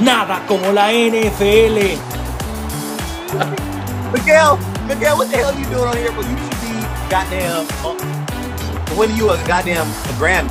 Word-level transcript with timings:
Nada 0.00 0.42
como 0.46 0.72
la 0.72 0.92
NFL. 0.92 1.96
Miguel, 4.12 4.56
Miguel, 4.86 5.16
what 5.16 5.30
the 5.30 5.36
hell 5.36 5.54
you 5.58 5.64
doing 5.66 5.88
on 5.88 5.96
here? 5.96 6.12
Well, 6.12 6.28
you 6.28 6.36
should 6.36 6.60
be 6.60 6.80
goddamn. 7.10 7.66
Uh, 7.84 7.94
when 8.96 9.14
you 9.16 9.30
a 9.30 9.36
goddamn 9.46 9.86
Grammy. 10.18 10.50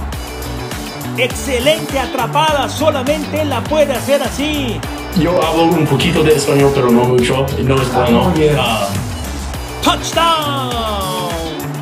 Excelente 1.17 1.97
atrapada, 1.97 2.67
solamente 2.67 3.41
él 3.41 3.49
la 3.49 3.61
puede 3.63 3.93
hacer 3.93 4.21
así. 4.23 4.79
Yo 5.17 5.41
hablo 5.41 5.63
un 5.63 5.85
poquito 5.85 6.23
de 6.23 6.35
español, 6.35 6.71
pero 6.75 6.89
no 6.89 7.05
mucho. 7.05 7.45
y 7.57 7.63
No 7.63 7.75
es 7.75 7.93
bueno. 7.93 8.33
Ah, 8.59 8.89
Touchdown. 9.81 11.31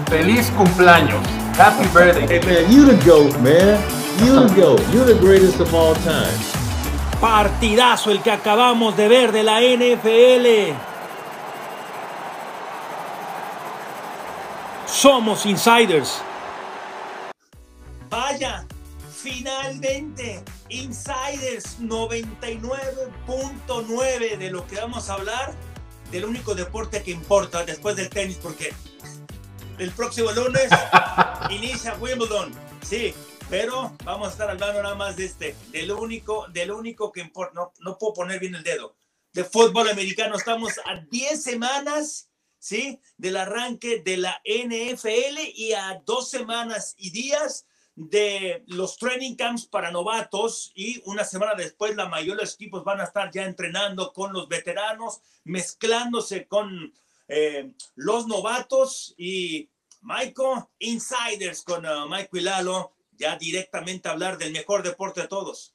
Feliz 0.07 0.52
cumpleaños. 0.55 1.20
Happy 1.57 1.88
birthday. 1.93 2.27
Hey 2.27 2.41
man, 2.45 2.71
you 2.71 2.86
the 2.86 2.95
GOAT, 3.05 3.39
man. 3.41 3.80
You 4.20 4.48
the 4.48 4.54
GOAT. 4.54 4.82
You're 4.93 5.05
the 5.05 5.20
greatest 5.20 5.59
of 5.59 5.73
all 5.73 5.95
time. 5.95 6.62
Partidazo 7.23 8.11
el 8.11 8.21
que 8.21 8.29
acabamos 8.32 8.97
de 8.97 9.07
ver 9.07 9.31
de 9.31 9.43
la 9.43 9.61
NFL. 9.61 10.75
Somos 14.86 15.45
insiders. 15.45 16.21
Vaya, 18.09 18.65
finalmente, 19.09 20.43
Insiders 20.67 21.79
99.9 21.79 24.37
de 24.37 24.51
lo 24.51 24.67
que 24.67 24.75
vamos 24.75 25.09
a 25.09 25.14
hablar, 25.14 25.53
del 26.11 26.25
único 26.25 26.55
deporte 26.55 27.03
que 27.03 27.11
importa 27.11 27.64
después 27.64 27.95
del 27.95 28.09
tenis, 28.09 28.37
porque 28.43 28.73
el 29.78 29.92
próximo 29.92 30.29
lunes 30.33 30.67
inicia 31.50 31.95
Wimbledon. 32.02 32.52
Sí, 32.81 33.16
pero 33.50 33.95
vamos 34.03 34.28
a 34.28 34.31
estar 34.31 34.50
hablando 34.50 34.81
nada 34.81 34.95
más 34.95 35.16
de 35.16 35.25
este, 35.25 35.56
del 35.72 35.92
único, 35.92 36.47
del 36.50 36.72
único 36.72 37.11
que 37.11 37.22
importa. 37.22 37.53
No, 37.53 37.73
no 37.80 37.97
puedo 37.97 38.14
poner 38.14 38.39
bien 38.39 38.56
el 38.56 38.64
dedo. 38.64 38.95
De 39.34 39.44
fútbol 39.44 39.90
americano. 39.90 40.36
Estamos 40.36 40.73
a 40.86 41.00
10 41.09 41.42
semanas, 41.42 42.30
¿sí? 42.59 43.00
Del 43.17 43.38
arranque 43.38 44.02
de 44.04 44.17
la 44.17 44.42
NFL 44.45 45.40
y 45.56 45.73
a 45.73 46.02
dos 46.06 46.30
semanas 46.30 46.95
y 46.98 47.12
días 47.12 47.66
de 47.95 48.64
los 48.67 48.98
training 48.98 49.36
camps 49.36 49.67
para 49.67 49.92
novatos 49.92 50.72
y 50.73 51.02
una 51.06 51.23
semana 51.23 51.54
después 51.56 51.95
la 51.95 52.08
mayoría 52.08 52.36
de 52.36 52.42
los 52.42 52.56
equipos 52.56 52.84
van 52.84 53.02
a 53.02 53.04
estar 53.04 53.32
ya 53.32 53.45
entrenando 53.45 54.14
con 54.14 54.34
los 54.34 54.48
veteranos, 54.48 55.22
mezclándose 55.44 56.48
con 56.48 56.94
eh, 57.28 57.72
los 57.95 58.28
novatos 58.28 59.14
y 59.17 59.70
Michael 60.04 60.66
Insiders 60.80 61.64
con 61.64 61.86
uh, 61.86 62.08
Michael 62.08 62.30
y 62.34 62.42
Lalo, 62.42 62.92
ya 63.17 63.38
directamente 63.38 64.09
hablar 64.09 64.38
del 64.38 64.53
mejor 64.53 64.83
deporte 64.83 65.22
de 65.22 65.28
todos. 65.28 65.73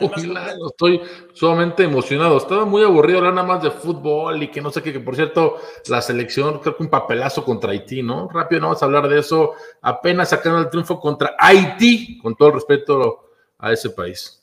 Uy, 0.00 0.26
Lalo, 0.26 0.68
estoy 0.68 1.00
sumamente 1.32 1.84
emocionado. 1.84 2.36
Estaba 2.38 2.64
muy 2.64 2.82
aburrido 2.82 3.18
hablar 3.18 3.34
nada 3.34 3.46
más 3.46 3.62
de 3.62 3.70
fútbol 3.70 4.42
y 4.42 4.50
que 4.50 4.60
no 4.60 4.70
sé 4.70 4.82
qué, 4.82 4.92
que 4.92 5.00
por 5.00 5.14
cierto, 5.14 5.58
la 5.86 6.02
selección, 6.02 6.58
creo 6.60 6.76
que 6.76 6.82
un 6.82 6.90
papelazo 6.90 7.44
contra 7.44 7.70
Haití, 7.70 8.02
¿no? 8.02 8.28
Rápido 8.28 8.60
no 8.60 8.66
vamos 8.68 8.82
a 8.82 8.86
hablar 8.86 9.08
de 9.08 9.20
eso. 9.20 9.54
Apenas 9.82 10.30
sacando 10.30 10.58
el 10.58 10.70
triunfo 10.70 11.00
contra 11.00 11.36
Haití, 11.38 12.18
con 12.18 12.34
todo 12.34 12.48
el 12.48 12.54
respeto 12.54 13.30
a 13.58 13.72
ese 13.72 13.90
país. 13.90 14.42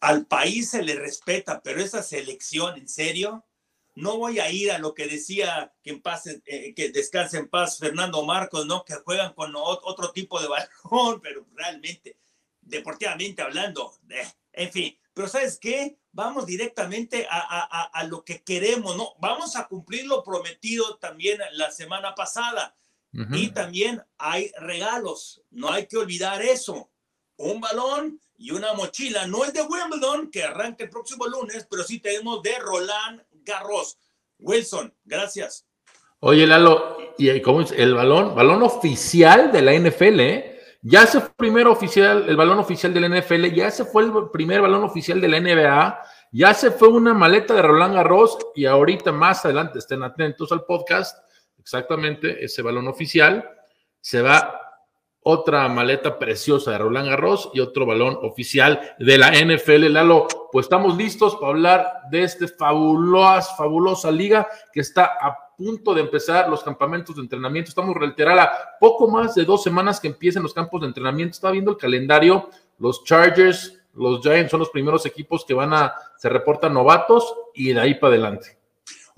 Al 0.00 0.26
país 0.26 0.70
se 0.70 0.82
le 0.82 0.96
respeta, 0.96 1.60
pero 1.62 1.80
esa 1.80 2.02
selección, 2.02 2.76
en 2.76 2.88
serio, 2.88 3.44
no 3.96 4.16
voy 4.18 4.38
a 4.38 4.50
ir 4.50 4.70
a 4.70 4.78
lo 4.78 4.94
que 4.94 5.06
decía 5.08 5.74
que 5.82 5.90
en 5.90 6.00
paz, 6.02 6.26
eh, 6.26 6.72
que 6.74 6.90
descanse 6.90 7.38
en 7.38 7.48
paz 7.48 7.78
Fernando 7.78 8.24
Marcos, 8.24 8.64
¿no? 8.66 8.84
Que 8.84 8.94
juegan 8.94 9.32
con 9.34 9.52
ot- 9.54 9.80
otro 9.82 10.12
tipo 10.12 10.40
de 10.40 10.46
balón, 10.92 11.20
pero 11.20 11.44
realmente, 11.54 12.16
deportivamente 12.60 13.42
hablando, 13.42 13.92
eh, 14.10 14.26
en 14.52 14.70
fin. 14.72 14.98
Pero 15.14 15.28
¿sabes 15.28 15.58
qué? 15.58 15.98
Vamos 16.12 16.44
directamente 16.46 17.26
a, 17.30 17.38
a- 17.38 17.68
a- 17.70 17.84
a 17.84 18.04
lo 18.04 18.22
que 18.24 18.42
queremos, 18.44 18.96
¿no? 18.96 19.14
Vamos 19.18 19.56
a 19.56 19.66
cumplir 19.66 20.04
lo 20.06 20.22
prometido 20.22 20.96
también 20.98 21.40
la 21.52 21.70
semana 21.70 22.14
pasada. 22.14 22.76
Y 23.32 23.48
también 23.48 24.02
hay 24.18 24.52
regalos, 24.58 25.40
no 25.50 25.72
hay 25.72 25.86
que 25.86 25.96
olvidar 25.96 26.42
eso. 26.42 26.90
Un 27.38 27.62
balón 27.62 28.20
y 28.36 28.50
una 28.50 28.74
mochila, 28.74 29.26
no 29.26 29.42
el 29.42 29.54
de 29.54 29.62
Wimbledon, 29.62 30.30
que 30.30 30.42
arranca 30.44 30.84
el 30.84 30.90
próximo 30.90 31.26
lunes, 31.26 31.66
pero 31.70 31.82
sí 31.82 31.98
tenemos 31.98 32.42
de 32.42 32.58
Roland 32.58 33.22
Garros. 33.46 33.98
Wilson, 34.38 34.92
gracias. 35.04 35.66
Oye, 36.20 36.46
Lalo, 36.46 36.98
¿y 37.16 37.40
cómo 37.40 37.62
es? 37.62 37.72
El 37.72 37.94
balón, 37.94 38.34
balón 38.34 38.62
oficial 38.62 39.52
de 39.52 39.62
la 39.62 39.72
NFL, 39.72 40.20
¿eh? 40.20 40.52
Ya 40.82 41.06
se 41.06 41.20
fue 41.20 41.28
el 41.30 41.34
primer 41.34 41.66
oficial, 41.66 42.28
el 42.28 42.36
balón 42.36 42.58
oficial 42.58 42.94
de 42.94 43.00
la 43.00 43.08
NFL, 43.08 43.46
ya 43.54 43.70
se 43.70 43.84
fue 43.84 44.04
el 44.04 44.12
primer 44.32 44.60
balón 44.60 44.84
oficial 44.84 45.20
de 45.20 45.28
la 45.28 45.40
NBA, 45.40 46.00
ya 46.32 46.54
se 46.54 46.70
fue 46.70 46.88
una 46.88 47.12
maleta 47.12 47.54
de 47.54 47.62
Roland 47.62 47.94
Garros 47.94 48.38
y 48.54 48.66
ahorita 48.66 49.10
más 49.10 49.44
adelante 49.44 49.80
estén 49.80 50.02
atentos 50.02 50.52
al 50.52 50.64
podcast, 50.64 51.18
exactamente 51.58 52.44
ese 52.44 52.62
balón 52.62 52.86
oficial, 52.86 53.48
se 54.00 54.22
va 54.22 54.65
otra 55.28 55.68
maleta 55.68 56.20
preciosa 56.20 56.70
de 56.70 56.78
Roland 56.78 57.08
Garros 57.08 57.50
y 57.52 57.58
otro 57.58 57.84
balón 57.84 58.16
oficial 58.22 58.94
de 58.96 59.18
la 59.18 59.32
NFL. 59.32 59.92
Lalo, 59.92 60.28
pues 60.52 60.66
estamos 60.66 60.96
listos 60.96 61.34
para 61.34 61.48
hablar 61.48 62.02
de 62.12 62.22
esta 62.22 62.46
fabulosa, 62.46 63.56
fabulosa 63.56 64.12
liga 64.12 64.46
que 64.72 64.78
está 64.78 65.04
a 65.20 65.36
punto 65.56 65.94
de 65.94 66.02
empezar 66.02 66.48
los 66.48 66.62
campamentos 66.62 67.16
de 67.16 67.22
entrenamiento. 67.22 67.70
Estamos 67.70 67.96
reiterar 67.96 68.38
a 68.38 68.52
poco 68.78 69.08
más 69.08 69.34
de 69.34 69.44
dos 69.44 69.64
semanas 69.64 69.98
que 69.98 70.06
empiecen 70.06 70.44
los 70.44 70.54
campos 70.54 70.82
de 70.82 70.86
entrenamiento. 70.86 71.32
Estaba 71.32 71.50
viendo 71.50 71.72
el 71.72 71.76
calendario, 71.76 72.48
los 72.78 73.02
Chargers, 73.02 73.82
los 73.94 74.20
Giants 74.20 74.52
son 74.52 74.60
los 74.60 74.70
primeros 74.70 75.06
equipos 75.06 75.44
que 75.44 75.54
van 75.54 75.72
a, 75.72 75.92
se 76.18 76.28
reportan 76.28 76.72
novatos 76.72 77.34
y 77.52 77.72
de 77.72 77.80
ahí 77.80 77.94
para 77.94 78.12
adelante. 78.14 78.56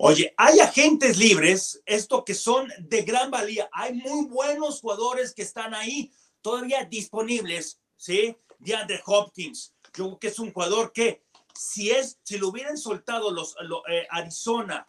Oye, 0.01 0.33
hay 0.37 0.61
agentes 0.61 1.19
libres, 1.19 1.83
esto 1.85 2.25
que 2.25 2.33
son 2.35 2.73
de 2.79 3.03
gran 3.03 3.33
valía. 3.33 3.69
Hay 3.73 3.95
muy 3.95 4.27
buenos 4.27 4.81
jugadores 4.81 5.35
que 5.35 5.43
están 5.43 5.75
ahí 5.75 6.13
todavía 6.41 6.85
disponibles, 6.85 7.81
¿sí? 7.97 8.37
DeAndre 8.61 9.03
Hopkins, 9.05 9.75
yo 9.83 9.91
creo 9.91 10.19
que 10.21 10.29
es 10.29 10.39
un 10.39 10.53
jugador 10.53 10.93
que 10.93 11.25
si 11.53 11.91
es, 11.91 12.21
si 12.23 12.39
lo 12.39 12.49
hubieran 12.51 12.79
soltado 12.79 13.33
los 13.33 13.57
lo- 13.63 13.83
eh, 13.89 14.07
Arizona, 14.11 14.89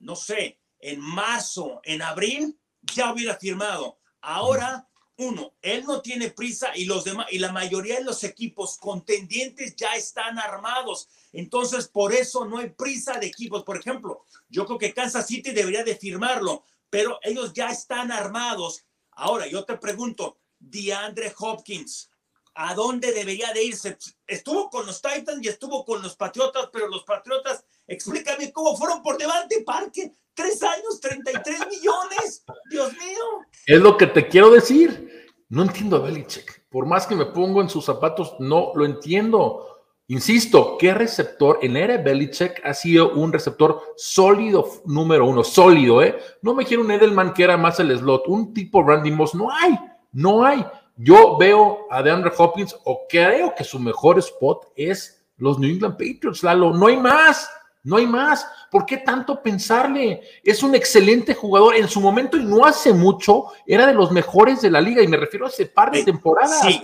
no 0.00 0.16
sé, 0.16 0.58
en 0.80 0.98
marzo, 0.98 1.80
en 1.84 2.02
abril, 2.02 2.58
ya 2.82 3.12
hubiera 3.12 3.36
firmado. 3.36 4.00
Ahora, 4.20 4.88
uno, 5.18 5.54
él 5.62 5.84
no 5.84 6.00
tiene 6.02 6.30
prisa 6.30 6.72
y 6.76 6.86
los 6.86 7.04
demás, 7.04 7.26
y 7.30 7.38
la 7.38 7.52
mayoría 7.52 7.98
de 7.98 8.04
los 8.04 8.24
equipos 8.24 8.78
contendientes 8.78 9.76
ya 9.76 9.94
están 9.94 10.40
armados. 10.40 11.08
Entonces, 11.32 11.88
por 11.88 12.12
eso 12.12 12.44
no 12.44 12.58
hay 12.58 12.70
prisa 12.70 13.18
de 13.18 13.26
equipos. 13.26 13.62
Por 13.62 13.76
ejemplo, 13.76 14.24
yo 14.48 14.66
creo 14.66 14.78
que 14.78 14.94
Kansas 14.94 15.26
City 15.26 15.52
debería 15.52 15.84
de 15.84 15.96
firmarlo, 15.96 16.64
pero 16.88 17.18
ellos 17.22 17.52
ya 17.52 17.70
están 17.70 18.10
armados. 18.10 18.84
Ahora, 19.12 19.46
yo 19.46 19.64
te 19.64 19.76
pregunto, 19.76 20.38
DeAndre 20.58 21.32
Hopkins, 21.38 22.10
¿a 22.54 22.74
dónde 22.74 23.12
debería 23.12 23.52
de 23.52 23.64
irse? 23.64 23.96
Estuvo 24.26 24.68
con 24.70 24.86
los 24.86 25.00
Titans 25.00 25.42
y 25.42 25.48
estuvo 25.48 25.84
con 25.84 26.02
los 26.02 26.16
Patriotas, 26.16 26.68
pero 26.72 26.88
los 26.88 27.04
Patriotas, 27.04 27.64
explícame 27.86 28.52
cómo 28.52 28.76
fueron 28.76 29.02
por 29.02 29.16
Devante 29.16 29.62
Parque. 29.62 30.12
Tres 30.34 30.62
años, 30.62 31.00
33 31.00 31.66
millones. 31.68 32.44
Dios 32.70 32.92
mío. 32.92 33.24
Es 33.66 33.80
lo 33.80 33.96
que 33.96 34.06
te 34.06 34.28
quiero 34.28 34.50
decir. 34.50 35.28
No 35.48 35.62
entiendo 35.62 35.96
a 35.96 36.00
Belichick. 36.00 36.64
Por 36.70 36.86
más 36.86 37.06
que 37.06 37.16
me 37.16 37.26
pongo 37.26 37.60
en 37.60 37.68
sus 37.68 37.84
zapatos, 37.84 38.36
no 38.38 38.72
lo 38.74 38.84
entiendo. 38.84 39.79
Insisto, 40.10 40.76
¿qué 40.76 40.92
receptor 40.92 41.60
en 41.62 41.76
era 41.76 41.96
Belichick 41.96 42.60
ha 42.64 42.74
sido 42.74 43.12
un 43.12 43.32
receptor 43.32 43.80
sólido 43.96 44.68
número 44.84 45.24
uno? 45.24 45.44
Sólido, 45.44 46.02
¿eh? 46.02 46.18
No 46.42 46.52
me 46.52 46.64
quiero 46.64 46.82
un 46.82 46.90
Edelman 46.90 47.32
que 47.32 47.44
era 47.44 47.56
más 47.56 47.78
el 47.78 47.96
slot, 47.96 48.26
un 48.26 48.52
tipo 48.52 48.82
Randy 48.82 49.12
Moss. 49.12 49.36
No 49.36 49.52
hay, 49.52 49.78
no 50.10 50.44
hay. 50.44 50.66
Yo 50.96 51.38
veo 51.38 51.86
a 51.90 52.02
DeAndre 52.02 52.32
Hopkins 52.36 52.76
o 52.86 53.06
creo 53.08 53.54
que 53.54 53.62
su 53.62 53.78
mejor 53.78 54.18
spot 54.18 54.72
es 54.74 55.24
los 55.36 55.60
New 55.60 55.70
England 55.70 55.94
Patriots, 55.96 56.42
Lalo. 56.42 56.72
No 56.72 56.88
hay 56.88 56.96
más, 56.96 57.48
no 57.84 57.96
hay 57.96 58.06
más. 58.08 58.44
¿Por 58.68 58.84
qué 58.86 58.96
tanto 58.96 59.40
pensarle? 59.40 60.22
Es 60.42 60.64
un 60.64 60.74
excelente 60.74 61.36
jugador. 61.36 61.76
En 61.76 61.88
su 61.88 62.00
momento 62.00 62.36
y 62.36 62.44
no 62.44 62.64
hace 62.66 62.92
mucho 62.92 63.44
era 63.64 63.86
de 63.86 63.94
los 63.94 64.10
mejores 64.10 64.60
de 64.60 64.72
la 64.72 64.80
liga 64.80 65.02
y 65.04 65.06
me 65.06 65.16
refiero 65.16 65.46
a 65.46 65.50
ese 65.50 65.66
par 65.66 65.92
de 65.92 66.00
Eh, 66.00 66.04
temporadas. 66.04 66.62
Sí. 66.62 66.82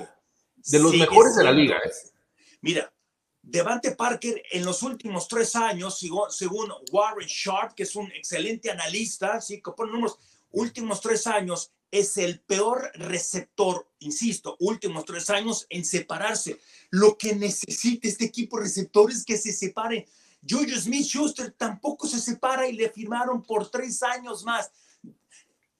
de 0.70 0.78
los 0.78 0.96
mejores 0.96 1.34
de 1.34 1.42
la 1.42 1.50
liga. 1.50 1.74
¿eh? 1.84 1.90
Mira, 2.60 2.88
Devante 3.48 3.92
Parker 3.92 4.42
en 4.50 4.64
los 4.64 4.82
últimos 4.82 5.28
tres 5.28 5.54
años, 5.54 6.00
según 6.30 6.72
Warren 6.90 7.28
Sharp, 7.28 7.74
que 7.74 7.84
es 7.84 7.94
un 7.94 8.10
excelente 8.10 8.72
analista, 8.72 9.40
sí, 9.40 9.62
que 9.62 9.70
pone 9.70 9.92
números, 9.92 10.18
últimos 10.50 11.00
tres 11.00 11.28
años 11.28 11.70
es 11.92 12.16
el 12.16 12.40
peor 12.40 12.90
receptor, 12.94 13.88
insisto, 14.00 14.56
últimos 14.58 15.04
tres 15.04 15.30
años 15.30 15.64
en 15.70 15.84
separarse. 15.84 16.58
Lo 16.90 17.16
que 17.16 17.36
necesita 17.36 18.08
este 18.08 18.24
equipo 18.24 18.56
de 18.56 18.64
receptores 18.64 19.18
es 19.18 19.24
que 19.24 19.38
se 19.38 19.52
separen. 19.52 20.04
Juju 20.42 20.80
Smith 20.80 21.06
Schuster 21.06 21.52
tampoco 21.52 22.08
se 22.08 22.20
separa 22.20 22.68
y 22.68 22.72
le 22.72 22.90
firmaron 22.90 23.44
por 23.44 23.70
tres 23.70 24.02
años 24.02 24.42
más. 24.42 24.72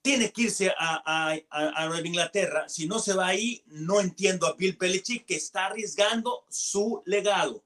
Tiene 0.06 0.30
que 0.30 0.42
irse 0.42 0.70
a, 0.78 1.02
a, 1.04 1.34
a- 1.50 1.86
Nueva 1.88 2.06
Inglaterra. 2.06 2.68
Si 2.68 2.86
no 2.86 3.00
se 3.00 3.12
va 3.12 3.26
ahí, 3.26 3.60
no 3.66 4.00
entiendo 4.00 4.46
a 4.46 4.54
Bill 4.54 4.76
Belichick 4.78 5.26
que 5.26 5.34
está 5.34 5.66
arriesgando 5.66 6.44
su 6.48 7.02
legado. 7.06 7.64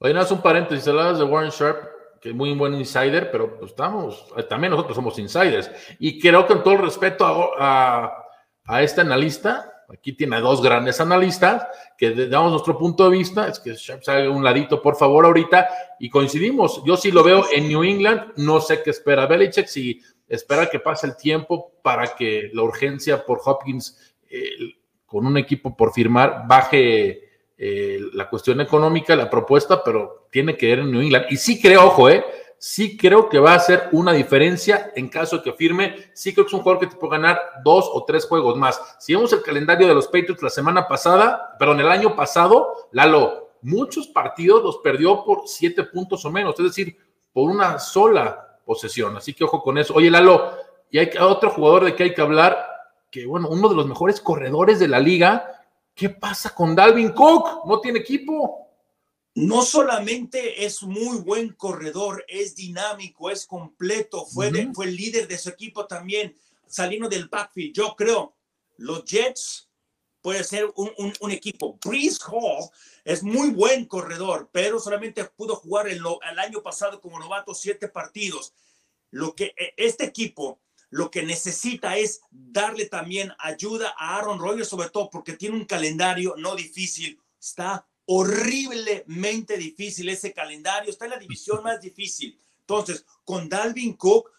Oye, 0.00 0.12
no 0.12 0.20
es 0.20 0.30
un 0.32 0.42
paréntesis, 0.42 0.88
hablabas 0.88 1.20
de 1.20 1.24
Warren 1.26 1.50
Sharp, 1.52 1.78
que 2.20 2.30
es 2.30 2.34
muy 2.34 2.52
buen 2.54 2.74
insider, 2.74 3.30
pero 3.30 3.56
pues 3.56 3.70
estamos, 3.70 4.26
eh, 4.36 4.42
también 4.42 4.72
nosotros 4.72 4.96
somos 4.96 5.16
insiders. 5.20 5.70
Y 6.00 6.18
creo 6.18 6.44
que 6.44 6.54
en 6.54 6.64
todo 6.64 6.74
el 6.74 6.80
respeto 6.82 7.24
a, 7.24 8.04
a, 8.04 8.24
a 8.64 8.82
este 8.82 9.02
analista, 9.02 9.84
aquí 9.88 10.12
tiene 10.14 10.34
a 10.36 10.40
dos 10.40 10.60
grandes 10.60 11.00
analistas, 11.00 11.68
que 11.96 12.26
damos 12.26 12.50
nuestro 12.50 12.76
punto 12.76 13.08
de 13.08 13.16
vista, 13.16 13.46
es 13.46 13.60
que 13.60 13.74
Sharp 13.74 14.02
salga 14.02 14.28
un 14.28 14.42
ladito, 14.42 14.82
por 14.82 14.96
favor, 14.96 15.24
ahorita, 15.24 15.68
y 16.00 16.10
coincidimos. 16.10 16.82
Yo 16.84 16.96
sí 16.96 17.12
lo 17.12 17.22
veo 17.22 17.44
en 17.52 17.68
New 17.68 17.84
England, 17.84 18.32
no 18.38 18.60
sé 18.60 18.82
qué 18.82 18.90
espera 18.90 19.26
Belichick, 19.26 19.68
si 19.68 20.02
espera 20.30 20.70
que 20.70 20.80
pase 20.80 21.06
el 21.06 21.16
tiempo 21.16 21.72
para 21.82 22.14
que 22.14 22.50
la 22.54 22.62
urgencia 22.62 23.26
por 23.26 23.40
Hopkins 23.44 24.14
con 25.10 25.26
un 25.26 25.36
equipo 25.36 25.76
por 25.76 25.92
firmar 25.92 26.44
baje 26.46 27.30
eh, 27.58 28.00
la 28.14 28.30
cuestión 28.30 28.60
económica, 28.60 29.16
la 29.16 29.28
propuesta, 29.28 29.82
pero 29.82 30.28
tiene 30.30 30.56
que 30.56 30.70
ir 30.70 30.78
en 30.78 30.90
New 30.90 31.02
England. 31.02 31.26
Y 31.30 31.36
sí 31.36 31.60
creo, 31.60 31.88
ojo, 31.88 32.08
eh, 32.08 32.24
sí 32.58 32.96
creo 32.96 33.28
que 33.28 33.40
va 33.40 33.52
a 33.52 33.56
hacer 33.56 33.88
una 33.90 34.12
diferencia 34.12 34.92
en 34.94 35.08
caso 35.08 35.38
de 35.38 35.42
que 35.42 35.52
firme. 35.52 35.96
Sí 36.14 36.32
creo 36.32 36.46
que 36.46 36.50
es 36.50 36.54
un 36.54 36.60
jugador 36.60 36.80
que 36.80 36.94
te 36.94 36.96
puede 36.96 37.18
ganar 37.18 37.38
dos 37.64 37.90
o 37.92 38.04
tres 38.04 38.24
juegos 38.24 38.56
más. 38.56 38.80
Si 39.00 39.14
vemos 39.14 39.32
el 39.32 39.42
calendario 39.42 39.88
de 39.88 39.94
los 39.94 40.06
Patriots 40.06 40.42
la 40.42 40.48
semana 40.48 40.86
pasada, 40.86 41.56
perdón, 41.58 41.80
el 41.80 41.88
año 41.88 42.14
pasado, 42.14 42.88
Lalo, 42.92 43.56
muchos 43.62 44.06
partidos 44.06 44.62
los 44.62 44.78
perdió 44.78 45.24
por 45.24 45.42
siete 45.46 45.82
puntos 45.82 46.24
o 46.24 46.30
menos, 46.30 46.54
es 46.58 46.64
decir, 46.64 46.96
por 47.32 47.50
una 47.50 47.80
sola 47.80 48.49
posesión. 48.70 49.16
Así 49.16 49.34
que 49.34 49.42
ojo 49.42 49.60
con 49.64 49.78
eso. 49.78 49.94
Oye, 49.94 50.12
Lalo, 50.12 50.56
y 50.92 50.98
hay 50.98 51.10
otro 51.20 51.50
jugador 51.50 51.86
de 51.86 51.96
que 51.96 52.04
hay 52.04 52.14
que 52.14 52.20
hablar, 52.20 52.56
que 53.10 53.26
bueno, 53.26 53.48
uno 53.48 53.68
de 53.68 53.74
los 53.74 53.88
mejores 53.88 54.20
corredores 54.20 54.78
de 54.78 54.86
la 54.86 55.00
liga. 55.00 55.66
¿Qué 55.92 56.08
pasa 56.08 56.54
con 56.54 56.76
Dalvin 56.76 57.10
Cook? 57.10 57.66
No 57.66 57.80
tiene 57.80 57.98
equipo. 57.98 58.68
No 59.34 59.62
solamente 59.62 60.64
es 60.64 60.84
muy 60.84 61.18
buen 61.18 61.54
corredor, 61.54 62.24
es 62.28 62.54
dinámico, 62.54 63.28
es 63.28 63.44
completo, 63.44 64.24
fue, 64.24 64.52
de, 64.52 64.72
fue 64.72 64.86
el 64.86 64.94
líder 64.94 65.26
de 65.26 65.38
su 65.38 65.48
equipo 65.48 65.86
también, 65.86 66.36
saliendo 66.68 67.08
del 67.08 67.26
backfield. 67.26 67.74
Yo 67.74 67.96
creo, 67.96 68.36
los 68.76 69.04
Jets 69.04 69.68
puede 70.22 70.44
ser 70.44 70.70
un, 70.76 70.92
un, 70.98 71.12
un, 71.20 71.30
equipo. 71.30 71.78
Breeze 71.84 72.18
Hall 72.26 72.68
es 73.04 73.22
muy 73.22 73.50
buen 73.50 73.86
corredor, 73.86 74.48
pero 74.52 74.78
solamente 74.78 75.24
pudo 75.24 75.56
jugar 75.56 75.88
el, 75.88 76.02
el 76.30 76.38
año 76.38 76.62
pasado 76.62 77.00
como 77.00 77.18
novato 77.18 77.54
siete 77.54 77.88
partidos. 77.88 78.52
Lo 79.10 79.34
que 79.34 79.54
este 79.76 80.04
equipo 80.04 80.60
lo 80.90 81.10
que 81.10 81.22
necesita 81.22 81.96
es 81.96 82.20
darle 82.30 82.86
también 82.86 83.32
ayuda 83.38 83.94
a 83.96 84.18
Aaron 84.18 84.40
Rodgers, 84.40 84.68
sobre 84.68 84.90
todo 84.90 85.08
porque 85.08 85.34
tiene 85.34 85.56
un 85.56 85.64
calendario 85.64 86.34
no 86.36 86.56
difícil. 86.56 87.18
Está 87.40 87.86
horriblemente 88.06 89.56
difícil 89.56 90.08
ese 90.08 90.32
calendario. 90.34 90.90
Está 90.90 91.04
en 91.04 91.12
la 91.12 91.18
división 91.18 91.62
más 91.64 91.80
difícil. 91.80 92.36
Entonces, 92.58 93.06
con 93.24 93.48
Dalvin 93.48 93.94
Cook 93.94 94.30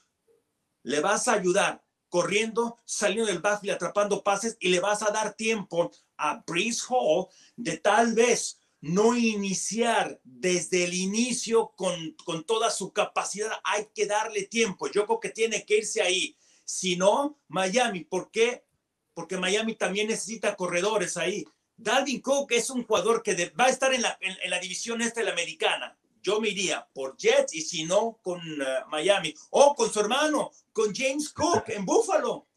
le 0.83 0.99
vas 0.99 1.27
a 1.29 1.33
ayudar 1.33 1.81
corriendo, 2.11 2.77
saliendo 2.85 3.25
del 3.25 3.39
backfield, 3.39 3.75
atrapando 3.75 4.21
pases 4.21 4.57
y 4.59 4.67
le 4.67 4.81
vas 4.81 5.01
a 5.01 5.11
dar 5.11 5.33
tiempo 5.33 5.91
a 6.17 6.43
Breeze 6.45 6.83
Hall 6.89 7.27
de 7.55 7.77
tal 7.77 8.13
vez 8.13 8.59
no 8.81 9.15
iniciar 9.15 10.19
desde 10.23 10.83
el 10.83 10.93
inicio 10.93 11.71
con, 11.77 12.15
con 12.25 12.43
toda 12.43 12.69
su 12.69 12.91
capacidad. 12.91 13.51
Hay 13.63 13.87
que 13.95 14.07
darle 14.07 14.43
tiempo. 14.43 14.87
Yo 14.91 15.05
creo 15.05 15.19
que 15.21 15.29
tiene 15.29 15.65
que 15.65 15.77
irse 15.77 16.01
ahí. 16.01 16.35
Si 16.65 16.97
no, 16.97 17.39
Miami, 17.47 18.03
¿por 18.03 18.29
qué? 18.29 18.65
Porque 19.13 19.37
Miami 19.37 19.75
también 19.75 20.07
necesita 20.07 20.55
corredores 20.55 21.15
ahí. 21.15 21.45
Dalvin 21.77 22.21
Cook 22.21 22.51
es 22.51 22.69
un 22.69 22.83
jugador 22.83 23.23
que 23.23 23.35
de, 23.35 23.49
va 23.51 23.65
a 23.65 23.69
estar 23.69 23.93
en 23.93 24.01
la, 24.01 24.17
en, 24.19 24.49
la 24.49 24.59
división 24.59 25.01
esta 25.01 25.21
de 25.21 25.27
la 25.27 25.31
americana. 25.31 25.97
Yo 26.21 26.39
me 26.39 26.50
iría 26.50 26.88
por 26.94 27.18
Jets 27.18 27.53
y 27.56 27.62
si 27.62 27.83
no, 27.85 28.19
con 28.21 28.39
uh, 28.39 28.89
Miami. 28.89 29.33
O 29.50 29.75
con 29.75 29.89
su 29.89 30.00
hermano, 30.00 30.51
con 30.71 30.94
James 30.94 31.31
Cook 31.33 31.63
en 31.68 31.85
Buffalo. 31.85 32.47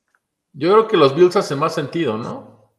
Yo 0.53 0.73
creo 0.73 0.89
que 0.89 0.97
los 0.97 1.15
Bills 1.15 1.37
hacen 1.37 1.59
más 1.59 1.75
sentido, 1.75 2.17
¿no? 2.17 2.73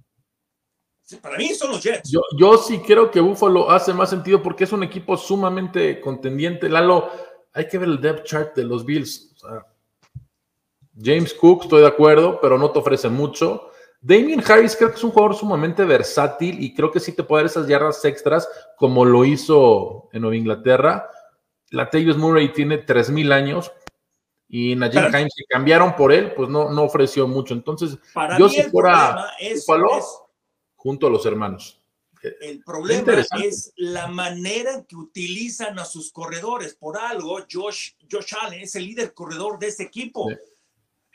Sí, 1.04 1.18
para 1.18 1.38
mí 1.38 1.54
son 1.54 1.72
los 1.72 1.84
Jets. 1.84 2.10
Yo, 2.10 2.22
yo 2.38 2.58
sí 2.58 2.80
creo 2.80 3.12
que 3.12 3.20
Buffalo 3.20 3.70
hace 3.70 3.94
más 3.94 4.10
sentido 4.10 4.42
porque 4.42 4.64
es 4.64 4.72
un 4.72 4.84
equipo 4.84 5.18
sumamente 5.18 6.02
contendiente. 6.02 6.70
Lalo, 6.70 7.10
hay 7.54 7.68
que 7.68 7.78
ver 7.78 7.90
el 7.90 8.02
depth 8.02 8.26
chart 8.26 8.56
de 8.56 8.64
los 8.64 8.86
Bills. 8.86 9.34
O 9.36 9.40
sea, 9.40 9.66
James 11.00 11.34
Cook, 11.34 11.64
estoy 11.64 11.81
de 11.81 11.88
acuerdo, 11.88 12.40
pero 12.42 12.58
no 12.58 12.72
te 12.72 12.80
ofrece 12.80 13.10
mucho. 13.10 13.70
Damien 14.07 14.44
Harris 14.48 14.75
creo 14.75 14.90
que 14.92 14.98
es 14.98 15.04
un 15.04 15.10
jugador 15.10 15.36
sumamente 15.36 15.84
versátil 15.84 16.62
y 16.63 16.75
creo 16.75 16.92
que 16.92 17.00
sí 17.00 17.12
te 17.13 17.24
puede 17.24 17.42
dar 17.44 17.50
esas 17.50 17.68
yardas 17.68 18.06
extras 18.06 18.48
como 18.78 19.04
lo 19.04 19.25
hizo 19.25 20.10
en 20.13 20.22
Nueva 20.22 20.36
Inglaterra. 20.36 21.10
Latavius 21.72 22.16
Murray 22.16 22.54
tiene 22.54 22.78
3.000 22.86 23.31
años 23.31 23.72
y 24.48 24.75
Najee 24.75 25.00
Himes, 25.10 25.34
que 25.36 25.46
cambiaron 25.50 25.96
por 25.96 26.12
él, 26.12 26.34
pues 26.36 26.50
no, 26.50 26.69
no 26.69 26.84
ofreció 26.84 27.28
mucho. 27.28 27.56
Entonces, 27.56 27.98
Para 28.13 28.38
yo 28.38 28.46
mí 28.46 28.52
si 28.54 28.60
el 28.62 28.69
fuera 28.69 28.92
problema 28.94 29.30
es- 29.40 29.66
Buffalo, 29.66 29.98
es- 29.98 30.19
junto 30.75 31.07
a 31.07 31.10
los 31.10 31.25
hermanos. 31.25 31.81
El 32.42 32.63
problema 32.63 33.13
es 33.44 33.72
la 33.75 34.07
manera 34.07 34.84
que 34.88 34.96
utilizan 34.96 35.78
a 35.80 35.86
sus 35.86 36.12
corredores. 36.12 36.75
Por 36.75 36.98
algo, 36.98 37.38
Josh, 37.52 37.92
Josh 38.12 38.34
Allen 38.42 38.62
es 38.62 38.75
el 38.75 38.86
líder 38.86 39.13
corredor 39.16 39.57
de 39.60 39.68
ese 39.68 39.84
equipo. 39.84 40.30
Sí. 40.30 40.36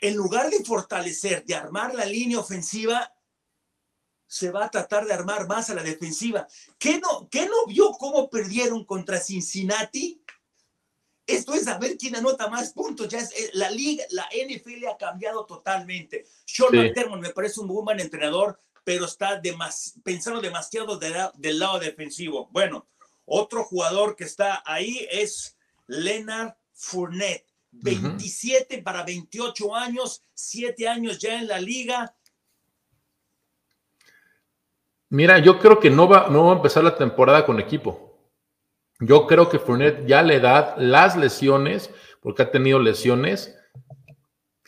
En 0.01 0.15
lugar 0.15 0.49
de 0.49 0.63
fortalecer, 0.65 1.45
de 1.45 1.55
armar 1.55 1.93
la 1.95 2.05
línea 2.05 2.39
ofensiva, 2.39 3.13
se 4.27 4.49
va 4.49 4.65
a 4.65 4.71
tratar 4.71 5.05
de 5.05 5.13
armar 5.13 5.47
más 5.47 5.69
a 5.69 5.75
la 5.75 5.83
defensiva. 5.83 6.47
¿Qué 6.79 6.99
no, 6.99 7.29
qué 7.29 7.45
no 7.47 7.65
vio 7.67 7.91
cómo 7.91 8.29
perdieron 8.29 8.83
contra 8.85 9.19
Cincinnati? 9.19 10.23
Esto 11.27 11.53
es 11.53 11.65
saber 11.65 11.97
quién 11.97 12.15
anota 12.15 12.47
más 12.49 12.73
puntos. 12.73 13.07
Ya 13.09 13.19
es, 13.19 13.31
eh, 13.31 13.51
la 13.53 13.69
liga, 13.69 14.03
la 14.09 14.27
NFL 14.31 14.87
ha 14.87 14.97
cambiado 14.97 15.45
totalmente. 15.45 16.25
Sean 16.45 16.69
Sí. 16.71 16.77
McDermott 16.77 17.19
me 17.19 17.29
parece 17.29 17.59
un 17.59 17.67
buen 17.67 17.99
entrenador, 17.99 18.59
pero 18.83 19.05
está 19.05 19.39
demas- 19.39 19.93
pensando 20.03 20.41
demasiado 20.41 20.97
de 20.97 21.09
la- 21.11 21.31
del 21.35 21.59
lado 21.59 21.77
defensivo. 21.79 22.47
Bueno, 22.51 22.87
otro 23.25 23.63
jugador 23.65 24.15
que 24.15 24.23
está 24.23 24.63
ahí 24.65 25.07
es 25.11 25.55
Leonard 25.87 26.55
Fournette. 26.73 27.45
27 27.71 28.81
para 28.81 29.03
28 29.03 29.75
años, 29.75 30.23
7 30.33 30.87
años 30.87 31.19
ya 31.19 31.39
en 31.39 31.47
la 31.47 31.59
liga. 31.59 32.15
Mira, 35.09 35.39
yo 35.39 35.59
creo 35.59 35.79
que 35.79 35.89
no 35.89 36.07
va, 36.07 36.27
no 36.29 36.45
va 36.45 36.53
a 36.53 36.55
empezar 36.55 36.83
la 36.83 36.95
temporada 36.95 37.45
con 37.45 37.59
equipo. 37.59 38.17
Yo 38.99 39.25
creo 39.25 39.49
que 39.49 39.59
Fournette 39.59 40.05
ya 40.05 40.21
la 40.21 40.35
edad, 40.35 40.75
las 40.77 41.17
lesiones, 41.17 41.89
porque 42.21 42.43
ha 42.43 42.51
tenido 42.51 42.79
lesiones, 42.79 43.57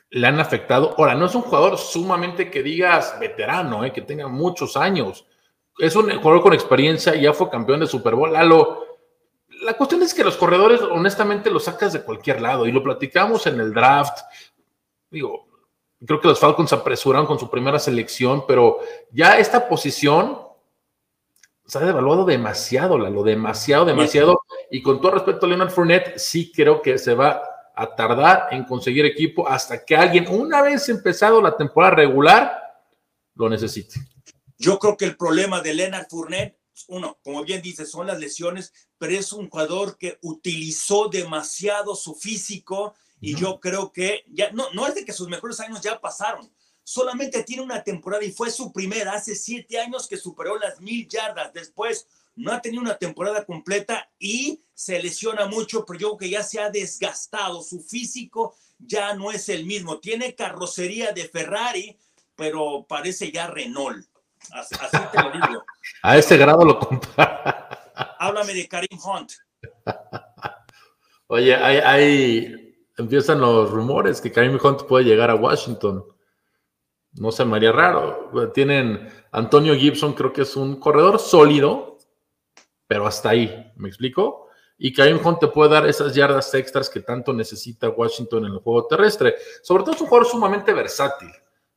le 0.10 0.28
han 0.28 0.40
afectado. 0.40 0.96
Ahora, 0.98 1.16
no 1.16 1.28
es 1.28 1.36
un 1.36 1.44
jugador 1.44 1.78
sumamente 1.78 2.52
que 2.52 2.64
digas 2.64 3.18
veterano, 3.20 3.86
eh, 3.86 3.94
que 3.94 4.02
tenga 4.02 4.28
muchos 4.28 4.76
años. 4.76 5.26
Es 5.80 5.96
un 5.96 6.10
jugador 6.18 6.42
con 6.42 6.54
experiencia, 6.54 7.16
ya 7.16 7.34
fue 7.34 7.50
campeón 7.50 7.80
de 7.80 7.88
Super 7.88 8.16
Bowl. 8.16 8.34
Lalo, 8.34 8.93
la 9.64 9.74
cuestión 9.76 10.02
es 10.04 10.14
que 10.14 10.24
los 10.24 10.38
corredores, 10.38 10.82
honestamente, 10.82 11.50
los 11.50 11.66
sacas 11.66 11.94
de 11.94 12.04
cualquier 12.04 12.42
lado 12.42 12.66
y 12.66 12.72
lo 12.72 12.84
platicamos 12.84 13.48
en 13.48 13.60
el 13.60 13.74
draft. 13.74 14.20
Digo, 15.10 15.48
creo 16.06 16.20
que 16.20 16.28
los 16.28 16.40
Falcons 16.40 16.70
se 16.70 16.76
apresuraron 16.76 17.26
con 17.26 17.40
su 17.40 17.50
primera 17.50 17.80
selección, 17.80 18.46
pero 18.48 18.80
ya 19.12 19.38
esta 19.38 19.68
posición 19.68 20.40
se 21.66 21.78
ha 21.78 21.82
devaluado 21.82 22.26
demasiado, 22.26 22.98
Lalo, 22.98 23.24
demasiado, 23.24 23.86
demasiado. 23.86 24.42
Y 24.70 24.82
con 24.82 25.00
todo 25.02 25.12
respeto 25.12 25.46
a 25.46 25.50
Leonard 25.50 25.72
Fournette, 25.72 26.18
sí 26.18 26.52
creo 26.52 26.82
que 26.82 26.98
se 26.98 27.14
va 27.14 27.42
a 27.76 27.96
tardar 27.96 28.50
en 28.52 28.66
conseguir 28.66 29.06
equipo 29.06 29.48
hasta 29.48 29.84
que 29.84 29.96
alguien, 29.96 30.28
una 30.28 30.62
vez 30.62 30.90
empezado 30.90 31.42
la 31.42 31.56
temporada 31.56 31.96
regular, 31.96 32.62
lo 33.36 33.50
necesite. 33.50 34.00
Yo 34.58 34.78
creo 34.78 34.96
que 34.96 35.06
el 35.06 35.18
problema 35.18 35.62
de 35.62 35.74
Leonard 35.74 36.08
Fournette, 36.10 36.58
uno, 36.88 37.20
como 37.24 37.44
bien 37.44 37.62
dice, 37.62 37.86
son 37.86 38.08
las 38.08 38.20
lesiones, 38.20 38.74
pero 38.98 39.14
es 39.14 39.32
un 39.34 39.50
jugador 39.50 39.98
que 39.98 40.18
utilizó 40.22 41.08
demasiado 41.08 41.96
su 41.96 42.16
físico 42.16 42.96
y 43.20 43.36
yo 43.36 43.60
creo 43.60 43.92
que 43.92 44.26
ya 44.28 44.52
no, 44.52 44.70
no 44.74 44.88
es 44.88 44.96
de 44.96 45.06
que 45.06 45.14
sus 45.14 45.30
mejores 45.30 45.60
años 45.60 45.82
ya 45.82 46.02
pasaron. 46.02 46.52
Solamente 46.84 47.44
tiene 47.44 47.62
una 47.64 47.84
temporada 47.84 48.26
y 48.26 48.32
fue 48.32 48.52
su 48.52 48.74
primera 48.74 49.14
hace 49.14 49.36
siete 49.36 49.80
años 49.80 50.08
que 50.08 50.18
superó 50.18 50.60
las 50.60 50.82
mil 50.82 51.08
yardas. 51.08 51.54
Después 51.54 52.08
no 52.36 52.52
ha 52.52 52.62
tenido 52.62 52.82
una 52.82 52.98
temporada 52.98 53.46
completa 53.46 54.12
y 54.20 54.62
se 54.74 55.02
lesiona 55.02 55.46
mucho, 55.46 55.86
pero 55.86 56.00
yo 56.00 56.08
creo 56.10 56.18
que 56.18 56.30
ya 56.30 56.44
se 56.44 56.60
ha 56.60 56.70
desgastado. 56.70 57.62
Su 57.62 57.82
físico 57.82 58.56
ya 58.78 59.14
no 59.14 59.32
es 59.32 59.48
el 59.48 59.66
mismo. 59.66 60.00
Tiene 60.00 60.36
carrocería 60.36 61.14
de 61.14 61.30
Ferrari, 61.30 61.98
pero 62.36 62.86
parece 62.88 63.32
ya 63.32 63.48
Renault. 63.48 64.06
Así, 64.52 64.76
así 64.80 64.98
te 65.12 65.22
lo 65.24 65.32
digo. 65.32 65.64
A 66.04 66.18
ese 66.18 66.38
grado 66.38 66.64
lo 66.66 66.80
compara. 66.80 67.70
Háblame 68.20 68.54
de 68.54 68.68
Karim 68.68 69.00
Hunt. 69.04 69.32
Oye, 71.28 71.56
hay, 71.56 71.78
hay- 71.78 72.76
empiezan 72.98 73.42
los 73.42 73.72
rumores 73.72 74.22
que 74.22 74.32
Karim 74.32 74.60
Hunt 74.62 74.84
puede 74.84 75.06
llegar 75.06 75.30
a 75.30 75.36
Washington. 75.36 76.04
No 77.14 77.32
se 77.32 77.46
me 77.46 77.56
haría 77.58 77.72
raro. 77.72 78.32
Tienen 78.54 79.08
Antonio 79.32 79.76
Gibson, 79.76 80.14
creo 80.14 80.34
que 80.34 80.42
es 80.42 80.56
un 80.56 80.80
corredor 80.80 81.20
sólido, 81.20 81.98
pero 82.88 83.08
hasta 83.08 83.30
ahí, 83.30 83.72
¿me 83.78 83.88
explico? 83.88 84.48
Y 84.78 84.92
Karim 84.94 85.20
Hunt 85.24 85.40
te 85.40 85.48
puede 85.48 85.72
dar 85.72 85.86
esas 85.88 86.14
yardas 86.14 86.54
extras 86.56 86.90
que 86.90 87.02
tanto 87.02 87.32
necesita 87.34 87.90
Washington 87.90 88.46
en 88.48 88.54
el 88.54 88.60
juego 88.60 88.88
terrestre. 88.88 89.36
Sobre 89.62 89.84
todo 89.84 89.96
es 89.96 90.02
un 90.02 90.08
jugador 90.08 90.28
sumamente 90.28 90.74
versátil. 90.74 91.30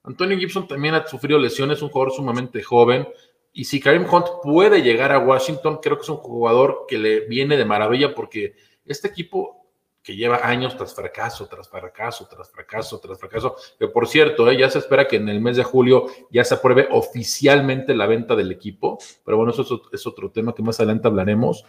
Antonio 0.06 0.38
Gibson 0.38 0.68
también 0.68 0.94
ha 0.94 1.06
sufrido 1.06 1.38
lesiones, 1.38 1.78
es 1.78 1.82
un 1.82 1.90
jugador 1.90 2.14
sumamente 2.14 2.62
joven. 2.62 3.08
Y 3.52 3.64
si 3.64 3.80
Karim 3.80 4.06
Hunt 4.10 4.26
puede 4.42 4.82
llegar 4.82 5.12
a 5.12 5.18
Washington, 5.18 5.80
creo 5.82 5.96
que 5.96 6.02
es 6.02 6.08
un 6.08 6.18
jugador 6.18 6.84
que 6.86 6.98
le 6.98 7.20
viene 7.20 7.56
de 7.56 7.64
maravilla 7.64 8.14
porque 8.14 8.54
este 8.84 9.08
equipo 9.08 9.66
que 10.02 10.14
lleva 10.14 10.46
años 10.46 10.76
tras 10.76 10.94
fracaso, 10.94 11.48
tras 11.48 11.68
fracaso, 11.68 12.28
tras 12.30 12.48
fracaso, 12.48 13.00
tras 13.00 13.18
fracaso, 13.18 13.56
que 13.76 13.88
por 13.88 14.06
cierto, 14.06 14.48
eh, 14.48 14.56
ya 14.56 14.70
se 14.70 14.78
espera 14.78 15.08
que 15.08 15.16
en 15.16 15.28
el 15.28 15.40
mes 15.40 15.56
de 15.56 15.64
julio 15.64 16.06
ya 16.30 16.44
se 16.44 16.54
apruebe 16.54 16.86
oficialmente 16.92 17.92
la 17.92 18.06
venta 18.06 18.36
del 18.36 18.52
equipo, 18.52 18.98
pero 19.24 19.36
bueno, 19.36 19.50
eso 19.50 19.62
es, 19.62 19.70
es 19.92 20.06
otro 20.06 20.30
tema 20.30 20.54
que 20.54 20.62
más 20.62 20.78
adelante 20.78 21.08
hablaremos. 21.08 21.64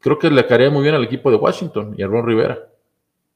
Creo 0.00 0.18
que 0.18 0.28
le 0.28 0.46
caería 0.46 0.68
muy 0.68 0.82
bien 0.82 0.94
al 0.94 1.04
equipo 1.04 1.30
de 1.30 1.36
Washington 1.36 1.94
y 1.96 2.02
a 2.02 2.06
Ron 2.06 2.26
Rivera. 2.26 2.73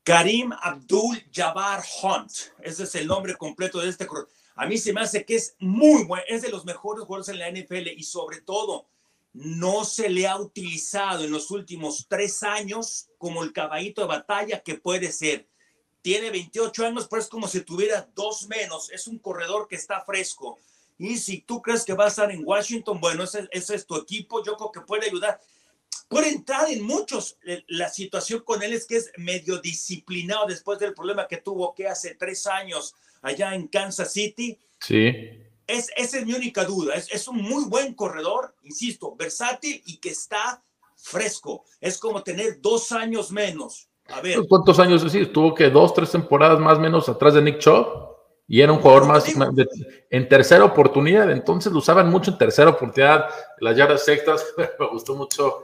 Karim 0.09 0.55
Abdul 0.63 1.23
Jabbar 1.31 1.85
Hunt, 2.03 2.33
ese 2.63 2.85
es 2.85 2.95
el 2.95 3.07
nombre 3.07 3.37
completo 3.37 3.79
de 3.79 3.91
este 3.91 4.07
A 4.55 4.65
mí 4.65 4.79
se 4.79 4.95
me 4.95 5.03
hace 5.03 5.23
que 5.23 5.35
es 5.35 5.55
muy 5.59 6.05
bueno, 6.05 6.25
es 6.27 6.41
de 6.41 6.49
los 6.49 6.65
mejores 6.65 7.05
jugadores 7.05 7.29
en 7.29 7.39
la 7.39 7.51
NFL 7.51 7.89
y 7.95 8.03
sobre 8.05 8.41
todo 8.41 8.87
no 9.35 9.85
se 9.85 10.09
le 10.09 10.27
ha 10.27 10.39
utilizado 10.39 11.25
en 11.25 11.31
los 11.31 11.51
últimos 11.51 12.07
tres 12.09 12.43
años 12.43 13.11
como 13.19 13.43
el 13.43 13.53
caballito 13.53 14.01
de 14.01 14.07
batalla 14.07 14.63
que 14.63 14.77
puede 14.77 15.13
ser. 15.13 15.47
Tiene 16.01 16.31
28 16.31 16.87
años, 16.87 17.07
pero 17.07 17.21
es 17.21 17.29
como 17.29 17.47
si 17.47 17.61
tuviera 17.61 18.09
dos 18.15 18.49
menos. 18.49 18.91
Es 18.91 19.09
un 19.09 19.19
corredor 19.19 19.69
que 19.69 19.77
está 19.77 20.01
fresco. 20.07 20.59
Y 20.97 21.19
si 21.19 21.43
tú 21.43 21.61
crees 21.61 21.85
que 21.85 21.93
va 21.93 22.07
a 22.07 22.09
estar 22.09 22.31
en 22.31 22.45
Washington, 22.47 22.99
bueno, 22.99 23.25
ese, 23.25 23.47
es 23.53 23.87
tu 23.87 23.95
equipo. 23.97 24.43
Yo 24.43 24.57
creo 24.57 24.73
que 24.73 24.81
puede 24.81 25.07
ayudar. 25.07 25.39
Puede 26.09 26.31
entrar 26.31 26.71
en 26.71 26.83
muchos. 26.83 27.39
Eh, 27.47 27.65
la 27.69 27.89
situación 27.89 28.41
con 28.41 28.63
él 28.63 28.73
es 28.73 28.87
que 28.87 28.97
es 28.97 29.13
medio 29.19 29.59
disciplinado 29.59 30.47
después 30.47 30.79
del 30.79 30.95
problema 30.95 31.29
que 31.29 31.37
tuvo 31.37 31.75
que 31.75 31.87
hace 31.87 32.15
tres 32.15 32.47
años 32.47 32.95
allá 33.23 33.55
en 33.55 33.69
Kansas 33.69 34.13
City. 34.13 34.59
Sí 34.81 35.45
es, 35.69 35.91
esa 35.97 36.19
es 36.19 36.27
mi 36.27 36.33
única 36.33 36.65
duda. 36.65 36.95
Es, 36.95 37.13
es, 37.13 37.29
un 37.29 37.43
muy 37.43 37.67
buen 37.67 37.95
corredor, 37.95 38.55
insisto, 38.63 39.15
versátil 39.15 39.81
y 39.87 39.99
que 39.99 40.09
está 40.09 40.63
fresco. 40.97 41.65
Es 41.81 41.99
como 41.99 42.23
tener 42.23 42.61
dos 42.61 42.91
años 42.91 43.31
menos. 43.31 43.89
A 44.09 44.21
ver. 44.21 44.41
¿Cuántos 44.49 44.81
años? 44.81 45.05
Sí, 45.13 45.27
tuvo 45.27 45.55
que 45.55 45.69
dos, 45.69 45.95
tres 45.95 46.11
temporadas 46.11 46.59
más 46.59 46.79
o 46.79 46.81
menos 46.81 47.09
atrás 47.09 47.35
de 47.35 47.43
Nick 47.43 47.59
Chubb 47.59 48.09
y 48.49 48.63
era 48.63 48.73
un 48.73 48.81
jugador 48.81 49.07
más 49.07 49.27
en 50.11 50.29
tercera 50.29 50.65
oportunidad. 50.65 51.31
Entonces 51.31 51.71
lo 51.71 51.79
usaban 51.79 52.09
mucho 52.09 52.31
en 52.31 52.39
tercera 52.39 52.71
oportunidad, 52.71 53.29
las 53.61 53.77
yardas 53.77 54.09
extras. 54.09 54.45
Me 54.57 54.89
gustó 54.89 55.15
mucho 55.15 55.63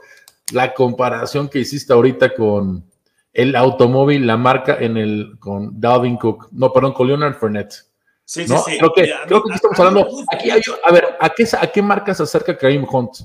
la 0.51 0.73
comparación 0.73 1.49
que 1.49 1.59
hiciste 1.59 1.93
ahorita 1.93 2.33
con 2.33 2.89
el 3.33 3.55
automóvil, 3.55 4.25
la 4.25 4.37
marca 4.37 4.77
en 4.79 4.97
el 4.97 5.37
con 5.39 5.79
Dalvin 5.79 6.17
Cook, 6.17 6.49
no, 6.51 6.71
perdón, 6.71 6.93
con 6.93 7.07
Leonard 7.07 7.35
Fournette 7.35 7.85
Sí, 8.25 8.47
sí, 8.47 8.55
sí. 8.65 8.77
Creo 8.79 8.91
que, 8.91 9.13
creo 9.27 9.43
que 9.43 9.53
estamos 9.53 9.79
hablando. 9.79 10.07
Aquí 10.31 10.49
a 10.49 10.91
ver, 10.91 11.15
¿a 11.19 11.29
qué, 11.29 11.47
¿a 11.59 11.67
qué 11.71 11.81
marca 11.81 12.13
se 12.13 12.23
acerca 12.23 12.57
Karim 12.57 12.85
Hunt? 12.91 13.17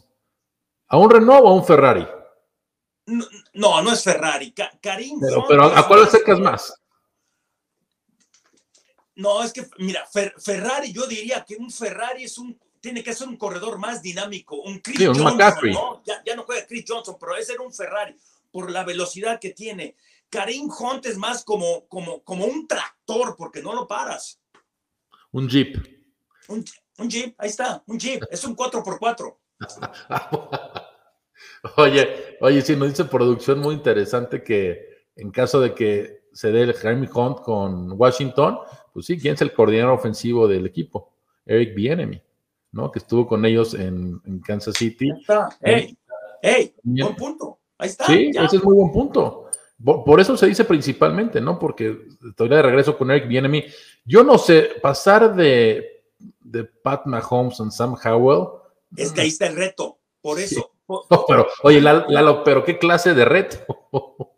¿A 0.88 0.98
un 0.98 1.10
Renault 1.10 1.42
o 1.42 1.48
a 1.48 1.54
un 1.54 1.64
Ferrari? 1.64 2.06
No, 3.54 3.82
no, 3.82 3.92
es 3.92 4.04
Ferrari. 4.04 4.52
Karim 4.80 5.18
pero, 5.20 5.44
Pero 5.48 5.64
¿a 5.64 5.88
cuál 5.88 6.02
acercas 6.02 6.38
más? 6.38 6.74
No, 9.14 9.42
es 9.42 9.52
que, 9.52 9.66
mira, 9.78 10.06
Ferrari, 10.38 10.92
yo 10.92 11.06
diría 11.06 11.44
que 11.46 11.56
un 11.56 11.70
Ferrari 11.70 12.24
es 12.24 12.36
un, 12.36 12.58
tiene 12.80 13.02
que 13.02 13.14
ser 13.14 13.28
un 13.28 13.36
corredor 13.36 13.78
más 13.78 14.02
dinámico. 14.02 14.56
Un 14.56 14.80
Chris 14.80 15.06
Johnson, 15.06 15.38
¿no? 15.72 16.02
Ya, 16.04 16.22
ya, 16.24 16.34
no 16.34 16.44
juega 16.44 16.66
Chris 16.66 16.84
Johnson, 16.86 17.16
pero 17.20 17.36
ese 17.36 17.52
era 17.52 17.62
un 17.62 17.72
Ferrari 17.72 18.16
por 18.50 18.70
la 18.70 18.84
velocidad 18.84 19.38
que 19.38 19.50
tiene. 19.50 19.96
Karim 20.28 20.70
Hunt 20.70 21.06
es 21.06 21.16
más 21.16 21.44
como, 21.44 21.86
como, 21.88 22.22
como 22.22 22.44
un 22.44 22.66
tractor, 22.66 23.36
porque 23.36 23.62
no 23.62 23.74
lo 23.74 23.86
paras. 23.86 24.40
Un 25.32 25.48
Jeep. 25.48 25.76
Un, 26.48 26.64
Jeep, 27.08 27.34
ahí 27.38 27.48
está, 27.48 27.82
un 27.86 27.98
Jeep, 27.98 28.24
es 28.30 28.44
un 28.44 28.56
4x4. 28.56 29.36
oye, 31.76 32.36
oye, 32.40 32.62
sí, 32.62 32.76
nos 32.76 32.88
dice 32.88 33.04
producción 33.04 33.60
muy 33.60 33.74
interesante 33.74 34.42
que 34.42 35.06
en 35.16 35.30
caso 35.30 35.60
de 35.60 35.74
que 35.74 36.20
se 36.32 36.50
dé 36.50 36.62
el 36.62 36.74
Jaime 36.74 37.08
Hunt 37.12 37.40
con 37.40 37.92
Washington, 37.92 38.58
pues 38.92 39.06
sí, 39.06 39.18
¿quién 39.18 39.34
es 39.34 39.42
el 39.42 39.52
coordinador 39.52 39.92
ofensivo 39.92 40.48
del 40.48 40.66
equipo? 40.66 41.12
Eric 41.46 41.74
Bienemy, 41.74 42.22
¿no? 42.72 42.90
Que 42.90 42.98
estuvo 42.98 43.26
con 43.26 43.44
ellos 43.44 43.74
en, 43.74 44.20
Kansas 44.44 44.76
City. 44.76 45.10
Ahí 45.10 45.20
está, 45.20 45.48
hey, 45.60 45.98
hey, 46.42 46.74
buen 46.82 47.16
punto. 47.16 47.58
Ahí 47.78 47.88
está. 47.88 48.06
Sí, 48.06 48.30
ese 48.34 48.56
es 48.56 48.64
muy 48.64 48.74
buen 48.74 48.92
punto. 48.92 49.50
Por, 49.82 50.20
eso 50.20 50.36
se 50.36 50.46
dice 50.46 50.64
principalmente, 50.64 51.40
¿no? 51.40 51.58
Porque 51.58 51.98
todavía 52.36 52.58
de 52.58 52.64
regreso 52.64 52.98
con 52.98 53.10
Eric 53.10 53.26
Bienemy. 53.26 53.64
Yo 54.04 54.22
no 54.22 54.36
sé, 54.36 54.72
pasar 54.82 55.34
de, 55.34 56.04
de 56.40 56.64
Pat 56.64 57.06
Mahomes 57.06 57.60
and 57.60 57.70
Sam 57.70 57.96
Howell. 58.04 58.48
Es 58.96 59.12
que 59.12 59.22
ahí 59.22 59.28
está 59.28 59.46
el 59.46 59.56
reto, 59.56 59.98
por 60.20 60.38
eso. 60.38 60.72
pero, 61.28 61.46
oye, 61.62 61.80
Lalo, 61.80 62.44
pero 62.44 62.62
¿qué 62.62 62.78
clase 62.78 63.14
de 63.14 63.24
reto? 63.24 63.58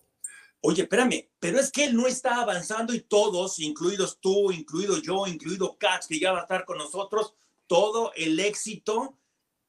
Oye, 0.64 0.82
espérame, 0.82 1.28
pero 1.40 1.58
es 1.58 1.72
que 1.72 1.86
él 1.86 1.96
no 1.96 2.06
está 2.06 2.40
avanzando 2.40 2.94
y 2.94 3.00
todos, 3.00 3.58
incluidos 3.58 4.20
tú, 4.20 4.52
incluido 4.52 4.96
yo, 4.98 5.26
incluido 5.26 5.76
Katz, 5.76 6.06
que 6.06 6.20
ya 6.20 6.30
va 6.30 6.38
a 6.38 6.42
estar 6.42 6.64
con 6.64 6.78
nosotros, 6.78 7.34
todo 7.72 8.12
el 8.16 8.38
éxito 8.38 9.18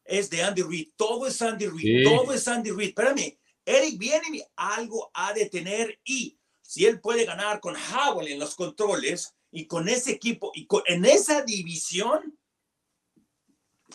es 0.04 0.30
de 0.30 0.44
Andy 0.44 0.62
Reid. 0.62 0.90
Todo 0.98 1.26
es 1.26 1.42
Andy 1.42 1.68
Reid, 1.68 2.04
todo 2.04 2.34
es 2.34 2.46
Andy 2.50 2.72
Reid. 2.72 2.90
Espérame, 2.90 3.40
Eric 3.64 3.98
viene 3.98 4.46
algo 4.58 5.10
a 5.14 5.32
detener 5.32 6.02
y 6.04 6.38
si 6.62 6.86
él 6.86 7.00
puede 7.00 7.24
ganar 7.24 7.62
con 7.62 7.78
Howell 7.78 8.28
en 8.28 8.40
los 8.40 8.56
controles 8.56 9.34
y 9.52 9.68
con 9.68 9.88
ese 9.88 10.12
equipo 10.12 10.52
y 10.54 10.68
en 10.88 11.06
esa 11.06 11.44
división, 11.44 12.38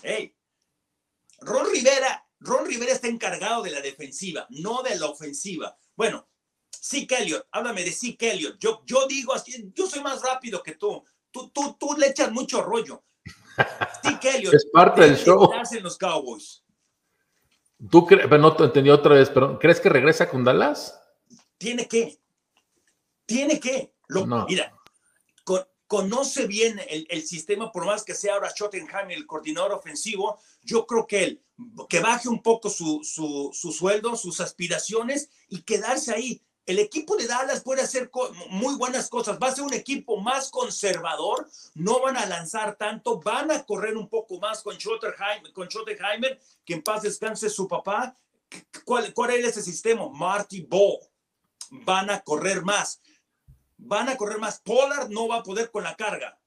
hey, 0.02 0.34
Ron 1.40 1.70
Rivera, 1.70 2.26
Ron 2.40 2.64
Rivera 2.64 2.92
está 2.92 3.08
encargado 3.08 3.62
de 3.62 3.72
la 3.72 3.82
defensiva, 3.82 4.46
no 4.48 4.82
de 4.82 4.96
la 4.96 5.04
ofensiva. 5.04 5.76
Bueno, 5.94 6.26
sí, 6.70 7.06
Elliott, 7.10 7.46
háblame 7.50 7.84
de 7.84 7.92
sí, 7.92 8.16
Elliott. 8.18 8.58
Yo, 8.58 8.82
yo 8.86 9.06
digo 9.06 9.34
así, 9.34 9.70
yo 9.74 9.86
soy 9.86 10.00
más 10.00 10.22
rápido 10.22 10.62
que 10.62 10.76
tú. 10.76 11.04
Tú, 11.30 11.50
tú, 11.50 11.76
tú 11.78 11.94
le 11.98 12.06
echas 12.08 12.32
mucho 12.32 12.62
rollo. 12.62 13.04
Elliott. 14.22 14.54
es 14.54 14.66
parte 14.72 15.02
del 15.02 15.16
show. 15.16 15.50
En 15.70 15.82
los 15.82 15.96
Cowboys. 15.98 16.62
¿Tú 17.90 18.06
crees, 18.06 18.28
no 18.28 18.56
te 18.56 18.64
entendí 18.64 18.90
otra 18.90 19.14
vez, 19.14 19.30
pero 19.30 19.58
¿crees 19.58 19.80
que 19.80 19.88
regresa 19.88 20.28
con 20.28 20.44
Dallas? 20.44 20.98
Tiene 21.56 21.86
que. 21.86 22.18
Tiene 23.24 23.60
que. 23.60 23.92
Lo, 24.08 24.26
Mira, 24.46 24.72
conoce 25.88 26.46
bien 26.46 26.80
el, 26.88 27.22
sistema, 27.22 27.72
por 27.72 27.86
más 27.86 28.04
que 28.04 28.14
sea 28.14 28.34
ahora 28.34 28.50
Schottenheim 28.50 29.10
el 29.10 29.26
coordinador 29.26 29.72
ofensivo, 29.72 30.38
yo 30.62 30.86
creo 30.86 31.06
que 31.06 31.24
él, 31.24 31.42
que 31.88 32.00
baje 32.00 32.28
un 32.28 32.42
poco 32.42 32.68
su, 32.68 33.00
su, 33.02 33.50
su 33.52 33.72
sueldo, 33.72 34.14
sus 34.14 34.40
aspiraciones 34.40 35.30
y 35.48 35.62
quedarse 35.62 36.14
ahí 36.14 36.42
el 36.68 36.78
equipo 36.78 37.16
de 37.16 37.26
Dallas 37.26 37.62
puede 37.62 37.80
hacer 37.80 38.10
muy 38.50 38.74
buenas 38.74 39.08
cosas. 39.08 39.38
Va 39.42 39.48
a 39.48 39.54
ser 39.54 39.64
un 39.64 39.72
equipo 39.72 40.18
más 40.20 40.50
conservador. 40.50 41.48
No 41.74 42.00
van 42.00 42.18
a 42.18 42.26
lanzar 42.26 42.76
tanto. 42.76 43.18
Van 43.20 43.50
a 43.50 43.64
correr 43.64 43.96
un 43.96 44.06
poco 44.06 44.38
más 44.38 44.62
con 44.62 44.76
Schottenheimer, 44.76 45.50
con 45.54 45.66
Schottenheimer 45.66 46.38
que 46.66 46.74
en 46.74 46.82
paz 46.82 47.04
descanse 47.04 47.48
su 47.48 47.66
papá. 47.66 48.14
¿Cuál, 48.84 49.14
¿Cuál 49.14 49.30
es 49.30 49.46
ese 49.46 49.62
sistema? 49.62 50.10
Marty 50.10 50.60
Ball. 50.60 50.98
Van 51.70 52.10
a 52.10 52.20
correr 52.20 52.60
más. 52.60 53.00
Van 53.78 54.10
a 54.10 54.18
correr 54.18 54.36
más. 54.36 54.60
Pollard 54.60 55.08
no 55.08 55.26
va 55.26 55.36
a 55.36 55.42
poder 55.42 55.70
con 55.70 55.84
la 55.84 55.96
carga. 55.96 56.38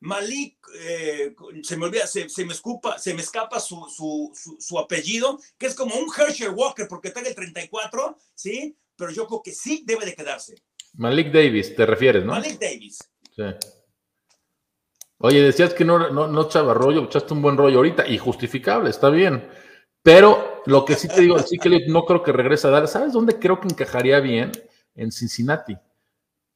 Malik, 0.00 0.58
eh, 0.74 1.34
se 1.62 1.78
me 1.78 1.86
olvida, 1.86 2.06
se, 2.06 2.26
me 2.44 2.52
escupa, 2.52 2.98
se 2.98 3.14
me 3.14 3.20
escapa 3.22 3.60
su, 3.60 3.86
su, 3.94 4.32
su, 4.58 4.78
apellido, 4.78 5.38
que 5.58 5.66
es 5.66 5.74
como 5.74 5.94
un 5.94 6.10
Herschel 6.14 6.50
Walker, 6.50 6.88
porque 6.88 7.12
en 7.14 7.26
el 7.26 7.34
34, 7.34 8.16
¿sí? 8.34 8.76
Pero 9.00 9.12
yo 9.12 9.26
creo 9.26 9.40
que 9.42 9.52
sí 9.52 9.82
debe 9.86 10.04
de 10.04 10.14
quedarse. 10.14 10.54
Malik 10.92 11.32
Davis, 11.32 11.74
te 11.74 11.86
refieres, 11.86 12.22
¿no? 12.22 12.32
Malik 12.32 12.60
Davis. 12.60 12.98
Sí. 13.34 13.42
Oye, 15.22 15.42
decías 15.42 15.72
que 15.72 15.86
no, 15.86 16.10
no, 16.10 16.28
no 16.28 16.42
echaba 16.42 16.74
rollo, 16.74 17.04
echaste 17.04 17.32
un 17.32 17.40
buen 17.40 17.56
rollo 17.56 17.78
ahorita 17.78 18.06
y 18.06 18.18
justificable, 18.18 18.90
está 18.90 19.08
bien. 19.08 19.48
Pero 20.02 20.62
lo 20.66 20.84
que 20.84 20.94
sí 20.94 21.08
te 21.08 21.22
digo, 21.22 21.38
sí 21.38 21.58
que 21.58 21.86
no 21.88 22.04
creo 22.04 22.22
que 22.22 22.32
regrese 22.32 22.66
a 22.66 22.70
dar. 22.70 22.88
¿Sabes 22.88 23.12
dónde 23.12 23.38
creo 23.38 23.58
que 23.58 23.68
encajaría 23.68 24.20
bien? 24.20 24.52
En 24.94 25.10
Cincinnati. 25.10 25.76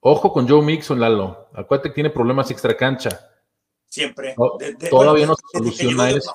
Ojo 0.01 0.33
con 0.33 0.47
Joe 0.47 0.63
Mixon, 0.63 1.01
Lalo. 1.01 1.49
Acuérdate 1.55 1.89
que 1.89 1.95
tiene 1.95 2.11
problemas 2.11 2.51
extra 2.51 2.77
cancha. 2.77 3.31
Siempre. 3.87 4.35
todavía 4.91 5.27
no 5.27 5.35
se 5.35 5.59
soluciona 5.59 6.11
eso. 6.11 6.33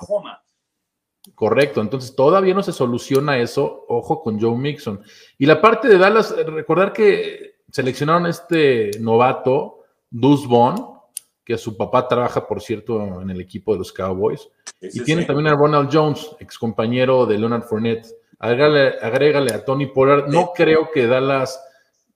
Correcto, 1.40 1.80
entonces 1.80 2.14
todavía 2.14 2.52
no 2.52 2.62
se 2.62 2.70
soluciona 2.70 3.38
eso, 3.38 3.86
ojo 3.88 4.20
con 4.20 4.38
Joe 4.38 4.58
Mixon. 4.58 5.00
Y 5.38 5.46
la 5.46 5.58
parte 5.58 5.88
de 5.88 5.96
Dallas, 5.96 6.36
recordar 6.36 6.92
que 6.92 7.62
seleccionaron 7.70 8.26
a 8.26 8.28
este 8.28 8.90
novato, 9.00 9.84
Deuce 10.10 10.46
Vaughn, 10.46 10.98
que 11.42 11.56
su 11.56 11.78
papá 11.78 12.06
trabaja, 12.06 12.46
por 12.46 12.60
cierto, 12.60 13.22
en 13.22 13.30
el 13.30 13.40
equipo 13.40 13.72
de 13.72 13.78
los 13.78 13.90
Cowboys. 13.90 14.50
y 14.82 15.02
tienen 15.02 15.26
también 15.26 15.46
a 15.46 15.54
Ronald 15.54 15.88
Jones, 15.90 16.28
ex 16.40 16.58
compañero 16.58 17.24
de 17.24 17.38
Leonard 17.38 17.62
Fournette. 17.62 18.06
agrégale, 18.38 18.96
agrégale 19.00 19.54
a 19.54 19.64
Tony 19.64 19.86
Pollard. 19.86 20.28
No 20.28 20.52
creo 20.54 20.90
que 20.92 21.06
Dallas 21.06 21.58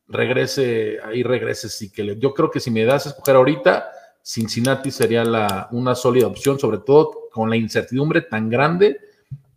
regrese, 0.06 0.98
ahí 1.02 1.22
regrese 1.22 1.70
sí 1.70 1.90
que 1.90 2.18
Yo 2.18 2.34
creo 2.34 2.50
que 2.50 2.60
si 2.60 2.70
me 2.70 2.84
das 2.84 3.06
a 3.06 3.08
escoger 3.08 3.36
ahorita, 3.36 3.90
Cincinnati 4.22 4.90
sería 4.90 5.24
la, 5.24 5.68
una 5.72 5.94
sólida 5.94 6.26
opción, 6.26 6.58
sobre 6.58 6.76
todo 6.76 7.30
con 7.32 7.48
la 7.48 7.56
incertidumbre 7.56 8.20
tan 8.20 8.50
grande 8.50 9.13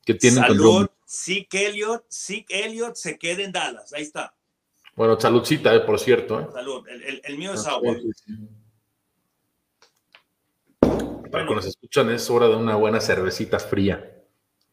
que 0.07 0.13
tienen 0.13 0.41
Salud, 0.41 0.87
sí 1.03 1.45
Elliott, 1.51 2.05
sí 2.07 2.45
Elliott 2.47 2.95
se 2.95 3.19
queda 3.19 3.43
en 3.43 3.51
Dallas, 3.51 3.91
ahí 3.91 4.03
está. 4.03 4.33
Bueno, 4.95 5.19
saludcita, 5.19 5.75
eh, 5.75 5.81
por 5.81 5.99
cierto. 5.99 6.39
Eh. 6.39 6.47
Salud, 6.53 6.87
el, 6.87 7.37
mío 7.37 7.53
es 7.53 7.67
agua. 7.67 7.93
Para 11.29 11.45
que 11.45 11.53
nos 11.53 11.65
escuchan, 11.65 12.09
es 12.09 12.29
hora 12.29 12.47
de 12.47 12.55
una 12.55 12.77
buena 12.77 13.01
cervecita 13.01 13.59
fría. 13.59 14.23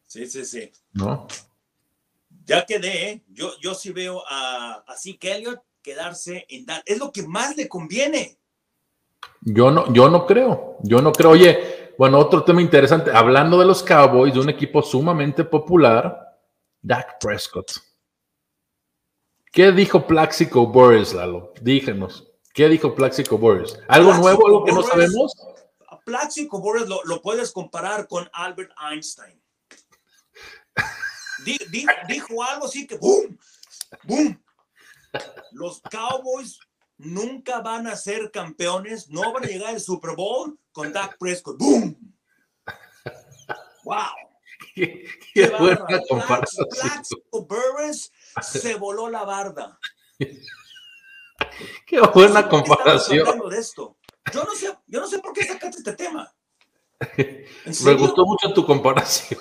Sí, 0.06 0.24
sí, 0.28 0.44
sí. 0.44 0.70
¿No? 0.92 1.26
Ya 2.46 2.64
quedé, 2.64 3.10
¿eh? 3.10 3.24
Yo, 3.26 3.58
yo 3.60 3.74
sí 3.74 3.90
veo 3.90 4.22
a, 4.28 4.84
a 4.86 4.94
Elliott 5.04 5.62
quedarse 5.82 6.46
en 6.48 6.64
Dallas. 6.64 6.84
Es 6.86 6.98
lo 7.00 7.10
que 7.10 7.26
más 7.26 7.56
le 7.56 7.68
conviene. 7.68 8.38
Yo 9.40 9.72
no, 9.72 9.92
yo 9.92 10.08
no 10.08 10.26
creo. 10.26 10.76
Yo 10.84 11.02
no 11.02 11.10
creo. 11.10 11.30
Oye, 11.30 11.73
bueno, 11.98 12.18
otro 12.18 12.44
tema 12.44 12.60
interesante. 12.60 13.10
Hablando 13.12 13.58
de 13.58 13.66
los 13.66 13.82
Cowboys, 13.82 14.34
de 14.34 14.40
un 14.40 14.48
equipo 14.48 14.82
sumamente 14.82 15.44
popular, 15.44 16.38
Dak 16.80 17.18
Prescott. 17.20 17.72
¿Qué 19.52 19.72
dijo 19.72 20.06
Plaxico 20.06 20.66
Boris, 20.66 21.12
Lalo? 21.14 21.52
Díganos. 21.60 22.30
¿Qué 22.52 22.68
dijo 22.68 22.94
Plaxico 22.94 23.38
Boris? 23.38 23.78
¿Algo 23.88 24.14
nuevo, 24.14 24.46
algo 24.46 24.64
que 24.64 24.72
no 24.72 24.82
sabemos? 24.82 25.34
Plaxico 26.04 26.60
Boris 26.60 26.86
lo, 26.88 27.02
lo 27.04 27.22
puedes 27.22 27.52
comparar 27.52 28.06
con 28.06 28.28
Albert 28.32 28.72
Einstein 28.90 29.44
dijo, 32.08 32.42
algo 32.42 32.66
así 32.66 32.86
que 32.86 32.96
¡boom! 32.96 33.38
¡boom! 34.04 34.42
Los 35.52 35.80
Cowboys 35.82 36.58
nunca 36.98 37.60
van 37.60 37.86
a 37.86 37.96
ser 37.96 38.30
campeones, 38.30 39.08
no 39.08 39.32
van 39.32 39.44
a 39.44 39.46
llegar 39.46 39.70
al 39.70 39.80
Super 39.80 40.14
Bowl 40.16 40.58
con 40.72 40.92
Dak 40.92 41.18
Prescott. 41.18 41.58
¡Boom! 41.58 42.14
¡Wow! 43.84 43.96
Qué, 44.74 45.04
qué 45.32 45.50
buena 45.50 45.86
comparación. 46.08 46.66
Burris 47.30 48.10
se 48.42 48.74
voló 48.74 49.08
la 49.08 49.24
barda. 49.24 49.78
Qué 51.86 52.00
buena 52.00 52.48
comparación. 52.48 53.48
De 53.48 53.58
esto? 53.58 53.96
Yo 54.32 54.44
no 54.44 54.54
sé, 54.54 54.66
yo 54.86 55.00
no 55.00 55.06
sé 55.06 55.18
por 55.18 55.32
qué 55.32 55.44
sacaste 55.44 55.78
este 55.78 55.92
tema. 55.92 56.34
Me 57.84 57.94
gustó 57.94 58.24
mucho 58.24 58.52
tu 58.52 58.64
comparación. 58.64 59.40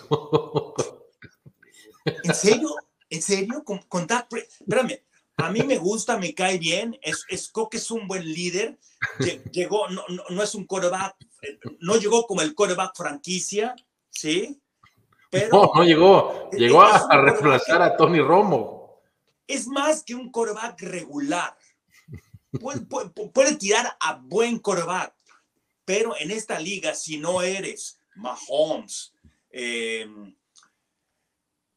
¿En 2.05 2.36
serio? 2.36 2.69
¿En 3.10 3.22
serio? 3.22 3.63
Con, 3.63 3.79
con 3.83 4.03
Espérame, 4.03 5.00
a 5.38 5.52
mí 5.52 5.62
me 5.63 5.78
gusta, 5.78 6.18
me 6.18 6.34
cae 6.34 6.58
bien. 6.58 6.98
Es, 7.02 7.25
es, 7.28 7.50
creo 7.52 7.70
que 7.70 7.78
es 7.78 7.92
un 7.92 8.08
buen 8.08 8.25
líder. 8.25 8.78
Llegó, 9.52 9.88
no, 9.90 10.04
no, 10.30 10.44
es 10.44 10.56
un 10.56 10.66
quarterback, 10.66 11.16
eh, 11.42 11.60
no 11.80 11.98
llegó 11.98 12.25
como 12.25 12.42
el 12.42 12.54
quarterback 12.54 12.96
franquicia, 12.96 13.75
¿sí? 14.10 14.62
Pero, 15.30 15.50
no, 15.50 15.72
no 15.75 15.84
llegó. 15.84 16.50
Llegó 16.52 16.84
a, 16.84 17.22
reemplazar 17.22 17.82
a 17.82 17.98
Tony 17.98 18.22
Romo. 18.22 19.02
Es 19.48 19.68
más 19.68 20.04
que 20.04 20.16
un 20.16 20.32
quarterback 20.32 20.82
regular. 20.82 21.58
Puede, 22.60 22.82
puede, 22.82 23.56
tirar 23.56 23.98
a 24.00 24.13
buen 24.13 24.60
quarterback, 24.60 25.16
pero 25.86 26.16
en 26.20 26.30
esta 26.30 26.60
liga, 26.60 26.94
si 26.94 27.18
no 27.18 27.42
eres 27.42 28.00
Mahomes, 28.16 29.12
eh, 29.50 30.08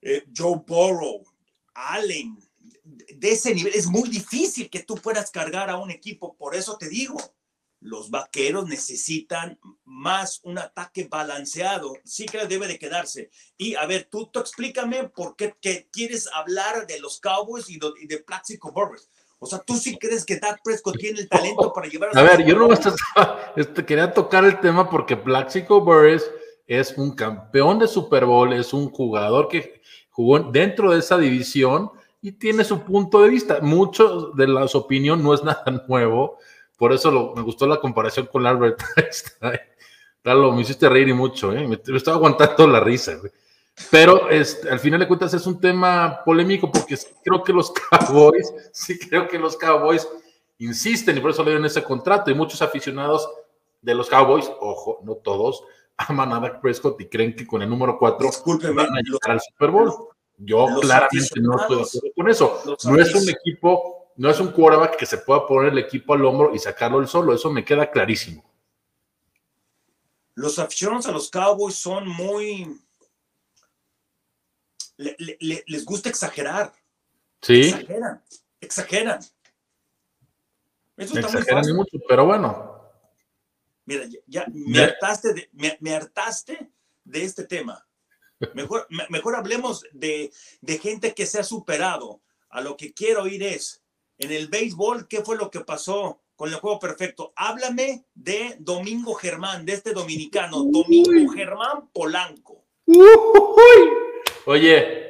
eh, 0.03 0.25
Joe 0.37 0.61
Burrow, 0.67 1.25
Allen, 1.73 2.39
de 2.85 3.31
ese 3.31 3.55
nivel, 3.55 3.73
es 3.75 3.87
muy 3.87 4.09
difícil 4.09 4.71
que 4.71 4.83
tú 4.83 4.97
puedas 4.97 5.31
cargar 5.31 5.71
a 5.71 5.77
un 5.77 5.91
equipo. 5.91 6.37
Por 6.37 6.55
eso 6.55 6.77
te 6.79 6.89
digo, 6.89 7.17
los 7.81 8.11
vaqueros 8.11 8.67
necesitan 8.67 9.59
más 9.85 10.41
un 10.43 10.59
ataque 10.59 11.07
balanceado. 11.11 11.95
Sí 12.05 12.27
que 12.27 12.47
debe 12.47 12.67
de 12.67 12.79
quedarse. 12.79 13.31
Y 13.57 13.75
a 13.75 13.87
ver, 13.87 14.09
tú, 14.11 14.27
tú 14.27 14.41
explícame 14.41 15.09
por 15.09 15.37
qué 15.37 15.55
quieres 15.91 16.29
hablar 16.35 16.87
de 16.87 17.01
los 17.01 17.21
Cowboys 17.21 17.69
y 17.69 17.79
de, 17.79 17.89
y 18.03 18.07
de 18.07 18.19
Plaxico 18.19 18.73
Burris. 18.73 19.09
O 19.39 19.47
sea, 19.47 19.59
¿tú 19.59 19.75
sí 19.75 19.99
crees 19.99 20.25
que 20.25 20.39
Dak 20.39 20.61
Prescott 20.65 20.97
tiene 20.97 21.21
el 21.21 21.29
talento 21.29 21.73
para 21.73 21.89
llevar 21.89 22.11
a... 22.15 22.21
A 22.21 22.23
ver, 22.23 22.45
yo 22.47 22.57
no 22.57 22.69
este, 23.57 23.85
quería 23.85 24.13
tocar 24.13 24.45
el 24.45 24.61
tema 24.61 24.89
porque 24.89 25.17
Plaxico 25.17 25.83
Burris 25.83 26.25
es 26.67 26.97
un 26.97 27.15
campeón 27.15 27.79
de 27.79 27.87
Super 27.87 28.25
Bowl, 28.25 28.53
es 28.53 28.73
un 28.73 28.91
jugador 28.91 29.49
que 29.49 29.83
jugó 30.11 30.39
dentro 30.39 30.93
de 30.93 31.01
esa 31.01 31.19
división 31.19 31.91
y 32.27 32.33
tiene 32.33 32.65
su 32.65 32.83
punto 32.83 33.23
de 33.23 33.29
vista. 33.29 33.61
Mucho 33.61 34.33
de 34.33 34.49
la 34.49 34.67
su 34.67 34.79
opinión 34.79 35.23
no 35.23 35.33
es 35.33 35.45
nada 35.45 35.63
nuevo, 35.89 36.39
por 36.77 36.93
eso 36.93 37.33
me 37.37 37.43
gustó 37.43 37.69
la 37.69 37.79
comparación 37.79 38.27
con 38.27 38.45
Albert 38.45 38.83
Einstein. 38.97 39.61
Lo, 40.25 40.51
me 40.51 40.63
hiciste 40.63 40.89
reír 40.89 41.07
y 41.07 41.13
mucho, 41.13 41.53
¿eh? 41.53 41.69
me, 41.69 41.79
estaba 41.97 42.17
aguantando 42.17 42.67
la 42.67 42.81
risa. 42.81 43.13
Pero 43.93 44.29
este, 44.29 44.69
al 44.69 44.81
final 44.81 44.99
de 44.99 45.07
cuentas 45.07 45.35
es 45.35 45.47
un 45.47 45.61
tema 45.61 46.21
polémico 46.25 46.69
porque 46.73 46.99
creo 47.23 47.45
que 47.45 47.53
los 47.53 47.73
Cowboys, 47.91 48.53
sí 48.73 48.99
creo 48.99 49.29
que 49.29 49.39
los 49.39 49.57
Cowboys 49.57 50.09
insisten 50.59 51.17
y 51.17 51.21
por 51.21 51.31
eso 51.31 51.45
le 51.45 51.51
dieron 51.51 51.65
ese 51.65 51.85
contrato 51.85 52.29
y 52.29 52.35
muchos 52.35 52.61
aficionados 52.61 53.31
de 53.81 53.95
los 53.95 54.09
Cowboys, 54.09 54.51
ojo, 54.59 54.99
no 55.05 55.15
todos, 55.15 55.63
aman 55.97 56.33
a 56.33 56.41
Dak 56.41 56.61
Prescott 56.61 57.01
y 57.01 57.07
creen 57.07 57.37
que 57.37 57.47
con 57.47 57.63
el 57.63 57.71
número 57.71 57.97
4 57.97 58.31
van 58.75 58.97
a 58.97 59.01
llegar 59.01 59.31
al 59.31 59.41
Super 59.41 59.71
Bowl. 59.71 60.16
Yo 60.39 60.67
claramente 60.81 61.41
no 61.41 61.59
estoy 61.59 61.77
de 61.77 61.83
acuerdo 61.83 62.13
con 62.15 62.31
eso. 62.31 62.63
No 62.85 63.01
es 63.01 63.15
un 63.15 63.29
equipo, 63.29 64.13
no 64.17 64.31
es 64.31 64.39
un 64.41 64.53
quarterback 64.53 64.97
que 64.97 65.07
se 65.07 65.19
pueda 65.19 65.47
poner 65.47 65.73
el 65.73 65.79
equipo 65.79 66.15
al 66.15 66.25
hombro 66.25 66.55
y 66.55 66.59
sacarlo 66.59 67.01
el 67.01 67.09
solo. 67.09 67.35
Eso 67.35 67.51
me 67.51 67.65
queda 67.65 67.91
clarísimo. 67.91 68.45
Los 70.35 70.59
aficionados 70.59 71.07
a 71.07 71.13
los 71.13 71.31
Cowboys 71.31 71.77
son 71.77 72.09
muy. 72.09 72.79
les 74.99 75.85
gusta 75.85 76.11
exagerar. 76.11 76.73
Sí. 77.41 77.69
Exageran. 77.69 78.23
Exageran. 78.61 79.21
Eso 80.97 81.19
exageran 81.19 81.65
mucho, 81.75 81.99
pero 82.09 82.27
bueno. 82.27 82.77
Mira, 83.85 84.05
ya, 84.27 84.47
me, 84.53 84.81
hartaste 84.81 85.33
de, 85.33 85.49
me, 85.53 85.95
hartaste 85.95 86.73
de 87.05 87.25
este 87.25 87.45
tema. 87.45 87.86
Mejor, 88.55 88.87
mejor 89.09 89.37
hablemos 89.37 89.85
de, 89.93 90.31
de, 90.61 90.79
gente 90.79 91.15
que 91.15 91.27
se 91.27 91.39
ha 91.39 91.45
superado. 91.45 92.21
A 92.51 92.61
lo 92.61 92.77
que 92.77 92.93
quiero 92.93 93.23
oír 93.23 93.43
es, 93.43 93.83
en 94.19 94.33
el 94.33 94.49
béisbol, 94.49 95.09
¿qué 95.09 95.23
fue 95.23 95.37
lo 95.37 95.51
que 95.51 95.61
pasó 95.61 96.21
con 96.37 96.51
el 96.51 96.57
juego 96.57 96.79
perfecto? 96.79 97.33
Háblame 97.37 98.05
de 98.15 98.57
Domingo 98.59 99.15
Germán, 99.15 99.65
de 99.67 99.75
este 99.75 99.93
dominicano, 99.93 100.65
Domingo 100.65 101.33
Germán 101.33 101.89
Polanco. 101.93 102.65
Oye, 104.47 105.07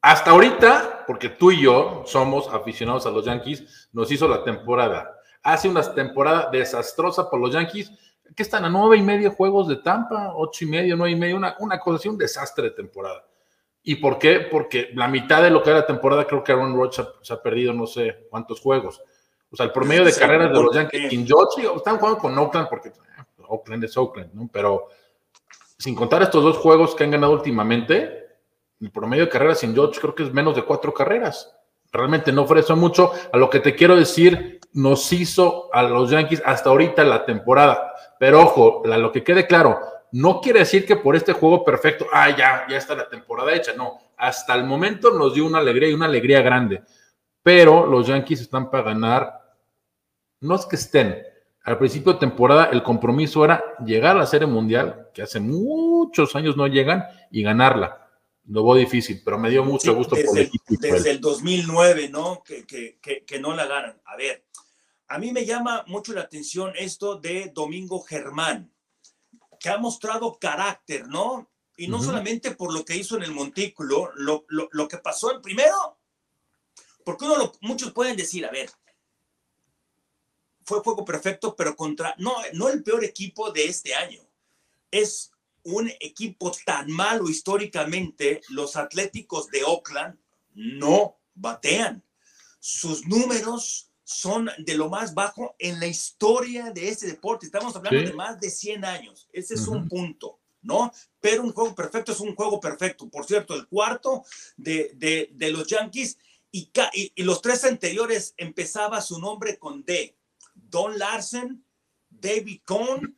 hasta 0.00 0.30
ahorita, 0.30 1.04
porque 1.06 1.28
tú 1.30 1.50
y 1.50 1.62
yo 1.62 2.04
somos 2.06 2.48
aficionados 2.48 3.06
a 3.06 3.10
los 3.10 3.24
Yankees, 3.24 3.88
nos 3.92 4.10
hizo 4.12 4.28
la 4.28 4.44
temporada. 4.44 5.12
Hace 5.42 5.68
una 5.68 5.82
temporada 5.94 6.48
desastrosa 6.50 7.28
por 7.28 7.40
los 7.40 7.52
Yankees 7.52 7.90
que 8.34 8.42
están 8.42 8.64
a 8.64 8.68
nueve 8.68 8.96
y 8.96 9.02
medio 9.02 9.30
juegos 9.32 9.68
de 9.68 9.76
Tampa, 9.76 10.32
ocho 10.34 10.64
y 10.64 10.68
medio, 10.68 10.96
nueve 10.96 11.12
y 11.12 11.16
medio, 11.16 11.36
una, 11.36 11.56
una 11.60 11.78
cosa 11.78 11.96
así, 11.96 12.08
un 12.08 12.18
desastre 12.18 12.64
de 12.64 12.70
temporada. 12.70 13.24
¿Y 13.82 13.96
por 13.96 14.18
qué? 14.18 14.40
Porque 14.50 14.90
la 14.94 15.06
mitad 15.06 15.42
de 15.42 15.50
lo 15.50 15.62
que 15.62 15.70
era 15.70 15.80
la 15.80 15.86
temporada, 15.86 16.26
creo 16.26 16.42
que 16.42 16.50
Aaron 16.50 16.76
Rodgers 16.76 17.08
se 17.22 17.32
ha 17.32 17.40
perdido 17.40 17.72
no 17.72 17.86
sé 17.86 18.26
cuántos 18.30 18.60
juegos. 18.60 19.00
O 19.50 19.56
sea, 19.56 19.66
el 19.66 19.72
promedio 19.72 20.04
de 20.04 20.12
carreras 20.12 20.52
de 20.52 20.62
los 20.62 20.74
Yankees 20.74 21.12
en 21.12 21.26
George, 21.26 21.68
están 21.76 21.98
jugando 21.98 22.18
con 22.18 22.36
Oakland 22.36 22.68
porque 22.68 22.88
eh, 22.88 22.92
Oakland 23.46 23.84
es 23.84 23.96
Oakland, 23.96 24.34
¿no? 24.34 24.50
Pero 24.52 24.88
sin 25.78 25.94
contar 25.94 26.22
estos 26.22 26.42
dos 26.42 26.56
juegos 26.56 26.94
que 26.94 27.04
han 27.04 27.12
ganado 27.12 27.32
últimamente, 27.32 28.26
el 28.80 28.90
promedio 28.90 29.24
de 29.24 29.30
carreras 29.30 29.60
sin 29.60 29.72
George 29.72 30.00
creo 30.00 30.14
que 30.14 30.24
es 30.24 30.32
menos 30.32 30.56
de 30.56 30.64
cuatro 30.64 30.92
carreras. 30.92 31.56
Realmente 31.92 32.32
no 32.32 32.42
ofrece 32.42 32.74
mucho. 32.74 33.12
A 33.32 33.36
lo 33.36 33.48
que 33.50 33.60
te 33.60 33.74
quiero 33.74 33.96
decir, 33.96 34.60
nos 34.72 35.12
hizo 35.12 35.68
a 35.72 35.82
los 35.82 36.10
Yankees 36.10 36.42
hasta 36.44 36.70
ahorita 36.70 37.04
la 37.04 37.24
temporada. 37.24 37.92
Pero 38.18 38.42
ojo, 38.42 38.82
lo 38.84 39.12
que 39.12 39.24
quede 39.24 39.46
claro, 39.46 39.78
no 40.12 40.40
quiere 40.40 40.60
decir 40.60 40.86
que 40.86 40.96
por 40.96 41.16
este 41.16 41.32
juego 41.32 41.64
perfecto, 41.64 42.06
ah, 42.12 42.30
ya, 42.30 42.66
ya 42.68 42.76
está 42.76 42.94
la 42.94 43.08
temporada 43.08 43.54
hecha. 43.54 43.72
No, 43.76 43.98
hasta 44.16 44.54
el 44.54 44.64
momento 44.64 45.10
nos 45.10 45.34
dio 45.34 45.46
una 45.46 45.58
alegría 45.58 45.90
y 45.90 45.94
una 45.94 46.06
alegría 46.06 46.42
grande. 46.42 46.82
Pero 47.42 47.86
los 47.86 48.06
Yankees 48.06 48.40
están 48.40 48.70
para 48.70 48.84
ganar, 48.84 49.40
no 50.40 50.54
es 50.54 50.66
que 50.66 50.76
estén. 50.76 51.22
Al 51.64 51.78
principio 51.78 52.12
de 52.12 52.20
temporada 52.20 52.66
el 52.72 52.82
compromiso 52.82 53.44
era 53.44 53.62
llegar 53.84 54.16
a 54.16 54.20
la 54.20 54.26
Serie 54.26 54.46
Mundial, 54.46 55.08
que 55.12 55.22
hace 55.22 55.40
muchos 55.40 56.36
años 56.36 56.56
no 56.56 56.66
llegan, 56.66 57.04
y 57.30 57.42
ganarla. 57.42 58.05
Lo 58.48 58.64
veo 58.64 58.74
difícil, 58.76 59.22
pero 59.24 59.38
me 59.38 59.50
dio 59.50 59.64
mucho 59.64 59.94
gusto 59.94 60.14
por 60.24 60.38
el 60.38 60.44
equipo. 60.46 60.64
Desde 60.68 61.10
el 61.10 61.20
2009, 61.20 62.08
¿no? 62.10 62.42
Que, 62.44 62.64
que, 62.66 62.98
que, 63.02 63.24
que 63.24 63.38
no 63.40 63.54
la 63.54 63.66
ganan. 63.66 64.00
A 64.04 64.16
ver, 64.16 64.44
a 65.08 65.18
mí 65.18 65.32
me 65.32 65.44
llama 65.44 65.84
mucho 65.88 66.12
la 66.12 66.22
atención 66.22 66.72
esto 66.76 67.16
de 67.16 67.50
Domingo 67.54 68.00
Germán, 68.02 68.72
que 69.58 69.68
ha 69.68 69.78
mostrado 69.78 70.38
carácter, 70.38 71.08
¿no? 71.08 71.50
Y 71.76 71.88
no 71.88 71.98
solamente 72.02 72.52
por 72.52 72.72
lo 72.72 72.84
que 72.84 72.96
hizo 72.96 73.16
en 73.16 73.24
el 73.24 73.32
montículo, 73.32 74.10
lo, 74.14 74.44
lo- 74.48 74.68
lo 74.72 74.88
que 74.88 74.98
pasó 74.98 75.32
en 75.34 75.42
primero, 75.42 75.98
porque 77.04 77.24
uno 77.24 77.36
lo- 77.36 77.52
muchos 77.60 77.92
pueden 77.92 78.16
decir, 78.16 78.46
a 78.46 78.50
ver, 78.50 78.70
fue 80.64 80.80
juego 80.80 81.04
perfecto, 81.04 81.54
pero 81.54 81.76
contra, 81.76 82.14
no, 82.18 82.34
no 82.54 82.68
el 82.68 82.82
peor 82.82 83.04
equipo 83.04 83.50
de 83.52 83.66
este 83.66 83.94
año. 83.94 84.20
Es 84.90 85.30
un 85.66 85.90
equipo 86.00 86.52
tan 86.64 86.90
malo 86.90 87.28
históricamente, 87.28 88.40
los 88.50 88.76
Atléticos 88.76 89.48
de 89.48 89.64
Oakland 89.64 90.16
no 90.54 91.18
batean. 91.34 92.02
Sus 92.60 93.06
números 93.06 93.90
son 94.04 94.48
de 94.58 94.74
lo 94.76 94.88
más 94.88 95.12
bajo 95.14 95.54
en 95.58 95.80
la 95.80 95.86
historia 95.86 96.70
de 96.70 96.88
este 96.88 97.06
deporte. 97.06 97.46
Estamos 97.46 97.74
hablando 97.74 98.00
Sí. 98.00 98.06
de 98.06 98.12
más 98.12 98.38
de 98.40 98.50
100 98.50 98.84
años. 98.84 99.28
Ese 99.32 99.54
es 99.54 99.66
un 99.66 99.88
punto, 99.88 100.38
¿no? 100.62 100.92
Pero 101.20 101.42
un 101.42 101.52
juego 101.52 101.74
perfecto 101.74 102.12
es 102.12 102.20
un 102.20 102.34
juego 102.36 102.60
perfecto. 102.60 103.08
Por 103.08 103.26
cierto, 103.26 103.54
el 103.54 103.66
cuarto 103.66 104.24
de, 104.56 104.92
de- 104.94 105.30
de 105.32 105.50
los 105.50 105.66
Yankees 105.66 106.16
y, 106.52 106.70
y- 106.94 107.12
y 107.16 107.22
los 107.24 107.42
tres 107.42 107.64
anteriores 107.64 108.34
empezaba 108.36 109.00
su 109.00 109.18
nombre 109.20 109.58
con 109.58 109.84
D. 109.84 110.16
Don 110.54 110.96
Larsen, 110.98 111.64
David 112.08 112.60
Cohn 112.64 113.16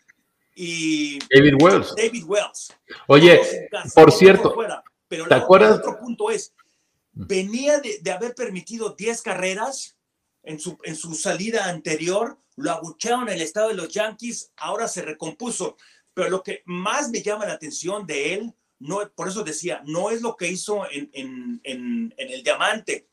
y 0.61 1.19
David 1.33 1.55
Wells. 1.61 1.95
David 1.97 2.25
Wells. 2.27 2.75
Oye, 3.07 3.41
por 3.95 4.11
cierto, 4.13 4.53
fuera. 4.55 4.83
Pero 5.07 5.25
¿te 5.25 5.31
la- 5.31 5.37
acuerdas? 5.37 5.75
el 5.75 5.79
otro 5.79 5.99
punto 6.01 6.31
es, 6.31 6.53
venía 7.13 7.79
de, 7.79 7.99
de 8.01 8.11
haber 8.11 8.35
permitido 8.35 8.91
10 8.91 9.23
carreras 9.23 9.97
en 10.43 10.59
su, 10.59 10.79
en 10.83 10.97
su 10.97 11.15
salida 11.15 11.67
anterior, 11.69 12.39
lo 12.57 12.73
abuchearon 12.73 13.29
en 13.29 13.35
el 13.35 13.43
estado 13.43 13.69
de 13.69 13.75
los 13.75 13.89
Yankees, 13.89 14.51
ahora 14.57 14.89
se 14.89 15.03
recompuso. 15.03 15.77
Pero 16.15 16.29
lo 16.31 16.43
que 16.43 16.63
más 16.67 17.11
me 17.11 17.23
llama 17.23 17.47
la 17.47 17.53
atención 17.53 18.05
de 18.07 18.35
él, 18.35 18.55
no, 18.81 19.01
por 19.15 19.29
eso 19.29 19.45
decía, 19.45 19.83
no 19.87 20.11
es 20.11 20.21
lo 20.23 20.37
que 20.37 20.49
hizo 20.49 20.91
en, 20.91 21.09
en- 21.13 21.61
en- 21.63 22.15
en 22.17 22.31
el 22.31 22.43
Diamante. 22.43 23.07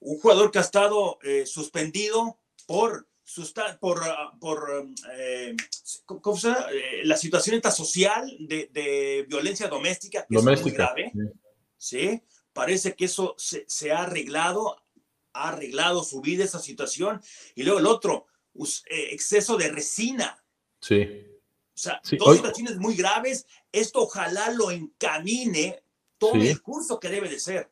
Un 0.00 0.18
jugador 0.20 0.50
que 0.52 0.58
ha 0.58 0.62
estado 0.62 1.18
eh, 1.22 1.44
suspendido 1.46 2.38
por, 2.66 3.08
susta- 3.28 3.78
por, 3.78 4.02
ah, 4.04 4.32
por 4.40 4.88
eh, 5.12 5.54
¿cómo 6.06 6.36
se 6.36 6.48
llama? 6.48 6.66
Eh, 6.72 7.02
la 7.04 7.16
situación 7.16 7.56
esta 7.56 7.70
social 7.70 8.34
de, 8.40 8.68
de 8.72 9.26
violencia 9.28 9.68
doméstica, 9.68 10.20
que 10.26 10.36
es 10.36 10.42
muy 10.42 10.54
Doméstica. 10.54 10.76
grave. 10.94 11.12
Sí. 11.76 11.98
¿sí? 12.00 12.22
Parece 12.52 12.94
que 12.96 13.04
eso 13.04 13.34
se, 13.38 13.64
se 13.68 13.92
ha 13.92 14.02
arreglado, 14.04 14.82
ha 15.34 15.48
arreglado 15.50 16.02
su 16.02 16.20
vida 16.20 16.44
esa 16.44 16.58
situación. 16.58 17.20
Y 17.54 17.62
luego 17.64 17.78
el 17.78 17.86
otro, 17.86 18.26
eh, 18.90 19.08
exceso 19.12 19.56
de 19.56 19.68
resina. 19.68 20.42
Sí. 20.80 21.02
O 21.74 21.80
sea, 21.80 22.00
Sí, 22.02 22.16
dos 22.16 22.28
hoy- 22.28 22.36
situaciones 22.36 22.78
muy 22.78 22.96
graves. 22.96 23.46
Esto 23.70 24.00
ojalá 24.02 24.50
lo 24.50 24.70
encamine, 24.72 25.82
Sí. 26.32 26.48
el 26.48 26.60
curso 26.62 26.98
que 26.98 27.08
debe 27.10 27.28
de 27.28 27.38
ser. 27.38 27.70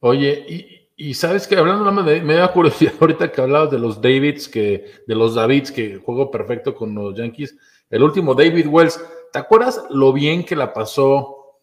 Oye, 0.00 0.44
y, 0.48 0.77
y 1.00 1.14
sabes 1.14 1.46
que 1.46 1.56
hablando 1.56 2.02
de, 2.02 2.20
me 2.22 2.34
da 2.34 2.52
curiosidad 2.52 2.92
ahorita 3.00 3.30
que 3.30 3.40
hablabas 3.40 3.70
de 3.70 3.78
los 3.78 4.02
Davids, 4.02 4.48
que, 4.48 4.84
de 5.06 5.14
los 5.14 5.36
Davids, 5.36 5.70
que 5.70 5.96
juego 5.96 6.28
perfecto 6.28 6.74
con 6.74 6.92
los 6.92 7.16
Yankees. 7.16 7.56
El 7.88 8.02
último, 8.02 8.34
David 8.34 8.66
Wells, 8.66 9.00
¿te 9.32 9.38
acuerdas 9.38 9.84
lo 9.90 10.12
bien 10.12 10.44
que 10.44 10.56
la 10.56 10.72
pasó 10.72 11.60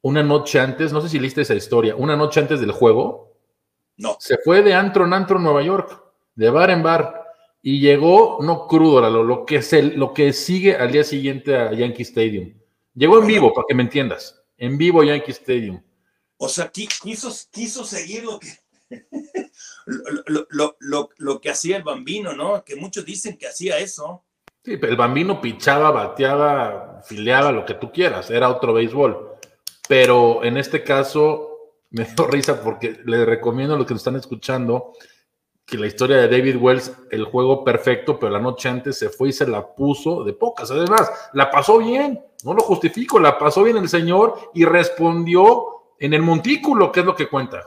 una 0.00 0.22
noche 0.22 0.58
antes? 0.58 0.94
No 0.94 1.02
sé 1.02 1.10
si 1.10 1.18
leíste 1.18 1.42
esa 1.42 1.54
historia, 1.54 1.94
una 1.94 2.16
noche 2.16 2.40
antes 2.40 2.58
del 2.58 2.72
juego. 2.72 3.36
No. 3.98 4.16
Se 4.18 4.38
fue 4.38 4.62
de 4.62 4.72
antro 4.72 5.04
en 5.04 5.12
antro 5.12 5.36
en 5.36 5.44
Nueva 5.44 5.62
York, 5.62 6.02
de 6.34 6.48
bar 6.48 6.70
en 6.70 6.82
bar, 6.82 7.22
y 7.60 7.80
llegó, 7.80 8.38
no 8.40 8.66
crudo, 8.66 9.02
Lalo, 9.02 9.24
lo 9.24 9.44
que, 9.44 9.60
lo 9.94 10.14
que 10.14 10.32
sigue 10.32 10.74
al 10.74 10.90
día 10.90 11.04
siguiente 11.04 11.54
a 11.54 11.74
Yankee 11.74 12.02
Stadium. 12.02 12.54
Llegó 12.94 13.20
en 13.20 13.26
vivo, 13.26 13.52
para 13.52 13.66
que 13.68 13.74
me 13.74 13.82
entiendas. 13.82 14.42
En 14.56 14.78
vivo 14.78 15.04
Yankee 15.04 15.32
Stadium. 15.32 15.82
O 16.38 16.48
sea, 16.48 16.72
qui- 16.72 16.88
quiso, 17.02 17.30
quiso 17.50 17.84
seguir 17.84 18.24
lo 18.24 18.38
que, 18.38 18.48
lo, 19.86 20.46
lo- 20.50 20.76
lo- 20.80 21.08
lo- 21.18 21.40
que 21.40 21.50
hacía 21.50 21.76
el 21.76 21.82
bambino, 21.82 22.32
¿no? 22.34 22.64
Que 22.64 22.76
muchos 22.76 23.04
dicen 23.04 23.36
que 23.36 23.48
hacía 23.48 23.78
eso. 23.78 24.24
Sí, 24.64 24.76
pero 24.76 24.92
el 24.92 24.98
bambino 24.98 25.40
pichaba, 25.40 25.90
bateaba, 25.90 27.02
fileaba, 27.04 27.52
lo 27.52 27.64
que 27.64 27.74
tú 27.74 27.90
quieras, 27.92 28.30
era 28.30 28.48
otro 28.50 28.72
béisbol. 28.72 29.36
Pero 29.88 30.44
en 30.44 30.56
este 30.56 30.82
caso 30.84 31.74
me 31.90 32.04
dio 32.04 32.26
risa 32.26 32.62
porque 32.62 33.00
le 33.04 33.24
recomiendo 33.24 33.74
a 33.74 33.78
los 33.78 33.86
que 33.86 33.94
nos 33.94 34.00
están 34.00 34.16
escuchando 34.16 34.92
que 35.64 35.76
la 35.76 35.86
historia 35.86 36.16
de 36.16 36.28
David 36.28 36.56
Wells, 36.56 36.92
el 37.10 37.24
juego 37.24 37.62
perfecto, 37.62 38.18
pero 38.18 38.32
la 38.32 38.38
noche 38.38 38.70
antes 38.70 38.98
se 38.98 39.10
fue 39.10 39.28
y 39.28 39.32
se 39.32 39.46
la 39.46 39.74
puso 39.74 40.24
de 40.24 40.32
pocas. 40.32 40.70
Además, 40.70 41.10
la 41.34 41.50
pasó 41.50 41.76
bien, 41.76 42.24
no 42.42 42.54
lo 42.54 42.62
justifico, 42.62 43.18
la 43.18 43.38
pasó 43.38 43.62
bien 43.64 43.76
el 43.76 43.88
señor 43.88 44.50
y 44.54 44.64
respondió 44.64 45.77
en 45.98 46.14
el 46.14 46.22
montículo, 46.22 46.90
que 46.92 47.00
es 47.00 47.06
lo 47.06 47.14
que 47.14 47.28
cuenta. 47.28 47.66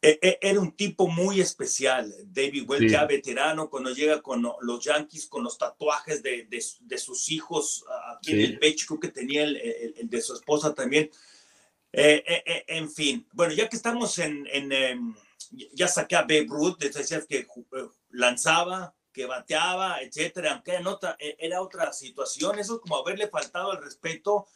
E- 0.00 0.18
e- 0.22 0.38
Era 0.40 0.60
un 0.60 0.72
tipo 0.76 1.08
muy 1.08 1.40
especial, 1.40 2.14
David 2.26 2.68
Wells, 2.68 2.86
Sí. 2.86 2.90
ya 2.92 3.04
veterano, 3.04 3.68
cuando 3.68 3.90
llega 3.90 4.22
con 4.22 4.46
los 4.60 4.84
Yankees, 4.84 5.26
con 5.26 5.42
los 5.42 5.58
tatuajes 5.58 6.22
de, 6.22 6.44
de- 6.44 6.64
de 6.80 6.98
sus 6.98 7.28
hijos 7.30 7.84
aquí 8.14 8.30
en 8.32 8.36
Sí. 8.38 8.44
el 8.44 8.58
pecho, 8.60 8.86
creo 8.86 9.00
que 9.00 9.08
tenía 9.08 9.42
el, 9.42 9.56
el- 9.56 9.94
el 9.98 10.08
de 10.08 10.22
su 10.22 10.34
esposa 10.34 10.72
también. 10.72 11.10
Eh, 11.92 12.22
eh, 12.26 12.42
eh, 12.46 12.64
en 12.68 12.90
fin, 12.92 13.26
bueno, 13.32 13.52
ya 13.54 13.68
que 13.68 13.76
estamos 13.76 14.18
en, 14.18 14.46
en, 14.52 14.70
em, 14.72 15.14
ya 15.72 15.88
saqué 15.88 16.14
a 16.14 16.22
Babe 16.22 16.46
Ruth, 16.48 16.78
decías 16.78 17.26
que 17.26 17.38
eh, 17.38 17.46
lanzaba, 18.10 18.94
que 19.12 19.26
bateaba, 19.26 20.00
etcétera, 20.02 20.52
aunque 20.52 20.72
era 20.74 20.88
otra, 20.88 21.16
eh, 21.18 21.34
era 21.40 21.60
otra 21.60 21.92
situación, 21.92 22.58
eso 22.60 22.74
es 22.76 22.80
como 22.82 22.98
haberle 22.98 23.26
faltado 23.28 23.72
el 23.72 23.82
respeto 23.82 24.46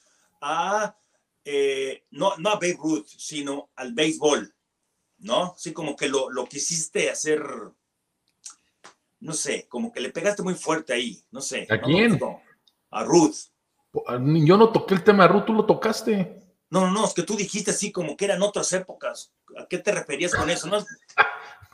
a, 0.40 0.94
eh, 1.44 2.04
no, 2.10 2.36
no 2.38 2.50
a 2.50 2.54
Babe 2.54 2.78
Ruth, 2.78 3.06
sino 3.06 3.70
al 3.76 3.92
béisbol. 3.94 4.54
¿no? 5.22 5.54
Sí, 5.56 5.72
como 5.72 5.96
que 5.96 6.08
lo, 6.08 6.30
lo 6.30 6.46
quisiste 6.46 7.10
hacer, 7.10 7.42
no 9.20 9.32
sé, 9.32 9.66
como 9.68 9.92
que 9.92 10.00
le 10.00 10.10
pegaste 10.10 10.42
muy 10.42 10.54
fuerte 10.54 10.92
ahí, 10.92 11.22
no 11.30 11.40
sé. 11.40 11.66
¿A 11.70 11.76
no 11.76 11.82
quién? 11.82 12.20
A 12.90 13.04
Ruth. 13.04 13.36
Yo 13.94 14.56
no 14.56 14.72
toqué 14.72 14.94
el 14.94 15.04
tema 15.04 15.24
de 15.24 15.32
Ruth, 15.32 15.44
tú 15.46 15.52
lo 15.54 15.64
tocaste. 15.64 16.42
No, 16.70 16.80
no, 16.86 16.90
no, 16.90 17.04
es 17.06 17.14
que 17.14 17.22
tú 17.22 17.36
dijiste 17.36 17.70
así 17.70 17.92
como 17.92 18.16
que 18.16 18.24
eran 18.24 18.42
otras 18.42 18.72
épocas. 18.72 19.32
¿A 19.58 19.66
qué 19.66 19.78
te 19.78 19.92
referías 19.92 20.34
con 20.34 20.48
eso? 20.50 20.66
No, 20.68 20.78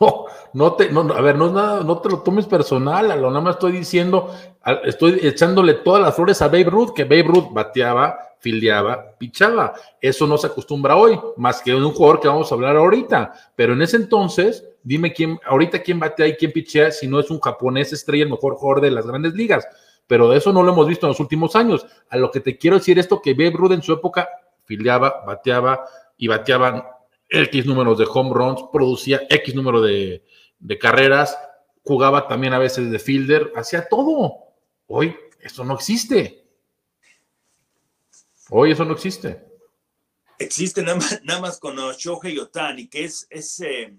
No, 0.54 0.72
te, 0.74 0.90
no, 0.90 1.00
a 1.12 1.20
ver, 1.20 1.37
no 1.37 1.46
es 1.46 1.52
nada, 1.52 1.84
no 1.84 1.98
te 1.98 2.08
lo 2.08 2.20
tomes 2.20 2.46
personal, 2.46 3.11
a 3.11 3.16
lo 3.16 3.28
nada 3.28 3.42
más 3.42 3.56
estoy 3.56 3.72
diciendo, 3.72 4.34
estoy 4.84 5.20
echándole 5.22 5.74
todas 5.74 6.00
las 6.00 6.16
flores 6.16 6.40
a 6.40 6.46
Babe 6.46 6.64
Ruth, 6.64 6.94
que 6.94 7.04
Babe 7.04 7.24
Ruth 7.24 7.52
bateaba, 7.52 8.18
filiaba, 8.38 9.14
pichaba. 9.18 9.74
Eso 10.00 10.26
no 10.26 10.38
se 10.38 10.46
acostumbra 10.46 10.96
hoy, 10.96 11.18
más 11.37 11.61
que 11.61 11.74
un 11.74 11.92
jugador 11.92 12.20
que 12.20 12.28
vamos 12.28 12.50
a 12.50 12.54
hablar 12.54 12.76
ahorita. 12.76 13.32
Pero 13.54 13.74
en 13.74 13.82
ese 13.82 13.96
entonces, 13.96 14.64
dime 14.82 15.12
quién, 15.12 15.38
ahorita 15.44 15.82
quién 15.82 16.00
batea 16.00 16.28
y 16.28 16.37
quién 16.37 16.52
pichea, 16.52 16.90
si 16.90 17.06
no 17.06 17.20
es 17.20 17.30
un 17.30 17.40
japonés 17.40 17.92
estrella, 17.92 18.24
el 18.24 18.30
mejor 18.30 18.54
jugador 18.54 18.82
de 18.82 18.90
las 18.90 19.06
grandes 19.06 19.34
ligas. 19.34 19.66
Pero 20.06 20.32
eso 20.32 20.52
no 20.52 20.62
lo 20.62 20.72
hemos 20.72 20.87
visto 20.87 21.06
en 21.06 21.11
los 21.11 21.20
últimos 21.20 21.54
años. 21.56 21.87
A 22.08 22.16
lo 22.16 22.30
que 22.30 22.40
te 22.40 22.56
quiero 22.56 22.78
decir 22.78 22.98
esto, 22.98 23.20
que 23.20 23.34
Babe 23.34 23.52
Ruth 23.52 23.72
en 23.72 23.82
su 23.82 23.92
época 23.92 24.28
filiaba, 24.64 25.22
bateaba 25.26 25.84
y 26.16 26.28
bateaban 26.28 26.82
X 27.28 27.66
números 27.66 27.98
de 27.98 28.06
home 28.08 28.30
runs, 28.32 28.60
producía 28.72 29.22
X 29.28 29.54
número 29.54 29.80
de, 29.82 30.24
de 30.58 30.78
carreras, 30.78 31.36
jugaba 31.84 32.26
también 32.28 32.52
a 32.54 32.58
veces 32.58 32.90
de 32.90 32.98
fielder, 32.98 33.52
hacía 33.56 33.86
todo. 33.88 34.34
Hoy 34.86 35.14
eso 35.40 35.64
no 35.64 35.74
existe. 35.74 36.44
Hoy 38.50 38.72
eso 38.72 38.84
no 38.84 38.94
existe. 38.94 39.44
existe 40.38 40.82
nada 40.82 40.96
más, 40.96 41.20
nada 41.24 41.40
más 41.40 41.58
con 41.58 41.76
Shohei 41.76 42.38
Otani, 42.38 42.88
que 42.88 43.04
es, 43.04 43.26
es, 43.28 43.60
eh, 43.60 43.94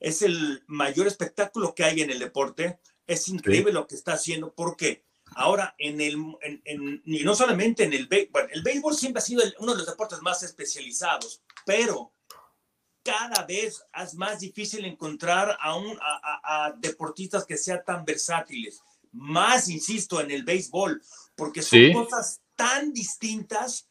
es 0.00 0.22
el 0.22 0.62
mayor 0.66 1.06
espectáculo 1.06 1.74
que 1.74 1.84
hay 1.84 2.00
en 2.00 2.10
el 2.10 2.18
deporte. 2.18 2.78
Es 3.06 3.28
increíble 3.28 3.72
lo 3.72 3.86
que 3.86 3.94
está 3.94 4.14
haciendo 4.14 4.52
porque 4.54 5.02
ahora 5.36 5.74
en 5.78 6.00
el, 6.00 6.14
en, 6.42 6.62
en- 6.64 7.02
y 7.04 7.22
no 7.24 7.34
solamente 7.34 7.84
en 7.84 7.92
el 7.92 8.06
béisbol, 8.06 8.30
bueno, 8.32 8.48
el 8.52 8.62
béisbol 8.62 8.94
siempre 8.94 9.18
ha 9.18 9.24
sido 9.24 9.42
el- 9.42 9.54
uno 9.58 9.72
de 9.72 9.78
los 9.78 9.86
deportes 9.86 10.22
más 10.22 10.42
especializados, 10.42 11.42
pero 11.64 12.12
cada 13.02 13.44
vez 13.44 13.84
es 14.02 14.14
más 14.14 14.40
difícil 14.40 14.84
encontrar 14.84 15.56
a, 15.60 15.76
un, 15.76 15.98
a, 16.00 16.20
a- 16.22 16.66
a 16.66 16.72
deportistas 16.72 17.44
que 17.44 17.56
sean 17.58 17.82
tan 17.84 18.04
versátiles. 18.04 18.80
Más, 19.12 19.68
insisto, 19.68 20.20
en 20.20 20.30
el 20.30 20.42
béisbol, 20.44 21.02
porque 21.36 21.62
son 21.62 21.78
Sí. 21.78 21.92
cosas 21.92 22.40
tan 22.56 22.92
distintas 22.92 23.88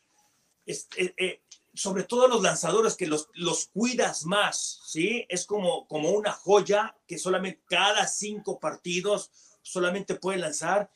es- 0.66 0.88
eh, 0.98 1.14
eh, 1.18 1.42
sobre 1.76 2.04
todo 2.04 2.28
los 2.28 2.42
lanzadores 2.42 2.96
que 2.96 3.08
los, 3.08 3.30
los 3.34 3.68
cuidas 3.68 4.26
más, 4.26 4.80
¿sí? 4.86 5.26
Es 5.28 5.46
como, 5.46 5.88
como 5.88 6.10
una 6.12 6.32
joya 6.32 6.96
que 7.08 7.18
solamente 7.18 7.62
cada 7.68 8.08
cinco 8.08 8.60
partidos 8.60 9.32
solamente 9.62 10.16
puede 10.16 10.38
lanzar. 10.40 10.90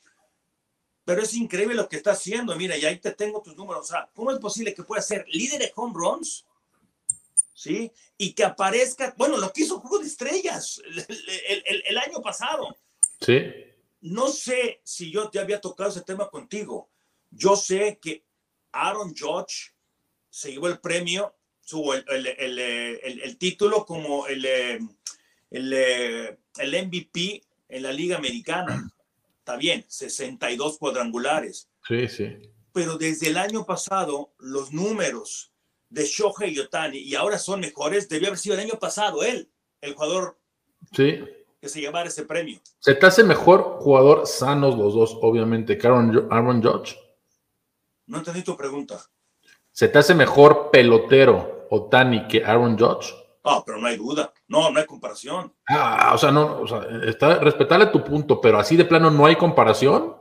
Pero 1.04 1.22
es 1.22 1.34
increíble 1.34 1.74
lo 1.74 1.88
que 1.88 1.96
está 1.96 2.12
haciendo. 2.12 2.54
Mira, 2.56 2.76
y 2.76 2.84
ahí 2.84 2.98
te 2.98 3.12
tengo 3.12 3.40
tus 3.42 3.56
números. 3.56 3.84
O 3.86 3.88
sea, 3.88 4.10
¿cómo 4.14 4.30
es 4.30 4.38
posible 4.38 4.74
que 4.74 4.82
pueda 4.84 5.02
ser 5.02 5.24
líder 5.28 5.58
de 5.60 5.72
home 5.74 5.94
runs? 5.94 6.44
¿Sí? 7.58 7.90
Y 8.16 8.34
que 8.34 8.44
aparezca, 8.44 9.12
bueno, 9.16 9.36
lo 9.36 9.52
que 9.52 9.62
hizo 9.62 9.80
Juego 9.80 9.98
de 9.98 10.06
Estrellas 10.06 10.80
el, 10.86 11.82
el- 11.84 11.98
año 11.98 12.22
pasado. 12.22 12.68
Sí. 13.20 13.36
no 14.00 14.28
sé 14.28 14.80
si 14.84 15.10
yo 15.10 15.28
te 15.28 15.40
había 15.40 15.60
tocado 15.60 15.90
ese 15.90 16.02
tema 16.02 16.28
contigo. 16.30 16.88
Yo 17.32 17.56
sé 17.56 17.98
que 18.00 18.24
Aaron 18.70 19.12
Judge 19.12 19.74
se 20.30 20.52
llevó 20.52 20.68
el 20.68 20.78
premio, 20.78 21.34
su, 21.60 21.92
el, 21.92 22.26
el, 22.28 23.38
título 23.38 23.84
como 23.84 24.28
el, 24.28 24.44
el, 24.46 24.88
el 25.50 26.86
MVP 26.86 27.42
en 27.70 27.82
la 27.82 27.90
Liga 27.90 28.18
Americana. 28.18 28.88
Está 29.40 29.56
bien, 29.56 29.84
62 29.88 30.78
cuadrangulares. 30.78 31.68
Sí, 31.88 32.06
sí. 32.06 32.36
Pero 32.72 32.96
desde 32.98 33.26
el 33.30 33.36
año 33.36 33.66
pasado, 33.66 34.32
los 34.38 34.72
números 34.72 35.52
de 35.90 36.04
Shohei 36.04 36.58
Otani 36.58 36.98
y 36.98 37.14
ahora 37.14 37.38
son 37.38 37.60
mejores. 37.60 38.08
Debió 38.08 38.28
haber 38.28 38.38
sido 38.38 38.54
el 38.54 38.60
año 38.60 38.78
pasado 38.78 39.22
él, 39.22 39.50
el 39.80 39.94
jugador 39.94 40.38
Sí. 40.92 41.24
que 41.60 41.68
se 41.68 41.80
llevara 41.80 42.08
ese 42.08 42.24
premio. 42.24 42.60
Se 42.78 42.94
te 42.94 43.06
hace 43.06 43.24
mejor 43.24 43.78
jugador 43.80 44.26
sanos 44.26 44.76
los 44.78 44.94
dos, 44.94 45.18
obviamente, 45.22 45.76
que 45.78 45.86
Aaron, 45.86 46.28
Aaron 46.30 46.62
Judge. 46.62 46.96
No 48.06 48.18
entendí 48.18 48.42
tu 48.42 48.56
pregunta. 48.56 49.00
Se 49.72 49.88
te 49.88 49.98
hace 49.98 50.14
mejor 50.14 50.70
pelotero 50.70 51.66
Otani 51.70 52.26
que 52.26 52.44
Aaron 52.44 52.78
Judge. 52.78 53.14
Ah, 53.44 53.62
pero 53.64 53.78
no 53.78 53.86
hay 53.86 53.96
duda. 53.96 54.32
No, 54.48 54.70
no 54.70 54.78
hay 54.78 54.86
comparación. 54.86 55.54
Ah, 55.68 56.12
o 56.14 56.18
sea, 56.18 56.30
no, 56.30 56.60
o 56.60 56.66
sea, 56.66 56.86
está, 57.06 57.38
respetarle 57.38 57.86
tu 57.86 58.02
punto, 58.04 58.40
pero 58.40 58.58
así 58.58 58.76
de 58.76 58.84
plano 58.84 59.10
no 59.10 59.24
hay 59.26 59.36
comparación. 59.36 60.16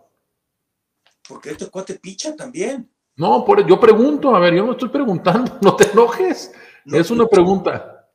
Porque 1.27 1.51
este 1.51 1.69
cuate 1.69 1.95
picha 1.95 2.35
también. 2.35 2.89
No, 3.17 3.43
por, 3.43 3.65
yo 3.67 3.79
pregunto, 3.79 4.35
a 4.35 4.39
ver, 4.39 4.53
yo 4.55 4.63
no 4.65 4.73
estoy 4.73 4.89
preguntando, 4.89 5.57
no 5.61 5.75
te 5.75 5.89
enojes. 5.91 6.51
No, 6.85 6.97
es 6.97 7.09
una 7.11 7.27
pregunta. 7.27 8.07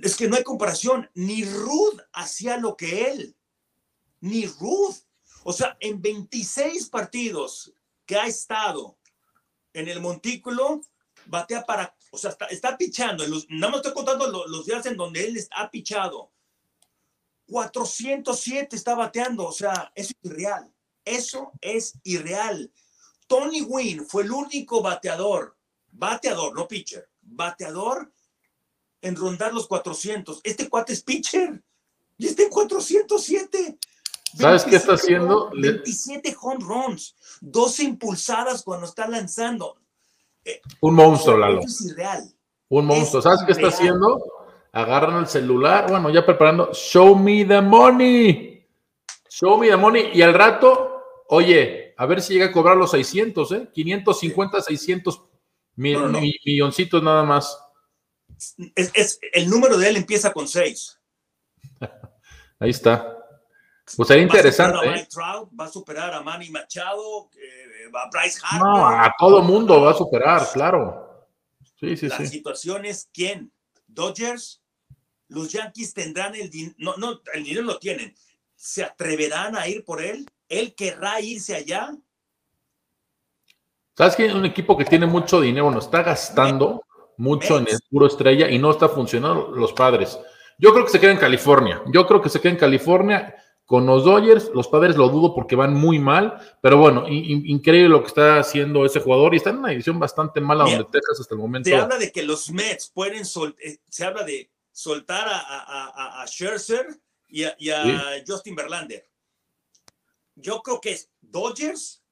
Es 0.00 0.16
que 0.16 0.28
no 0.28 0.36
hay 0.36 0.42
comparación. 0.44 1.10
Ni 1.14 1.44
Ruth 1.44 2.00
hacía 2.12 2.56
lo 2.58 2.76
que 2.76 3.10
él. 3.10 3.36
Ni 4.20 4.46
Ruth. 4.46 4.96
O 5.44 5.52
sea, 5.52 5.76
en 5.80 6.00
26 6.00 6.88
partidos 6.88 7.72
que 8.06 8.16
ha 8.16 8.26
estado 8.26 8.98
en 9.72 9.88
el 9.88 10.00
montículo, 10.00 10.80
batea 11.26 11.64
para. 11.64 11.94
O 12.10 12.18
sea, 12.18 12.30
está, 12.30 12.46
está 12.46 12.76
pichando. 12.76 13.26
los- 13.26 13.46
nada 13.50 13.70
más 13.72 13.76
estoy 13.80 13.92
contando 13.94 14.26
lo- 14.28 14.46
los, 14.46 14.66
días 14.66 14.86
en 14.86 14.96
donde 14.96 15.26
él 15.26 15.38
ha 15.56 15.70
pichado. 15.70 16.30
407 17.46 18.76
está 18.76 18.94
bateando. 18.94 19.46
O 19.46 19.52
sea, 19.52 19.92
es 19.94 20.14
irreal. 20.22 20.73
Eso 21.04 21.52
es 21.60 21.98
irreal. 22.02 22.70
Tony 23.26 23.62
Wynn 23.62 24.06
fue 24.06 24.22
el 24.22 24.32
único 24.32 24.82
bateador, 24.82 25.56
bateador, 25.92 26.54
no 26.54 26.68
pitcher, 26.68 27.08
bateador 27.22 28.12
en 29.00 29.16
rondar 29.16 29.52
los 29.52 29.66
400. 29.66 30.40
Este 30.44 30.68
cuate 30.68 30.92
es 30.92 31.02
pitcher 31.02 31.62
y 32.18 32.26
está 32.26 32.42
en 32.42 32.50
407. 32.50 33.78
¿Sabes 34.36 34.64
qué 34.64 34.76
está 34.76 34.92
27 34.92 34.94
haciendo? 34.94 35.48
home- 35.50 35.60
27 35.60 36.36
home 36.40 36.64
runs, 36.64 37.14
12 37.40 37.82
impulsadas 37.84 38.62
cuando 38.62 38.86
está 38.86 39.06
lanzando. 39.08 39.76
Un 40.80 40.94
monstruo, 40.94 41.36
Lalo. 41.38 41.60
Eso 41.60 41.68
es 41.68 41.90
irreal. 41.90 42.30
Un 42.68 42.86
monstruo. 42.86 43.20
Es 43.20 43.24
¿Sabes 43.24 43.40
qué 43.46 43.52
está 43.52 43.68
haciendo? 43.68 44.22
Agarran 44.72 45.18
el 45.18 45.26
celular, 45.28 45.88
bueno, 45.88 46.10
ya 46.10 46.26
preparando. 46.26 46.72
Show 46.72 47.14
me 47.16 47.44
the 47.44 47.60
money. 47.60 48.66
Show 49.28 49.56
me 49.56 49.68
the 49.68 49.76
money. 49.76 50.10
Y 50.12 50.20
al 50.22 50.34
rato, 50.34 50.93
oye, 51.28 51.94
a 51.96 52.06
ver 52.06 52.20
si 52.22 52.34
llega 52.34 52.46
a 52.46 52.52
cobrar 52.52 52.76
los 52.76 52.90
600, 52.90 53.52
¿eh? 53.52 53.68
550, 53.72 54.60
600 54.62 55.22
mil, 55.76 55.94
No, 55.94 56.00
no, 56.02 56.08
no. 56.08 56.20
mi- 56.20 56.36
milloncitos 56.44 57.02
nada 57.02 57.22
más. 57.24 57.58
Es, 58.74 58.90
es- 58.94 59.18
el 59.32 59.48
número 59.48 59.76
de 59.78 59.88
él 59.88 59.96
empieza 59.96 60.32
con 60.32 60.46
6. 60.48 60.98
Ahí 62.58 62.70
está. 62.70 63.10
Pues 63.96 64.08
sería 64.08 64.26
Va 64.26 64.32
a 64.34 64.36
interesante. 64.36 64.76
superar 64.78 64.94
a 64.94 64.96
¿eh? 64.96 65.00
Mike 65.00 65.08
Trout, 65.10 65.50
va 65.60 65.64
a 65.66 65.68
superar 65.68 66.14
a 66.14 66.22
Manny 66.22 66.50
Machado, 66.50 67.28
eh, 67.36 67.90
a 67.92 68.08
Bryce 68.10 68.40
No, 68.58 68.86
Harper. 68.86 69.00
a 69.10 69.14
todo 69.18 69.42
mundo 69.42 69.80
va 69.82 69.90
a 69.90 69.94
superar, 69.94 70.46
claro. 70.52 71.28
Sí, 71.78 71.96
sí, 71.96 72.08
La 72.08 72.16
sí. 72.18 72.26
situación 72.28 72.84
es 72.86 73.10
quién. 73.12 73.52
Dodgers, 73.86 74.62
los 75.28 75.52
Yankees 75.52 75.92
tendrán 75.92 76.34
el 76.34 76.48
dinero, 76.48 76.74
no, 76.78 76.96
no, 76.96 77.20
el 77.34 77.44
dinero 77.44 77.62
lo 77.66 77.78
tienen. 77.78 78.14
¿Se 78.56 78.82
atreverán 78.82 79.54
a 79.56 79.68
ir 79.68 79.84
por 79.84 80.00
él? 80.02 80.26
¿Él 80.48 80.74
querrá 80.74 81.20
irse 81.20 81.54
allá? 81.54 81.94
¿Sabes 83.96 84.16
que 84.16 84.26
un 84.32 84.44
equipo 84.44 84.76
que 84.76 84.84
tiene 84.84 85.06
mucho 85.06 85.40
dinero, 85.40 85.64
bueno, 85.66 85.78
está 85.78 86.02
gastando 86.02 86.82
mucho 87.16 87.58
en 87.58 87.68
el 87.68 87.78
puro 87.90 88.06
estrella 88.06 88.50
y 88.50 88.58
no 88.58 88.70
está 88.72 88.88
funcionando 88.88 89.50
los 89.52 89.72
padres? 89.72 90.18
Yo 90.58 90.72
creo 90.72 90.84
que 90.84 90.90
se 90.90 91.00
queda 91.00 91.12
en 91.12 91.18
California. 91.18 91.82
Yo 91.92 92.06
creo 92.06 92.20
que 92.20 92.28
se 92.28 92.40
queda 92.40 92.52
en 92.52 92.58
California 92.58 93.36
con 93.64 93.86
los 93.86 94.04
Dodgers. 94.04 94.50
Los 94.52 94.66
padres 94.68 94.96
lo 94.96 95.08
dudo 95.08 95.32
porque 95.34 95.54
van 95.56 95.74
muy 95.74 95.98
mal, 96.00 96.38
pero 96.60 96.76
bueno, 96.78 97.06
in- 97.08 97.24
in- 97.24 97.46
increíble 97.46 97.88
lo 97.88 98.00
que 98.02 98.08
está 98.08 98.38
haciendo 98.38 98.84
ese 98.84 99.00
jugador 99.00 99.32
y 99.34 99.38
está 99.38 99.50
en 99.50 99.58
una 99.58 99.70
división 99.70 99.98
bastante 99.98 100.40
mala 100.40 100.64
Mira, 100.64 100.78
donde 100.78 100.90
Texas 100.90 101.20
hasta 101.20 101.34
el 101.34 101.40
momento. 101.40 101.68
Se 101.70 101.76
habla 101.76 101.96
de 101.98 102.10
que 102.12 102.22
los 102.24 102.50
Mets 102.50 102.90
pueden 102.90 103.24
sol- 103.24 103.56
eh, 103.62 103.78
se 103.88 104.04
habla 104.04 104.24
de 104.24 104.50
soltar 104.72 105.28
a, 105.28 105.38
a, 105.38 105.86
a- 106.18 106.22
a 106.22 106.26
Scherzer 106.26 106.86
y 107.28 107.44
a, 107.44 107.54
y 107.58 107.70
a 107.70 108.22
Justin 108.26 108.54
Verlander. 108.56 109.08
Yo 110.36 110.62
creo 110.62 110.80
que 110.80 110.92
es 110.92 111.10
Dodgers, 111.20 112.02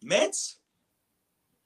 Mets 0.00 0.60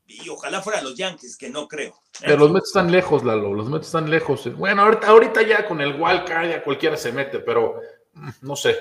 y 0.07 0.29
ojalá 0.29 0.61
fueran 0.61 0.85
los 0.85 0.97
Yankees, 0.97 1.37
que 1.37 1.49
no 1.49 1.67
creo. 1.69 1.99
Pero 2.21 2.37
los 2.39 2.51
Mets 2.51 2.67
están 2.69 2.91
lejos, 2.91 3.25
Lalo, 3.25 3.55
los 3.55 3.69
Mets 3.71 3.87
están 3.87 4.11
lejos. 4.11 4.53
Bueno, 4.57 4.83
ahorita, 4.83 5.07
ahorita 5.09 5.43
ya 5.43 5.67
con 5.67 5.81
el 5.81 6.01
wildcard 6.01 6.51
ya 6.51 6.63
cualquiera 6.65 6.97
se 6.97 7.13
mete, 7.13 7.39
pero 7.41 7.81
mm, 8.13 8.31
no 8.43 8.57
sé. 8.57 8.77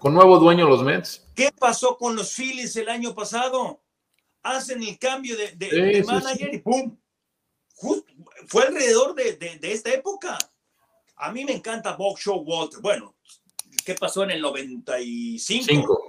Con 0.00 0.12
nuevo 0.14 0.38
dueño 0.38 0.68
los 0.68 0.82
Mets. 0.82 1.24
¿Qué 1.34 1.50
pasó 1.56 1.96
con 1.96 2.16
los 2.16 2.32
Phillies 2.34 2.74
el 2.76 2.88
año 2.88 3.14
pasado? 3.14 3.82
Hacen 4.42 4.82
el 4.82 4.98
cambio 4.98 5.36
de, 5.36 5.52
de- 5.52 5.70
Sí, 5.70 5.76
de 5.80 5.94
sí, 6.02 6.06
manager 6.06 6.54
y 6.54 6.58
¡pum! 6.58 6.98
Just- 7.76 8.06
fue 8.48 8.64
alrededor 8.64 9.14
de, 9.14 9.34
de- 9.34 9.72
esta 9.72 9.92
época. 9.92 10.36
A 11.16 11.30
mí 11.32 11.44
me 11.44 11.52
encanta 11.52 11.96
Bob 11.96 12.18
Show 12.18 12.42
Walter. 12.44 12.80
Bueno, 12.80 13.14
¿qué 13.84 13.94
pasó 13.94 14.24
en 14.24 14.32
el 14.32 14.40
95? 14.42 15.64
Cinco. 15.66 16.08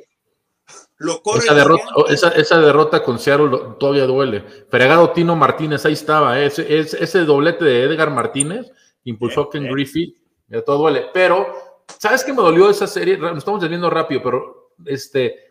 Lo 0.99 1.21
corre 1.21 1.39
Esa 1.39 1.53
derrota, 1.53 1.83
esa, 2.09 2.29
esa 2.29 2.59
derrota 2.59 3.03
con 3.03 3.19
Seattle 3.19 3.49
todavía 3.79 4.05
duele. 4.05 4.41
Fregado 4.69 5.11
Tino 5.11 5.35
Martínez, 5.35 5.85
ahí 5.85 5.93
estaba. 5.93 6.39
¿eh? 6.39 6.47
Ese, 6.47 6.79
ese, 6.79 7.03
ese 7.03 7.19
doblete 7.25 7.65
de 7.65 7.83
Edgar 7.83 8.09
Martínez 8.11 8.71
impulsó 9.03 9.41
a 9.41 9.49
Ken. 9.51 9.65
Griffey. 9.71 10.15
Ya 10.47 10.61
todo 10.63 10.79
duele. 10.79 11.05
Pero, 11.13 11.53
¿sabes 11.99 12.23
qué 12.23 12.33
me 12.33 12.41
dolió 12.41 12.69
esa 12.69 12.87
serie? 12.87 13.17
Nos 13.17 13.37
estamos 13.37 13.61
desviando 13.61 13.89
rápido, 13.89 14.21
pero 14.23 14.71
este. 14.85 15.43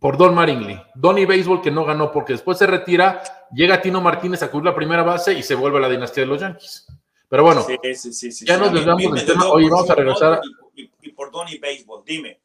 Por 0.00 0.16
Don 0.16 0.34
Maringley. 0.34 0.80
Donny 0.94 1.26
Baseball 1.26 1.60
que 1.60 1.70
no 1.70 1.84
ganó 1.84 2.10
porque 2.10 2.32
después 2.32 2.56
se 2.58 2.66
retira, 2.66 3.22
llega 3.52 3.82
Tino 3.82 4.00
Martínez 4.00 4.42
a 4.42 4.50
cubrir 4.50 4.66
la 4.66 4.74
primera 4.74 5.02
base 5.02 5.32
y 5.34 5.42
se 5.42 5.54
vuelve 5.54 5.78
a 5.78 5.80
la 5.82 5.88
dinastía 5.90 6.22
de 6.22 6.28
los 6.28 6.40
Yankees. 6.40 6.86
Pero 7.28 7.44
bueno, 7.44 7.60
Sí, 7.62 7.76
sí, 7.94 8.12
sí, 8.12 8.32
sí, 8.32 8.46
ya 8.46 8.56
nos 8.56 8.72
desviamos 8.72 9.12
del 9.12 9.26
tema. 9.26 9.46
por 9.48 9.62
vamos 9.70 9.90
a 9.90 9.94
regresar 9.94 10.40
Y, 10.74 10.82
y- 10.82 10.90
y 11.02 11.12
por 11.12 11.30
Donny 11.30 11.58
Baseball, 11.58 12.02
dime. 12.04 12.40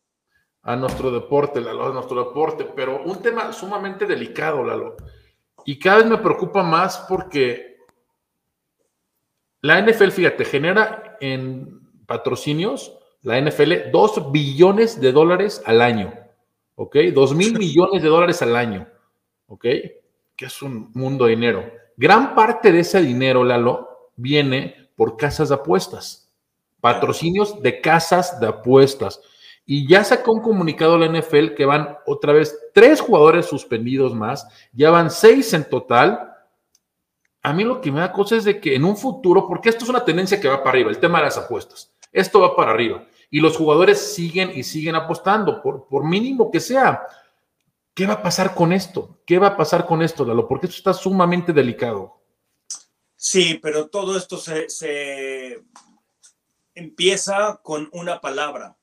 A 0.66 0.76
nuestro 0.76 1.12
deporte, 1.12 1.62
Lalo, 1.62 1.86
a 1.86 1.94
nuestro 1.94 2.26
deporte, 2.26 2.68
pero 2.76 3.04
un 3.04 3.22
tema 3.22 3.54
sumamente 3.54 4.08
delicado, 4.08 4.64
Lalo. 4.64 4.98
Y 5.64 5.78
cada 5.78 5.98
vez 5.98 6.08
me 6.08 6.18
preocupa 6.18 6.64
más 6.64 7.06
porque 7.08 7.78
la 9.62 9.80
NFL, 9.80 10.10
fíjate, 10.10 10.44
genera 10.44 11.18
en 11.22 11.82
patrocinios, 12.08 12.98
la 13.22 13.40
NFL, 13.40 13.92
2 13.92 14.32
billones 14.32 15.00
de 15.00 15.12
dólares 15.12 15.62
al 15.66 15.82
año, 15.82 16.14
¿ok? 16.76 16.98
2 17.14 17.36
mil 17.36 17.58
millones 17.58 18.02
de 18.02 18.10
dólares 18.10 18.42
al 18.42 18.56
año, 18.56 18.88
¿ok? 19.48 19.66
Que 20.36 20.46
es 20.46 20.62
un 20.64 20.92
mundo 20.94 21.26
de 21.26 21.32
dinero. 21.32 21.72
Gran 21.96 22.34
parte 22.34 22.72
de 22.72 22.80
ese 22.80 23.02
dinero, 23.02 23.44
Lalo, 23.44 24.10
viene 24.16 24.90
por 24.96 25.16
casas 25.16 25.50
de 25.50 25.56
apuestas, 25.56 26.32
patrocinios 26.82 27.62
de 27.62 27.82
casas 27.82 28.40
de 28.40 28.48
apuestas. 28.48 29.22
Y 29.66 29.88
ya 29.88 30.04
sacó 30.04 30.32
un 30.32 30.42
comunicado 30.42 30.98
la 30.98 31.08
NFL 31.08 31.56
que 31.56 31.66
van 31.66 31.98
otra 32.06 32.34
vez 32.34 32.56
tres 32.74 33.02
jugadores 33.02 33.48
suspendidos 33.48 34.14
más, 34.14 34.48
ya 34.74 34.92
van 34.92 35.10
seis 35.10 35.54
en 35.54 35.68
total. 35.68 36.34
A 37.42 37.54
mí 37.54 37.64
lo 37.64 37.82
que 37.82 37.92
me 37.92 38.00
da 38.00 38.12
cosa 38.12 38.36
es 38.36 38.44
de 38.44 38.60
que 38.60 38.76
en 38.76 38.86
un 38.86 38.96
futuro, 38.96 39.48
porque 39.48 39.70
esto 39.70 39.84
es 39.84 39.90
una 39.90 40.06
tendencia 40.06 40.40
que 40.40 40.48
va 40.48 40.60
para 40.64 40.70
arriba, 40.72 40.92
el 40.92 41.00
tema 41.00 41.20
de 41.20 41.26
las 41.26 41.38
apuestas, 41.38 41.92
esto 42.12 42.40
va 42.40 42.56
para 42.56 42.72
arriba 42.72 43.06
y 43.30 43.40
los 43.40 43.58
jugadores 43.58 44.14
siguen 44.14 44.52
y 44.56 44.64
siguen 44.64 44.96
apostando, 44.96 45.62
por, 45.62 45.88
por 45.88 46.06
mínimo 46.06 46.52
que 46.52 46.60
sea. 46.60 47.06
¿Qué 47.94 48.06
va 48.06 48.14
a 48.14 48.22
pasar 48.22 48.54
con 48.54 48.74
esto? 48.74 49.22
¿Qué 49.26 49.40
va 49.40 49.48
a 49.48 49.58
pasar 49.58 49.86
con 49.86 50.02
esto, 50.02 50.26
Lalo? 50.26 50.48
Porque 50.48 50.68
esto 50.68 50.78
está 50.78 50.94
sumamente 50.94 51.54
delicado. 51.54 52.22
Sí, 53.16 53.60
pero 53.62 53.88
todo 53.88 54.18
esto 54.18 54.38
se, 54.38 54.70
se 54.70 55.64
empieza 56.74 57.60
con 57.64 57.90
una 57.94 58.20
palabra. 58.20 58.78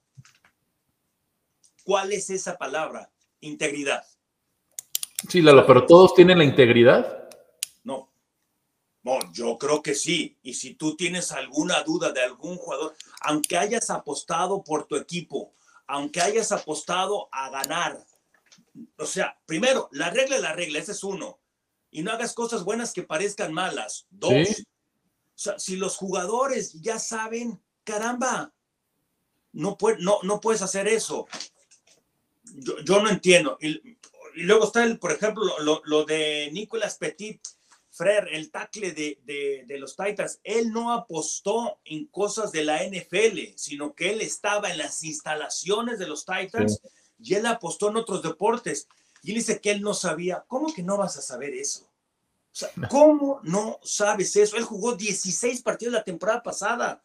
¿Cuál 1.84 2.12
es 2.12 2.30
esa 2.30 2.56
palabra? 2.56 3.10
Integridad. 3.40 4.04
Sí, 5.28 5.40
Lalo, 5.40 5.66
pero 5.66 5.86
todos 5.86 6.14
tienen 6.14 6.38
la 6.38 6.44
integridad. 6.44 7.28
No. 7.84 8.12
Bueno, 9.02 9.30
yo 9.32 9.58
creo 9.58 9.82
que 9.82 9.94
sí. 9.94 10.38
Y 10.42 10.54
si 10.54 10.74
tú 10.74 10.96
tienes 10.96 11.32
alguna 11.32 11.82
duda 11.82 12.12
de 12.12 12.22
algún 12.22 12.56
jugador, 12.56 12.94
aunque 13.22 13.56
hayas 13.56 13.90
apostado 13.90 14.62
por 14.62 14.86
tu 14.86 14.96
equipo, 14.96 15.54
aunque 15.86 16.20
hayas 16.20 16.52
apostado 16.52 17.28
a 17.32 17.50
ganar, 17.50 18.04
o 18.98 19.06
sea, 19.06 19.36
primero, 19.46 19.88
la 19.92 20.10
regla 20.10 20.36
es 20.36 20.42
la 20.42 20.52
regla, 20.52 20.78
ese 20.78 20.92
es 20.92 21.04
uno. 21.04 21.40
Y 21.90 22.02
no 22.02 22.12
hagas 22.12 22.32
cosas 22.34 22.64
buenas 22.64 22.92
que 22.92 23.02
parezcan 23.02 23.52
malas. 23.52 24.06
Dos, 24.10 24.32
Sí. 24.32 24.62
o 24.62 25.38
sea, 25.38 25.58
si 25.58 25.76
los 25.76 25.96
jugadores 25.96 26.80
ya 26.80 26.98
saben, 26.98 27.60
caramba, 27.84 28.52
no, 29.52 29.76
puede, 29.76 29.98
no, 29.98 30.18
no 30.22 30.40
puedes 30.40 30.62
hacer 30.62 30.88
eso. 30.88 31.26
Yo, 32.54 32.78
yo 32.80 33.02
no 33.02 33.08
entiendo. 33.10 33.58
Y, 33.60 33.68
y 34.34 34.42
luego 34.42 34.64
está, 34.64 34.84
el, 34.84 34.98
por 34.98 35.12
ejemplo, 35.12 35.44
lo, 35.60 36.04
de 36.04 36.50
Nicolas 36.52 36.96
Petit, 36.98 37.40
Frer, 37.90 38.28
el 38.32 38.50
tackle 38.50 38.92
de, 38.92 39.18
de- 39.24 39.64
de 39.66 39.78
los 39.78 39.94
Titans. 39.96 40.40
Él 40.44 40.70
no 40.72 40.92
apostó 40.92 41.78
en 41.84 42.06
cosas 42.06 42.50
de 42.52 42.64
la 42.64 42.82
NFL, 42.84 43.54
sino 43.56 43.94
que 43.94 44.10
él 44.10 44.20
estaba 44.22 44.70
en 44.70 44.78
las 44.78 45.02
instalaciones 45.04 45.98
de 45.98 46.06
los 46.06 46.24
Titans 46.24 46.80
y 47.18 47.34
él 47.34 47.44
apostó 47.46 47.90
en 47.90 47.96
otros 47.96 48.22
deportes. 48.22 48.88
Y 49.22 49.30
él 49.32 49.36
dice 49.36 49.60
que 49.60 49.70
él 49.72 49.82
no 49.82 49.92
sabía. 49.94 50.42
¿Cómo 50.48 50.72
que 50.72 50.82
no 50.82 50.96
vas 50.96 51.16
a 51.18 51.22
saber 51.22 51.52
eso? 51.54 51.82
O 51.84 52.54
sea, 52.54 52.70
¿cómo 52.90 53.40
no 53.44 53.78
sabes 53.82 54.34
eso? 54.36 54.56
Él 54.56 54.64
jugó 54.64 54.94
16 54.94 55.62
partidos 55.62 55.92
la 55.94 56.02
temporada 56.04 56.42
pasada. 56.42 57.02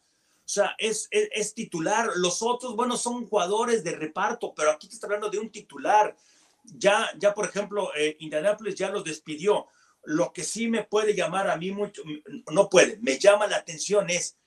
O 0.48 0.50
sea, 0.50 0.74
es, 0.78 1.08
es, 1.10 1.52
titular. 1.52 2.08
Los 2.16 2.40
otros, 2.40 2.74
bueno, 2.74 2.96
son 2.96 3.26
jugadores 3.28 3.84
de 3.84 3.92
reparto, 3.92 4.54
pero 4.54 4.70
aquí 4.70 4.88
te 4.88 4.94
está 4.94 5.06
hablando 5.06 5.28
de 5.28 5.38
un 5.38 5.50
titular. 5.50 6.16
Ya, 6.64 7.10
ya 7.18 7.34
por 7.34 7.44
ejemplo, 7.44 7.94
eh, 7.94 8.16
Indianapolis 8.20 8.74
ya 8.74 8.88
los 8.88 9.04
despidió. 9.04 9.66
Lo 10.04 10.32
que 10.32 10.44
sí 10.44 10.66
me 10.68 10.84
puede 10.84 11.14
llamar 11.14 11.50
a 11.50 11.58
mí 11.58 11.70
mucho, 11.70 12.02
no 12.50 12.70
puede, 12.70 12.96
me 13.02 13.18
llama 13.18 13.46
la 13.46 13.56
atención 13.56 14.08
es, 14.08 14.38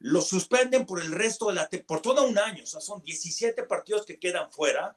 los 0.00 0.26
suspenden 0.26 0.86
por 0.86 1.00
el 1.00 1.12
resto 1.12 1.46
de 1.46 1.54
la, 1.54 1.70
por 1.86 2.02
todo 2.02 2.26
un 2.26 2.36
año, 2.36 2.64
o 2.64 2.66
sea, 2.66 2.80
son 2.80 3.04
17 3.04 3.62
partidos 3.62 4.04
que 4.04 4.18
quedan 4.18 4.50
fuera 4.50 4.96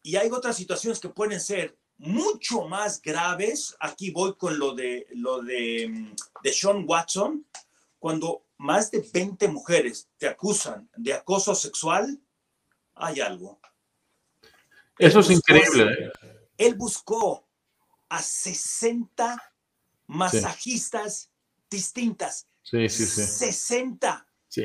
y 0.00 0.14
hay 0.14 0.30
otras 0.30 0.56
situaciones 0.56 1.00
que 1.00 1.08
pueden 1.08 1.40
ser 1.40 1.76
mucho 1.98 2.68
más 2.68 3.02
graves. 3.02 3.76
Aquí 3.80 4.12
voy 4.12 4.36
con 4.36 4.60
lo 4.60 4.76
de, 4.76 5.08
lo 5.10 5.42
de, 5.42 5.88
mm, 5.88 6.14
de 6.44 6.52
Sean 6.52 6.84
Watson, 6.86 7.44
cuando 7.98 8.44
más 8.60 8.90
de 8.90 9.00
20 9.00 9.48
mujeres 9.48 10.10
te 10.18 10.28
acusan 10.28 10.90
de 10.94 11.14
acoso 11.14 11.54
sexual, 11.54 12.20
hay 12.94 13.18
algo. 13.20 13.58
Eso 14.98 15.20
es 15.20 15.28
Buscó 15.28 15.54
increíble. 15.54 15.92
¿eh? 15.94 16.12
Él 16.58 16.74
buscó 16.74 17.48
a 18.10 18.20
60 18.20 19.42
masajistas 20.06 21.30
distintas. 21.70 22.46
Sí, 22.62 22.86
sí, 22.90 23.06
sí. 23.06 23.22
60. 23.24 24.26
sí. 24.48 24.64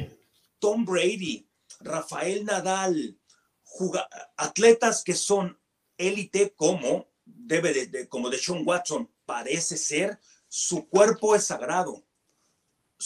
Tom 0.59 0.83
Brady, 0.83 1.47
Rafael 1.79 2.43
Nadal, 2.43 3.17
atletas 4.35 5.03
que 5.05 5.13
son 5.13 5.57
élite 5.97 6.53
como 6.53 7.07
debe 7.23 7.71
de, 7.73 7.87
de- 7.87 8.09
como 8.09 8.29
de 8.29 8.37
Sean 8.39 8.63
Watson, 8.65 9.09
parece 9.25 9.77
ser, 9.77 10.19
su 10.49 10.87
cuerpo 10.89 11.33
es 11.35 11.45
sagrado. 11.45 12.03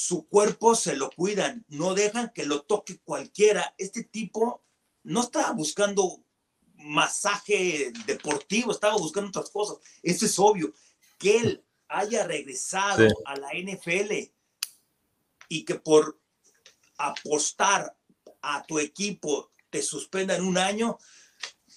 Su 0.01 0.29
cuerpo 0.29 0.75
se 0.75 0.95
lo 0.95 1.09
cuidan, 1.09 1.65
no 1.67 1.93
dejan 1.93 2.31
que 2.33 2.45
lo 2.45 2.61
toque 2.61 2.99
cualquiera. 3.03 3.75
Este 3.77 4.05
tipo 4.05 4.63
no 5.03 5.19
estaba 5.23 5.51
buscando 5.51 6.23
masaje 6.75 7.91
deportivo, 8.05 8.71
estaba 8.71 8.95
buscando 8.95 9.27
otras 9.27 9.49
cosas. 9.49 9.77
Eso 10.01 10.25
es 10.25 10.39
obvio. 10.39 10.71
Que 11.17 11.37
él 11.39 11.65
haya 11.89 12.25
regresado 12.25 13.09
Sí. 13.09 13.13
a 13.25 13.35
la 13.35 13.49
NFL 13.53 14.31
y 15.49 15.65
que 15.65 15.75
por 15.75 16.17
apostar 16.97 17.93
a 18.41 18.63
tu 18.63 18.79
equipo 18.79 19.51
te 19.69 19.81
suspendan 19.81 20.45
un 20.45 20.57
año, 20.57 20.97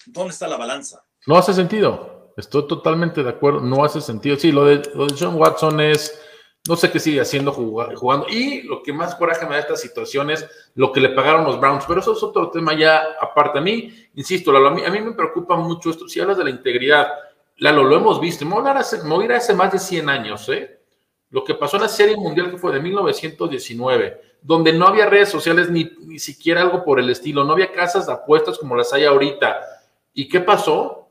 ¿dónde 0.05 0.31
está 0.31 0.47
la 0.47 0.55
balanza? 0.55 1.05
No 1.27 1.35
hace 1.37 1.53
sentido. 1.53 2.33
Estoy 2.37 2.69
totalmente 2.69 3.21
de 3.21 3.29
acuerdo. 3.31 3.59
No 3.59 3.83
hace 3.83 3.99
sentido. 3.99 4.37
Sí, 4.37 4.53
lo 4.53 4.63
de, 4.63 4.77
lo 4.95 5.07
de 5.07 5.15
John 5.19 5.35
Watson 5.35 5.81
es. 5.81 6.17
No 6.67 6.77
sé 6.77 6.89
qué 6.91 6.99
sigue 6.99 7.19
haciendo 7.19 7.51
juga- 7.51 7.93
jugando. 7.95 8.25
Y 8.29 8.61
lo 8.61 8.81
que 8.81 8.93
más 8.93 9.15
coraje 9.15 9.45
me 9.45 9.55
da 9.55 9.59
esta 9.59 9.75
situación 9.75 10.29
es 10.29 10.47
lo 10.75 10.93
que 10.93 11.01
le 11.01 11.09
pagaron 11.09 11.43
los 11.43 11.59
Browns. 11.59 11.83
Pero 11.85 11.99
eso 11.99 12.13
es 12.13 12.23
otro 12.23 12.49
tema 12.51 12.73
ya 12.73 13.03
aparte. 13.19 13.59
A 13.59 13.61
mí, 13.61 13.93
insisto, 14.15 14.49
Lalo, 14.51 14.67
a 14.69 14.71
mí, 14.71 14.81
a 14.85 14.89
mí 14.89 15.01
me 15.01 15.11
preocupa 15.11 15.57
mucho 15.57 15.89
esto. 15.89 16.07
Si 16.07 16.21
hablas 16.21 16.37
de 16.37 16.45
la 16.45 16.49
integridad, 16.49 17.07
Lalo, 17.57 17.83
lo 17.83 17.97
hemos 17.97 18.21
visto. 18.21 18.45
Me 18.45 18.55
voy 18.55 18.65
a, 18.67 18.71
hace, 18.71 19.03
me 19.03 19.09
voy 19.09 19.29
a 19.29 19.35
hace 19.35 19.53
más 19.53 19.73
de 19.73 19.79
100 19.79 20.07
años, 20.07 20.47
¿eh? 20.47 20.79
Lo 21.31 21.43
que 21.43 21.55
pasó 21.55 21.75
en 21.75 21.81
la 21.83 21.89
Serie 21.89 22.15
Mundial 22.15 22.49
que 22.51 22.57
fue 22.57 22.71
de 22.71 22.79
1919, 22.79 24.21
donde 24.41 24.71
no 24.71 24.87
había 24.87 25.07
redes 25.07 25.29
sociales 25.29 25.69
ni, 25.69 25.91
ni 25.99 26.17
siquiera 26.19 26.61
algo 26.61 26.83
por 26.85 26.97
el 26.99 27.09
estilo. 27.09 27.43
No 27.43 27.53
había 27.53 27.71
casas 27.73 28.07
de 28.07 28.13
apuestas 28.13 28.57
como 28.57 28.75
las 28.75 28.93
hay 28.93 29.03
ahorita. 29.03 29.59
¿Y 30.13 30.29
qué 30.29 30.39
pasó? 30.39 31.02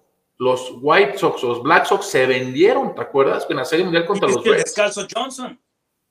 Los 0.42 0.72
White 0.80 1.18
Sox, 1.18 1.40
los 1.44 1.62
Black 1.62 1.84
Sox 1.86 2.06
se 2.06 2.26
vendieron, 2.26 2.96
¿te 2.96 3.00
acuerdas? 3.02 3.46
En 3.48 3.56
la 3.58 3.64
Serie 3.64 3.84
Mundial 3.84 4.04
contra 4.06 4.28
los 4.28 4.42
Reds. 4.44 4.64
descalzo 4.64 5.06
Johnson. 5.14 5.56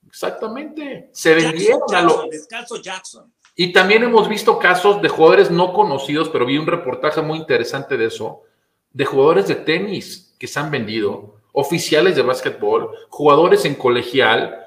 Exactamente. 0.08 1.10
Se 1.12 1.34
vendieron 1.36 1.82
Jackson, 1.90 1.96
a 1.96 2.02
lo- 2.02 2.10
Jackson, 2.10 2.30
descalzo 2.30 2.76
Jackson. 2.82 3.34
Y 3.56 3.74
también 3.74 4.04
hemos 4.04 4.30
visto 4.30 4.58
casos 4.58 5.02
de 5.02 5.10
jugadores 5.10 5.52
no 5.52 5.74
conocidos, 5.74 6.30
pero 6.30 6.46
vi 6.46 6.58
un 6.58 6.66
reportaje 6.68 7.22
muy 7.22 7.40
interesante 7.40 7.98
de 7.98 8.06
eso, 8.06 8.44
de 8.92 9.04
jugadores 9.06 9.48
de 9.48 9.56
tenis 9.56 10.34
que 10.40 10.48
se 10.48 10.60
han 10.60 10.72
vendido, 10.72 11.36
oficiales 11.52 12.16
de 12.16 12.22
básquetbol, 12.22 12.90
jugadores 13.10 13.66
en 13.66 13.76
colegial, 13.76 14.58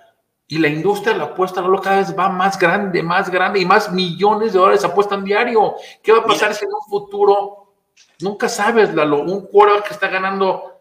y 0.46 0.58
la 0.58 0.68
industria 0.68 1.14
de 1.14 1.20
la 1.20 1.24
apuesta 1.24 1.62
Lalo, 1.62 1.80
cada 1.80 1.96
vez 2.00 2.14
va 2.16 2.28
más 2.28 2.58
grande, 2.58 3.02
más 3.02 3.30
grande, 3.30 3.60
y 3.60 3.64
más 3.64 3.90
millones 3.90 4.52
de 4.52 4.58
dólares 4.58 4.84
apuestan 4.84 5.24
diario. 5.24 5.74
¿Qué 6.02 6.12
va 6.12 6.18
a 6.18 6.24
pasar 6.26 6.48
Mira. 6.50 6.58
si 6.58 6.64
en 6.66 6.70
un 6.74 6.82
futuro, 6.90 7.63
nunca 8.20 8.48
sabes, 8.48 8.94
Lalo, 8.94 9.22
un 9.22 9.46
quarterback 9.46 9.88
que 9.88 9.94
está 9.94 10.08
ganando 10.08 10.80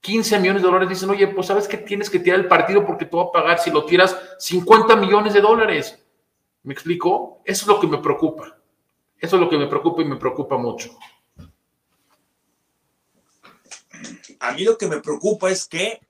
15 0.00 0.38
millones 0.38 0.62
de 0.62 0.68
dólares, 0.68 0.88
dicen, 0.88 1.10
oye, 1.10 1.26
pues 1.26 1.48
sabes 1.48 1.66
que 1.66 1.78
tienes 1.78 2.08
que 2.08 2.20
tirar 2.20 2.38
el 2.38 2.46
partido 2.46 2.86
porque 2.86 3.06
te 3.06 3.16
va 3.16 3.24
a 3.24 3.32
pagar 3.32 3.58
si 3.58 3.72
lo 3.72 3.84
tiras 3.84 4.16
50 4.38 4.94
millones 4.96 5.34
de 5.34 5.40
dólares. 5.40 5.98
¿Me 6.62 6.72
explico? 6.72 7.42
Eso 7.44 7.62
es 7.62 7.66
lo 7.66 7.80
que 7.80 7.88
me 7.88 7.98
preocupa. 7.98 8.56
Eso 9.18 9.36
es 9.36 9.42
lo 9.42 9.48
que 9.48 9.58
me 9.58 9.66
preocupa 9.66 10.02
y 10.02 10.04
me 10.04 10.16
preocupa 10.16 10.56
mucho. 10.56 10.96
A 14.38 14.52
mí 14.52 14.62
lo 14.62 14.78
que 14.78 14.86
me 14.86 15.00
preocupa 15.00 15.50
es 15.50 15.66
que, 15.66 16.00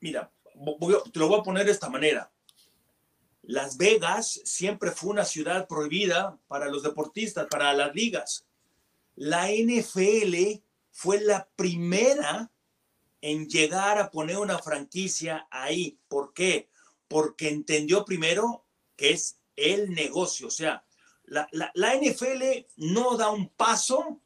mira, 0.00 0.28
te 1.12 1.18
lo 1.20 1.28
voy 1.28 1.38
a 1.38 1.42
poner 1.44 1.66
de 1.66 1.72
esta 1.72 1.88
manera. 1.88 2.31
Las 3.42 3.76
Vegas 3.76 4.40
siempre 4.44 4.90
fue 4.92 5.10
una 5.10 5.24
ciudad 5.24 5.66
prohibida 5.66 6.38
para 6.48 6.68
los 6.68 6.82
deportistas, 6.82 7.46
para 7.50 7.72
las 7.72 7.94
ligas. 7.94 8.46
La 9.16 9.48
NFL 9.50 10.62
fue 10.90 11.20
la 11.20 11.48
primera 11.56 12.50
en 13.20 13.48
llegar 13.48 13.98
a 13.98 14.10
poner 14.10 14.38
una 14.38 14.58
franquicia 14.58 15.46
ahí. 15.50 15.98
¿Por 16.08 16.32
qué? 16.32 16.68
Porque 17.08 17.48
entendió 17.48 18.04
primero 18.04 18.64
que 18.96 19.10
es 19.10 19.38
el 19.56 19.90
negocio. 19.90 20.46
O 20.46 20.50
sea, 20.50 20.84
la, 21.24 21.48
la- 21.52 21.72
la 21.74 21.94
NFL 21.96 22.66
no 22.76 23.16
da 23.16 23.30
un 23.30 23.48
paso, 23.48 24.20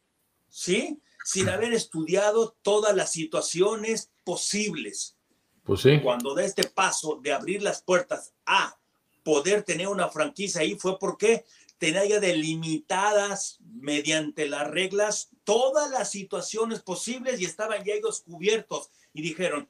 ¿sí? 0.48 1.00
Sin 1.24 1.48
haber 1.48 1.72
estudiado 1.72 2.57
todas 2.62 2.94
las 2.94 3.11
situaciones 3.12 4.11
posibles 4.24 5.16
Pues 5.64 5.81
sí. 5.81 6.00
cuando 6.02 6.35
da 6.35 6.44
este 6.44 6.64
paso 6.68 7.18
de 7.22 7.33
abrir 7.33 7.62
las 7.62 7.83
puertas 7.83 8.33
a 8.44 8.79
poder 9.27 9.65
tener 9.65 9.89
una 9.89 10.09
franquicia 10.09 10.61
ahí 10.61 10.77
fue 10.77 11.01
porque 11.01 11.45
tenía 11.79 12.05
ya 12.05 12.21
delimitadas 12.21 13.59
mediante 13.61 14.49
las 14.49 14.71
reglas 14.71 15.31
todas 15.43 15.91
las 15.91 16.12
situaciones 16.12 16.81
posibles 16.81 17.41
y 17.41 17.45
estaban 17.45 17.83
ya 17.85 17.95
ellos 17.95 18.21
cubiertos 18.21 18.89
y 19.12 19.23
dijeron, 19.23 19.69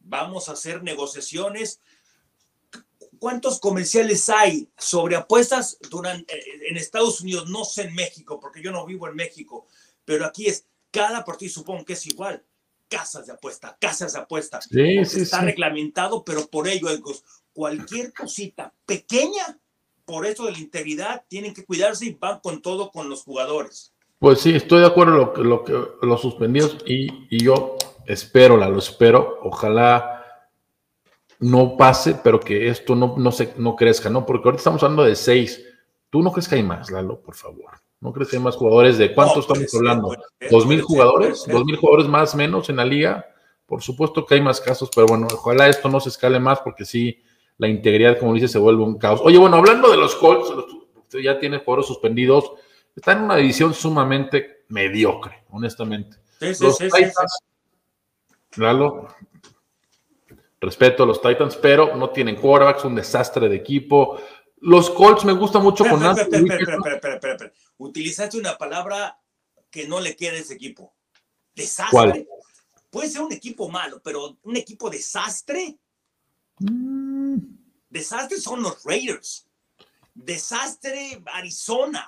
vamos 0.00 0.48
a 0.48 0.52
hacer 0.52 0.82
negociaciones. 0.82 1.80
¿Cuántos 3.20 3.60
comerciales 3.60 4.28
hay 4.30 4.68
sobre 4.76 5.14
apuestas 5.14 5.78
durante, 5.88 6.34
en 6.68 6.76
Estados 6.76 7.20
Unidos? 7.20 7.48
No 7.48 7.64
sé 7.64 7.82
en 7.82 7.94
México, 7.94 8.40
porque 8.40 8.60
yo 8.60 8.72
no 8.72 8.84
vivo 8.84 9.06
en 9.06 9.14
México, 9.14 9.68
pero 10.04 10.26
aquí 10.26 10.46
es 10.46 10.66
cada 10.90 11.24
partido, 11.24 11.52
supongo 11.52 11.84
que 11.84 11.92
es 11.92 12.04
igual. 12.06 12.44
Casas 12.88 13.26
de 13.26 13.34
apuesta, 13.34 13.76
casas 13.80 14.14
de 14.14 14.18
apuesta. 14.18 14.60
Sí, 14.60 15.04
sí, 15.04 15.20
está 15.20 15.38
sí. 15.38 15.44
reglamentado, 15.44 16.24
pero 16.24 16.48
por 16.48 16.66
ello, 16.66 16.88
cualquier 17.58 18.12
cosita 18.12 18.72
pequeña, 18.86 19.58
por 20.04 20.24
eso 20.26 20.46
de 20.46 20.52
la 20.52 20.58
integridad, 20.60 21.24
tienen 21.26 21.52
que 21.52 21.64
cuidarse 21.64 22.06
y 22.06 22.12
van 22.14 22.38
con 22.38 22.62
todo 22.62 22.92
con 22.92 23.08
los 23.10 23.24
jugadores. 23.24 23.92
Pues 24.20 24.40
sí, 24.40 24.54
estoy 24.54 24.78
de 24.78 24.86
acuerdo 24.86 25.16
lo 25.16 25.32
que 25.32 25.42
lo 25.42 25.64
que 25.64 26.06
los 26.06 26.20
suspendidos 26.20 26.78
y, 26.86 27.08
y 27.28 27.42
yo 27.42 27.76
espero, 28.06 28.56
la 28.56 28.68
lo 28.68 28.78
espero, 28.78 29.40
ojalá 29.42 30.24
no 31.40 31.76
pase, 31.76 32.14
pero 32.22 32.38
que 32.38 32.68
esto 32.68 32.94
no, 32.94 33.16
no 33.18 33.32
se 33.32 33.52
no 33.56 33.74
crezca, 33.74 34.08
¿no? 34.08 34.24
Porque 34.24 34.46
ahorita 34.46 34.60
estamos 34.60 34.82
hablando 34.84 35.02
de 35.02 35.16
seis. 35.16 35.60
¿Tú 36.10 36.22
no 36.22 36.30
crees 36.30 36.46
que 36.46 36.54
hay 36.54 36.62
más, 36.62 36.92
Lalo, 36.92 37.20
por 37.20 37.34
favor? 37.34 37.72
¿No 38.00 38.12
crees 38.12 38.30
que 38.30 38.36
hay 38.36 38.42
más 38.42 38.54
jugadores? 38.54 38.98
¿De 38.98 39.12
cuántos 39.12 39.48
No, 39.48 39.54
estamos 39.54 39.68
ser, 39.68 39.78
hablando? 39.78 40.06
puede 40.06 40.22
ser, 40.38 40.50
¿Dos 40.52 40.64
mil 40.64 40.80
jugadores? 40.80 41.44
¿Dos 41.44 41.64
mil 41.64 41.76
jugadores 41.76 42.06
más 42.06 42.36
menos 42.36 42.68
en 42.68 42.76
la 42.76 42.84
liga? 42.84 43.26
Por 43.66 43.82
supuesto 43.82 44.24
que 44.24 44.36
hay 44.36 44.42
más 44.42 44.60
casos, 44.60 44.90
pero 44.94 45.08
bueno, 45.08 45.26
ojalá 45.34 45.66
esto 45.66 45.88
no 45.88 45.98
se 45.98 46.10
escale 46.10 46.38
más 46.38 46.60
porque 46.60 46.84
sí, 46.84 47.20
la 47.58 47.68
integridad, 47.68 48.18
como 48.18 48.34
dice, 48.34 48.48
se 48.48 48.58
vuelve 48.58 48.82
un 48.82 48.98
caos. 48.98 49.20
Oye, 49.22 49.36
bueno, 49.36 49.56
hablando 49.56 49.90
de 49.90 49.96
los 49.96 50.14
Colts, 50.14 50.50
usted 50.96 51.18
ya 51.18 51.38
tiene 51.38 51.58
jugadores 51.58 51.86
suspendidos, 51.86 52.52
está 52.94 53.12
en 53.12 53.22
una 53.22 53.36
división 53.36 53.74
sumamente 53.74 54.64
mediocre, 54.68 55.44
honestamente. 55.50 56.16
Sí, 56.38 56.54
sí, 56.54 56.64
Los 56.64 56.76
sí, 56.76 56.84
Titans, 56.84 57.38
Lalo, 58.56 59.08
respeto 60.60 61.02
a 61.02 61.06
los 61.06 61.20
Titans, 61.20 61.56
pero 61.56 61.96
no 61.96 62.10
tienen 62.10 62.36
quarterbacks, 62.36 62.84
un 62.84 62.94
desastre 62.94 63.48
de 63.48 63.56
equipo. 63.56 64.20
Los 64.60 64.90
Colts 64.90 65.24
me 65.24 65.32
gusta 65.32 65.58
mucho 65.58 65.84
Espera, 65.84 66.00
con 66.00 66.92
espera, 66.92 67.14
espera. 67.14 67.52
Utilizaste 67.78 68.38
una 68.38 68.56
palabra 68.56 69.18
que 69.70 69.86
no 69.86 70.00
le 70.00 70.16
queda 70.16 70.32
a 70.32 70.40
ese 70.40 70.54
equipo. 70.54 70.94
Desastre. 71.54 71.90
¿Cuál? 71.90 72.28
Puede 72.90 73.08
ser 73.08 73.22
un 73.22 73.32
equipo 73.32 73.68
malo, 73.68 74.00
pero 74.02 74.38
un 74.42 74.56
equipo 74.56 74.88
desastre. 74.88 75.78
Mm, 76.60 77.17
Desastre 77.90 78.38
son 78.40 78.62
los 78.62 78.82
Raiders. 78.84 79.46
Desastre 80.14 81.22
Arizona. 81.26 82.06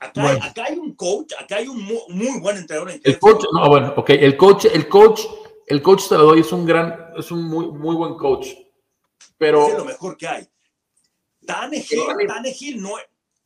Acá, 0.00 0.22
Bueno. 0.22 0.44
acá 0.44 0.64
hay 0.64 0.78
un 0.78 0.94
coach, 0.94 1.32
acá 1.38 1.56
hay 1.56 1.68
un 1.68 1.82
mu- 1.82 2.08
muy, 2.08 2.40
buen 2.40 2.56
entrenador 2.56 2.90
en 2.90 3.00
El 3.04 3.18
coach, 3.18 3.44
no, 3.52 3.68
bueno, 3.68 3.92
ok, 3.96 4.10
el 4.10 4.36
coach, 4.36 4.64
el 4.64 4.88
coach, 4.88 5.20
el 5.66 5.82
coach 5.82 6.08
te 6.08 6.16
lo 6.16 6.24
doy, 6.24 6.40
es 6.40 6.50
un 6.52 6.64
gran, 6.64 7.12
es 7.18 7.30
un 7.30 7.44
muy, 7.44 7.66
muy 7.66 7.94
buen 7.94 8.14
coach. 8.14 8.48
Pero 9.36 9.68
Es 9.68 9.74
lo 9.76 9.84
mejor 9.84 10.16
que 10.16 10.26
hay. 10.26 10.48
Tannehill, 11.46 11.86
Pero- 12.16 12.32
Tannehill 12.34 12.80
no, 12.80 12.92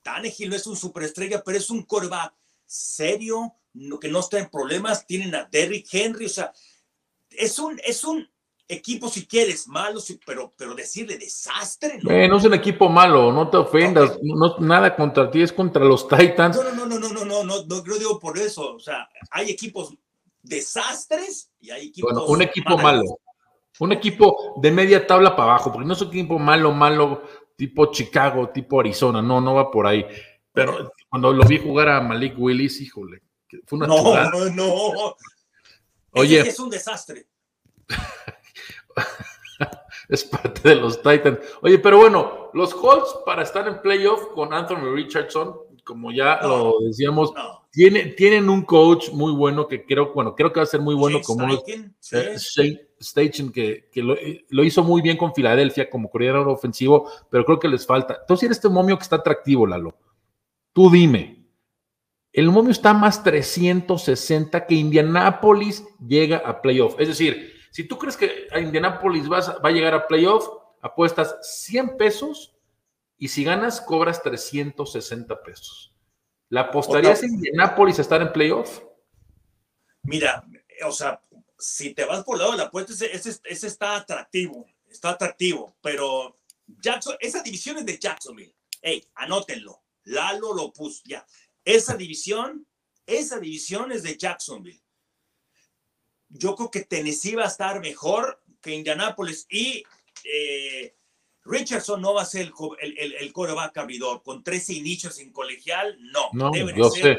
Tannehill 0.03 0.51
no 0.51 0.57
es 0.57 0.67
un 0.69 0.77
superestrella, 0.77 1.43
pero 1.43 1.59
es 1.59 1.71
un 1.71 1.83
coreback 1.83 2.33
serio, 2.67 3.53
que 4.01 4.09
no 4.09 4.21
está 4.21 4.39
en 4.39 4.49
problemas. 4.49 5.05
Tienen 5.07 5.35
a 5.35 5.45
Derrick 5.51 5.89
Henry, 5.93 6.27
o 6.27 6.29
sea, 6.29 6.53
es 7.31 7.59
un, 7.59 7.81
es 7.85 8.05
un 8.05 8.29
equipo 8.69 9.09
si 9.09 9.27
quieres, 9.27 9.69
malo, 9.69 10.01
pero, 10.25 10.53
pero 10.57 10.75
decirle 10.75 11.19
desastre. 11.19 11.99
¿no? 12.03 12.11
Eh, 12.11 12.29
no 12.29 12.39
es 12.39 12.45
un 12.45 12.55
equipo 12.55 12.89
malo, 12.89 13.33
no 13.33 13.49
te 13.49 13.57
ofendas, 13.57 14.11
okay. 14.11 14.33
no, 14.35 14.59
nada 14.59 14.95
contra 14.97 15.31
ti, 15.31 15.43
es 15.43 15.53
contra 15.53 15.85
los 15.85 16.09
Titans. 16.09 16.57
No, 16.57 16.63
no, 16.73 16.87
no, 16.87 16.99
no, 16.99 17.09
no, 17.09 17.25
no, 17.25 17.45
no, 17.45 17.65
no, 17.65 17.83
digo 17.99 18.19
por 18.19 18.39
eso, 18.39 18.75
o 18.75 18.81
sea, 18.81 19.09
hay 19.31 19.51
equipos 19.51 19.95
desastres 20.43 21.51
y 21.61 21.71
hay 21.71 21.89
equipos. 21.89 22.13
Bueno, 22.13 22.27
un 22.27 22.43
equipo 22.43 22.77
malos. 22.79 23.05
malo, 23.05 23.21
un 23.81 23.93
equipo 23.93 24.55
de 24.61 24.71
media 24.71 25.07
tabla 25.07 25.37
para 25.37 25.51
abajo, 25.51 25.73
porque 25.73 25.87
no 25.87 25.95
es 25.95 26.01
un 26.01 26.09
equipo 26.09 26.39
malo, 26.39 26.73
malo, 26.73 27.23
tipo 27.57 27.91
Chicago, 27.93 28.49
tipo 28.49 28.81
Arizona, 28.81 29.21
no, 29.21 29.41
no 29.41 29.55
va 29.55 29.71
por 29.71 29.87
ahí. 29.87 30.07
Pero 30.53 30.93
cuando 31.09 31.33
lo 31.33 31.45
vi 31.45 31.59
jugar 31.59 31.89
a 31.89 32.01
Malik 32.01 32.35
Willis, 32.39 32.81
híjole, 32.81 33.23
fue 33.67 33.79
una 33.79 33.89
No, 33.89 34.31
no, 34.31 34.51
no. 34.51 35.17
Oye, 36.13 36.41
es 36.41 36.61
un 36.61 36.71
desastre. 36.71 37.27
es 40.09 40.25
parte 40.25 40.69
de 40.71 40.77
los 40.77 40.99
Titans. 41.03 41.39
Oye, 41.63 41.79
pero 41.79 41.99
bueno, 41.99 42.51
los 42.55 42.75
Colts 42.75 43.17
para 43.25 43.43
estar 43.43 43.67
en 43.69 43.81
playoff 43.81 44.27
con 44.35 44.53
Anthony 44.53 44.93
Richardson, 44.95 45.55
como 45.85 46.13
ya 46.13 46.41
No. 46.43 46.49
lo 46.49 46.75
decíamos, 46.87 47.33
No. 47.35 47.67
tiene, 47.71 48.07
tienen 48.17 48.49
un 48.49 48.63
coach 48.63 49.11
muy 49.11 49.33
bueno 49.33 49.67
que 49.69 49.85
creo, 49.85 50.13
bueno, 50.15 50.35
creo 50.35 50.53
que 50.53 50.61
va 50.61 50.65
a 50.65 50.67
ser 50.67 50.81
muy 50.81 50.95
bueno 50.95 51.21
como 51.23 51.51
Steichen, 51.57 51.95
eh, 52.13 52.37
Shane 52.39 52.81
Steichen, 53.01 53.53
que, 53.53 53.89
que 53.93 54.03
lo, 54.03 54.17
lo 54.49 54.65
hizo 54.65 54.83
muy 54.83 55.03
bien 55.03 55.17
con 55.19 55.35
Filadelfia 55.35 55.91
como 55.91 56.09
coordinador 56.11 56.49
ofensivo, 56.49 57.11
pero 57.31 57.45
creo 57.45 57.59
que 57.61 57.69
les 57.69 57.85
falta. 57.87 58.19
Entonces, 58.21 58.51
este 58.51 58.69
momio 58.69 58.97
que 58.97 59.03
está 59.03 59.17
atractivo, 59.17 59.67
Lalo. 59.67 59.95
Tú 60.73 60.91
dime, 60.91 61.45
el 62.33 62.51
momio 62.51 62.73
está 62.73 62.95
más 62.95 63.23
360 63.23 64.67
que 64.67 64.75
Indianapolis 64.75 65.85
llega 66.05 66.39
a 66.39 66.61
playoff. 66.63 66.99
Es 66.99 67.09
decir, 67.09 67.54
si 67.75 67.83
tú 67.83 67.99
crees 67.99 68.17
que 68.17 68.47
a 68.53 68.61
Indianapolis 68.61 69.27
vas 69.29 69.49
va 69.49 69.69
a 69.69 69.73
llegar 69.73 69.95
a 69.95 70.07
playoff, 70.07 70.47
apuestas 70.81 71.37
100 71.67 71.97
pesos 71.97 72.55
y 73.19 73.27
si 73.27 73.43
ganas, 73.43 73.81
cobras 73.81 74.23
360 74.23 75.43
pesos. 75.43 75.93
¿La 76.51 76.61
apostarías 76.61 77.25
a 77.25 77.27
Indianapolis 77.27 77.99
a 77.99 78.03
estar 78.03 78.23
en 78.23 78.33
playoff? 78.33 78.81
Mira, 80.05 80.47
o 80.87 80.93
sea, 80.93 81.21
si 81.59 81.93
te 81.95 82.05
vas 82.05 82.23
por 82.23 82.37
el 82.37 82.43
lado 82.43 82.53
de 82.53 82.59
la 82.59 82.65
apuesta, 82.65 82.93
ese, 82.93 83.13
ese, 83.13 83.41
ese 83.43 83.67
está 83.67 83.97
atractivo, 83.97 84.65
está 84.89 85.11
atractivo, 85.11 85.77
pero 85.83 86.39
Jackson, 86.81 87.17
esa 87.19 87.43
división 87.43 87.79
es 87.79 87.87
de 87.87 87.99
Jacksonville. 87.99 88.55
Hey, 88.83 89.05
anótenlo. 89.17 89.83
Lalo 90.05 90.55
lo 90.55 90.73
puso 90.73 91.03
ya. 91.07 91.27
Esa 91.65 91.97
división, 91.97 92.69
esa 93.05 93.41
división 93.41 93.91
es 93.91 94.05
de 94.05 94.17
Jacksonville. 94.17 94.84
Yo 96.37 96.55
creo 96.57 96.71
que 96.71 96.81
Tennessee 96.81 97.35
va 97.37 97.45
a 97.45 97.49
estar 97.49 97.81
mejor 97.81 98.43
que 98.61 98.75
Indianapolis 98.75 99.47
y 99.49 99.85
eh, 100.25 100.95
Richardson 101.45 102.01
no 102.01 102.15
va 102.15 102.23
a 102.23 102.27
ser 102.27 102.43
el, 102.47 102.53
el, 102.81 102.99
el, 102.99 103.13
el 103.15 103.33
coreback 103.33 103.77
abridor. 103.79 104.23
Con 104.23 104.43
13 104.43 104.73
inicios 104.75 105.19
en 105.21 105.31
colegial, 105.33 105.97
no. 106.13 106.31
No, 106.33 106.51
Debe 106.51 106.73
de 106.73 106.79
yo 106.79 106.91
ser 106.91 107.03
sé. 107.03 107.17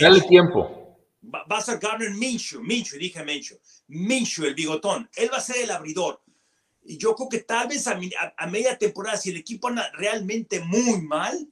Dale 0.00 0.20
tiempo. 0.28 0.98
Va, 1.34 1.44
va 1.50 1.58
a 1.58 1.62
ser 1.62 1.78
Garner 1.78 2.10
Minshew, 2.10 2.60
Minshew, 2.62 2.98
dije 2.98 3.22
Minshew, 3.24 3.58
Minshew, 3.88 4.44
el 4.44 4.54
bigotón. 4.54 5.08
Él 5.16 5.30
va 5.32 5.38
a 5.38 5.40
ser 5.40 5.56
el 5.64 5.70
abridor. 5.70 6.22
Y 6.84 6.96
yo 6.98 7.14
creo 7.14 7.28
que 7.28 7.38
tal 7.40 7.68
vez 7.68 7.86
a, 7.86 7.94
mi- 7.96 8.12
a- 8.14 8.34
a 8.36 8.46
media 8.46 8.76
temporada, 8.78 9.16
si 9.16 9.30
el 9.30 9.36
equipo 9.36 9.68
anda 9.68 9.90
realmente 9.94 10.60
muy 10.60 11.00
mal, 11.02 11.48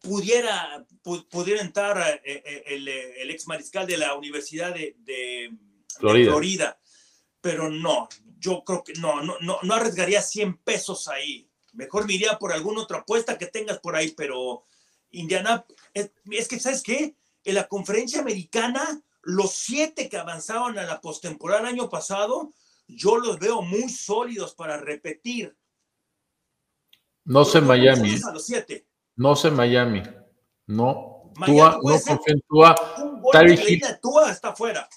pudiera, 0.00 0.84
pu- 1.02 1.26
pudiera 1.28 1.62
entrar 1.62 2.20
eh, 2.24 2.42
eh, 2.44 2.62
el, 2.66 2.88
el 2.88 3.30
ex 3.30 3.46
mariscal 3.46 3.86
de 3.86 3.96
la 3.96 4.14
Universidad 4.14 4.74
de, 4.74 4.96
de- 4.98 5.50
de 6.00 6.24
Florida. 6.24 6.78
Pero 7.40 7.70
no, 7.70 8.08
yo 8.38 8.62
creo 8.64 8.84
que 8.84 8.92
no, 8.94 9.22
no, 9.22 9.36
no, 9.40 9.58
no 9.62 9.74
arriesgaría 9.74 10.22
100 10.22 10.58
pesos 10.58 11.08
ahí. 11.08 11.48
Mejor 11.72 12.06
me 12.06 12.14
iría 12.14 12.38
por 12.38 12.52
alguna 12.52 12.82
otra 12.82 12.98
apuesta 12.98 13.38
que 13.38 13.46
tengas 13.46 13.78
por 13.78 13.96
ahí, 13.96 14.12
pero 14.16 14.66
Indiana, 15.10 15.64
es, 15.94 16.12
es 16.30 16.48
que, 16.48 16.60
¿sabes 16.60 16.82
qué? 16.82 17.16
En 17.44 17.54
la 17.54 17.66
conferencia 17.66 18.20
americana, 18.20 19.02
los 19.22 19.52
siete 19.52 20.08
que 20.08 20.18
avanzaban 20.18 20.78
a 20.78 20.84
la 20.84 21.00
postemporada 21.00 21.62
el 21.62 21.74
año 21.74 21.88
pasado, 21.88 22.52
yo 22.86 23.16
los 23.16 23.38
veo 23.38 23.62
muy 23.62 23.88
sólidos 23.88 24.54
para 24.54 24.76
repetir. 24.76 25.56
No 27.24 27.44
sé 27.44 27.60
Miami. 27.60 28.10
¿eh? 28.10 28.20
A 28.28 28.32
los 28.32 28.44
siete. 28.44 28.86
No 29.16 29.36
sé 29.36 29.50
Miami. 29.50 30.02
No. 30.66 31.32
Miami 31.36 31.56
Tua, 31.56 31.80
no 31.82 32.00
confío 32.00 32.34
en 32.34 32.40
Tua. 32.42 32.74
Hill. 33.66 33.82
Tua 34.02 34.30
está 34.30 34.48
afuera. 34.48 34.88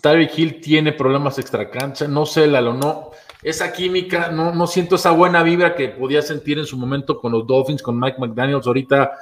Tyreek 0.00 0.38
Hill 0.38 0.60
tiene 0.60 0.92
problemas 0.92 1.38
extracancha. 1.38 2.08
No 2.08 2.26
sé, 2.26 2.46
Lalo, 2.46 2.72
no. 2.72 3.10
Esa 3.42 3.72
química, 3.72 4.30
no, 4.30 4.54
no 4.54 4.66
siento 4.66 4.94
esa 4.94 5.10
buena 5.10 5.42
vibra 5.42 5.74
que 5.74 5.88
podía 5.88 6.22
sentir 6.22 6.58
en 6.58 6.66
su 6.66 6.78
momento 6.78 7.20
con 7.20 7.32
los 7.32 7.46
Dolphins, 7.46 7.82
con 7.82 7.98
Mike 7.98 8.18
McDaniels. 8.18 8.66
Ahorita 8.66 9.12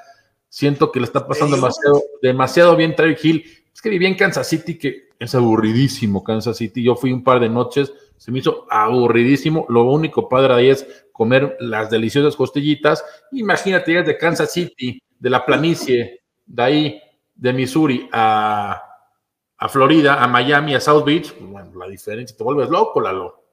siento 0.48 0.92
que 0.92 1.00
le 1.00 1.06
está 1.06 1.26
pasando 1.26 1.56
demasiado, 1.56 2.02
demasiado 2.22 2.76
bien 2.76 2.94
Tyreek 2.94 3.24
Hill. 3.24 3.44
Es 3.72 3.80
que 3.80 3.88
viví 3.88 4.06
en 4.06 4.14
Kansas 4.14 4.46
City, 4.46 4.76
que 4.76 5.08
es 5.18 5.34
aburridísimo 5.34 6.22
Kansas 6.22 6.56
City. 6.56 6.82
Yo 6.82 6.96
fui 6.96 7.12
un 7.12 7.24
par 7.24 7.40
de 7.40 7.48
noches, 7.48 7.92
se 8.16 8.30
me 8.30 8.40
hizo 8.40 8.66
aburridísimo. 8.70 9.66
Lo 9.68 9.84
único 9.84 10.28
padre 10.28 10.54
ahí 10.54 10.68
es 10.68 10.86
comer 11.12 11.56
las 11.60 11.90
deliciosas 11.90 12.36
costillitas. 12.36 13.04
Imagínate, 13.32 13.90
llegas 13.90 14.06
de 14.06 14.18
Kansas 14.18 14.52
City, 14.52 15.02
de 15.18 15.30
la 15.30 15.44
planicie, 15.44 16.20
de 16.46 16.62
ahí, 16.62 17.00
de 17.34 17.52
Missouri 17.52 18.08
a, 18.12 18.89
a 19.60 19.68
Florida, 19.68 20.24
a 20.24 20.26
Miami, 20.26 20.74
a 20.74 20.80
South 20.80 21.04
Beach. 21.04 21.32
pues, 21.32 21.50
Bueno, 21.50 21.78
la 21.78 21.86
diferencia, 21.86 22.36
te 22.36 22.42
vuelves 22.42 22.70
loco, 22.70 23.00
Lalo. 23.00 23.44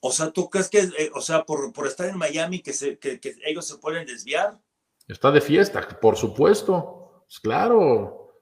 O 0.00 0.10
sea, 0.10 0.30
¿tú 0.32 0.48
crees 0.48 0.68
que, 0.68 0.80
eh, 0.80 1.10
o 1.14 1.20
sea, 1.20 1.44
por, 1.44 1.72
por 1.72 1.86
estar 1.86 2.08
en 2.08 2.16
Miami, 2.16 2.60
que, 2.60 2.72
se, 2.72 2.98
que, 2.98 3.20
que 3.20 3.36
ellos 3.44 3.66
se 3.66 3.76
pueden 3.76 4.06
desviar? 4.06 4.58
Está 5.06 5.30
de 5.30 5.40
fiesta, 5.40 5.86
por 6.00 6.16
supuesto. 6.16 7.24
Pues 7.26 7.40
claro. 7.40 8.40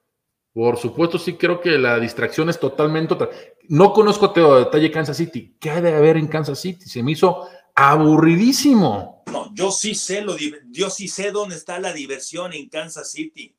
Por 0.53 0.77
supuesto, 0.77 1.19
sí 1.19 1.33
creo 1.33 1.59
que 1.59 1.71
la 1.71 1.99
distracción 1.99 2.49
es 2.49 2.59
totalmente 2.59 3.13
otra. 3.13 3.29
No 3.67 3.93
conozco 3.93 4.31
Teo 4.31 4.57
detalle 4.57 4.91
Kansas 4.91 5.17
City. 5.17 5.55
¿Qué 5.59 5.69
hay 5.69 5.81
de 5.81 5.93
haber 5.93 6.17
en 6.17 6.27
Kansas 6.27 6.59
City? 6.59 6.85
Se 6.85 7.03
me 7.03 7.11
hizo 7.11 7.47
aburridísimo. 7.75 9.23
No, 9.27 9.53
yo 9.53 9.71
sí 9.71 9.93
sé 9.93 10.21
lo, 10.21 10.35
yo 10.69 10.89
sí 10.89 11.07
sé 11.07 11.31
dónde 11.31 11.55
está 11.55 11.79
la 11.79 11.93
diversión 11.93 12.53
en 12.53 12.69
Kansas 12.69 13.11
City. 13.11 13.55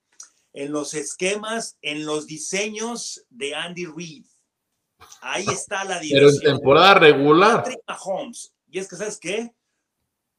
En 0.53 0.71
los 0.73 0.95
esquemas, 0.95 1.79
en 1.83 2.05
los 2.05 2.27
diseños 2.27 3.25
de 3.31 3.55
Andy 3.55 3.87
Reid. 3.87 4.27
Ahí 5.21 5.47
está 5.49 5.85
la 5.85 5.99
Pero 6.01 6.29
en 6.31 6.41
temporada 6.41 6.95
regular. 6.95 7.57
Patrick 7.63 7.81
Mahomes. 7.89 8.53
Y 8.71 8.79
es 8.79 8.89
que, 8.89 8.97
¿sabes 8.97 9.19
qué? 9.19 9.53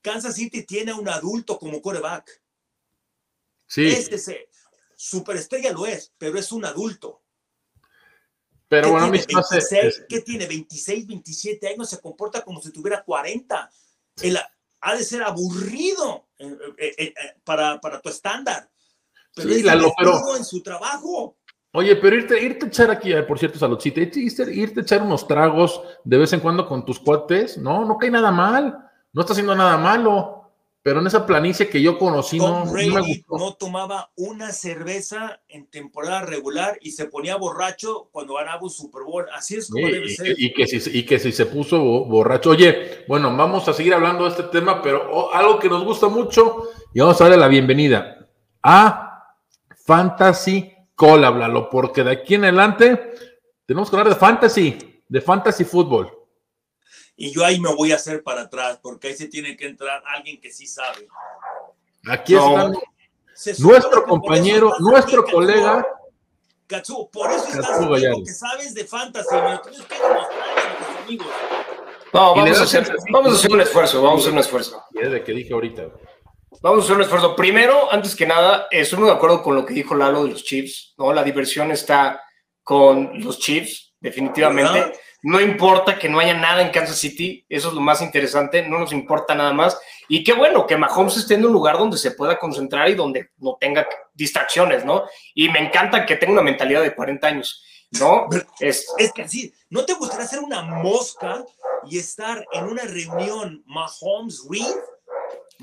Kansas 0.02 0.36
City 0.36 0.64
tiene 0.64 0.94
un 0.94 1.08
adulto 1.10 1.58
como 1.58 1.82
coreback. 1.82 2.42
Sí, 3.68 3.88
Este 3.88 4.18
se, 4.18 4.50
superestrella 4.96 5.72
lo 5.72 5.86
es, 5.86 6.14
pero 6.18 6.38
es 6.38 6.52
un 6.52 6.66
adulto. 6.66 7.22
pero 8.68 8.88
¿Qué 8.88 8.92
bueno, 8.92 9.12
tiene, 9.12 9.26
hace- 9.40 9.56
26, 9.82 10.06
¿Qué 10.10 10.22
tiene? 10.22 10.46
26, 10.48 11.08
27 11.08 11.68
años, 11.70 11.90
se 11.90 12.00
comporta 12.02 12.44
como 12.44 12.62
si 12.62 12.72
tuviera 12.72 13.04
40. 13.04 13.70
El- 14.22 14.40
ha 14.86 14.96
de 14.96 15.04
ser 15.04 15.24
aburrido 15.24 16.28
eh, 16.38 16.58
eh, 16.78 16.96
eh, 16.98 17.14
para, 17.44 17.80
para 17.80 18.02
tu 18.02 18.10
estándar. 18.10 18.70
Pero 19.36 19.50
Sí, 19.50 19.64
Lalo, 19.64 19.92
pero- 19.98 20.38
en 20.38 20.46
su 20.46 20.62
trabajo. 20.62 21.36
Oye, 21.76 21.96
pero 21.96 22.16
irte, 22.16 22.40
irte 22.40 22.66
a 22.66 22.68
echar 22.68 22.92
aquí, 22.92 23.12
eh, 23.12 23.24
por 23.24 23.40
cierto, 23.40 23.58
saludcita, 23.58 24.00
irte, 24.00 24.20
irte, 24.20 24.80
a 24.80 24.84
echar 24.84 25.02
unos 25.02 25.28
tragos 25.28 25.82
de 26.04 26.18
vez 26.20 26.32
en 26.34 26.40
cuando 26.40 26.68
con 26.68 26.86
tus 26.86 27.00
cuates, 27.00 27.58
no, 27.58 27.84
no 27.84 27.98
cae 27.98 28.12
nada 28.12 28.32
mal, 28.32 28.78
no 29.12 29.22
está 29.22 29.34
haciendo 29.34 29.56
nada 29.56 29.78
malo. 29.78 30.40
Pero 30.84 31.00
en 31.00 31.08
esa 31.08 31.26
planicie 31.26 31.70
que 31.70 31.82
yo 31.82 31.98
conocí, 31.98 32.38
no, 32.38 32.44
Tom 32.46 32.66
no 32.66 32.74
me 32.74 32.90
Brady 32.90 33.24
gustó. 33.26 33.38
no 33.38 33.54
tomaba 33.54 34.12
una 34.18 34.52
cerveza 34.52 35.40
en 35.48 35.66
temporada 35.68 36.24
regular 36.26 36.78
y 36.82 36.92
se 36.92 37.06
ponía 37.06 37.38
borracho 37.38 38.10
cuando 38.12 38.34
ganaba 38.34 38.62
un 38.64 38.70
Super 38.70 39.04
Bowl. 39.04 39.26
Así 39.34 39.56
es 39.56 39.70
como 39.72 39.88
Sí, 39.88 39.94
debe 39.94 40.06
y, 40.08 40.16
ser. 40.16 40.36
y 40.38 40.54
que 40.54 40.68
si, 40.68 40.98
y 41.00 41.06
que 41.06 41.20
si 41.20 41.32
se 41.32 41.46
puso 41.46 41.80
bo- 41.80 42.04
borracho. 42.06 42.50
Oye, 42.50 43.06
bueno, 43.08 43.34
vamos 43.36 43.66
a 43.70 43.74
seguir 43.74 43.94
hablando 43.94 44.26
de 44.26 44.32
este 44.32 44.44
tema, 44.44 44.82
pero 44.82 45.10
oh, 45.10 45.34
algo 45.34 45.58
que 45.58 45.70
nos 45.70 45.86
gusta 45.86 46.10
mucho 46.10 46.70
y 46.94 47.00
vamos 47.00 47.20
a 47.22 47.24
darle 47.24 47.38
la 47.38 47.48
bienvenida 47.48 48.28
a 48.62 49.03
Fantasy 49.84 50.74
Call, 50.96 51.26
háblalo, 51.26 51.70
porque 51.70 52.04
de 52.04 52.12
aquí 52.12 52.36
en 52.36 52.46
adelante 52.46 53.14
tenemos 53.66 53.90
que 53.90 53.96
hablar 53.96 54.14
de 54.14 54.20
Fantasy, 54.20 55.04
de 55.08 55.22
Fantasy 55.22 55.66
Fútbol. 55.66 56.12
Y 57.16 57.32
yo 57.32 57.46
ahí 57.46 57.60
me 57.60 57.74
voy 57.74 57.92
a 57.92 57.96
hacer 57.96 58.24
para 58.24 58.42
atrás, 58.42 58.80
porque 58.82 59.10
ahí 59.10 59.16
se 59.16 59.28
tiene 59.28 59.58
que 59.58 59.68
entrar 59.68 60.02
alguien 60.06 60.40
que 60.40 60.52
sí 60.52 60.66
sabe. 60.68 61.08
Aquí 62.08 62.34
No. 62.34 62.72
está 63.36 63.64
nuestro 63.64 64.06
compañero, 64.06 64.74
nuestro 64.80 65.22
aquí, 65.22 65.32
colega. 65.32 65.86
Por 67.12 67.32
eso 67.32 67.50
estás 67.50 67.68
Katsuo 67.68 67.96
aquí, 67.96 68.06
porque 68.14 68.32
sabes 68.32 68.74
de 68.74 68.86
fantasy, 68.86 69.36
me 69.36 69.52
lo 69.52 69.62
tienes 69.62 69.82
que 69.82 69.96
demostrar 69.96 70.50
a 70.50 70.64
nuestros 70.64 70.98
amigos. 71.04 71.28
No, 72.14 72.36
a, 72.36 72.64
hacer, 72.64 72.96
vamos 73.12 73.34
a 73.34 73.36
hacer 73.36 73.52
un 73.52 73.62
esfuerzo, 73.62 74.02
vamos 74.02 74.20
a 74.20 74.22
hacer 74.22 74.34
un 74.34 74.40
esfuerzo. 74.40 74.84
Y 74.92 75.00
es 75.00 75.12
de 75.12 75.24
que 75.24 75.32
dije 75.34 75.54
ahorita. 75.54 75.84
Vamos 76.64 76.80
a 76.80 76.84
hacer 76.86 76.96
un 76.96 77.02
esfuerzo. 77.02 77.36
Primero, 77.36 77.92
antes 77.92 78.16
que 78.16 78.26
nada, 78.26 78.68
estoy 78.72 78.98
muy 78.98 79.10
de 79.10 79.16
acuerdo 79.16 79.44
con 79.44 79.54
lo 79.54 79.66
que 79.66 79.74
dijo 79.74 79.96
Lalo 79.96 80.24
de 80.24 80.32
los 80.32 80.46
Chiefs, 80.46 80.94
¿no? 80.98 81.12
La 81.12 81.22
diversión 81.22 81.72
está 81.72 82.24
con 82.64 83.22
los 83.22 83.38
Chiefs, 83.38 83.94
definitivamente. 84.00 84.72
¿Verdad? 84.72 84.94
No 85.24 85.42
importa 85.42 86.00
que 86.00 86.08
no 86.08 86.22
haya 86.22 86.34
nada 86.34 86.62
en 86.62 86.72
Kansas 86.72 86.98
City, 86.98 87.46
eso 87.50 87.68
es 87.68 87.74
lo 87.74 87.82
más 87.82 88.02
interesante, 88.02 88.66
no 88.66 88.80
nos 88.80 88.94
importa 88.94 89.36
nada 89.36 89.52
más. 89.52 89.78
Y 90.08 90.24
qué 90.24 90.32
bueno 90.32 90.66
que 90.66 90.78
Mahomes 90.78 91.18
esté 91.18 91.34
en 91.34 91.46
un 91.46 91.52
lugar 91.52 91.78
donde 91.78 91.98
se 91.98 92.12
pueda 92.12 92.40
concentrar 92.40 92.90
y 92.90 92.96
donde 92.96 93.32
no 93.40 93.58
tenga 93.60 93.86
distracciones, 94.14 94.86
¿no? 94.86 95.04
Y 95.36 95.50
me 95.50 95.60
encanta 95.60 96.06
que 96.06 96.16
tenga 96.16 96.32
una 96.32 96.44
mentalidad 96.44 96.82
de 96.82 96.96
40 96.96 97.28
años, 97.28 97.62
¿no? 98.00 98.30
Es, 98.62 98.88
Es 98.98 99.12
que 99.12 99.24
así, 99.24 99.54
¿no 99.70 99.84
te 99.84 99.96
gustaría 99.96 100.28
ser 100.28 100.40
una 100.40 100.62
mosca 100.62 101.44
y 101.90 101.98
estar 101.98 102.46
en 102.54 102.64
una 102.64 102.84
reunión 102.84 103.66
Mahomes 103.66 104.48
Reed? 104.50 104.93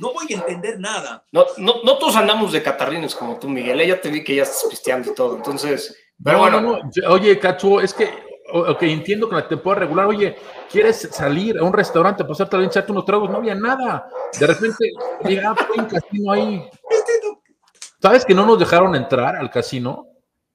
No 0.01 0.13
voy 0.13 0.27
a 0.33 0.39
entender 0.39 0.81
nada. 0.81 1.25
no, 1.33 1.45
no, 1.59 1.75
no 1.85 1.99
todos 1.99 2.17
andamos 2.17 2.53
de 2.53 2.63
catarrines 2.63 3.15
como 3.15 3.39
tú, 3.39 3.49
Miguel, 3.49 3.81
¿eh? 3.81 3.87
ya 3.89 4.01
te 4.01 4.09
vi 4.11 4.25
que 4.25 4.35
ya 4.37 4.43
estás 4.45 4.65
pisteando 4.69 5.11
y 5.11 5.15
todo, 5.15 5.37
entonces, 5.37 5.97
pero 6.23 6.39
No, 6.39 6.43
bueno. 6.43 6.61
no, 6.61 7.13
Oye, 7.13 7.39
Cacho, 7.39 7.81
es 7.81 7.95
que, 7.95 8.11
ok, 8.53 8.83
entiendo 8.83 9.29
que 9.29 9.37
la 9.37 9.49
temporada 9.49 9.81
regular, 9.81 10.07
oye, 10.07 10.37
¿quieres 10.71 11.09
salir 11.13 11.59
a 11.59 11.63
un 11.65 11.73
restaurante, 11.73 12.25
pasarte 12.25 12.57
a 12.57 12.65
echarte 12.65 12.93
unos 12.93 13.05
tragos? 13.05 13.31
No 13.31 13.37
había 13.39 13.55
nada. 13.55 14.09
De 14.39 14.47
repente, 14.47 14.91
llega 15.25 15.55
un 15.77 15.85
casino 15.87 16.33
ahí. 16.33 16.69
Este 16.91 17.13
¿Sabes 18.03 18.25
que 18.25 18.35
no 18.35 18.47
nos 18.47 18.59
dejaron 18.59 18.95
entrar 18.97 19.37
al 19.37 19.51
casino 19.51 20.07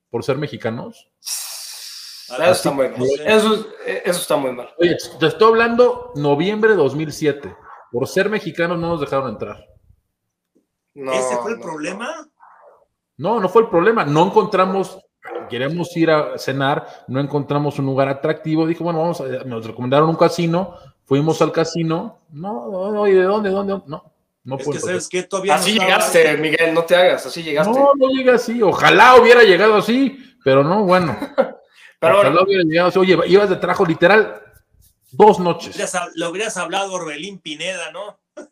por 0.10 0.24
ser 0.24 0.38
mexicanos? 0.38 1.08
Eso 1.20 2.44
está 2.52 2.72
muy 2.72 2.90
mal. 2.90 3.04
Eso, 3.24 3.68
eso 3.86 4.20
está 4.20 4.36
muy 4.36 4.52
mal. 4.52 4.70
Oye, 4.80 4.98
te 5.20 5.28
estoy 5.28 5.48
hablando 5.50 6.12
noviembre 6.16 6.72
de 6.72 6.78
2007. 6.78 7.56
Por 7.96 8.10
ser 8.10 8.30
mexicanos 8.30 8.78
no 8.78 8.90
nos 8.90 9.00
dejaron 9.00 9.30
entrar. 9.30 9.66
No, 10.96 11.14
¿Ese 11.14 11.38
fue 11.38 11.52
el 11.54 11.60
no. 11.60 11.64
problema? 11.64 12.28
No, 13.16 13.40
no 13.40 13.48
fue 13.48 13.62
el 13.62 13.70
problema. 13.70 14.04
No 14.04 14.26
encontramos, 14.26 15.00
queremos 15.50 15.96
ir 15.96 16.12
a 16.12 16.38
cenar, 16.38 16.86
no 17.08 17.22
encontramos 17.22 17.80
un 17.80 17.86
lugar 17.86 18.10
atractivo. 18.10 18.68
Dijo, 18.68 18.84
bueno, 18.84 19.00
vamos 19.00 19.22
a, 19.22 19.24
nos 19.46 19.66
recomendaron 19.66 20.10
un 20.10 20.18
casino, 20.18 20.76
fuimos 21.06 21.42
al 21.42 21.54
casino. 21.54 22.18
No, 22.32 22.70
no, 22.70 23.02
oye, 23.04 23.14
¿de 23.16 23.24
dónde? 23.24 23.50
¿Dónde? 23.50 23.82
No, 23.88 24.12
no 24.44 24.58
Es 24.58 24.66
puede 24.66 24.78
que 24.78 24.82
ser. 24.82 24.90
sabes 24.90 25.08
que 25.08 25.24
todavía 25.24 25.56
Así 25.56 25.76
no 25.78 25.84
estaba- 25.84 26.00
llegaste, 26.12 26.38
Miguel, 26.38 26.74
no 26.74 26.84
te 26.84 26.98
hagas, 26.98 27.26
así 27.26 27.44
llegaste. 27.44 27.72
No, 27.80 27.92
no 27.96 28.08
llega 28.10 28.36
así. 28.36 28.62
Ojalá 28.62 29.16
hubiera 29.16 29.42
llegado 29.44 29.76
así, 29.76 30.20
pero 30.44 30.66
no, 30.66 30.84
bueno. 30.84 31.16
Pero 31.98 32.16
ojalá 32.16 32.30
bueno, 32.32 32.46
hubiera 32.46 32.64
llegado 32.66 32.90
así. 32.90 33.00
Oye, 33.00 33.18
ibas 33.28 33.50
de 33.50 33.56
trabajo 33.56 33.86
literal 33.86 34.42
dos 35.16 35.40
noches. 35.40 35.76
Le 36.16 36.28
hubieras 36.28 36.58
hablado 36.58 36.94
Orbelín 36.94 37.40
Pineda, 37.40 37.92
¿no? 37.92 38.20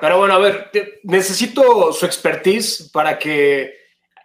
pero 0.00 0.18
bueno, 0.18 0.34
a 0.34 0.38
ver, 0.38 0.70
te- 0.72 1.00
necesito 1.04 1.92
su 1.92 2.06
expertise 2.06 2.90
para 2.92 3.18
que 3.18 3.72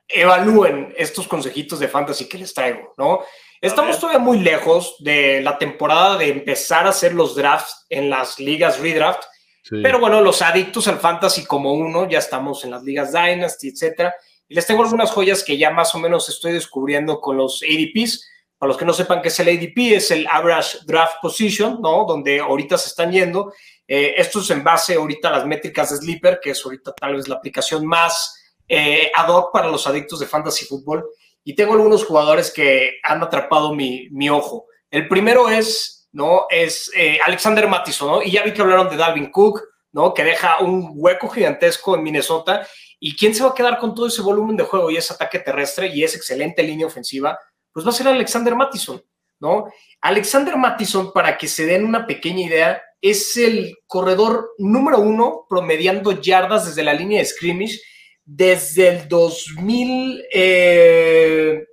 evalúen 0.07 0.93
estos 0.97 1.27
consejitos 1.27 1.79
de 1.79 1.87
fantasy 1.87 2.27
que 2.27 2.37
les 2.37 2.53
traigo, 2.53 2.93
¿no? 2.97 3.21
Estamos 3.61 3.99
todavía 3.99 4.19
muy 4.19 4.39
lejos 4.39 4.95
de 4.99 5.39
la 5.41 5.57
temporada 5.59 6.17
de 6.17 6.29
empezar 6.29 6.87
a 6.87 6.89
hacer 6.89 7.13
los 7.13 7.35
drafts 7.35 7.85
en 7.89 8.09
las 8.09 8.39
ligas 8.39 8.79
redraft, 8.79 9.23
Sí. 9.63 9.75
Pero 9.83 9.99
bueno, 9.99 10.21
los 10.21 10.41
adictos 10.41 10.87
al 10.87 10.99
fantasy 10.99 11.45
como 11.45 11.71
uno, 11.73 12.09
ya 12.09 12.17
estamos 12.17 12.63
en 12.63 12.71
las 12.71 12.81
ligas 12.81 13.11
Dynasty, 13.13 13.69
etcétera. 13.69 14.11
Y 14.49 14.55
les 14.55 14.65
tengo 14.65 14.81
algunas 14.81 15.11
joyas 15.11 15.43
que 15.43 15.55
ya 15.55 15.69
más 15.69 15.93
o 15.93 15.99
menos 15.99 16.27
estoy 16.29 16.53
descubriendo 16.53 17.21
con 17.21 17.37
los 17.37 17.61
ADPs. 17.61 18.27
Para 18.61 18.67
los 18.67 18.77
que 18.77 18.85
no 18.85 18.93
sepan 18.93 19.23
qué 19.23 19.29
es 19.29 19.39
el 19.39 19.47
ADP, 19.47 19.95
es 19.95 20.11
el 20.11 20.27
Average 20.29 20.81
Draft 20.85 21.15
Position, 21.19 21.81
¿no? 21.81 22.05
Donde 22.05 22.41
ahorita 22.41 22.77
se 22.77 22.89
están 22.89 23.11
yendo. 23.11 23.51
Eh, 23.87 24.13
esto 24.17 24.39
es 24.39 24.51
en 24.51 24.63
base 24.63 24.93
ahorita 24.93 25.29
a 25.29 25.31
las 25.31 25.47
métricas 25.47 25.89
de 25.89 25.97
Sleeper, 25.97 26.39
que 26.39 26.51
es 26.51 26.63
ahorita 26.63 26.93
tal 26.93 27.15
vez 27.15 27.27
la 27.27 27.37
aplicación 27.37 27.87
más 27.87 28.39
eh, 28.67 29.11
ad 29.15 29.29
hoc 29.29 29.51
para 29.51 29.67
los 29.67 29.87
adictos 29.87 30.19
de 30.19 30.27
fantasy 30.27 30.65
fútbol. 30.65 31.03
Y 31.43 31.55
tengo 31.55 31.73
algunos 31.73 32.05
jugadores 32.05 32.51
que 32.51 32.99
han 33.01 33.23
atrapado 33.23 33.73
mi, 33.73 34.07
mi 34.11 34.29
ojo. 34.29 34.67
El 34.91 35.07
primero 35.07 35.49
es, 35.49 36.07
¿no? 36.11 36.45
Es 36.47 36.91
eh, 36.95 37.17
Alexander 37.25 37.67
Mattison, 37.67 38.11
¿no? 38.11 38.21
Y 38.21 38.29
ya 38.29 38.43
vi 38.43 38.53
que 38.53 38.61
hablaron 38.61 38.91
de 38.91 38.97
Dalvin 38.97 39.31
Cook, 39.31 39.59
¿no? 39.91 40.13
Que 40.13 40.23
deja 40.23 40.59
un 40.59 40.91
hueco 40.93 41.29
gigantesco 41.29 41.95
en 41.95 42.03
Minnesota. 42.03 42.67
¿Y 42.99 43.15
quién 43.15 43.33
se 43.33 43.41
va 43.41 43.49
a 43.49 43.55
quedar 43.55 43.79
con 43.79 43.95
todo 43.95 44.05
ese 44.05 44.21
volumen 44.21 44.55
de 44.55 44.65
juego 44.65 44.91
y 44.91 44.97
ese 44.97 45.15
ataque 45.15 45.39
terrestre 45.39 45.87
y 45.87 46.03
esa 46.03 46.17
excelente 46.17 46.61
línea 46.61 46.85
ofensiva? 46.85 47.39
Pues 47.73 47.85
va 47.85 47.89
a 47.89 47.93
ser 47.93 48.07
Alexander 48.07 48.55
Mattison, 48.55 49.01
¿no? 49.39 49.65
Alexander 50.01 50.57
Mattison, 50.57 51.13
para 51.13 51.37
que 51.37 51.47
se 51.47 51.65
den 51.65 51.85
una 51.85 52.05
pequeña 52.05 52.45
idea, 52.45 52.81
es 53.01 53.35
el 53.37 53.77
corredor 53.87 54.51
número 54.57 54.99
uno 54.99 55.45
promediando 55.49 56.21
yardas 56.21 56.67
desde 56.67 56.83
la 56.83 56.93
línea 56.93 57.19
de 57.19 57.25
scrimmage 57.25 57.79
desde 58.23 58.87
el 58.87 59.07
2000, 59.07 60.25
eh, 60.31 61.65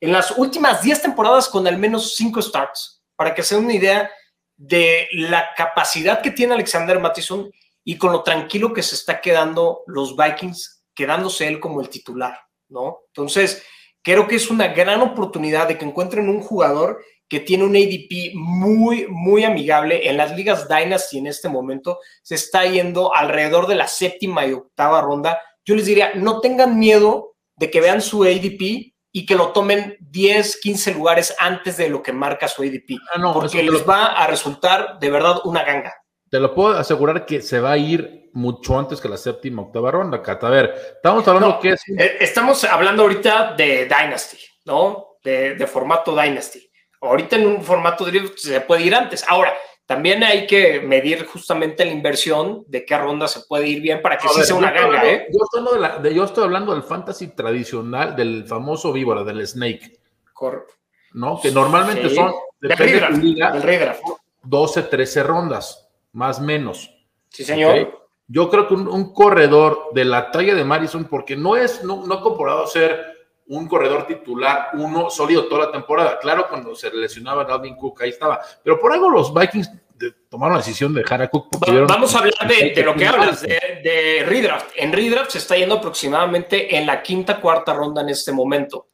en 0.00 0.12
las 0.12 0.32
últimas 0.32 0.82
10 0.82 1.02
temporadas 1.02 1.48
con 1.48 1.66
al 1.66 1.78
menos 1.78 2.14
5 2.16 2.40
starts, 2.40 3.02
para 3.16 3.34
que 3.34 3.42
se 3.42 3.54
den 3.54 3.64
una 3.64 3.74
idea 3.74 4.10
de 4.56 5.08
la 5.12 5.50
capacidad 5.56 6.20
que 6.22 6.30
tiene 6.30 6.54
Alexander 6.54 6.98
Mattison 6.98 7.50
y 7.84 7.96
con 7.96 8.12
lo 8.12 8.22
tranquilo 8.22 8.72
que 8.72 8.82
se 8.82 8.94
está 8.94 9.20
quedando 9.20 9.82
los 9.86 10.16
Vikings, 10.16 10.84
quedándose 10.94 11.46
él 11.46 11.60
como 11.60 11.80
el 11.80 11.88
titular, 11.88 12.38
¿no? 12.68 13.00
Entonces, 13.08 13.62
creo 14.02 14.26
que 14.26 14.36
es 14.36 14.50
una 14.50 14.68
gran 14.68 15.00
oportunidad 15.02 15.68
de 15.68 15.78
que 15.78 15.84
encuentren 15.84 16.28
un 16.28 16.40
jugador 16.40 17.00
que 17.28 17.40
tiene 17.40 17.64
un 17.64 17.76
ADP 17.76 18.34
muy, 18.34 19.06
muy 19.08 19.44
amigable 19.44 20.08
en 20.08 20.16
las 20.16 20.34
ligas 20.34 20.68
Dynasty 20.68 21.18
en 21.18 21.28
este 21.28 21.48
momento. 21.48 22.00
Se 22.22 22.34
está 22.34 22.66
yendo 22.66 23.14
alrededor 23.14 23.68
de 23.68 23.76
la 23.76 23.86
séptima 23.86 24.44
y 24.46 24.52
octava 24.52 25.00
ronda. 25.00 25.40
Yo 25.64 25.76
les 25.76 25.86
diría, 25.86 26.10
no 26.16 26.40
tengan 26.40 26.78
miedo 26.78 27.36
de 27.54 27.70
que 27.70 27.80
vean 27.80 28.02
su 28.02 28.24
ADP 28.24 28.92
y 29.12 29.26
que 29.26 29.36
lo 29.36 29.52
tomen 29.52 29.96
10, 30.00 30.58
15 30.60 30.94
lugares 30.94 31.34
antes 31.38 31.76
de 31.76 31.88
lo 31.88 32.02
que 32.02 32.12
marca 32.12 32.48
su 32.48 32.62
ADP. 32.62 32.98
Ah, 33.14 33.18
no, 33.18 33.32
porque 33.32 33.62
les 33.62 33.88
va 33.88 34.06
a 34.06 34.26
resultar 34.26 34.98
de 34.98 35.10
verdad 35.10 35.36
una 35.44 35.62
ganga. 35.62 35.94
Te 36.30 36.38
lo 36.38 36.54
puedo 36.54 36.78
asegurar 36.78 37.26
que 37.26 37.42
se 37.42 37.60
va 37.60 37.72
a 37.72 37.76
ir 37.76 38.30
mucho 38.32 38.78
antes 38.78 39.00
que 39.00 39.08
la 39.08 39.16
séptima, 39.16 39.62
octava 39.62 39.90
ronda, 39.90 40.22
Cata. 40.22 40.46
A 40.46 40.50
ver, 40.50 40.74
estamos 40.94 41.26
hablando 41.26 41.48
No, 41.48 41.60
que 41.60 41.70
es... 41.70 41.82
Eh, 41.88 42.18
Estamos 42.20 42.62
hablando 42.64 43.02
ahorita 43.02 43.54
de 43.56 43.84
Dynasty, 43.86 44.38
¿no? 44.64 45.16
De, 45.24 45.54
de 45.56 45.66
formato 45.66 46.12
Dynasty. 46.14 46.70
Ahorita 47.00 47.36
en 47.36 47.46
un 47.46 47.62
formato 47.64 48.04
de 48.04 48.30
se 48.36 48.60
puede 48.60 48.82
ir 48.84 48.94
antes. 48.94 49.24
Ahora, 49.28 49.52
también 49.86 50.22
hay 50.22 50.46
que 50.46 50.80
medir 50.80 51.26
justamente 51.26 51.84
la 51.84 51.90
inversión 51.90 52.62
de 52.68 52.84
qué 52.84 52.96
ronda 52.96 53.26
se 53.26 53.40
puede 53.48 53.66
ir 53.66 53.80
bien 53.82 54.00
para 54.00 54.16
que 54.16 54.28
A 54.28 54.30
sí 54.30 54.36
ver, 54.38 54.46
sea 54.46 54.54
yo 54.54 54.58
una 54.58 54.70
ganga, 54.70 55.04
¿eh? 55.10 55.26
Yo 55.32 55.40
estoy, 55.42 55.58
hablando 55.58 55.72
de 55.72 55.80
la- 55.80 55.98
de- 55.98 56.14
yo 56.14 56.24
estoy 56.24 56.44
hablando 56.44 56.72
del 56.72 56.84
fantasy 56.84 57.28
tradicional, 57.34 58.14
del 58.14 58.44
famoso 58.46 58.92
víbora, 58.92 59.24
del 59.24 59.44
snake, 59.48 59.98
Cor- 60.32 60.68
¿no? 61.14 61.40
Que 61.40 61.50
normalmente 61.50 62.08
Sí. 62.08 62.14
son, 62.14 62.32
Del 62.60 62.68
depende 62.70 63.00
de 63.00 63.10
liga, 63.18 63.50
del 63.50 63.62
redraft. 63.62 64.02
12, 64.44 64.82
13 64.84 65.22
rondas, 65.24 65.89
más 66.12 66.38
o 66.38 66.42
menos. 66.42 66.90
Sí, 67.28 67.44
señor. 67.44 67.98
Yo 68.26 68.48
creo 68.48 68.68
que 68.68 68.74
un, 68.74 68.86
un 68.86 69.12
corredor 69.12 69.88
de 69.92 70.04
la 70.04 70.30
talla 70.30 70.54
de 70.54 70.64
Madison, 70.64 71.04
porque 71.04 71.36
no 71.36 71.56
es, 71.56 71.82
no, 71.82 72.06
no 72.06 72.14
ha 72.14 72.20
comparado 72.20 72.66
ser 72.66 73.04
un 73.48 73.66
corredor 73.66 74.06
titular, 74.06 74.68
uno 74.74 75.10
sólido 75.10 75.46
toda 75.46 75.66
la 75.66 75.72
temporada. 75.72 76.18
Claro, 76.20 76.46
cuando 76.48 76.74
se 76.76 76.92
lesionaba 76.94 77.44
Dalvin 77.44 77.74
Cook, 77.74 78.02
ahí 78.02 78.10
estaba. 78.10 78.40
Pero 78.62 78.78
por 78.78 78.92
algo 78.92 79.10
los 79.10 79.34
Vikings 79.34 79.68
de- 79.96 80.12
tomaron 80.28 80.54
la 80.54 80.60
decisión 80.62 80.94
de 80.94 81.00
dejar 81.00 81.22
a 81.22 81.28
Cook. 81.28 81.48
Va- 81.56 81.86
Vamos 81.86 82.14
a 82.14 82.18
hablar 82.20 82.34
de, 82.48 82.70
de 82.70 82.82
lo 82.84 82.94
que 82.94 83.06
hablas, 83.08 83.42
de, 83.42 83.48
de 83.82 84.24
redraft. 84.24 84.70
En 84.76 84.92
redraft 84.92 85.32
se 85.32 85.38
está 85.38 85.56
yendo 85.56 85.74
aproximadamente 85.76 86.76
en 86.76 86.86
la 86.86 87.02
quinta, 87.02 87.40
cuarta 87.40 87.74
ronda 87.74 88.02
en 88.02 88.10
este 88.10 88.30
momento. 88.30 88.86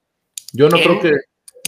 Yo 0.55 0.71
no 0.71 0.79
en- 0.79 0.83
creo 0.83 1.01
que. 1.01 1.12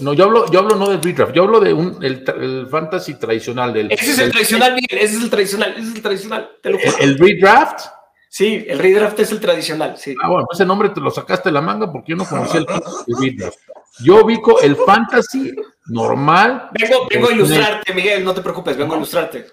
No, 0.03 0.13
yo 0.13 0.25
hablo, 0.25 0.51
yo 0.51 0.61
hablo 0.61 0.77
no 0.77 0.89
del 0.89 1.03
redraft, 1.03 1.33
yo 1.33 1.45
hablo 1.45 1.61
de 1.61 1.73
un, 1.73 2.03
el, 2.03 2.25
el 2.41 2.67
fantasy 2.69 3.15
tradicional. 3.15 3.73
Del, 3.73 3.91
Ese 3.91 4.13
es 4.13 4.19
el 4.19 4.31
tradicional, 4.31 4.75
Miguel, 4.75 4.99
ese 4.99 5.17
es 5.17 5.23
el 5.23 5.31
tradicional, 5.31 5.73
ese 5.73 5.89
es 5.89 5.95
el 5.95 6.03
tradicional. 6.03 6.51
te 6.63 6.71
lo 6.71 6.79
el, 6.79 6.85
juro. 6.85 6.99
el 7.03 7.19
redraft. 7.19 7.87
Sí, 8.31 8.65
el 8.69 8.79
redraft 8.79 9.19
es 9.21 9.33
el 9.33 9.41
tradicional, 9.41 9.97
sí. 9.97 10.15
Ah, 10.23 10.29
bueno, 10.29 10.47
ese 10.53 10.65
nombre 10.67 10.91
te 10.91 11.01
lo 11.01 11.11
sacaste 11.11 11.49
de 11.49 11.55
la 11.55 11.63
manga 11.63 11.91
porque 11.91 12.11
yo 12.13 12.17
no 12.17 12.27
conocía 12.27 12.61
el, 12.61 12.67
redraft. 13.21 13.59
Yo 14.01 14.25
ubico 14.25 14.61
el 14.61 14.77
fantasy 14.77 15.55
normal. 15.87 16.71
Vengo, 16.73 17.09
vengo 17.11 17.29
a 17.29 17.33
ilustrarte, 17.33 17.95
Miguel, 17.95 18.25
no 18.25 18.35
te 18.35 18.43
preocupes, 18.43 18.77
vengo 18.77 18.95
a 18.95 18.97
ilustrarte. 18.99 19.47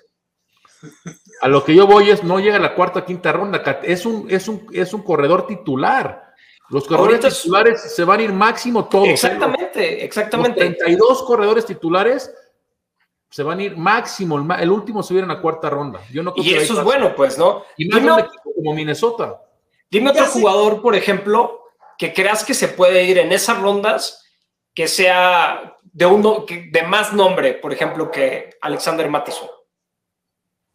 A 1.41 1.47
lo 1.47 1.63
que 1.63 1.73
yo 1.75 1.87
voy 1.87 2.09
es 2.09 2.23
no 2.23 2.39
llega 2.39 2.57
a 2.57 2.59
la 2.59 2.75
cuarta 2.75 3.05
quinta 3.05 3.31
ronda. 3.31 3.61
Es 3.83 4.05
un, 4.05 4.27
es 4.29 4.47
un, 4.47 4.67
es 4.71 4.93
un 4.93 5.03
corredor 5.03 5.47
titular. 5.47 6.24
Los 6.69 6.85
corredores 6.87 7.15
Ahorita 7.15 7.27
es- 7.27 7.41
titulares 7.41 7.81
se 7.95 8.03
van 8.03 8.19
a 8.19 8.23
ir 8.23 8.33
máximo 8.33 8.85
todos. 8.85 9.07
¿eh? 9.07 9.11
Exactamente, 9.11 9.91
Los 9.93 10.01
exactamente. 10.03 10.59
32 10.59 11.23
corredores 11.23 11.65
titulares 11.65 12.33
se 13.29 13.43
van 13.43 13.59
a 13.59 13.63
ir 13.63 13.77
máximo. 13.77 14.37
El, 14.57 14.71
último 14.71 15.03
se 15.03 15.13
viene 15.13 15.31
a 15.31 15.35
la 15.35 15.41
cuarta 15.41 15.69
ronda. 15.69 15.99
Yo 16.11 16.23
no 16.23 16.33
creo 16.33 16.43
Y 16.45 16.49
que 16.49 16.57
eso 16.57 16.77
es 16.77 16.83
bueno, 16.83 17.13
pues, 17.15 17.37
¿no? 17.37 17.63
Y 17.77 17.87
más 17.89 17.99
Dime, 18.01 18.13
un 18.13 18.19
equipo 18.19 18.53
como 18.55 18.73
Minnesota. 18.73 19.41
dime 19.91 20.09
otro 20.11 20.25
jugador, 20.27 20.81
por 20.81 20.95
ejemplo, 20.95 21.61
que 21.97 22.13
creas 22.13 22.43
que 22.43 22.53
se 22.53 22.67
puede 22.69 23.03
ir 23.03 23.17
en 23.19 23.31
esas 23.31 23.61
rondas 23.61 24.23
que 24.73 24.87
sea 24.87 25.77
de 25.83 26.05
uno 26.05 26.45
que- 26.45 26.69
de 26.71 26.83
más 26.83 27.13
nombre, 27.13 27.53
por 27.53 27.71
ejemplo, 27.71 28.09
que 28.11 28.49
Alexander 28.61 29.09
Mattison. 29.09 29.47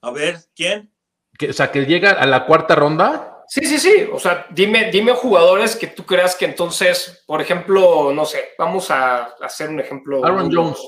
A 0.02 0.10
ver, 0.10 0.38
¿quién? 0.54 0.90
Que, 1.38 1.50
o 1.50 1.52
sea, 1.52 1.70
que 1.70 1.84
llega 1.84 2.12
a 2.12 2.26
la 2.26 2.46
cuarta 2.46 2.74
ronda. 2.74 3.29
Sí, 3.52 3.62
sí, 3.66 3.80
sí. 3.80 4.08
O 4.12 4.20
sea, 4.20 4.46
dime, 4.50 4.92
dime 4.92 5.12
jugadores 5.12 5.74
que 5.74 5.88
tú 5.88 6.06
creas 6.06 6.36
que 6.36 6.44
entonces, 6.44 7.24
por 7.26 7.40
ejemplo, 7.40 8.12
no 8.14 8.24
sé, 8.24 8.50
vamos 8.56 8.92
a 8.92 9.24
hacer 9.42 9.70
un 9.70 9.80
ejemplo. 9.80 10.24
Aaron 10.24 10.54
Jones. 10.54 10.78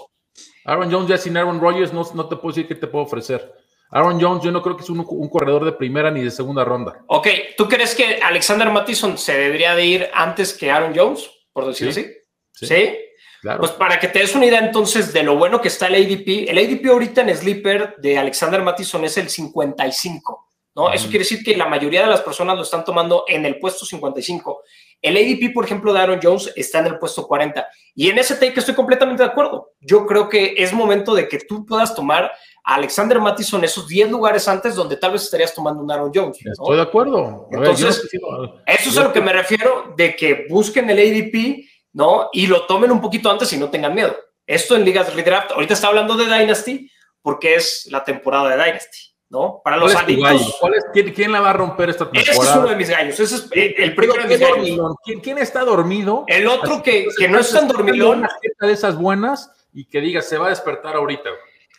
Aaron 0.65 0.93
Jones 0.93 1.09
ya 1.09 1.19
sin 1.19 1.37
Aaron 1.37 1.61
Rodgers 1.61 1.93
no, 1.93 2.09
no 2.15 2.29
te 2.29 2.37
puedo 2.37 2.55
decir 2.55 2.69
qué 2.69 2.77
te 2.77 2.87
puedo 2.87 3.05
ofrecer. 3.05 3.53
Aaron 3.91 4.21
Jones 4.21 4.45
yo 4.45 4.53
no 4.53 4.63
creo 4.63 4.77
que 4.77 4.85
es 4.85 4.91
un, 4.91 5.05
un 5.05 5.29
corredor 5.29 5.65
de 5.65 5.73
primera 5.73 6.13
ni 6.13 6.23
de 6.23 6.31
segunda 6.31 6.65
ronda. 6.65 7.03
Ok, 7.09 7.27
¿tú 7.57 7.69
crees 7.69 7.97
que 7.97 8.21
Alexander 8.23 8.71
Mattison 8.71 9.19
se 9.19 9.37
debería 9.37 9.75
de 9.75 9.85
ir 9.85 10.11
antes 10.15 10.55
que 10.55 10.71
Aaron 10.71 10.93
Jones, 10.95 11.29
por 11.53 11.67
decirlo 11.67 11.93
Sí, 11.93 12.01
así? 12.01 12.11
sí. 12.53 12.67
¿Sí? 12.67 12.99
Claro. 13.41 13.59
Pues 13.59 13.73
para 13.73 13.99
que 13.99 14.07
te 14.07 14.21
des 14.21 14.37
una 14.37 14.47
idea 14.47 14.61
entonces 14.61 15.13
de 15.13 15.25
lo 15.25 15.37
bueno 15.37 15.61
que 15.61 15.67
está 15.67 15.89
el 15.89 15.97
ADP, 15.97 16.49
el 16.49 16.59
ADP 16.59 16.87
ahorita 16.87 17.23
en 17.23 17.37
Sleeper 17.37 17.97
de 17.99 18.17
Alexander 18.19 18.63
Mattison 18.63 19.05
es 19.05 19.19
el 19.19 19.29
55, 19.29 20.52
¿no? 20.75 20.93
Eso 20.93 21.09
quiere 21.09 21.21
decir 21.21 21.43
que 21.45 21.57
la 21.57 21.67
mayoría 21.67 22.03
de 22.03 22.09
las 22.09 22.21
personas 22.21 22.57
lo 22.57 22.63
están 22.63 22.85
tomando 22.85 23.25
en 23.29 23.45
el 23.45 23.59
puesto 23.59 23.85
55. 23.85 24.63
El 25.01 25.17
ADP, 25.17 25.53
por 25.53 25.65
ejemplo, 25.65 25.93
de 25.93 26.01
Aaron 26.01 26.21
Jones 26.23 26.53
está 26.55 26.79
en 26.79 26.87
el 26.87 26.99
puesto 26.99 27.27
40. 27.27 27.67
Y 27.95 28.09
en 28.09 28.19
ese 28.19 28.37
take 28.37 28.59
estoy 28.59 28.75
completamente 28.75 29.23
de 29.23 29.29
acuerdo. 29.29 29.73
Yo 29.81 30.07
creo 30.07 30.29
que 30.29 30.55
es 30.57 30.73
momento 30.73 31.15
de 31.15 31.29
que 31.29 31.39
tú 31.39 31.67
puedas 31.67 31.95
tomar 31.95 32.33
a 32.65 32.75
Alexander 32.75 33.21
Mattison 33.21 33.65
esos 33.65 33.89
10 33.89 34.11
lugares 34.11 34.47
antes 34.49 34.75
donde 34.75 34.97
tal 34.97 35.13
vez 35.13 35.25
estarías 35.25 35.55
tomando 35.55 35.83
un 35.83 35.91
Aaron 35.91 36.13
Jones. 36.15 36.39
¿no? 36.45 36.53
Estoy 36.53 36.77
de 36.77 36.83
acuerdo. 36.83 37.49
A 37.53 37.59
ver, 37.59 37.71
Entonces, 37.71 38.09
yo 38.13 38.55
Eso 38.67 38.91
es 38.91 38.97
a 38.97 39.05
lo 39.05 39.13
que 39.13 39.21
me 39.21 39.33
refiero 39.33 39.93
de 39.97 40.15
que 40.15 40.47
busquen 40.49 40.89
el 40.89 40.99
ADP, 40.99 41.67
¿no? 41.93 42.29
Y 42.33 42.47
lo 42.47 42.67
tomen 42.67 42.93
un 42.93 43.01
poquito 43.01 43.31
antes 43.31 43.53
y 43.53 43.59
no 43.59 43.71
tengan 43.71 43.95
miedo. 43.95 44.17
Esto 44.47 44.77
en 44.77 44.85
ligas 44.85 45.15
redraft, 45.15 45.53
ahorita 45.53 45.75
está 45.75 45.89
hablando 45.89 46.17
de 46.17 46.25
Dynasty 46.25 46.89
porque 47.23 47.55
es 47.55 47.87
la 47.91 48.05
temporada 48.05 48.49
de 48.51 48.63
Dynasty, 48.63 49.12
¿no? 49.33 49.63
Para 49.65 49.79
los 49.79 49.97
adictos, 49.97 50.59
¿Cuál 50.61 50.75
es- 50.75 50.85
quién, 50.93 51.13
quién 51.15 51.33
la 51.33 51.41
va 51.41 51.51
a 51.51 51.53
romper 51.55 51.89
esta 51.89 52.05
ese 52.13 52.21
es 52.21 52.27
temporada? 52.29 52.59
uno 52.61 52.69
de 52.69 52.77
mis 52.77 52.91
gallos. 52.91 53.19
Ese 53.19 53.35
es 53.35 53.49
el, 53.51 53.75
el 53.79 53.95
primero 53.95 54.23
de 54.23 54.29
¿Qué 54.29 54.35
mis 54.35 54.41
gallos. 54.41 54.57
dormilón? 54.59 54.95
¿Quién, 55.03 55.21
quién 55.21 55.39
está 55.39 55.61
dormido? 55.65 56.25
El 56.29 56.47
otro 56.47 56.83
que, 56.83 57.09
no 57.31 57.39
es 57.41 57.51
tan 57.51 57.67
dormilón, 57.67 58.19
Una 58.19 58.29
de 58.69 58.73
esas 58.73 58.95
buenas 58.97 59.51
y 59.73 59.87
que 59.87 60.01
diga, 60.03 60.21
se 60.21 60.37
va 60.37 60.47
a 60.47 60.51
despertar 60.51 60.95
ahorita. 60.97 61.31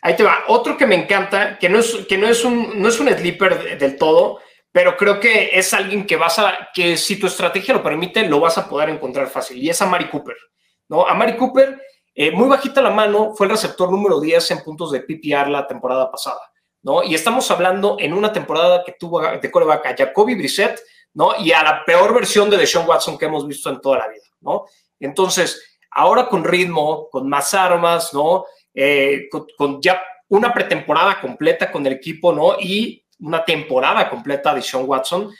Ahí 0.02 0.16
te 0.16 0.24
va. 0.24 0.40
Otro 0.48 0.76
que 0.76 0.84
me 0.86 0.96
encanta, 0.96 1.56
que 1.58 1.68
no 1.68 1.78
es, 1.78 1.94
que 2.08 2.18
no 2.18 2.26
es, 2.26 2.44
un, 2.44 2.82
no 2.82 2.88
es 2.88 2.98
un 2.98 3.08
sleeper 3.08 3.62
de- 3.62 3.76
del 3.76 3.96
todo, 3.96 4.40
pero 4.72 4.96
creo 4.96 5.20
que 5.20 5.50
es 5.56 5.72
alguien 5.72 6.04
que 6.04 6.16
vas 6.16 6.40
a, 6.40 6.68
que 6.74 6.96
si 6.96 7.20
tu 7.20 7.28
estrategia 7.28 7.72
lo 7.72 7.84
permite, 7.84 8.26
lo 8.28 8.40
vas 8.40 8.58
a 8.58 8.68
poder 8.68 8.88
encontrar 8.90 9.28
fácil. 9.28 9.62
Y 9.62 9.70
es 9.70 9.80
a 9.80 9.86
Mari 9.86 10.08
Cooper. 10.10 10.36
¿no? 10.88 11.06
A 11.06 11.14
Mari 11.14 11.36
Cooper, 11.36 11.80
eh, 12.16 12.32
muy 12.32 12.48
bajita 12.48 12.82
la 12.82 12.90
mano, 12.90 13.32
fue 13.36 13.46
el 13.46 13.52
receptor 13.52 13.90
número 13.92 14.20
10 14.20 14.50
en 14.50 14.64
puntos 14.64 14.90
de 14.90 15.00
PPR 15.00 15.48
la 15.48 15.66
temporada 15.68 16.10
pasada. 16.10 16.40
¿No? 16.84 17.02
Y 17.02 17.14
estamos 17.14 17.50
hablando 17.50 17.96
en 17.98 18.12
una 18.12 18.32
temporada 18.32 18.84
que 18.84 18.92
tuvo 18.92 19.20
de 19.20 19.50
coreback 19.50 19.86
a 19.86 19.96
Jacoby 19.96 20.34
Brissett, 20.36 20.80
¿no? 21.14 21.32
Y 21.38 21.50
a 21.50 21.62
la 21.62 21.84
peor 21.84 22.14
versión 22.14 22.50
de 22.50 22.58
Deshaun 22.58 22.86
Watson 22.86 23.18
que 23.18 23.24
hemos 23.24 23.46
visto 23.48 23.70
en 23.70 23.80
toda 23.80 23.98
la 23.98 24.08
vida, 24.08 24.24
¿no? 24.40 24.66
Entonces, 25.00 25.78
ahora 25.90 26.28
con 26.28 26.44
ritmo, 26.44 27.08
con 27.10 27.28
más 27.28 27.54
armas, 27.54 28.12
¿no? 28.12 28.44
Eh, 28.74 29.28
con, 29.30 29.46
con 29.56 29.80
ya 29.80 30.00
una 30.28 30.52
pretemporada 30.52 31.20
completa 31.20 31.72
con 31.72 31.86
el 31.86 31.94
equipo, 31.94 32.32
¿no? 32.32 32.56
Y 32.60 33.02
una 33.20 33.44
temporada 33.44 34.10
completa 34.10 34.54
de 34.54 34.60
Sean 34.60 34.84
Watson, 34.86 35.32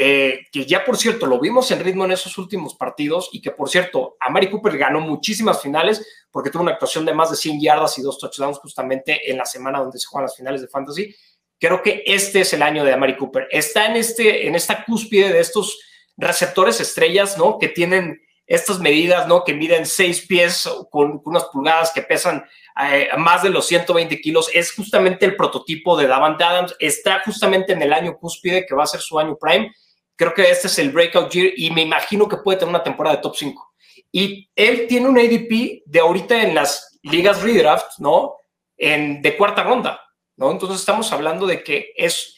eh, 0.00 0.46
que 0.52 0.64
ya 0.64 0.84
por 0.84 0.96
cierto 0.96 1.26
lo 1.26 1.40
vimos 1.40 1.68
en 1.72 1.80
ritmo 1.80 2.04
en 2.04 2.12
esos 2.12 2.38
últimos 2.38 2.76
partidos 2.76 3.30
y 3.32 3.42
que 3.42 3.50
por 3.50 3.68
cierto, 3.68 4.16
a 4.20 4.30
Mari 4.30 4.48
Cooper 4.48 4.78
ganó 4.78 5.00
muchísimas 5.00 5.60
finales 5.60 6.06
porque 6.30 6.50
tuvo 6.50 6.62
una 6.62 6.70
actuación 6.70 7.04
de 7.04 7.12
más 7.12 7.32
de 7.32 7.36
100 7.36 7.60
yardas 7.60 7.98
y 7.98 8.02
dos 8.02 8.16
touchdowns 8.16 8.58
justamente 8.58 9.28
en 9.28 9.36
la 9.36 9.44
semana 9.44 9.80
donde 9.80 9.98
se 9.98 10.06
juegan 10.06 10.26
las 10.26 10.36
finales 10.36 10.60
de 10.60 10.68
fantasy. 10.68 11.16
Creo 11.58 11.82
que 11.82 12.04
este 12.06 12.42
es 12.42 12.52
el 12.52 12.62
año 12.62 12.84
de 12.84 12.92
Amari 12.92 13.16
Cooper. 13.16 13.48
Está 13.50 13.86
en, 13.86 13.96
este, 13.96 14.46
en 14.46 14.54
esta 14.54 14.84
cúspide 14.84 15.32
de 15.32 15.40
estos 15.40 15.80
receptores 16.16 16.80
estrellas, 16.80 17.36
¿no? 17.36 17.58
Que 17.58 17.66
tienen 17.66 18.22
estas 18.46 18.78
medidas, 18.78 19.26
¿no? 19.26 19.42
Que 19.42 19.52
miden 19.52 19.84
seis 19.84 20.24
pies 20.28 20.70
con, 20.92 21.20
unas 21.24 21.46
pulgadas 21.46 21.90
que 21.90 22.02
pesan 22.02 22.44
eh, 22.88 23.08
más 23.16 23.42
de 23.42 23.50
los 23.50 23.66
120 23.66 24.20
kilos. 24.20 24.48
Es 24.54 24.72
justamente 24.72 25.26
el 25.26 25.34
prototipo 25.34 25.96
de 25.96 26.06
Davante 26.06 26.44
Adams. 26.44 26.76
Está 26.78 27.20
justamente 27.24 27.72
en 27.72 27.82
el 27.82 27.92
año 27.92 28.16
cúspide, 28.16 28.64
que 28.64 28.76
va 28.76 28.84
a 28.84 28.86
ser 28.86 29.00
su 29.00 29.18
año 29.18 29.36
prime. 29.36 29.72
Creo 30.18 30.34
que 30.34 30.50
este 30.50 30.66
es 30.66 30.76
el 30.80 30.90
breakout 30.90 31.30
year 31.30 31.52
y 31.56 31.70
me 31.70 31.82
imagino 31.82 32.28
que 32.28 32.38
puede 32.38 32.58
tener 32.58 32.74
una 32.74 32.82
temporada 32.82 33.14
de 33.14 33.22
top 33.22 33.36
5. 33.36 33.74
Y 34.10 34.50
él 34.56 34.88
tiene 34.88 35.08
un 35.08 35.16
ADP 35.16 35.82
de 35.86 36.00
ahorita 36.00 36.42
en 36.42 36.56
las 36.56 36.98
ligas 37.04 37.40
redraft, 37.40 38.00
¿no? 38.00 38.34
En, 38.76 39.22
de 39.22 39.36
cuarta 39.36 39.62
ronda, 39.62 40.00
¿no? 40.36 40.50
Entonces 40.50 40.80
estamos 40.80 41.12
hablando 41.12 41.46
de 41.46 41.62
que 41.62 41.92
es, 41.96 42.34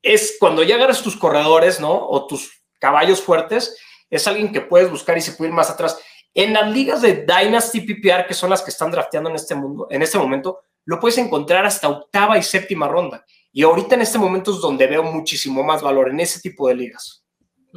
es 0.00 0.36
cuando 0.38 0.62
ya 0.62 0.76
agarras 0.76 1.02
tus 1.02 1.16
corredores, 1.16 1.80
¿no? 1.80 1.92
O 2.08 2.28
tus 2.28 2.62
caballos 2.78 3.20
fuertes, 3.20 3.76
es 4.08 4.28
alguien 4.28 4.52
que 4.52 4.60
puedes 4.60 4.88
buscar 4.88 5.18
y 5.18 5.20
se 5.20 5.32
puede 5.32 5.48
ir 5.48 5.56
más 5.56 5.70
atrás. 5.70 5.98
En 6.34 6.52
las 6.52 6.70
ligas 6.70 7.02
de 7.02 7.26
Dynasty 7.26 7.80
PPR, 7.80 8.28
que 8.28 8.34
son 8.34 8.50
las 8.50 8.62
que 8.62 8.70
están 8.70 8.92
drafteando 8.92 9.28
en 9.28 9.34
este 9.34 9.56
mundo, 9.56 9.88
en 9.90 10.02
este 10.02 10.18
momento, 10.18 10.60
lo 10.84 11.00
puedes 11.00 11.18
encontrar 11.18 11.66
hasta 11.66 11.88
octava 11.88 12.38
y 12.38 12.44
séptima 12.44 12.86
ronda. 12.86 13.24
Y 13.52 13.64
ahorita 13.64 13.96
en 13.96 14.02
este 14.02 14.18
momento 14.18 14.52
es 14.52 14.60
donde 14.60 14.86
veo 14.86 15.02
muchísimo 15.02 15.64
más 15.64 15.82
valor 15.82 16.10
en 16.10 16.20
ese 16.20 16.40
tipo 16.40 16.68
de 16.68 16.76
ligas. 16.76 17.23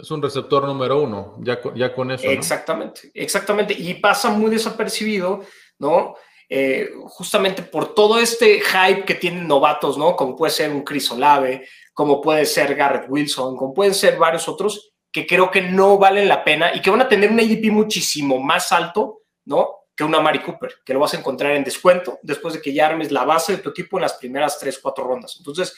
Es 0.02 0.12
un 0.12 0.22
receptor 0.22 0.64
número 0.66 1.02
uno, 1.02 1.36
ya 1.40 1.62
con, 1.62 1.76
ya 1.76 1.94
con 1.94 2.12
eso. 2.12 2.30
Exactamente, 2.30 3.12
exactamente. 3.14 3.74
Y 3.74 3.96
pasa 3.96 4.30
muy 4.30 4.52
desapercibido, 4.52 5.42
¿no? 5.80 6.16
Eh, 6.50 6.92
justamente 7.08 7.62
por 7.62 7.94
todo 7.94 8.20
este 8.20 8.62
hype 8.62 9.04
que 9.04 9.16
tienen 9.16 9.48
novatos, 9.48 9.98
¿no? 9.98 10.16
Como 10.16 10.36
puede 10.36 10.54
ser 10.54 10.70
un 10.70 10.84
Chris 10.84 11.12
Olave, 11.12 11.68
como 11.94 12.22
puede 12.22 12.46
ser 12.46 12.76
Garrett 12.76 13.10
Wilson, 13.10 13.58
como 13.58 13.74
pueden 13.74 13.94
ser 13.94 14.18
varios 14.18 14.48
otros 14.48 14.94
que 15.12 15.26
creo 15.26 15.50
que 15.50 15.62
no 15.62 15.98
valen 15.98 16.28
la 16.28 16.44
pena 16.44 16.74
y 16.76 16.82
que 16.82 16.90
van 16.90 17.02
a 17.02 17.10
tener 17.10 17.32
un 17.32 17.40
ADP 17.40 17.72
muchísimo 17.72 18.40
más 18.40 18.72
alto, 18.72 19.24
¿no? 19.46 19.88
Que 19.96 20.04
una 20.04 20.20
Mari 20.20 20.40
Cooper, 20.40 20.76
que 20.86 20.94
lo 20.94 21.00
vas 21.00 21.16
a 21.16 21.18
encontrar 21.18 21.54
en 21.54 21.64
descuento 21.64 22.20
después 22.22 22.54
de 22.54 22.62
que 22.62 22.74
ya 22.74 22.86
armes 22.86 23.12
la 23.12 23.26
base 23.26 23.54
de 23.54 23.64
tu 23.64 23.72
equipo 23.72 23.98
en 23.98 24.04
las 24.04 24.14
primeras 24.14 24.60
tres, 24.60 24.80
cuatro 24.80 25.06
rondas. 25.06 25.36
Entonces, 25.40 25.76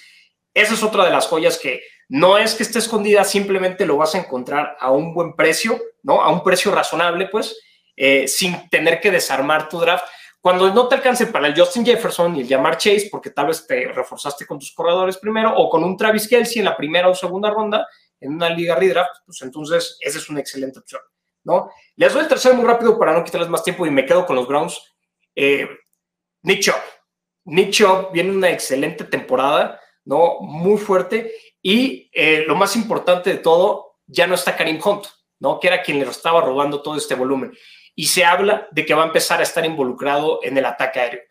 esa 0.53 0.73
es 0.73 0.83
otra 0.83 1.05
de 1.05 1.11
las 1.11 1.27
joyas 1.27 1.57
que 1.57 1.81
no 2.09 2.37
es 2.37 2.55
que 2.55 2.63
esté 2.63 2.79
escondida, 2.79 3.23
simplemente 3.23 3.85
lo 3.85 3.97
vas 3.97 4.15
a 4.15 4.17
encontrar 4.17 4.75
a 4.79 4.91
un 4.91 5.13
buen 5.13 5.35
precio, 5.35 5.79
¿no? 6.01 6.21
A 6.21 6.29
un 6.29 6.43
precio 6.43 6.73
razonable, 6.73 7.27
pues, 7.27 7.57
eh, 7.95 8.27
sin 8.27 8.69
tener 8.69 8.99
que 8.99 9.11
desarmar 9.11 9.69
tu 9.69 9.79
draft. 9.79 10.05
Cuando 10.41 10.73
no 10.73 10.87
te 10.87 10.95
alcance 10.95 11.27
para 11.27 11.47
el 11.47 11.59
Justin 11.59 11.85
Jefferson 11.85 12.35
y 12.35 12.41
el 12.41 12.47
Jamar 12.47 12.77
Chase, 12.77 13.09
porque 13.11 13.29
tal 13.29 13.47
vez 13.47 13.67
te 13.67 13.91
reforzaste 13.91 14.47
con 14.47 14.57
tus 14.57 14.73
corredores 14.73 15.17
primero, 15.17 15.53
o 15.55 15.69
con 15.69 15.83
un 15.83 15.95
Travis 15.95 16.27
Kelsey 16.27 16.59
en 16.59 16.65
la 16.65 16.75
primera 16.75 17.09
o 17.09 17.13
segunda 17.13 17.51
ronda, 17.51 17.87
en 18.19 18.33
una 18.33 18.49
liga 18.49 18.75
redraft, 18.75 19.21
pues 19.25 19.41
entonces 19.43 19.97
esa 20.01 20.17
es 20.17 20.29
una 20.29 20.39
excelente 20.39 20.79
opción, 20.79 21.01
¿no? 21.43 21.69
Les 21.95 22.11
doy 22.11 22.23
el 22.23 22.27
tercero 22.27 22.55
muy 22.55 22.65
rápido 22.65 22.97
para 22.97 23.13
no 23.13 23.23
quitarles 23.23 23.49
más 23.49 23.63
tiempo 23.63 23.85
y 23.85 23.91
me 23.91 24.05
quedo 24.05 24.25
con 24.25 24.35
los 24.35 24.47
Browns. 24.47 24.81
Eh, 25.35 25.67
Nick 26.41 26.61
Chubb. 26.61 26.81
Nick 27.45 27.71
Chubb 27.71 28.11
viene 28.11 28.31
una 28.31 28.49
excelente 28.49 29.03
temporada, 29.03 29.79
¿no? 30.05 30.39
Muy 30.41 30.77
fuerte. 30.77 31.31
Y 31.61 32.09
eh, 32.13 32.45
lo 32.47 32.55
más 32.55 32.75
importante 32.75 33.29
de 33.29 33.37
todo, 33.37 33.97
ya 34.07 34.27
no 34.27 34.35
está 34.35 34.55
Karim 34.55 34.79
Hunt, 34.83 35.05
¿no? 35.39 35.59
Que 35.59 35.67
era 35.67 35.81
quien 35.81 35.99
le 35.99 36.05
estaba 36.05 36.41
robando 36.41 36.81
todo 36.81 36.95
este 36.95 37.15
volumen. 37.15 37.53
Y 37.95 38.07
se 38.07 38.23
habla 38.23 38.67
de 38.71 38.85
que 38.85 38.93
va 38.93 39.03
a 39.03 39.07
empezar 39.07 39.39
a 39.39 39.43
estar 39.43 39.65
involucrado 39.65 40.39
en 40.43 40.57
el 40.57 40.65
ataque 40.65 40.99
aéreo. 40.99 41.21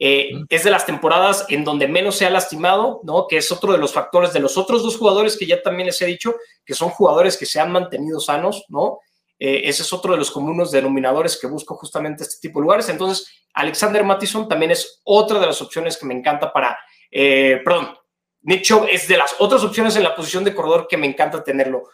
Eh, 0.00 0.30
es 0.48 0.62
de 0.62 0.70
las 0.70 0.86
temporadas 0.86 1.44
en 1.48 1.64
donde 1.64 1.88
menos 1.88 2.16
se 2.16 2.24
ha 2.24 2.30
lastimado, 2.30 3.00
¿no? 3.02 3.26
Que 3.26 3.38
es 3.38 3.50
otro 3.50 3.72
de 3.72 3.78
los 3.78 3.92
factores 3.92 4.32
de 4.32 4.38
los 4.38 4.56
otros 4.56 4.82
dos 4.82 4.96
jugadores 4.96 5.36
que 5.36 5.46
ya 5.46 5.60
también 5.60 5.86
les 5.86 6.00
he 6.00 6.06
dicho, 6.06 6.36
que 6.64 6.74
son 6.74 6.90
jugadores 6.90 7.36
que 7.36 7.46
se 7.46 7.58
han 7.58 7.72
mantenido 7.72 8.20
sanos, 8.20 8.64
¿no? 8.68 9.00
Eh, 9.40 9.62
ese 9.64 9.82
es 9.82 9.92
otro 9.92 10.12
de 10.12 10.18
los 10.18 10.30
comunes 10.30 10.70
denominadores 10.70 11.38
que 11.40 11.46
busco 11.46 11.76
justamente 11.76 12.22
este 12.22 12.48
tipo 12.48 12.60
de 12.60 12.64
lugares. 12.64 12.88
Entonces, 12.88 13.28
Alexander 13.54 14.04
Mattison 14.04 14.48
también 14.48 14.70
es 14.70 15.00
otra 15.04 15.40
de 15.40 15.46
las 15.46 15.60
opciones 15.62 15.96
que 15.96 16.06
me 16.06 16.14
encanta 16.14 16.52
para, 16.52 16.78
eh, 17.10 17.60
perdón, 17.64 17.96
Nick 18.42 18.62
Chubb 18.62 18.86
es 18.90 19.08
de 19.08 19.16
las 19.16 19.36
otras 19.38 19.62
opciones 19.64 19.96
en 19.96 20.02
la 20.02 20.14
posición 20.14 20.44
de 20.44 20.54
corredor 20.54 20.86
que 20.88 20.96
me 20.96 21.06
encanta 21.06 21.42
tenerlo. 21.42 21.84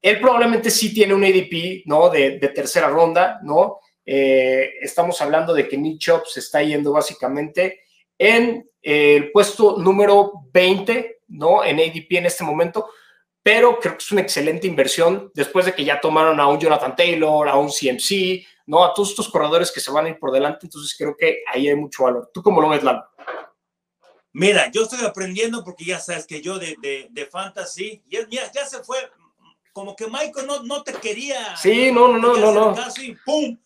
Él 0.00 0.18
probablemente 0.20 0.70
sí 0.70 0.94
tiene 0.94 1.14
un 1.14 1.24
ADP, 1.24 1.82
¿no? 1.86 2.08
De, 2.08 2.38
tercera 2.54 2.88
ronda, 2.88 3.38
¿no? 3.42 3.78
Eh, 4.04 4.74
estamos 4.80 5.20
hablando 5.20 5.52
de 5.52 5.68
que 5.68 5.76
Nick 5.76 5.98
Chubb 5.98 6.26
se 6.26 6.40
está 6.40 6.62
yendo 6.62 6.92
básicamente 6.92 7.82
en 8.18 8.68
el 8.82 9.30
puesto 9.30 9.76
número 9.78 10.32
20, 10.52 11.20
¿no? 11.28 11.64
En 11.64 11.78
ADP 11.78 12.12
en 12.12 12.26
este 12.26 12.44
momento, 12.44 12.88
pero 13.42 13.78
creo 13.78 13.96
que 13.96 14.02
es 14.02 14.12
una 14.12 14.22
excelente 14.22 14.66
inversión 14.66 15.30
después 15.34 15.66
de 15.66 15.74
que 15.74 15.84
ya 15.84 16.00
tomaron 16.00 16.40
a 16.40 16.46
un 16.46 16.58
Jonathan 16.58 16.96
Taylor, 16.96 17.48
a 17.48 17.56
un 17.56 17.68
CMC, 17.68 18.44
¿no? 18.66 18.84
A 18.84 18.94
todos 18.94 19.10
estos 19.10 19.28
corredores 19.28 19.70
que 19.70 19.80
se 19.80 19.90
van 19.90 20.06
a 20.06 20.08
ir 20.10 20.18
por 20.18 20.32
delante, 20.32 20.66
entonces 20.66 20.94
creo 20.96 21.16
que 21.16 21.42
ahí 21.46 21.68
hay 21.68 21.76
mucho 21.76 22.04
valor. 22.04 22.30
¿Tú 22.32 22.42
cómo 22.42 22.60
lo 22.60 22.68
ves, 22.68 22.82
Lalo? 22.82 23.04
Mira, 24.32 24.70
yo 24.70 24.82
estoy 24.82 25.04
aprendiendo 25.04 25.64
porque 25.64 25.84
ya 25.84 25.98
sabes 25.98 26.26
que 26.26 26.40
yo 26.40 26.58
de, 26.58 26.76
de, 26.80 27.08
de 27.10 27.26
fantasy, 27.26 28.02
ya, 28.08 28.20
ya, 28.28 28.66
se 28.66 28.82
fue, 28.84 28.98
como 29.72 29.96
que 29.96 30.06
Michael 30.06 30.46
no, 30.46 30.62
no 30.62 30.82
te 30.82 30.92
quería. 30.94 31.56
Sí, 31.56 31.90
no, 31.90 32.08
no, 32.08 32.18
no, 32.18 32.36
no. 32.36 32.52
no. 32.52 32.74
Caso 32.74 33.02
y 33.02 33.16
¡pum! 33.24 33.58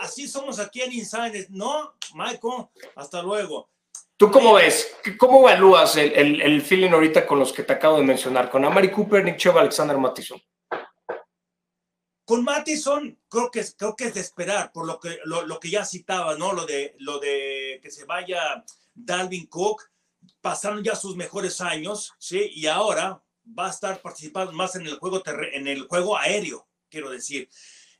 Así 0.00 0.26
somos 0.26 0.58
aquí 0.58 0.80
en 0.80 0.92
Insiders. 0.92 1.50
No, 1.50 1.94
Michael, 2.14 2.66
hasta 2.96 3.22
luego. 3.22 3.70
¿Tú 4.16 4.30
cómo 4.32 4.54
ves? 4.54 4.96
¿Cómo 5.16 5.48
evalúas 5.48 5.96
el, 5.96 6.12
el, 6.12 6.40
el, 6.42 6.62
feeling 6.62 6.90
ahorita 6.90 7.24
con 7.24 7.38
los 7.38 7.52
que 7.52 7.62
te 7.62 7.74
acabo 7.74 7.98
de 7.98 8.02
mencionar? 8.02 8.50
Con 8.50 8.64
Amari 8.64 8.90
Cooper, 8.90 9.22
Nick 9.22 9.36
Chubb, 9.36 9.58
Alexander 9.58 9.96
Mattison. 9.96 10.42
Con 12.24 12.42
Mattison 12.42 13.16
creo 13.28 13.50
que, 13.50 13.64
creo 13.76 13.94
que 13.94 14.06
es 14.06 14.14
de 14.14 14.20
esperar, 14.20 14.72
por 14.72 14.86
lo 14.86 14.98
que, 14.98 15.20
lo, 15.24 15.46
lo, 15.46 15.60
que 15.60 15.70
ya 15.70 15.84
citaba, 15.84 16.36
¿no? 16.36 16.52
Lo 16.52 16.66
de, 16.66 16.96
lo 16.98 17.20
de 17.20 17.78
que 17.80 17.92
se 17.92 18.06
vaya 18.06 18.64
Dalvin 18.92 19.46
Cook, 19.46 19.88
pasaron 20.40 20.82
ya 20.82 20.96
sus 20.96 21.16
mejores 21.16 21.60
años, 21.60 22.14
¿sí? 22.18 22.50
Y 22.54 22.66
ahora 22.66 23.22
va 23.58 23.66
a 23.66 23.70
estar 23.70 24.00
participando 24.00 24.52
más 24.52 24.74
en 24.76 24.86
el 24.86 24.98
juego, 24.98 25.22
en 25.52 25.66
el 25.66 25.86
juego 25.86 26.16
aéreo, 26.16 26.68
quiero 26.88 27.10
decir. 27.10 27.48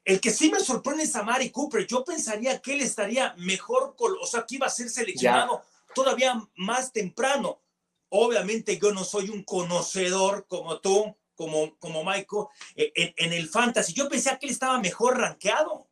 El 0.04 0.20
que 0.20 0.30
sí 0.30 0.50
me 0.50 0.60
sorprende 0.60 1.04
es 1.04 1.14
Amari 1.16 1.50
Cooper. 1.50 1.86
Yo 1.86 2.04
pensaría 2.04 2.60
que 2.60 2.74
él 2.74 2.80
estaría 2.80 3.34
mejor, 3.36 3.94
con, 3.96 4.16
o 4.20 4.26
sea, 4.26 4.46
que 4.46 4.54
iba 4.54 4.66
a 4.66 4.70
ser 4.70 4.88
seleccionado 4.88 5.62
todavía 5.94 6.40
más 6.56 6.92
temprano. 6.92 7.60
Obviamente 8.08 8.78
yo 8.78 8.92
no 8.92 9.04
soy 9.04 9.28
un 9.28 9.42
conocedor 9.44 10.46
como 10.48 10.80
tú, 10.80 11.14
como, 11.34 11.76
como 11.78 12.04
Michael, 12.04 12.46
en, 12.74 13.14
en 13.16 13.32
el 13.34 13.48
fantasy. 13.48 13.92
Yo 13.92 14.08
pensé 14.08 14.30
que 14.38 14.46
él 14.46 14.52
estaba 14.52 14.80
mejor 14.80 15.18
rankeado. 15.18 15.88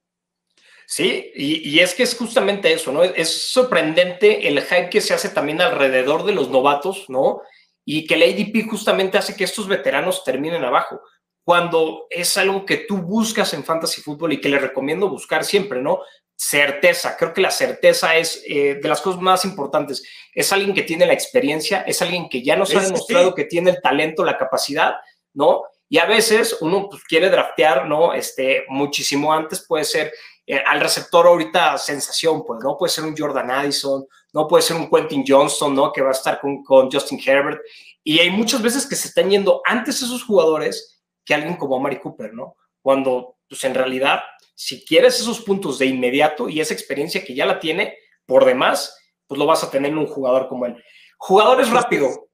Sí, 0.86 1.32
y, 1.34 1.68
y, 1.68 1.80
es 1.80 1.94
que 1.94 2.04
es 2.04 2.16
justamente 2.16 2.72
eso, 2.72 2.92
¿no? 2.92 3.02
Es 3.02 3.50
sorprendente 3.50 4.46
el 4.46 4.62
hype 4.62 4.88
que 4.88 5.00
se 5.00 5.14
hace 5.14 5.28
también 5.30 5.60
alrededor 5.60 6.24
de 6.24 6.32
los 6.32 6.48
novatos, 6.48 7.06
¿no? 7.08 7.42
Y 7.84 8.06
que 8.06 8.14
el 8.14 8.22
ADP 8.22 8.68
justamente 8.70 9.18
hace 9.18 9.34
que 9.34 9.44
estos 9.44 9.66
veteranos 9.66 10.22
terminen 10.22 10.64
abajo 10.64 11.00
cuando 11.46 12.08
es 12.10 12.36
algo 12.38 12.66
que 12.66 12.78
tú 12.78 12.98
buscas 12.98 13.54
en 13.54 13.62
fantasy 13.62 14.02
fútbol 14.02 14.32
y 14.32 14.40
que 14.40 14.48
le 14.48 14.58
recomiendo 14.58 15.08
buscar 15.08 15.44
siempre, 15.44 15.80
¿no? 15.80 16.00
Certeza, 16.34 17.16
creo 17.16 17.32
que 17.32 17.40
la 17.40 17.52
certeza 17.52 18.16
es 18.16 18.42
eh, 18.48 18.80
de 18.82 18.88
las 18.88 19.00
cosas 19.00 19.20
más 19.20 19.44
importantes. 19.44 20.02
Es 20.34 20.52
alguien 20.52 20.74
que 20.74 20.82
tiene 20.82 21.06
la 21.06 21.12
experiencia, 21.12 21.82
es 21.82 22.02
alguien 22.02 22.28
que 22.28 22.42
ya 22.42 22.56
nos 22.56 22.74
ha 22.74 22.80
demostrado 22.80 23.32
que 23.32 23.44
tiene 23.44 23.70
el 23.70 23.80
talento, 23.80 24.24
la 24.24 24.36
capacidad, 24.36 24.96
¿no? 25.34 25.62
Y 25.88 25.98
a 25.98 26.06
veces 26.06 26.58
uno 26.60 26.88
pues, 26.90 27.04
quiere 27.04 27.30
draftear, 27.30 27.86
¿no? 27.86 28.12
Este, 28.12 28.64
muchísimo 28.68 29.32
antes 29.32 29.64
puede 29.64 29.84
ser 29.84 30.12
eh, 30.46 30.62
al 30.64 30.80
receptor 30.80 31.26
ahorita 31.26 31.76
sensación, 31.76 32.44
pues, 32.44 32.60
¿no? 32.62 32.76
Puede 32.76 32.92
ser 32.92 33.04
un 33.04 33.16
Jordan 33.16 33.50
Addison, 33.50 34.06
no 34.32 34.46
puede 34.46 34.62
ser 34.62 34.76
un 34.76 34.88
Quentin 34.88 35.24
Johnston, 35.26 35.74
¿no? 35.74 35.92
Que 35.92 36.02
va 36.02 36.08
a 36.08 36.12
estar 36.12 36.40
con, 36.40 36.62
con 36.62 36.90
Justin 36.90 37.20
Herbert. 37.24 37.60
Y 38.04 38.20
hay 38.20 38.30
muchas 38.30 38.62
veces 38.62 38.86
que 38.86 38.94
se 38.94 39.08
están 39.08 39.28
yendo 39.28 39.60
antes 39.64 40.02
esos 40.02 40.24
jugadores 40.24 41.02
que 41.24 41.34
alguien 41.34 41.56
como 41.56 41.80
Mari 41.80 41.98
Cooper, 41.98 42.32
¿no? 42.32 42.56
Cuando, 42.80 43.38
pues 43.48 43.64
en 43.64 43.74
realidad, 43.74 44.20
si 44.54 44.84
quieres 44.84 45.18
esos 45.18 45.40
puntos 45.40 45.78
de 45.78 45.86
inmediato 45.86 46.48
y 46.48 46.60
esa 46.60 46.72
experiencia 46.74 47.24
que 47.24 47.34
ya 47.34 47.44
la 47.44 47.58
tiene, 47.58 47.98
por 48.24 48.44
demás, 48.44 48.96
pues 49.26 49.38
lo 49.38 49.46
vas 49.46 49.64
a 49.64 49.70
tener 49.70 49.90
en 49.90 49.98
un 49.98 50.06
jugador 50.06 50.48
como 50.48 50.66
él. 50.66 50.82
Jugador 51.18 51.60
es 51.60 51.70
rápido. 51.70 52.28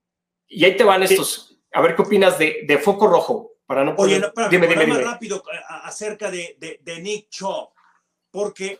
Y 0.46 0.64
ahí 0.64 0.76
te 0.76 0.84
van 0.84 1.02
estos. 1.02 1.58
A 1.72 1.80
ver 1.80 1.96
qué 1.96 2.02
opinas 2.02 2.38
de, 2.38 2.64
de 2.66 2.78
Foco 2.78 3.06
Rojo. 3.06 3.52
Para 3.64 3.84
no 3.84 3.96
poner... 3.96 4.22
Oye, 4.22 4.32
no, 4.36 4.48
dime, 4.50 4.66
dime, 4.66 4.84
dime. 4.84 5.02
rápido 5.02 5.42
acerca 5.84 6.30
de, 6.30 6.56
de, 6.58 6.80
de, 6.82 7.00
Nick 7.00 7.30
Chubb, 7.30 7.70
porque 8.32 8.78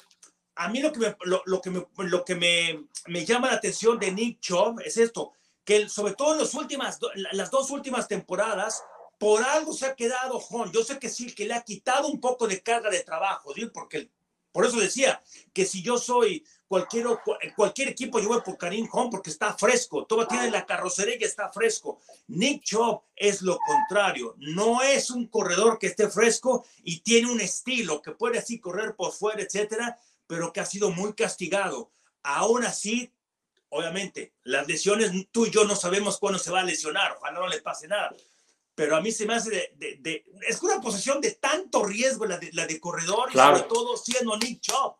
a 0.57 0.69
mí 0.69 0.81
lo 0.81 0.93
que, 0.93 0.99
me, 0.99 1.17
lo, 1.25 1.61
que, 1.61 1.71
me, 1.71 1.87
lo 1.99 2.25
que 2.25 2.35
me, 2.35 2.87
me 3.07 3.25
llama 3.25 3.49
la 3.49 3.55
atención 3.55 3.99
de 3.99 4.11
Nick 4.11 4.41
Chubb 4.41 4.81
es 4.81 4.97
esto, 4.97 5.33
que 5.65 5.89
sobre 5.89 6.15
todo 6.15 6.33
en 6.33 6.41
las 6.41 6.55
últimas, 6.55 6.99
las 7.33 7.51
dos 7.51 7.71
últimas 7.71 8.09
temporadas, 8.09 8.83
por 9.19 9.45
algo 9.45 9.73
se 9.73 9.87
ha 9.87 9.95
quedado 9.95 10.41
Juan. 10.41 10.73
Yo 10.73 10.83
sé 10.83 10.99
que 10.99 11.09
sí, 11.09 11.33
que 11.33 11.47
le 11.47 11.55
ha 11.55 11.63
quitado 11.63 12.09
un 12.09 12.21
poco 12.21 12.49
de 12.49 12.61
carga 12.61 12.91
de 12.91 13.05
trabajo, 13.05 13.55
¿sí? 13.55 13.67
porque 13.67 14.11
por 14.53 14.67
eso 14.67 14.79
decía 14.79 15.23
que 15.53 15.65
si 15.65 15.83
yo 15.83 15.97
soy 15.97 16.45
cualquier, 16.69 17.07
cualquier 17.57 17.89
equipo, 17.89 18.21
yo 18.21 18.29
voy 18.29 18.43
por 18.43 18.59
Karim 18.59 18.89
Hunt 18.93 19.11
porque 19.11 19.31
está 19.31 19.55
fresco. 19.55 20.07
Todo 20.07 20.27
tiene 20.27 20.51
la 20.51 20.67
carrocería 20.67 21.17
y 21.19 21.25
está 21.25 21.51
fresco. 21.51 22.01
Nick 22.29 22.63
Chubb 22.63 23.03
es 23.17 23.43
lo 23.43 23.59
contrario. 23.59 24.35
No 24.39 24.83
es 24.83 25.11
un 25.11 25.27
corredor 25.27 25.79
que 25.79 25.89
esté 25.89 26.09
fresco 26.09 26.65
y 26.85 27.01
tiene 27.01 27.33
un 27.33 27.41
estilo 27.41 28.03
que 28.03 28.13
puede 28.13 28.39
así 28.39 28.61
correr 28.61 28.95
por 28.95 29.13
fuera, 29.13 29.43
etcétera, 29.43 29.99
pero 30.27 30.53
que 30.53 30.61
ha 30.61 30.67
sido 30.67 30.91
muy 30.91 31.15
castigado. 31.15 31.91
Aún 32.23 32.65
así, 32.65 33.11
obviamente, 33.71 34.35
las 34.45 34.69
lesiones, 34.69 35.13
tú 35.31 35.47
y 35.47 35.51
yo 35.51 35.65
no 35.65 35.77
sabemos 35.77 36.19
cuándo 36.19 36.39
se 36.39 36.51
va 36.51 36.61
a 36.61 36.65
lesionar. 36.65 37.17
Ojalá 37.19 37.41
no 37.41 37.49
le 37.49 37.61
pase 37.63 37.89
nada 37.89 38.15
pero 38.75 38.97
a 38.97 39.01
mí 39.01 39.13
se 39.13 39.27
me 39.27 39.35
hace 39.35 39.51
de, 39.51 39.73
de, 39.77 39.97
de 40.01 40.25
es 40.49 40.63
una 40.63 40.81
posición 40.81 41.21
de 41.21 41.33
tanto 41.33 41.85
riesgo 41.85 42.27
la 42.27 42.39
de, 42.39 42.51
la 42.53 42.67
de 42.67 42.81
corredor 42.81 43.31
claro. 43.31 43.57
y 43.57 43.59
sobre 43.59 43.69
todo 43.69 43.97
siendo 43.97 44.37
Nick 44.37 44.61
Chubb. 44.61 44.97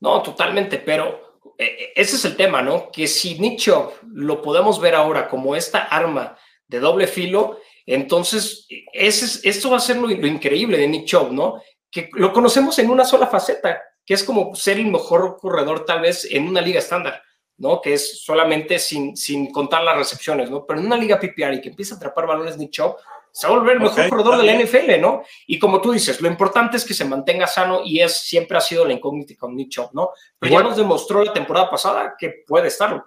No, 0.00 0.22
totalmente, 0.22 0.78
pero 0.78 1.40
eh, 1.58 1.92
ese 1.94 2.16
es 2.16 2.24
el 2.24 2.36
tema, 2.36 2.62
¿no? 2.62 2.90
Que 2.90 3.06
si 3.06 3.38
Nick 3.38 3.58
Chubb 3.60 3.92
lo 4.12 4.42
podemos 4.42 4.80
ver 4.80 4.94
ahora 4.94 5.28
como 5.28 5.54
esta 5.54 5.84
arma 5.84 6.36
de 6.66 6.80
doble 6.80 7.06
filo, 7.06 7.58
entonces 7.86 8.66
ese 8.92 9.24
es, 9.24 9.40
esto 9.44 9.70
va 9.70 9.76
a 9.76 9.80
ser 9.80 9.96
lo, 9.96 10.08
lo 10.08 10.26
increíble 10.26 10.78
de 10.78 10.88
Nick 10.88 11.06
Chubb, 11.06 11.32
¿no? 11.32 11.62
Que 11.90 12.08
lo 12.14 12.32
conocemos 12.32 12.78
en 12.78 12.90
una 12.90 13.04
sola 13.04 13.26
faceta, 13.26 13.80
que 14.04 14.14
es 14.14 14.24
como 14.24 14.54
ser 14.54 14.78
el 14.78 14.86
mejor 14.86 15.36
corredor 15.38 15.84
tal 15.84 16.00
vez 16.00 16.24
en 16.24 16.48
una 16.48 16.60
liga 16.60 16.78
estándar. 16.78 17.22
¿No? 17.60 17.80
Que 17.80 17.92
es 17.94 18.22
solamente 18.24 18.78
sin, 18.78 19.16
sin 19.16 19.52
contar 19.52 19.84
las 19.84 19.96
recepciones, 19.96 20.50
¿no? 20.50 20.64
Pero 20.66 20.80
en 20.80 20.86
una 20.86 20.96
liga 20.96 21.20
PPR 21.20 21.54
y 21.54 21.60
que 21.60 21.68
empieza 21.68 21.94
a 21.94 21.98
atrapar 21.98 22.26
balones 22.26 22.56
Nick 22.56 22.70
Chubb, 22.70 22.96
se 23.30 23.46
va 23.46 23.54
a 23.54 23.58
volver 23.58 23.74
el 23.74 23.82
mejor 23.82 23.98
okay, 24.00 24.10
corredor 24.10 24.38
de 24.38 24.44
la 24.44 24.60
NFL, 24.60 25.00
¿no? 25.00 25.22
Y 25.46 25.58
como 25.58 25.80
tú 25.80 25.92
dices, 25.92 26.20
lo 26.20 26.28
importante 26.28 26.78
es 26.78 26.84
que 26.84 26.94
se 26.94 27.04
mantenga 27.04 27.46
sano 27.46 27.82
y 27.84 28.00
es 28.00 28.16
siempre 28.16 28.56
ha 28.56 28.60
sido 28.62 28.84
la 28.86 28.94
incógnita 28.94 29.34
con 29.38 29.54
Nick 29.54 29.68
Chubb, 29.68 29.90
¿no? 29.92 30.10
Pero 30.38 30.50
igual, 30.50 30.64
ya 30.64 30.68
nos 30.70 30.78
demostró 30.78 31.22
la 31.22 31.32
temporada 31.32 31.70
pasada 31.70 32.14
que 32.18 32.44
puede 32.46 32.68
estarlo. 32.68 33.04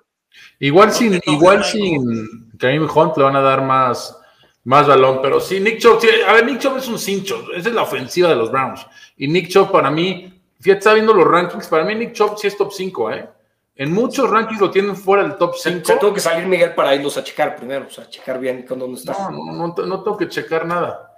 Igual 0.60 0.90
no, 0.90 0.94
sin, 0.94 1.14
no, 1.14 1.20
igual 1.26 1.58
no, 1.58 1.64
sin 1.64 2.58
Kareem 2.58 2.88
Hunt 2.88 3.18
le 3.18 3.24
van 3.24 3.36
a 3.36 3.42
dar 3.42 3.64
más, 3.64 4.18
más 4.64 4.88
balón, 4.88 5.20
pero 5.22 5.40
sí, 5.40 5.60
Nick 5.60 5.80
Chubb, 5.80 6.00
sí, 6.00 6.08
a 6.28 6.34
ver, 6.34 6.46
Nick 6.46 6.60
Chubb 6.60 6.78
es 6.78 6.88
un 6.88 7.00
cincho, 7.00 7.48
esa 7.56 7.70
es 7.70 7.76
la 7.76 7.82
ofensiva 7.82 8.30
de 8.30 8.36
los 8.36 8.52
Browns. 8.52 8.86
Y 9.18 9.28
Nick 9.28 9.50
Chubb 9.50 9.72
para 9.72 9.90
mí, 9.90 10.32
fíjate, 10.60 10.78
está 10.78 10.94
viendo 10.94 11.14
los 11.14 11.28
rankings, 11.28 11.68
para 11.68 11.84
mí 11.84 11.96
Nick 11.96 12.14
Chubb 12.14 12.38
sí 12.38 12.48
es 12.48 12.56
top 12.56 12.72
5, 12.72 13.12
¿eh? 13.12 13.30
En 13.76 13.92
muchos 13.92 14.30
rankings 14.30 14.62
lo 14.62 14.70
tienen 14.70 14.96
fuera 14.96 15.24
del 15.24 15.36
top 15.36 15.56
5. 15.56 15.86
Se, 15.86 15.98
tuvo 15.98 16.14
que 16.14 16.20
salir 16.20 16.46
Miguel 16.46 16.76
para 16.76 16.94
irlos 16.94 17.18
a 17.18 17.24
checar 17.24 17.56
primero, 17.56 17.88
o 17.88 17.90
sea, 17.90 18.08
checar 18.08 18.40
bien 18.40 18.64
con 18.64 18.78
dónde 18.78 19.00
está. 19.00 19.32
No, 19.32 19.46
no, 19.46 19.54
no, 19.54 19.86
no 19.86 20.04
tengo 20.04 20.18
que 20.18 20.28
checar 20.28 20.66
nada. 20.66 21.12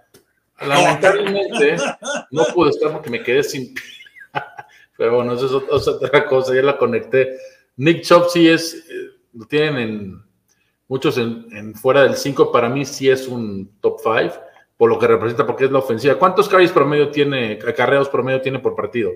Lamentablemente 0.61 1.75
no 2.31 2.45
pude 2.53 2.69
estar 2.69 2.91
porque 2.93 3.09
me 3.09 3.21
quedé 3.21 3.43
sin. 3.43 3.75
Pero 4.97 5.15
bueno, 5.17 5.33
eso 5.33 5.57
es, 5.57 5.81
es, 5.81 5.87
otra 5.87 6.25
cosa, 6.25 6.55
ya 6.55 6.61
la 6.61 6.77
conecté. 6.77 7.37
Nick 7.75 8.03
Chubb 8.03 8.29
sí 8.29 8.47
es, 8.47 8.85
eh, 8.89 9.09
lo 9.33 9.45
tienen 9.45 9.77
en 9.77 10.23
muchos 10.87 11.17
en, 11.17 11.47
en 11.51 11.75
fuera 11.75 12.03
del 12.03 12.15
5, 12.15 12.51
para 12.51 12.69
mí 12.69 12.85
sí 12.85 13.09
es 13.09 13.27
un 13.27 13.77
top 13.81 13.99
5, 14.01 14.35
por 14.77 14.89
lo 14.89 14.97
que 14.97 15.07
representa, 15.07 15.45
porque 15.45 15.65
es 15.65 15.71
la 15.71 15.79
ofensiva. 15.79 16.15
¿Cuántos 16.15 16.47
carries 16.47 16.71
promedio 16.71 17.09
tiene, 17.09 17.59
acarreos 17.67 18.07
promedio 18.07 18.41
tiene 18.41 18.59
por 18.59 18.75
partido? 18.75 19.11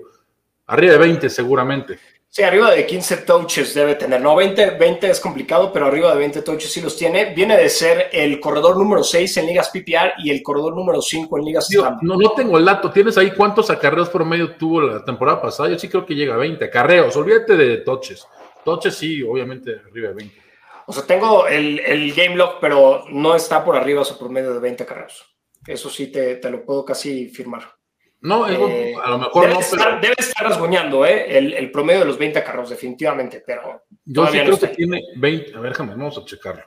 Arriba 0.66 0.92
de 0.92 0.98
20 0.98 1.30
seguramente. 1.30 1.98
Sí, 2.32 2.44
arriba 2.44 2.70
de 2.70 2.86
15 2.86 3.16
touches 3.18 3.74
debe 3.74 3.96
tener. 3.96 4.20
No, 4.20 4.36
20, 4.36 4.78
20 4.78 5.10
es 5.10 5.18
complicado, 5.18 5.72
pero 5.72 5.86
arriba 5.86 6.12
de 6.12 6.18
20 6.18 6.42
touches 6.42 6.72
sí 6.72 6.80
los 6.80 6.96
tiene. 6.96 7.34
Viene 7.34 7.56
de 7.56 7.68
ser 7.68 8.08
el 8.12 8.38
corredor 8.38 8.76
número 8.76 9.02
6 9.02 9.36
en 9.38 9.46
ligas 9.46 9.70
PPR 9.70 10.12
y 10.18 10.30
el 10.30 10.40
corredor 10.40 10.76
número 10.76 11.02
5 11.02 11.38
en 11.38 11.44
ligas 11.44 11.66
Yo, 11.68 11.90
no, 12.02 12.16
no 12.16 12.30
tengo 12.30 12.56
el 12.56 12.64
dato. 12.64 12.92
¿Tienes 12.92 13.18
ahí 13.18 13.32
cuántos 13.32 13.68
acarreos 13.68 14.10
promedio 14.10 14.54
tuvo 14.54 14.80
la 14.80 15.04
temporada 15.04 15.42
pasada? 15.42 15.70
Yo 15.70 15.78
sí 15.78 15.88
creo 15.88 16.06
que 16.06 16.14
llega 16.14 16.34
a 16.34 16.36
20 16.36 16.64
acarreos. 16.64 17.16
Olvídate 17.16 17.56
de 17.56 17.78
touches. 17.78 18.24
touches 18.64 18.94
sí, 18.94 19.24
obviamente 19.24 19.80
arriba 19.90 20.10
de 20.10 20.14
20. 20.14 20.42
O 20.86 20.92
sea, 20.92 21.02
tengo 21.04 21.48
el, 21.48 21.80
el 21.80 22.14
game 22.14 22.36
log, 22.36 22.60
pero 22.60 23.06
no 23.10 23.34
está 23.34 23.64
por 23.64 23.76
arriba 23.76 24.04
su 24.04 24.16
promedio 24.16 24.54
de 24.54 24.60
20 24.60 24.86
carreras. 24.86 25.24
Eso 25.66 25.90
sí 25.90 26.12
te, 26.12 26.36
te 26.36 26.48
lo 26.48 26.64
puedo 26.64 26.84
casi 26.84 27.28
firmar. 27.28 27.79
No, 28.22 28.46
Eh, 28.48 28.94
a 29.02 29.10
lo 29.10 29.18
mejor 29.18 29.42
debe, 29.42 29.54
no, 29.54 29.60
estar, 29.60 29.78
pero 29.88 30.00
debe 30.00 30.14
estar 30.18 30.46
rasguñando 30.46 31.06
¿eh? 31.06 31.38
el, 31.38 31.54
el 31.54 31.70
promedio 31.70 32.00
de 32.00 32.06
los 32.06 32.18
20 32.18 32.42
carros, 32.44 32.68
definitivamente, 32.70 33.42
pero 33.46 33.84
yo 34.04 34.26
sí 34.26 34.36
no 34.36 34.42
creo 34.42 34.54
está 34.54 34.68
que 34.68 34.74
tiene 34.76 35.02
20. 35.16 35.54
A 35.56 35.60
ver, 35.60 35.70
déjame, 35.72 35.92
vamos 35.92 36.18
a 36.18 36.24
checarlo. 36.24 36.62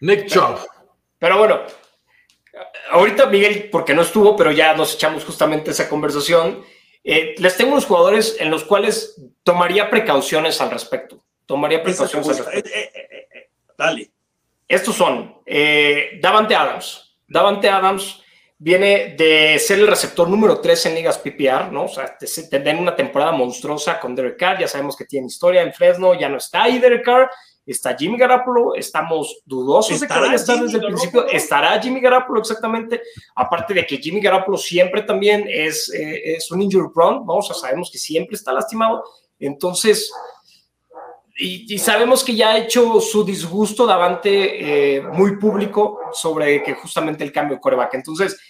Nick 0.00 0.26
Chubb. 0.26 0.58
Pero 1.18 1.38
bueno, 1.38 1.60
ahorita 2.90 3.26
Miguel, 3.26 3.68
porque 3.70 3.94
no 3.94 4.02
estuvo, 4.02 4.36
pero 4.36 4.50
ya 4.50 4.74
nos 4.74 4.94
echamos 4.94 5.24
justamente 5.24 5.70
esa 5.70 5.88
conversación. 5.88 6.64
eh, 7.04 7.34
les 7.38 7.56
tengo 7.56 7.72
unos 7.72 7.86
jugadores 7.86 8.36
en 8.40 8.50
los 8.50 8.64
cuales 8.64 9.20
tomaría 9.44 9.88
precauciones 9.90 10.60
al 10.60 10.70
respecto. 10.70 11.24
Tomaría 11.46 11.82
precauciones 11.82 12.28
al 12.28 12.36
respecto. 12.36 12.68
Eh, 12.70 12.72
eh, 12.74 12.90
eh, 12.94 13.28
eh, 13.34 13.50
Dale. 13.76 14.10
Estos 14.66 14.96
son 14.96 15.40
eh, 15.46 16.18
Davante 16.20 16.54
Adams. 16.54 17.16
Davante 17.26 17.68
Adams 17.68 18.22
viene 18.60 19.14
de 19.16 19.58
ser 19.58 19.78
el 19.78 19.86
receptor 19.86 20.28
número 20.28 20.60
3 20.60 20.86
en 20.86 20.94
ligas 20.96 21.18
PPR, 21.18 21.70
¿no? 21.72 21.84
O 21.84 21.88
sea, 21.88 22.16
te- 22.18 22.26
se- 22.26 22.48
tener 22.48 22.76
una 22.76 22.96
temporada 22.96 23.30
monstruosa 23.32 24.00
con 24.00 24.14
Derek 24.16 24.36
Carr. 24.38 24.58
Ya 24.60 24.66
sabemos 24.68 24.96
que 24.96 25.04
tiene 25.04 25.28
historia 25.28 25.62
en 25.62 25.72
Fresno, 25.72 26.14
ya 26.18 26.28
no 26.28 26.38
está 26.38 26.64
ahí 26.64 26.78
Derek 26.78 27.04
Carr. 27.04 27.30
Está 27.64 27.94
Jimmy 27.94 28.16
Garoppolo, 28.16 28.74
estamos 28.74 29.42
dudosos 29.44 30.00
de 30.00 30.06
que 30.06 30.14
¿Estará 30.14 30.20
vaya 30.22 30.32
a 30.32 30.36
estar 30.36 30.58
desde 30.58 30.78
el 30.78 30.86
principio. 30.86 31.26
Estará 31.28 31.78
Jimmy 31.82 32.00
Garoppolo, 32.00 32.40
exactamente. 32.40 33.02
Aparte 33.36 33.74
de 33.74 33.86
que 33.86 33.98
Jimmy 33.98 34.20
Garoppolo 34.22 34.56
siempre 34.56 35.02
también 35.02 35.44
es, 35.46 35.92
eh, 35.92 36.34
es 36.36 36.50
un 36.50 36.62
injury 36.62 36.88
prone, 36.94 37.18
¿no? 37.26 37.34
O 37.34 37.42
sea, 37.42 37.54
sabemos 37.54 37.90
que 37.92 37.98
siempre 37.98 38.36
está 38.36 38.54
lastimado. 38.54 39.04
Entonces, 39.38 40.10
y, 41.38 41.72
y 41.74 41.78
sabemos 41.78 42.24
que 42.24 42.34
ya 42.34 42.52
ha 42.52 42.58
hecho 42.58 43.00
su 43.00 43.22
disgusto 43.22 43.86
Davante 43.86 44.96
eh, 44.96 45.02
muy 45.02 45.36
público 45.36 46.00
sobre 46.12 46.62
que 46.62 46.72
justamente 46.74 47.22
el 47.22 47.30
cambio 47.32 47.56
de 47.56 47.60
coreback. 47.60 47.94
Entonces, 47.94 48.40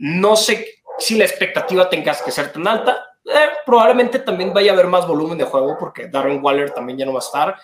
no 0.00 0.36
sé 0.36 0.82
si 0.98 1.16
la 1.16 1.24
expectativa 1.24 1.88
tengas 1.88 2.20
que 2.22 2.30
ser 2.30 2.52
tan 2.52 2.66
alta. 2.66 3.06
Eh, 3.24 3.48
probablemente 3.66 4.18
también 4.18 4.52
vaya 4.52 4.70
a 4.72 4.74
haber 4.74 4.86
más 4.86 5.06
volumen 5.06 5.36
de 5.38 5.44
juego 5.44 5.76
porque 5.78 6.08
Darren 6.08 6.42
Waller 6.42 6.70
también 6.72 6.98
ya 6.98 7.06
no 7.06 7.12
va 7.12 7.20
a 7.20 7.22
estar. 7.24 7.56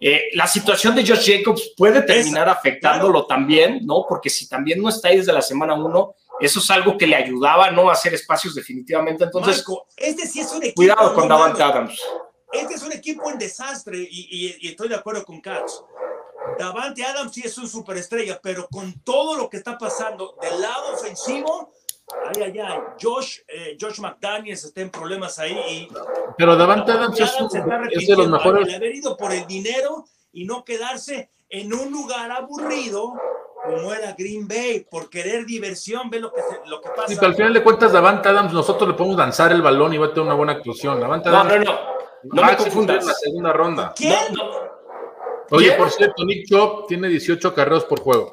Eh, 0.00 0.24
la 0.34 0.46
situación 0.46 0.94
de 0.94 1.06
Josh 1.06 1.38
Jacobs 1.38 1.72
puede 1.76 2.02
terminar 2.02 2.48
afectándolo 2.48 3.24
también, 3.26 3.80
¿no? 3.86 4.04
Porque 4.08 4.28
si 4.28 4.48
también 4.48 4.82
no 4.82 4.88
está 4.88 5.08
ahí 5.08 5.16
desde 5.18 5.32
la 5.32 5.42
semana 5.42 5.74
uno, 5.74 6.14
eso 6.40 6.58
es 6.58 6.70
algo 6.70 6.98
que 6.98 7.06
le 7.06 7.16
ayudaba 7.16 7.70
¿no? 7.70 7.88
a 7.88 7.92
hacer 7.92 8.12
espacios 8.14 8.54
definitivamente. 8.54 9.24
Entonces, 9.24 9.56
Marco, 9.58 9.86
este 9.96 10.26
sí 10.26 10.40
es 10.40 10.50
un 10.52 10.58
equipo. 10.62 10.74
cuidado 10.76 11.14
con 11.14 11.28
Davante. 11.28 11.62
Adams. 11.62 11.98
Este 12.52 12.74
es 12.74 12.82
un 12.82 12.92
equipo 12.92 13.30
en 13.30 13.38
desastre 13.38 13.98
y, 13.98 14.06
y- 14.30 14.56
y 14.60 14.68
estoy 14.68 14.88
de 14.88 14.94
acuerdo 14.96 15.24
con 15.24 15.40
Katz. 15.40 15.82
Davante 16.58 17.04
Adams 17.04 17.32
sí 17.32 17.42
es 17.44 17.56
un 17.58 17.68
superestrella, 17.68 18.38
pero 18.42 18.66
con 18.68 19.00
todo 19.00 19.36
lo 19.36 19.48
que 19.48 19.56
está 19.58 19.76
pasando 19.78 20.36
del 20.40 20.60
lado 20.60 20.94
ofensivo, 20.94 21.72
ay, 22.34 22.42
ay, 22.42 22.58
ay, 22.58 22.78
Josh, 23.00 23.38
eh, 23.48 23.76
Josh 23.80 24.00
McDaniels 24.00 24.64
está 24.64 24.80
en 24.80 24.90
problemas 24.90 25.38
ahí 25.38 25.52
y 25.68 25.88
Pero 26.38 26.56
Davante 26.56 26.92
Adams 26.92 27.18
es, 27.20 27.30
Adams 27.34 27.54
está 27.54 27.76
un- 27.76 27.88
es 27.92 28.06
de 28.06 28.16
los 28.16 28.28
mejores. 28.28 28.74
haber 28.74 28.94
ido 28.94 29.16
por 29.16 29.32
el 29.32 29.46
dinero 29.46 30.04
y 30.32 30.44
no 30.44 30.64
quedarse 30.64 31.30
en 31.48 31.72
un 31.72 31.90
lugar 31.90 32.30
aburrido 32.32 33.14
como 33.64 33.92
era 33.92 34.12
Green 34.16 34.46
Bay, 34.46 34.86
por 34.88 35.10
querer 35.10 35.44
diversión, 35.44 36.08
ve 36.08 36.20
lo 36.20 36.32
que, 36.32 36.40
se- 36.40 36.60
lo 36.68 36.80
que 36.80 36.88
pasa. 36.90 37.08
Sí, 37.08 37.14
pero 37.16 37.26
al 37.28 37.34
final 37.34 37.52
de 37.52 37.62
cuentas, 37.64 37.90
Davante 37.92 38.28
Adams, 38.28 38.52
nosotros 38.52 38.88
le 38.88 38.94
podemos 38.94 39.18
lanzar 39.18 39.50
el 39.50 39.60
balón 39.62 39.92
y 39.92 39.98
va 39.98 40.06
a 40.06 40.08
tener 40.10 40.22
una 40.26 40.34
buena 40.34 40.52
actuación. 40.52 41.00
Davante 41.00 41.28
No, 41.30 41.36
Adams 41.40 41.64
no, 41.66 41.72
no. 41.72 41.96
No 42.22 42.42
va 42.42 42.46
me 42.48 42.52
a 42.52 42.58
ser 42.58 42.66
en 42.68 42.72
la 42.72 42.74
confundas. 42.74 43.20
segunda 43.20 43.52
ronda. 43.52 43.92
¿Quién? 43.96 44.14
No, 44.34 44.44
no. 44.44 44.66
Oye, 45.50 45.72
por 45.72 45.90
cierto, 45.90 46.24
Nick 46.24 46.46
Chubb 46.48 46.86
tiene 46.88 47.08
18 47.08 47.54
carreros 47.54 47.84
por 47.84 48.00
juego 48.00 48.30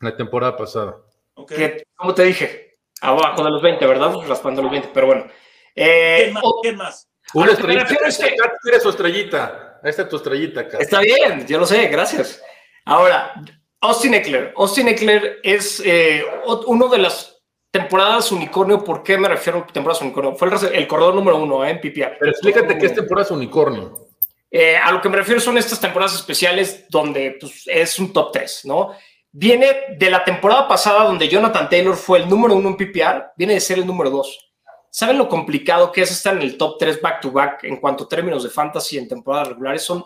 la 0.00 0.16
temporada 0.16 0.56
pasada. 0.56 0.96
Ok. 1.34 1.52
que, 1.54 1.82
como 1.96 2.14
te 2.14 2.24
dije, 2.24 2.78
abajo 3.00 3.42
de 3.44 3.50
los 3.50 3.62
20, 3.62 3.86
¿verdad? 3.86 4.14
Raspando 4.26 4.62
los 4.62 4.70
20, 4.70 4.90
pero 4.92 5.06
bueno. 5.06 5.26
Eh, 5.74 6.16
¿Quién 6.24 6.34
más? 6.34 6.42
¿Quién 6.62 6.76
más? 6.76 7.08
Una 7.34 7.52
estrellita. 7.52 7.82
refiero 7.84 8.06
es 8.06 8.18
que- 8.18 8.36
Kat 8.36 8.52
tiene 8.62 8.80
su 8.80 8.88
estrellita. 8.90 9.80
Ahí 9.82 9.90
está 9.90 10.08
tu 10.08 10.16
estrellita, 10.16 10.68
Kat. 10.68 10.80
está 10.80 11.00
bien, 11.00 11.46
yo 11.46 11.58
lo 11.58 11.66
sé, 11.66 11.86
gracias. 11.88 12.42
Ahora, 12.84 13.34
Austin 13.80 14.14
Eckler. 14.14 14.52
Austin 14.56 14.88
Eckler 14.88 15.38
es 15.42 15.80
eh, 15.84 16.24
uno 16.66 16.88
de 16.88 16.98
las 16.98 17.40
temporadas 17.70 18.30
unicornio. 18.32 18.82
¿Por 18.84 19.02
qué 19.02 19.16
me 19.16 19.28
refiero 19.28 19.60
a 19.60 19.66
temporadas 19.72 20.02
unicornio? 20.02 20.34
Fue 20.34 20.48
el, 20.48 20.74
el 20.74 20.86
corredor 20.88 21.14
número 21.14 21.36
uno 21.38 21.64
eh, 21.64 21.70
en 21.70 21.80
PPR. 21.80 22.16
Pero 22.18 22.30
explícate 22.30 22.76
qué 22.78 22.86
es 22.86 22.94
temporada 22.94 23.24
es 23.24 23.30
unicornio. 23.30 24.09
Eh, 24.50 24.76
a 24.76 24.90
lo 24.90 25.00
que 25.00 25.08
me 25.08 25.16
refiero 25.16 25.40
son 25.40 25.58
estas 25.58 25.80
temporadas 25.80 26.14
especiales 26.14 26.86
donde 26.88 27.36
pues, 27.40 27.62
es 27.66 27.98
un 27.98 28.12
top 28.12 28.32
3, 28.32 28.62
¿no? 28.64 28.90
Viene 29.32 29.96
de 29.96 30.10
la 30.10 30.24
temporada 30.24 30.66
pasada 30.66 31.04
donde 31.04 31.28
Jonathan 31.28 31.68
Taylor 31.68 31.96
fue 31.96 32.18
el 32.18 32.28
número 32.28 32.56
uno 32.56 32.70
en 32.70 32.76
PPR, 32.76 33.32
viene 33.36 33.54
de 33.54 33.60
ser 33.60 33.78
el 33.78 33.86
número 33.86 34.10
2. 34.10 34.50
¿Saben 34.90 35.18
lo 35.18 35.28
complicado 35.28 35.92
que 35.92 36.02
es 36.02 36.10
estar 36.10 36.34
en 36.34 36.42
el 36.42 36.58
top 36.58 36.78
3 36.78 37.00
back 37.00 37.20
to 37.20 37.30
back 37.30 37.62
en 37.62 37.76
cuanto 37.76 38.04
a 38.04 38.08
términos 38.08 38.42
de 38.42 38.50
fantasy 38.50 38.98
en 38.98 39.06
temporadas 39.06 39.48
regulares? 39.48 39.84
Son 39.84 40.04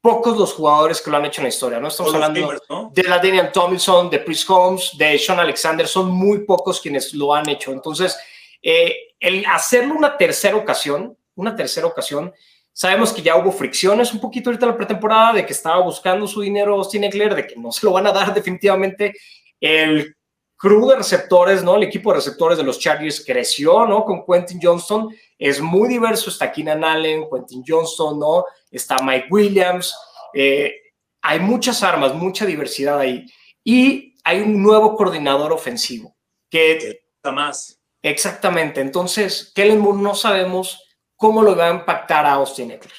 pocos 0.00 0.36
los 0.36 0.52
jugadores 0.54 1.00
que 1.00 1.10
lo 1.10 1.18
han 1.18 1.26
hecho 1.26 1.40
en 1.40 1.44
la 1.44 1.50
historia, 1.50 1.78
¿no? 1.78 1.86
Estamos 1.86 2.12
hablando 2.14 2.52
de 2.92 3.02
la 3.04 3.18
Daniel 3.18 3.52
Tomlinson, 3.52 4.10
de 4.10 4.24
Chris 4.24 4.48
Holmes, 4.50 4.92
de 4.98 5.16
Sean 5.16 5.38
Alexander, 5.38 5.86
son 5.86 6.10
muy 6.10 6.44
pocos 6.44 6.80
quienes 6.80 7.14
lo 7.14 7.32
han 7.32 7.48
hecho. 7.48 7.70
Entonces, 7.70 8.18
eh, 8.60 9.14
el 9.20 9.46
hacerlo 9.46 9.94
una 9.94 10.16
tercera 10.16 10.56
ocasión, 10.56 11.16
una 11.36 11.54
tercera 11.54 11.86
ocasión, 11.86 12.32
sabemos 12.72 13.12
que 13.12 13.22
ya 13.22 13.36
hubo 13.36 13.52
fricciones 13.52 14.12
un 14.12 14.20
poquito 14.20 14.50
ahorita 14.50 14.66
en 14.66 14.72
la 14.72 14.76
pretemporada, 14.76 15.34
de 15.34 15.46
que 15.46 15.52
estaba 15.52 15.82
buscando 15.82 16.26
su 16.26 16.40
dinero 16.40 16.74
Austin 16.74 17.04
Eckler, 17.04 17.34
de 17.34 17.46
que 17.46 17.56
no 17.56 17.72
se 17.72 17.86
lo 17.86 17.92
van 17.92 18.06
a 18.06 18.12
dar 18.12 18.34
definitivamente. 18.34 19.14
El 19.60 20.16
crew 20.56 20.88
de 20.88 20.96
receptores, 20.96 21.62
¿no? 21.64 21.76
El 21.76 21.84
equipo 21.84 22.10
de 22.10 22.16
receptores 22.16 22.58
de 22.58 22.64
los 22.64 22.78
Chargers 22.78 23.24
creció, 23.24 23.86
¿no? 23.86 24.04
Con 24.04 24.24
Quentin 24.26 24.60
Johnston. 24.62 25.08
Es 25.38 25.60
muy 25.60 25.88
diverso. 25.88 26.30
Está 26.30 26.52
Keenan 26.52 26.84
Allen, 26.84 27.28
Quentin 27.30 27.64
Johnston, 27.66 28.18
¿no? 28.18 28.44
Está 28.70 28.96
Mike 29.02 29.28
Williams. 29.30 29.94
Eh, 30.34 30.74
hay 31.22 31.40
muchas 31.40 31.82
armas, 31.82 32.14
mucha 32.14 32.46
diversidad 32.46 32.98
ahí. 32.98 33.26
Y 33.64 34.14
hay 34.24 34.40
un 34.40 34.62
nuevo 34.62 34.96
coordinador 34.96 35.52
ofensivo 35.52 36.14
que 36.50 37.00
Nada 37.22 37.34
más. 37.34 37.80
Exactamente. 38.02 38.80
Entonces, 38.80 39.52
Kellen 39.54 39.78
Moore 39.78 40.00
no 40.00 40.14
sabemos 40.14 40.82
cómo 41.20 41.42
lo 41.42 41.54
va 41.54 41.66
a 41.66 41.70
impactar 41.70 42.24
a 42.24 42.32
Austin 42.32 42.70
Eckler. 42.70 42.94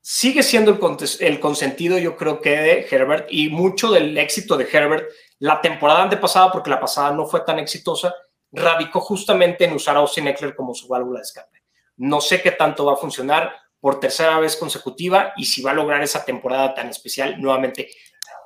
Sigue 0.00 0.42
siendo 0.42 0.70
el, 0.70 0.78
el 1.20 1.38
consentido, 1.38 1.98
yo 1.98 2.16
creo 2.16 2.40
que 2.40 2.50
de 2.50 2.86
Herbert 2.90 3.26
y 3.30 3.50
mucho 3.50 3.92
del 3.92 4.16
éxito 4.16 4.56
de 4.56 4.66
Herbert 4.72 5.10
la 5.38 5.60
temporada 5.60 6.04
antepasada, 6.04 6.50
porque 6.50 6.70
la 6.70 6.80
pasada 6.80 7.12
no 7.12 7.26
fue 7.26 7.40
tan 7.40 7.58
exitosa, 7.58 8.14
radicó 8.50 9.00
justamente 9.00 9.66
en 9.66 9.74
usar 9.74 9.96
a 9.96 9.98
Austin 9.98 10.28
Eckler 10.28 10.56
como 10.56 10.74
su 10.74 10.88
válvula 10.88 11.18
de 11.18 11.24
escape. 11.24 11.62
No 11.98 12.22
sé 12.22 12.40
qué 12.40 12.52
tanto 12.52 12.86
va 12.86 12.94
a 12.94 12.96
funcionar 12.96 13.54
por 13.78 14.00
tercera 14.00 14.40
vez 14.40 14.56
consecutiva 14.56 15.34
y 15.36 15.44
si 15.44 15.60
va 15.60 15.72
a 15.72 15.74
lograr 15.74 16.02
esa 16.02 16.24
temporada 16.24 16.72
tan 16.72 16.88
especial 16.88 17.38
nuevamente. 17.38 17.90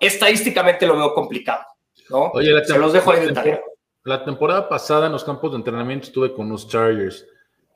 Estadísticamente 0.01 0.85
lo 0.85 0.97
veo 0.97 1.15
complicado, 1.15 1.65
¿no? 2.11 2.33
Oye, 2.33 2.65
Se 2.65 2.77
los 2.77 2.93
dejo 2.93 3.13
ahí 3.13 3.25
de 3.25 3.33
tarea. 3.33 3.61
La 4.03 4.25
temporada 4.25 4.69
pasada 4.69 5.07
en 5.07 5.13
los 5.13 5.23
campos 5.23 5.53
de 5.53 5.59
entrenamiento 5.59 6.09
estuve 6.09 6.35
con 6.35 6.49
los 6.49 6.69
Chargers 6.69 7.25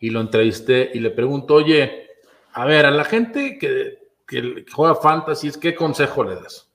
y 0.01 0.11
lo 0.11 0.21
entrevisté 0.21 0.91
y 0.95 1.01
le 1.01 1.11
pregunto, 1.11 1.55
oye, 1.55 2.09
a 2.53 2.65
ver, 2.65 2.87
a 2.87 2.91
la 2.91 3.05
gente 3.05 3.59
que, 3.59 3.99
que 4.27 4.65
juega 4.73 4.95
fantasy, 4.95 5.51
¿qué 5.61 5.75
consejo 5.75 6.25
le 6.25 6.37
das? 6.37 6.69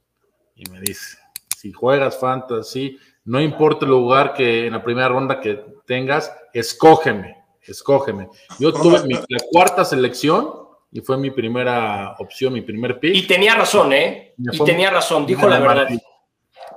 Y 0.55 0.69
me 0.69 0.80
dice, 0.80 1.17
si 1.57 1.73
juegas 1.73 2.19
fantasy, 2.19 2.97
no 3.26 3.41
importa 3.41 3.86
el 3.86 3.91
lugar 3.91 4.34
que 4.34 4.67
en 4.67 4.73
la 4.73 4.84
primera 4.84 5.09
ronda 5.09 5.41
que 5.41 5.65
tengas, 5.86 6.32
escógeme, 6.53 7.43
escógeme. 7.61 8.30
Yo 8.59 8.71
tuve 8.71 9.03
mi, 9.03 9.13
la 9.13 9.39
cuarta 9.51 9.84
selección 9.84 10.65
y 10.91 11.01
fue 11.01 11.17
mi 11.17 11.32
primera 11.32 12.15
opción, 12.19 12.53
mi 12.53 12.61
primer 12.61 12.99
pick. 12.99 13.15
Y 13.15 13.28
tenía 13.28 13.55
razón, 13.55 13.91
¿eh? 13.93 14.34
Y 14.38 14.63
tenía 14.63 14.91
razón, 14.91 15.26
dijo 15.26 15.49
la 15.49 15.59
verdad. 15.59 15.88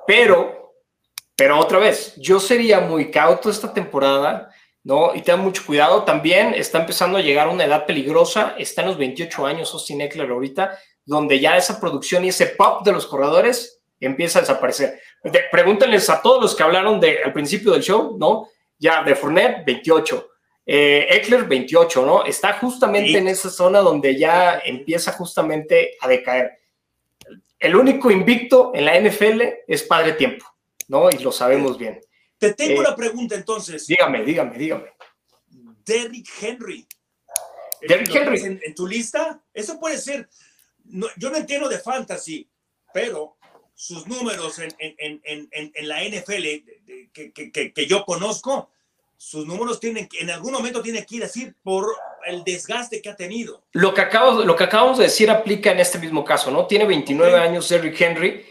Pero, 0.07 0.75
pero 1.37 1.59
otra 1.59 1.79
vez, 1.79 2.17
yo 2.17 2.41
sería 2.41 2.81
muy 2.81 3.11
cauto 3.11 3.51
esta 3.51 3.73
temporada, 3.73 4.48
¿no? 4.89 5.15
Y 5.15 5.21
ten 5.21 5.39
mucho 5.41 5.63
cuidado. 5.67 6.03
También 6.05 6.55
está 6.55 6.79
empezando 6.81 7.19
a 7.19 7.21
llegar 7.21 7.47
a 7.49 7.51
una 7.51 7.67
edad 7.67 7.85
peligrosa. 7.85 8.55
Está 8.57 8.81
en 8.81 8.89
los 8.89 8.97
28 8.97 9.45
años 9.45 9.71
Austin 9.75 10.01
Eckler 10.01 10.31
ahorita, 10.31 10.79
donde 11.05 11.39
ya 11.39 11.59
esa 11.59 11.79
producción 11.79 12.25
y 12.25 12.29
ese 12.31 12.47
pop 12.47 12.83
de 12.87 12.93
los 12.93 13.07
corredores 13.07 13.83
empieza 14.01 14.39
a 14.39 14.43
desaparecer. 14.43 14.99
De- 15.23 15.45
pregúntenles 15.53 16.09
a 16.09 16.23
todos 16.23 16.41
los 16.41 16.57
que 16.57 16.63
hablaron 16.63 16.99
de, 17.01 17.19
al 17.23 17.35
principio 17.35 17.73
del 17.73 17.83
show, 17.83 18.17
¿no? 18.19 18.49
Ya 18.79 19.03
de 19.03 19.15
Fournette, 19.15 19.67
28. 19.67 20.29
Eh, 20.65 21.07
Eckler 21.11 21.45
28, 21.45 22.07
¿no? 22.07 22.25
Está 22.25 22.55
justamente 22.55 23.11
Sí. 23.11 23.17
en 23.17 23.29
esa 23.29 23.51
zona 23.51 23.81
donde 23.81 24.17
ya 24.19 24.63
empieza 24.65 25.13
justamente 25.13 25.97
a 26.01 26.09
decaer. 26.09 26.53
El 27.59 27.77
único 27.77 28.11
invicto 28.11 28.73
en 28.75 28.87
la 28.87 28.95
NFL 28.99 29.43
es 29.67 29.83
Padre 29.83 30.13
Tiempo, 30.13 30.47
¿no? 30.89 31.11
Y 31.11 31.19
lo 31.19 31.31
sabemos 31.33 31.77
bien. 31.77 32.01
Te 32.39 32.55
tengo 32.55 32.75
Eh, 32.77 32.81
una 32.81 32.95
pregunta 32.97 33.35
entonces. 33.35 33.87
Dígame, 33.87 34.25
dígame, 34.25 34.57
dígame. 34.59 34.87
Derrick 35.85 36.29
Henry. 36.41 36.87
Derrick 37.81 38.09
¿Lo 38.09 38.13
tienes 38.15 38.43
Henry. 38.43 38.57
En, 38.57 38.61
en 38.65 38.75
tu 38.75 38.87
lista? 38.87 39.43
Eso 39.53 39.79
puede 39.79 39.99
ser. 39.99 40.29
no, 40.85 41.07
yo 41.17 41.31
no 41.31 41.37
entiendo 41.37 41.69
de 41.69 41.79
fantasy, 41.79 42.49
pero 42.93 43.37
sus 43.75 44.07
números 44.07 44.59
en, 44.59 44.75
la 45.89 46.03
NFL 46.05 46.45
que, 47.13 47.33
que, 47.33 47.53
que, 47.53 47.73
que 47.73 47.87
yo 47.87 48.05
conozco, 48.05 48.71
sus 49.17 49.47
números 49.47 49.79
tienen, 49.81 50.09
que- 50.09 50.19
en 50.21 50.31
algún 50.31 50.53
momento 50.53 50.81
tienen 50.83 51.05
que 51.05 51.17
ir 51.17 51.25
así 51.25 51.53
por 51.63 51.87
el 52.27 52.43
desgaste 52.45 53.01
que 53.03 53.09
ha 53.11 53.17
tenido. 53.17 53.65
Lo 53.73 53.93
que, 53.95 54.01
acabo, 54.01 54.45
lo 54.45 54.57
que 54.57 54.65
acabamos 54.65 54.99
de 54.99 55.05
decir 55.05 55.31
aplica 55.31 55.71
en 55.73 55.81
este 55.81 55.99
mismo 55.99 56.25
caso, 56.25 56.51
¿no? 56.51 56.67
Tiene 56.67 56.87
29 56.87 57.33
Ok. 57.35 57.39
años 57.41 57.69
Derrick 57.69 58.01
Henry. 58.01 58.45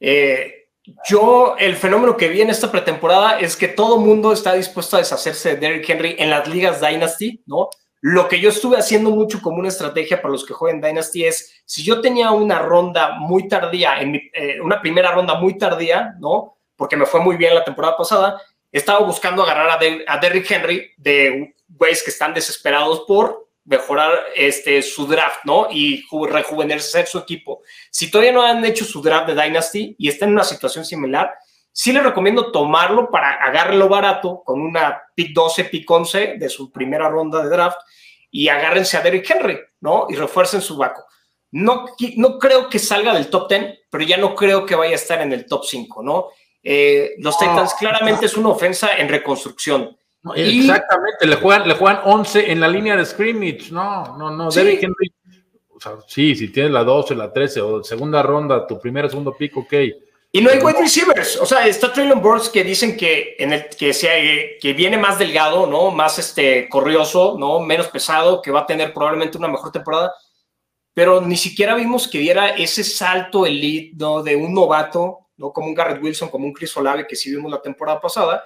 Eh, 0.00 0.63
yo, 1.08 1.56
el 1.58 1.76
fenómeno 1.76 2.16
que 2.16 2.28
vi 2.28 2.42
en 2.42 2.50
esta 2.50 2.70
pretemporada 2.70 3.38
es 3.38 3.56
que 3.56 3.68
todo 3.68 3.98
mundo 3.98 4.32
está 4.32 4.52
dispuesto 4.52 4.96
a 4.96 4.98
deshacerse 5.00 5.50
de 5.50 5.56
Derrick 5.56 5.88
Henry 5.88 6.16
en 6.18 6.30
las 6.30 6.46
ligas 6.46 6.80
Dynasty, 6.80 7.42
¿no? 7.46 7.70
Lo 8.02 8.28
que 8.28 8.38
yo 8.38 8.50
estuve 8.50 8.76
haciendo 8.76 9.10
mucho 9.10 9.40
como 9.40 9.58
una 9.58 9.68
estrategia 9.68 10.20
para 10.20 10.32
los 10.32 10.44
que 10.44 10.52
juegan 10.52 10.82
Dynasty 10.82 11.24
es, 11.24 11.62
si 11.64 11.82
yo 11.82 12.02
tenía 12.02 12.32
una 12.32 12.58
ronda 12.58 13.16
muy 13.18 13.48
tardía, 13.48 13.98
en 13.98 14.16
eh, 14.34 14.60
una 14.60 14.82
primera 14.82 15.12
ronda 15.12 15.36
muy 15.36 15.56
tardía, 15.56 16.14
¿no? 16.20 16.58
Porque 16.76 16.96
me 16.96 17.06
fue 17.06 17.20
muy 17.20 17.36
bien 17.36 17.54
la 17.54 17.64
temporada 17.64 17.96
pasada, 17.96 18.42
estaba 18.70 18.98
buscando 18.98 19.42
agarrar 19.42 19.70
a, 19.70 19.78
a 20.12 20.18
Derrick 20.18 20.50
Henry 20.50 20.90
de 20.98 21.54
güeyes 21.66 22.02
que 22.02 22.10
están 22.10 22.34
desesperados 22.34 23.04
por 23.06 23.43
mejorar 23.64 24.12
este, 24.34 24.82
su 24.82 25.06
draft, 25.06 25.40
¿no? 25.44 25.68
Y 25.70 26.02
ju- 26.06 26.28
rejuvenecer 26.28 27.06
su 27.06 27.18
equipo. 27.18 27.62
Si 27.90 28.10
todavía 28.10 28.32
no 28.32 28.42
han 28.42 28.64
hecho 28.64 28.84
su 28.84 29.00
draft 29.00 29.26
de 29.28 29.34
Dynasty 29.40 29.96
y 29.98 30.08
están 30.08 30.28
en 30.30 30.34
una 30.34 30.44
situación 30.44 30.84
similar, 30.84 31.32
sí 31.72 31.92
les 31.92 32.02
recomiendo 32.02 32.52
tomarlo 32.52 33.10
para 33.10 33.32
agarrarlo 33.32 33.88
barato 33.88 34.42
con 34.44 34.60
una 34.60 35.02
pick 35.14 35.32
12, 35.32 35.64
pick 35.64 35.90
11 35.90 36.34
de 36.38 36.48
su 36.48 36.70
primera 36.70 37.08
ronda 37.08 37.42
de 37.42 37.48
draft 37.48 37.78
y 38.30 38.48
agárrense 38.48 38.96
a 38.96 39.00
Derrick 39.00 39.28
Henry, 39.30 39.58
¿no? 39.80 40.06
Y 40.10 40.14
refuercen 40.16 40.60
su 40.60 40.76
vaco. 40.76 41.04
No, 41.52 41.86
no 42.16 42.38
creo 42.38 42.68
que 42.68 42.78
salga 42.80 43.14
del 43.14 43.30
top 43.30 43.48
10, 43.48 43.78
pero 43.88 44.04
ya 44.04 44.16
no 44.16 44.34
creo 44.34 44.66
que 44.66 44.74
vaya 44.74 44.92
a 44.92 44.96
estar 44.96 45.20
en 45.22 45.32
el 45.32 45.46
top 45.46 45.64
5, 45.64 46.02
¿no? 46.02 46.26
Eh, 46.62 47.12
los 47.18 47.36
Titans 47.38 47.74
claramente 47.74 48.26
es 48.26 48.36
una 48.36 48.48
ofensa 48.50 48.96
en 48.96 49.08
reconstrucción. 49.08 49.96
No, 50.24 50.34
Y- 50.34 50.60
Exactamente, 50.60 51.26
le 51.26 51.36
juegan, 51.36 51.68
le 51.68 51.74
juegan 51.74 52.00
11 52.04 52.50
en 52.50 52.60
la 52.60 52.68
línea 52.68 52.96
de 52.96 53.04
scrimmage. 53.04 53.70
No, 53.70 54.16
no, 54.16 54.30
no. 54.30 54.50
Sí. 54.50 54.60
Derrick 54.60 54.82
Henry, 54.82 55.12
o 55.70 55.78
sea, 55.78 55.92
sí, 56.08 56.34
si 56.34 56.48
tienes 56.48 56.72
la 56.72 56.82
12, 56.82 57.14
la 57.14 57.32
13 57.32 57.60
o 57.60 57.84
segunda 57.84 58.22
ronda, 58.22 58.66
tu 58.66 58.80
primera, 58.80 59.08
segundo 59.08 59.36
pick, 59.36 59.56
ok. 59.56 59.72
Y 60.32 60.40
no 60.40 60.50
hay 60.50 60.58
wide 60.58 60.80
receivers. 60.80 61.36
O 61.36 61.46
sea, 61.46 61.64
está 61.66 61.92
Traylon 61.92 62.20
Burks 62.20 62.48
que 62.48 62.64
dicen 62.64 62.96
que, 62.96 63.36
en 63.38 63.52
el, 63.52 63.68
que, 63.68 63.92
sea, 63.92 64.14
que 64.60 64.72
viene 64.72 64.96
más 64.98 65.16
delgado, 65.16 65.66
¿no? 65.68 65.92
Más 65.92 66.18
este, 66.18 66.68
corrioso, 66.68 67.36
¿no? 67.38 67.60
Menos 67.60 67.86
pesado, 67.86 68.42
que 68.42 68.50
va 68.50 68.60
a 68.60 68.66
tener 68.66 68.92
probablemente 68.92 69.38
una 69.38 69.46
mejor 69.46 69.70
temporada. 69.70 70.12
Pero 70.92 71.20
ni 71.20 71.36
siquiera 71.36 71.76
vimos 71.76 72.08
que 72.08 72.18
diera 72.18 72.48
ese 72.48 72.82
salto 72.82 73.46
elite, 73.46 73.94
¿no? 73.96 74.24
De 74.24 74.34
un 74.34 74.52
novato, 74.52 75.28
¿no? 75.36 75.52
Como 75.52 75.68
un 75.68 75.74
Garrett 75.74 76.02
Wilson, 76.02 76.30
como 76.30 76.46
un 76.46 76.52
Chris 76.52 76.76
Olave, 76.76 77.06
que 77.06 77.14
sí 77.14 77.30
vimos 77.30 77.52
la 77.52 77.62
temporada 77.62 78.00
pasada. 78.00 78.42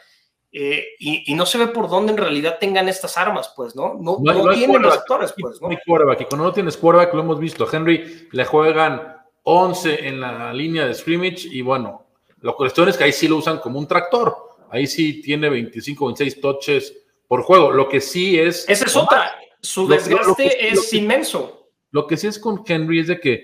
Eh, 0.51 0.83
y, 0.99 1.31
y 1.31 1.35
no 1.35 1.45
se 1.45 1.59
ve 1.59 1.67
por 1.69 1.89
dónde 1.91 2.13
en 2.13 2.19
realidad 2.19 2.57
tengan 2.59 2.89
estas 2.89 3.19
armas, 3.19 3.53
pues, 3.55 3.77
¿no? 3.77 3.95
No, 4.01 4.17
No 4.21 4.33
no 4.33 4.51
tienen 4.53 4.71
quarterback. 4.71 4.85
receptores, 4.93 5.35
pues, 5.39 5.61
¿no? 5.61 5.69
Hay 5.69 5.79
quarterback. 5.87 6.21
Y 6.23 6.25
cuando 6.25 6.45
no 6.47 6.53
tienes 6.53 6.77
quarterback, 6.77 7.13
lo 7.15 7.21
hemos 7.21 7.39
visto. 7.39 7.69
Henry 7.71 8.29
le 8.33 8.45
juegan 8.47 9.17
11 9.43 10.09
en 10.09 10.21
la 10.21 10.53
línea 10.53 10.87
de 10.87 10.95
scrimmage 10.95 11.47
y 11.51 11.61
bueno, 11.63 12.07
la 12.41 12.53
cuestión 12.53 12.89
es 12.89 12.97
que 12.97 13.05
ahí 13.05 13.13
sí 13.13 13.29
lo 13.29 13.37
usan 13.37 13.59
como 13.59 13.79
un 13.79 13.87
tractor. 13.87 14.37
Ahí 14.71 14.87
sí 14.87 15.21
tiene 15.23 15.49
25, 15.51 16.07
26 16.07 16.41
touches 16.41 16.97
por 17.27 17.43
juego. 17.43 17.71
Lo 17.71 17.89
que 17.89 18.01
sí 18.01 18.39
es... 18.39 18.67
Esa 18.69 18.85
es 18.87 18.97
otra. 18.97 19.31
Su 19.61 19.83
Lo- 19.89 19.95
desgaste 19.95 20.27
lo 20.29 20.35
que- 20.35 20.45
lo 20.45 20.81
es 20.81 20.91
que- 20.91 20.97
inmenso. 20.97 21.69
Lo 21.91 22.07
que 22.07 22.17
sí 22.17 22.27
es 22.27 22.39
con 22.39 22.63
Henry 22.67 23.01
es 23.01 23.07
de 23.09 23.19
que 23.21 23.43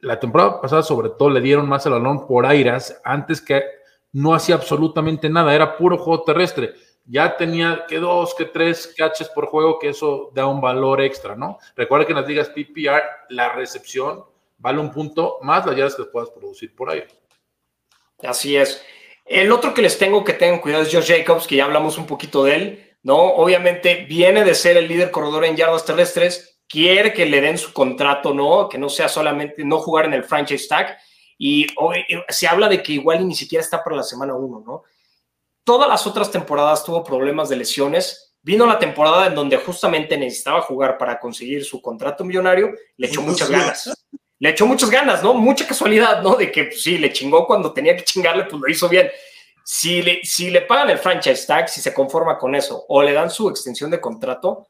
la 0.00 0.20
temporada 0.20 0.60
pasada, 0.60 0.82
sobre 0.82 1.08
todo, 1.10 1.30
le 1.30 1.40
dieron 1.40 1.68
más 1.68 1.84
el 1.86 1.92
balón 1.92 2.26
por 2.26 2.44
airas, 2.46 3.00
antes 3.04 3.40
que 3.40 3.62
no 4.12 4.34
hacía 4.34 4.54
absolutamente 4.54 5.28
nada, 5.28 5.54
era 5.54 5.76
puro 5.76 5.98
juego 5.98 6.24
terrestre. 6.24 6.74
Ya 7.04 7.36
tenía 7.36 7.84
que 7.88 7.98
dos, 7.98 8.34
que 8.34 8.46
tres 8.46 8.92
catches 8.96 9.28
por 9.28 9.46
juego, 9.46 9.78
que 9.78 9.90
eso 9.90 10.30
da 10.34 10.46
un 10.46 10.60
valor 10.60 11.00
extra, 11.00 11.36
¿no? 11.36 11.58
Recuerda 11.76 12.06
que 12.06 12.12
en 12.12 12.18
las 12.18 12.28
ligas 12.28 12.48
PPR 12.48 13.02
la 13.28 13.52
recepción 13.52 14.24
vale 14.58 14.80
un 14.80 14.90
punto 14.90 15.38
más 15.42 15.64
las 15.66 15.76
yardas 15.76 15.94
que 15.94 16.04
puedas 16.04 16.30
producir 16.30 16.74
por 16.74 16.90
aire. 16.90 17.08
Así 18.22 18.56
es. 18.56 18.82
El 19.24 19.52
otro 19.52 19.74
que 19.74 19.82
les 19.82 19.98
tengo 19.98 20.24
que 20.24 20.32
tengan 20.32 20.60
cuidado 20.60 20.84
es 20.84 20.92
Josh 20.92 21.08
Jacobs, 21.08 21.46
que 21.46 21.56
ya 21.56 21.64
hablamos 21.64 21.98
un 21.98 22.06
poquito 22.06 22.44
de 22.44 22.54
él, 22.54 22.96
¿no? 23.02 23.16
Obviamente 23.16 24.06
viene 24.08 24.44
de 24.44 24.54
ser 24.54 24.76
el 24.76 24.88
líder 24.88 25.10
corredor 25.10 25.44
en 25.44 25.56
yardas 25.56 25.84
terrestres, 25.84 26.60
quiere 26.68 27.12
que 27.12 27.26
le 27.26 27.40
den 27.40 27.58
su 27.58 27.72
contrato, 27.72 28.32
¿no? 28.32 28.68
Que 28.68 28.78
no 28.78 28.88
sea 28.88 29.08
solamente 29.08 29.64
no 29.64 29.78
jugar 29.78 30.06
en 30.06 30.14
el 30.14 30.24
franchise 30.24 30.68
tag. 30.68 30.98
Y 31.38 31.66
hoy, 31.76 32.04
eh, 32.08 32.24
se 32.28 32.46
habla 32.46 32.68
de 32.68 32.82
que 32.82 32.92
igual 32.92 33.26
ni 33.26 33.34
siquiera 33.34 33.62
está 33.62 33.82
para 33.82 33.96
la 33.96 34.02
semana 34.02 34.34
1, 34.34 34.62
¿no? 34.66 34.82
Todas 35.64 35.88
las 35.88 36.06
otras 36.06 36.30
temporadas 36.30 36.84
tuvo 36.84 37.02
problemas 37.02 37.48
de 37.48 37.56
lesiones. 37.56 38.34
Vino 38.42 38.64
la 38.66 38.78
temporada 38.78 39.26
en 39.26 39.34
donde 39.34 39.56
justamente 39.56 40.16
necesitaba 40.16 40.62
jugar 40.62 40.96
para 40.96 41.18
conseguir 41.18 41.64
su 41.64 41.82
contrato 41.82 42.24
millonario, 42.24 42.72
le 42.96 43.06
echó 43.08 43.20
muchas 43.20 43.50
ganas. 43.50 44.06
Le 44.38 44.50
echó 44.50 44.66
muchas 44.66 44.90
ganas, 44.90 45.22
¿no? 45.22 45.34
Mucha 45.34 45.66
casualidad, 45.66 46.22
¿no? 46.22 46.36
De 46.36 46.52
que 46.52 46.64
pues, 46.64 46.82
sí, 46.82 46.98
le 46.98 47.12
chingó 47.12 47.46
cuando 47.46 47.72
tenía 47.72 47.96
que 47.96 48.04
chingarle, 48.04 48.44
pues 48.44 48.60
lo 48.60 48.68
hizo 48.68 48.88
bien. 48.88 49.10
Si 49.64 50.02
le, 50.02 50.24
si 50.24 50.50
le 50.50 50.60
pagan 50.62 50.90
el 50.90 50.98
franchise 50.98 51.46
tag, 51.46 51.68
si 51.68 51.80
se 51.80 51.92
conforma 51.92 52.38
con 52.38 52.54
eso, 52.54 52.84
o 52.88 53.02
le 53.02 53.12
dan 53.12 53.30
su 53.30 53.48
extensión 53.48 53.90
de 53.90 54.00
contrato, 54.00 54.68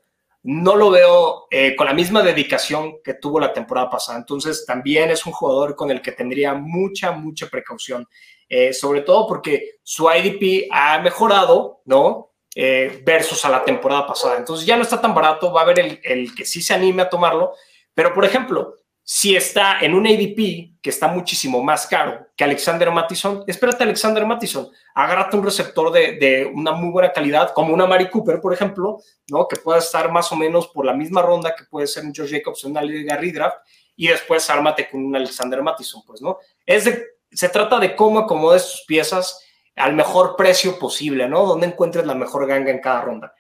no 0.49 0.77
lo 0.77 0.91
veo 0.91 1.49
eh, 1.51 1.75
con 1.75 1.87
la 1.87 1.93
misma 1.93 2.23
dedicación 2.23 3.03
que 3.03 3.15
tuvo 3.15 3.41
la 3.41 3.53
temporada 3.53 3.91
pasada. 3.91 4.17
Entonces, 4.17 4.65
también 4.65 5.11
es 5.11 5.27
un 5.27 5.33
jugador 5.33 5.75
con 5.75 5.91
el 5.91 6.01
que 6.01 6.13
tendría 6.13 6.55
mucha, 6.55 7.11
mucha 7.11 7.49
precaución. 7.49 8.07
Eh, 8.49 8.73
sobre 8.73 9.01
todo 9.01 9.27
porque 9.27 9.79
su 9.83 10.09
IDP 10.09 10.69
ha 10.71 11.01
mejorado, 11.01 11.81
¿no? 11.85 12.31
Eh, 12.55 13.03
versus 13.05 13.45
a 13.45 13.51
la 13.51 13.65
temporada 13.65 14.07
pasada. 14.07 14.37
Entonces 14.37 14.65
ya 14.65 14.77
no 14.77 14.83
está 14.83 15.01
tan 15.01 15.15
barato, 15.15 15.53
va 15.53 15.63
a 15.63 15.65
haber 15.65 15.81
el, 15.81 16.01
el 16.05 16.33
que 16.33 16.45
sí 16.45 16.63
se 16.63 16.75
anime 16.75 17.03
a 17.03 17.11
tomarlo. 17.11 17.53
Pero, 17.93 18.15
por 18.15 18.25
ejemplo, 18.25 18.77
si 19.09 19.37
está 19.37 19.79
en 19.83 19.95
un 19.95 20.05
ADP 20.05 20.81
que 20.83 20.91
está 20.91 21.07
muchísimo 21.07 21.63
más 21.63 21.87
caro 21.87 22.27
que 22.37 22.43
Alexander 22.43 22.91
Mattison, 22.91 23.45
espérate 23.47 23.85
Alexander 23.85 24.27
Mattison, 24.27 24.69
agárrate 24.97 25.37
un 25.37 25.45
receptor 25.45 25.93
de, 25.93 26.51
una 26.53 26.73
muy 26.73 26.91
buena 26.91 27.13
calidad, 27.13 27.53
como 27.55 27.73
una 27.73 27.87
Mari 27.87 28.11
Cooper, 28.11 28.41
por 28.41 28.53
ejemplo, 28.53 28.99
¿no? 29.31 29.47
que 29.47 29.61
pueda 29.61 29.79
estar 29.79 30.11
más 30.11 30.33
o 30.33 30.37
menos 30.37 30.67
por 30.67 30.85
la 30.85 30.93
misma 30.93 31.23
ronda 31.23 31.55
que 31.55 31.63
puede 31.71 31.87
ser 31.87 32.05
un 32.05 32.13
Josh 32.13 32.33
Jacobs 32.33 32.65
en 32.65 32.73
una 32.73 32.83
liga 32.83 33.17
redraft, 33.17 33.59
y 33.95 34.09
después 34.09 34.51
ármate 34.51 34.91
con 34.91 35.05
un 35.05 35.15
Alexander 35.15 35.63
Mattison, 35.63 36.03
pues, 36.05 36.21
¿no? 36.21 36.39
Es 36.67 36.91
se 37.31 37.49
trata 37.49 37.79
de 37.79 37.95
cómo 37.95 38.19
acomodes 38.19 38.69
tus 38.69 38.85
piezas 38.87 39.41
al 39.77 39.93
mejor 39.93 40.35
precio 40.35 40.81
posible, 40.81 41.29
¿no? 41.29 41.47
Donde 41.47 41.69
encuentres 41.69 42.05
la 42.07 42.17
mejor 42.17 42.49
ganga 42.49 42.73
en 42.73 42.81
cada 42.81 43.03
ronda. 43.03 43.35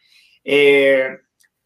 Eh, 0.44 1.08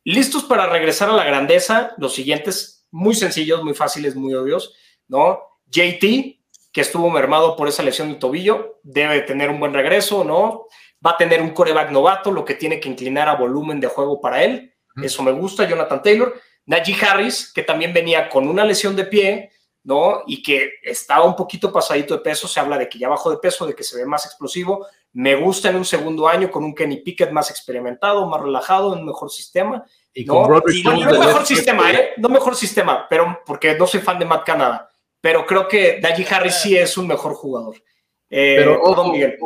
Listos 0.05 0.44
para 0.44 0.66
regresar 0.66 1.11
a 1.11 1.14
la 1.14 1.24
grandeza, 1.24 1.92
los 1.98 2.14
siguientes 2.14 2.80
muy 2.91 3.14
sencillos, 3.14 3.62
muy 3.62 3.74
fáciles, 3.74 4.16
muy 4.16 4.34
obvios, 4.34 4.74
¿no? 5.09 5.41
JT, 5.66 6.41
que 6.72 6.80
estuvo 6.80 7.11
mermado 7.11 7.57
por 7.57 7.68
esa 7.68 7.82
lesión 7.82 8.09
de 8.09 8.16
tobillo, 8.16 8.80
debe 8.82 9.22
tener 9.22 9.51
un 9.51 9.61
buen 9.61 9.74
regreso, 9.74 10.24
¿no? 10.24 10.66
Va 11.05 11.12
a 11.12 11.16
tener 11.16 11.41
un 11.43 11.51
coreback 11.51 11.91
novato, 11.91 12.30
lo 12.30 12.45
que 12.45 12.55
tiene 12.55 12.78
que 12.80 12.88
inclinar 12.88 13.28
a 13.28 13.36
volumen 13.36 13.80
de 13.80 13.88
juego 13.88 14.20
para 14.20 14.43
él. 14.45 14.74
Eso 15.03 15.22
me 15.22 15.32
gusta, 15.32 15.68
Jonathan 15.68 16.03
Taylor. 16.03 16.34
Najee 16.66 16.97
Harris, 17.05 17.53
que 17.53 17.62
también 17.62 17.93
venía 17.93 18.28
con 18.28 18.49
una 18.49 18.64
lesión 18.64 18.95
de 18.95 19.05
pie, 19.05 19.51
¿no? 19.82 20.22
Y 20.26 20.43
que 20.43 20.74
estaba 20.82 21.24
un 21.24 21.34
poquito 21.34 21.72
pasadito 21.72 22.14
de 22.14 22.20
peso, 22.20 22.47
se 22.47 22.61
habla 22.61 22.76
de 22.76 22.88
que 22.88 22.99
ya 22.99 23.09
bajó 23.09 23.30
de 23.30 23.38
peso, 23.38 23.66
de 23.66 23.74
que 23.74 23.82
se 23.82 23.97
ve 23.97 24.05
más 24.05 24.26
explosivo. 24.26 24.86
Me 25.13 25.35
gusta 25.35 25.71
en 25.71 25.77
un 25.77 25.85
segundo 25.85 26.29
año 26.29 26.51
con 26.51 26.63
un 26.63 26.75
Kenny 26.75 26.99
Pickett 26.99 27.33
más 27.33 27.51
experimentado, 27.51 28.27
más 28.29 28.41
relajado, 28.41 28.93
un 28.93 29.05
mejor 29.05 29.31
sistema. 29.31 29.85
Y 30.15 30.25
no, 30.25 30.35
con 30.35 30.47
Broderick 30.49 30.85
no, 30.85 30.93
no 30.93 31.19
mejor 31.19 31.47
sistema. 31.47 31.91
¿eh? 31.93 32.11
No 32.17 32.29
mejor 32.29 32.55
sistema, 32.55 33.07
pero 33.09 33.41
porque 33.45 33.75
no 33.77 33.87
soy 33.87 34.01
fan 34.01 34.19
de 34.19 34.25
Matt 34.25 34.45
Canada. 34.45 34.89
Pero 35.21 35.45
creo 35.45 35.67
que 35.69 36.01
Najee 36.01 36.27
Harris 36.33 36.55
sí 36.55 36.77
es 36.77 36.97
un 36.97 37.07
mejor 37.07 37.35
jugador. 37.35 37.77
Eh, 38.31 38.55
Pero 38.59 38.81
ojo, 38.83 39.13
Miguel. 39.13 39.37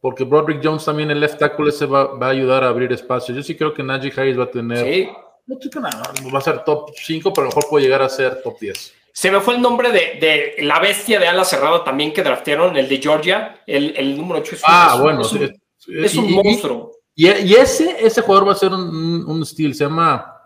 porque 0.00 0.24
Broderick 0.24 0.60
Jones 0.62 0.84
también 0.84 1.10
el 1.10 1.18
left 1.18 1.38
tackle 1.38 1.70
ese 1.70 1.86
va, 1.86 2.04
va 2.16 2.26
a 2.28 2.30
ayudar 2.30 2.62
a 2.64 2.68
abrir 2.68 2.92
espacio. 2.92 3.34
Yo 3.34 3.42
sí 3.42 3.56
creo 3.56 3.72
que 3.72 3.82
Najee 3.82 4.12
Harris 4.14 4.38
va 4.38 4.44
a 4.44 4.50
tener, 4.50 4.78
Sí. 4.84 5.08
no 5.46 5.58
nada, 5.80 6.12
va 6.32 6.38
a 6.38 6.42
ser 6.42 6.62
top 6.64 6.90
5, 6.94 7.32
pero 7.32 7.46
a 7.46 7.50
lo 7.50 7.56
mejor 7.56 7.70
puede 7.70 7.84
llegar 7.84 8.02
a 8.02 8.08
ser 8.08 8.42
top 8.42 8.58
10. 8.60 8.94
Se 9.12 9.30
me 9.30 9.40
fue 9.40 9.54
el 9.56 9.60
nombre 9.62 9.90
de, 9.90 10.18
de 10.20 10.62
la 10.64 10.78
bestia 10.78 11.18
de 11.18 11.26
ala 11.28 11.44
cerrada 11.44 11.82
también 11.84 12.12
que 12.12 12.22
draftearon, 12.22 12.76
el 12.76 12.88
de 12.88 12.98
Georgia, 12.98 13.60
el, 13.66 13.94
el 13.96 14.16
número 14.16 14.40
8. 14.40 14.54
Es 14.56 14.60
un, 14.62 14.68
Ah, 14.68 14.92
un- 14.96 15.02
bueno, 15.02 15.20
es 15.22 15.32
un, 15.32 15.42
es 16.04 16.14
y- 16.14 16.18
un 16.18 16.28
y- 16.30 16.34
monstruo. 16.34 16.92
Y, 17.14 17.28
y 17.28 17.54
ese, 17.54 17.96
ese 18.04 18.22
jugador 18.22 18.48
va 18.48 18.52
a 18.52 18.56
ser 18.56 18.70
un, 18.72 19.24
un 19.26 19.44
steal, 19.44 19.74
se 19.74 19.84
llama 19.84 20.36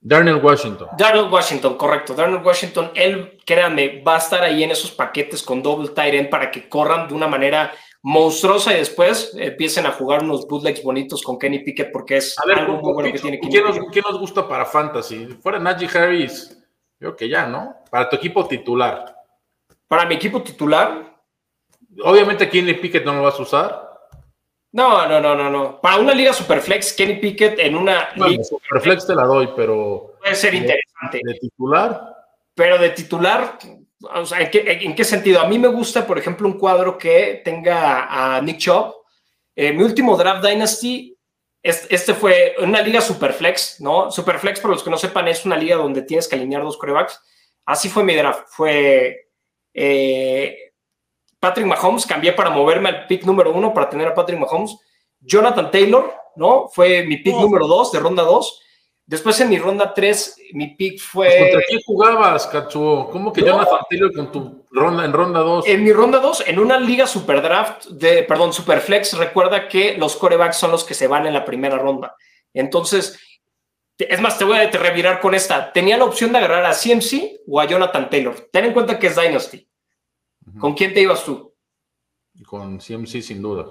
Darnell 0.00 0.36
Washington. 0.44 0.88
Darnell 0.98 1.32
Washington, 1.32 1.76
correcto. 1.76 2.14
Darnell 2.14 2.44
Washington, 2.44 2.90
él, 2.94 3.38
créanme, 3.46 4.02
va 4.02 4.16
a 4.16 4.18
estar 4.18 4.42
ahí 4.42 4.62
en 4.62 4.70
esos 4.70 4.90
paquetes 4.92 5.42
con 5.42 5.62
double 5.62 5.88
tight 5.90 6.14
end 6.14 6.28
para 6.28 6.50
que 6.50 6.68
corran 6.68 7.08
de 7.08 7.14
una 7.14 7.26
manera 7.26 7.72
monstruosa 8.02 8.72
y 8.74 8.76
después 8.78 9.32
empiecen 9.36 9.86
a 9.86 9.92
jugar 9.92 10.22
unos 10.22 10.46
bootlegs 10.46 10.82
bonitos 10.82 11.22
con 11.22 11.38
Kenny 11.38 11.60
Pickett 11.60 11.90
porque 11.90 12.18
es 12.18 12.36
A 12.38 12.46
ver, 12.46 12.58
algo 12.60 12.74
muy 12.80 12.92
bueno 12.92 13.12
que 13.12 13.18
tiene 13.18 13.40
¿quién 13.40 13.50
Kenny 13.50 13.78
nos, 13.78 13.90
quién 13.90 14.04
nos 14.08 14.20
gusta 14.20 14.46
para 14.46 14.64
fantasy? 14.66 15.26
Fuera 15.42 15.58
Najee 15.58 15.88
Harris, 15.98 16.56
Creo 16.98 17.14
que 17.16 17.28
ya, 17.28 17.46
¿no? 17.46 17.76
Para 17.90 18.08
tu 18.08 18.16
equipo 18.16 18.46
titular. 18.46 19.16
Para 19.88 20.06
mi 20.06 20.14
equipo 20.14 20.42
titular, 20.42 21.14
Obviamente 22.04 22.50
Kenny 22.50 22.74
Pickett 22.74 23.06
no 23.06 23.14
lo 23.14 23.22
vas 23.22 23.38
a 23.38 23.42
usar. 23.42 23.98
no, 24.72 25.08
no, 25.08 25.18
no, 25.18 25.34
no, 25.34 25.48
no. 25.50 25.80
Para 25.80 25.96
una 25.96 26.12
liga 26.12 26.32
Superflex, 26.34 26.92
Kenny 26.92 27.14
Pickett 27.16 27.58
en 27.58 27.74
una 27.74 28.08
Bueno, 28.16 28.32
liga 28.32 28.42
Reflex 28.70 29.06
te 29.06 29.14
la 29.14 29.24
doy, 29.24 29.48
pero 29.56 30.16
puede 30.18 30.34
ser 30.34 30.54
interesante. 30.54 31.20
de 31.24 31.34
titular, 31.38 32.14
Pero 32.54 32.76
de 32.76 32.90
titular, 32.90 33.58
o 34.14 34.26
sea, 34.26 34.40
¿en 34.40 34.50
qué, 34.50 34.78
en 34.82 34.94
qué 34.94 35.04
sentido? 35.04 35.40
A 35.40 35.48
mí 35.48 35.58
me 35.58 35.68
gusta, 35.68 36.06
por 36.06 36.18
ejemplo, 36.18 36.46
un 36.46 36.58
cuadro 36.58 36.98
que 36.98 37.40
tenga 37.42 38.34
a 38.36 38.40
Nick 38.42 38.58
Chubb. 38.58 38.94
Eh, 39.54 39.72
mi 39.72 39.82
último 39.82 40.16
draft 40.18 40.44
Dynasty, 40.44 41.15
este 41.66 42.14
fue 42.14 42.54
una 42.60 42.80
liga 42.80 43.00
Superflex, 43.00 43.80
¿no? 43.80 44.10
Superflex, 44.10 44.60
para 44.60 44.74
los 44.74 44.82
que 44.82 44.90
no 44.90 44.98
sepan, 44.98 45.28
es 45.28 45.44
una 45.44 45.56
liga 45.56 45.76
donde 45.76 46.02
tienes 46.02 46.28
que 46.28 46.36
alinear 46.36 46.62
dos 46.62 46.76
corebacks. 46.78 47.20
Así 47.64 47.88
fue 47.88 48.04
mi 48.04 48.14
draft. 48.14 48.46
Fue 48.48 49.28
eh, 49.74 50.72
Patrick 51.40 51.66
Mahomes, 51.66 52.06
cambié 52.06 52.32
para 52.32 52.50
moverme 52.50 52.88
al 52.88 53.06
pick 53.06 53.24
número 53.24 53.52
uno 53.52 53.74
para 53.74 53.90
tener 53.90 54.08
a 54.08 54.14
Patrick 54.14 54.38
Mahomes. 54.38 54.76
Jonathan 55.20 55.70
Taylor, 55.70 56.14
¿no? 56.36 56.68
Fue 56.68 57.04
mi 57.04 57.16
pick 57.18 57.34
Oh. 57.34 57.42
número 57.42 57.66
dos 57.66 57.90
de 57.92 57.98
ronda 57.98 58.22
dos. 58.22 58.62
Después 59.04 59.40
en 59.40 59.48
mi 59.48 59.58
ronda 59.58 59.94
tres, 59.94 60.36
mi 60.52 60.74
pick 60.74 61.00
fue... 61.00 61.38
¿contra 61.38 61.62
quién 61.68 61.80
jugabas, 61.86 62.46
Katsuo? 62.48 63.08
¿Cómo 63.10 63.32
que 63.32 63.40
No. 63.40 63.48
Jonathan 63.48 63.78
Taylor 63.88 64.12
con 64.12 64.32
tu 64.32 64.65
ronda 64.76 65.04
en 65.04 65.12
ronda 65.12 65.40
2? 65.40 65.66
En 65.66 65.82
mi 65.82 65.92
ronda 65.92 66.20
2, 66.20 66.44
en 66.46 66.58
una 66.58 66.78
liga 66.78 67.06
super 67.06 67.42
draft, 67.42 67.86
de, 67.86 68.22
perdón, 68.22 68.52
superflex, 68.52 69.14
recuerda 69.14 69.68
que 69.68 69.96
los 69.96 70.16
corebacks 70.16 70.56
son 70.56 70.70
los 70.70 70.84
que 70.84 70.94
se 70.94 71.08
van 71.08 71.26
en 71.26 71.34
la 71.34 71.44
primera 71.44 71.78
ronda. 71.78 72.14
Entonces, 72.54 73.18
es 73.98 74.20
más, 74.20 74.38
te 74.38 74.44
voy 74.44 74.58
a 74.58 74.70
te 74.70 74.78
revirar 74.78 75.20
con 75.20 75.34
esta. 75.34 75.72
Tenía 75.72 75.96
la 75.96 76.04
opción 76.04 76.32
de 76.32 76.38
agarrar 76.38 76.64
a 76.66 76.74
CMC 76.74 77.40
o 77.46 77.60
a 77.60 77.66
Jonathan 77.66 78.10
Taylor. 78.10 78.48
Ten 78.52 78.66
en 78.66 78.72
cuenta 78.72 78.98
que 78.98 79.06
es 79.06 79.16
Dynasty. 79.16 79.66
¿Con 80.58 80.74
quién 80.74 80.94
te 80.94 81.00
ibas 81.00 81.24
tú? 81.24 81.54
Con 82.46 82.78
CMC, 82.78 83.22
sin 83.22 83.42
duda. 83.42 83.66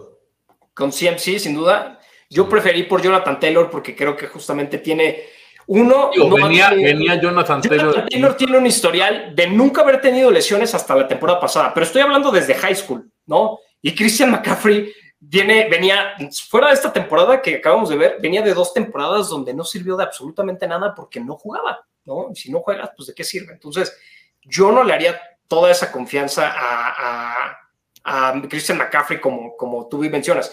Con 0.74 0.92
CMC, 0.92 1.40
sin 1.40 1.56
duda. 1.56 2.00
Yo 2.30 2.50
preferí 2.50 2.84
por 2.84 3.02
Jonathan 3.02 3.40
Taylor 3.40 3.70
porque 3.70 3.96
creo 3.96 4.16
que 4.18 4.28
justamente 4.28 4.80
tiene 4.80 5.24
uno. 5.68 6.12
Digo, 6.14 6.30
no 6.30 6.36
venía, 6.48 6.70
tiene- 6.70 6.84
venía 6.84 7.16
Jonathan 7.22 7.62
Taylor. 7.62 7.80
Jonathan 7.88 8.08
Taylor 8.10 8.38
tiene 8.38 8.58
un 8.58 8.66
historial 8.66 9.36
de 9.36 9.48
nunca 9.48 9.82
haber 9.82 10.02
tenido 10.02 10.30
lesiones 10.32 10.74
hasta 10.76 10.96
la 10.96 11.08
temporada 11.08 11.40
pasada, 11.40 11.74
pero 11.74 11.86
estoy 11.86 12.02
hablando 12.02 12.32
desde 12.32 12.54
high 12.56 12.76
school, 12.76 13.10
¿no? 13.26 13.60
Y 13.82 13.94
Christian 13.96 14.32
McCaffrey 14.32 14.94
viene, 15.20 15.68
venía, 15.70 16.16
fuera 16.50 16.68
de 16.68 16.74
esta 16.74 16.92
temporada 16.94 17.42
que 17.42 17.56
acabamos 17.56 17.90
de 17.90 17.98
ver, 17.98 18.18
venía 18.22 18.42
de 18.42 18.54
dos 18.54 18.74
temporadas 18.74 19.30
donde 19.30 19.54
no 19.54 19.64
sirvió 19.64 19.96
de 19.96 20.04
absolutamente 20.04 20.68
nada 20.68 20.94
porque 20.94 21.20
no 21.20 21.36
jugaba, 21.36 21.86
¿no? 22.06 22.28
Y 22.32 22.36
si 22.36 22.52
no 22.52 22.60
juegas, 22.60 22.92
pues 22.96 23.08
de 23.08 23.14
qué 23.16 23.24
sirve. 23.24 23.54
Entonces, 23.54 23.98
yo 24.44 24.72
no 24.72 24.84
le 24.84 24.94
haría 24.94 25.20
toda 25.48 25.72
esa 25.72 25.92
confianza 25.92 26.52
a, 26.56 27.58
a, 28.04 28.32
a 28.34 28.42
Christian 28.50 28.78
McCaffrey 28.78 29.20
como, 29.20 29.56
como 29.56 29.88
tú 29.88 29.98
mencionas. 30.00 30.52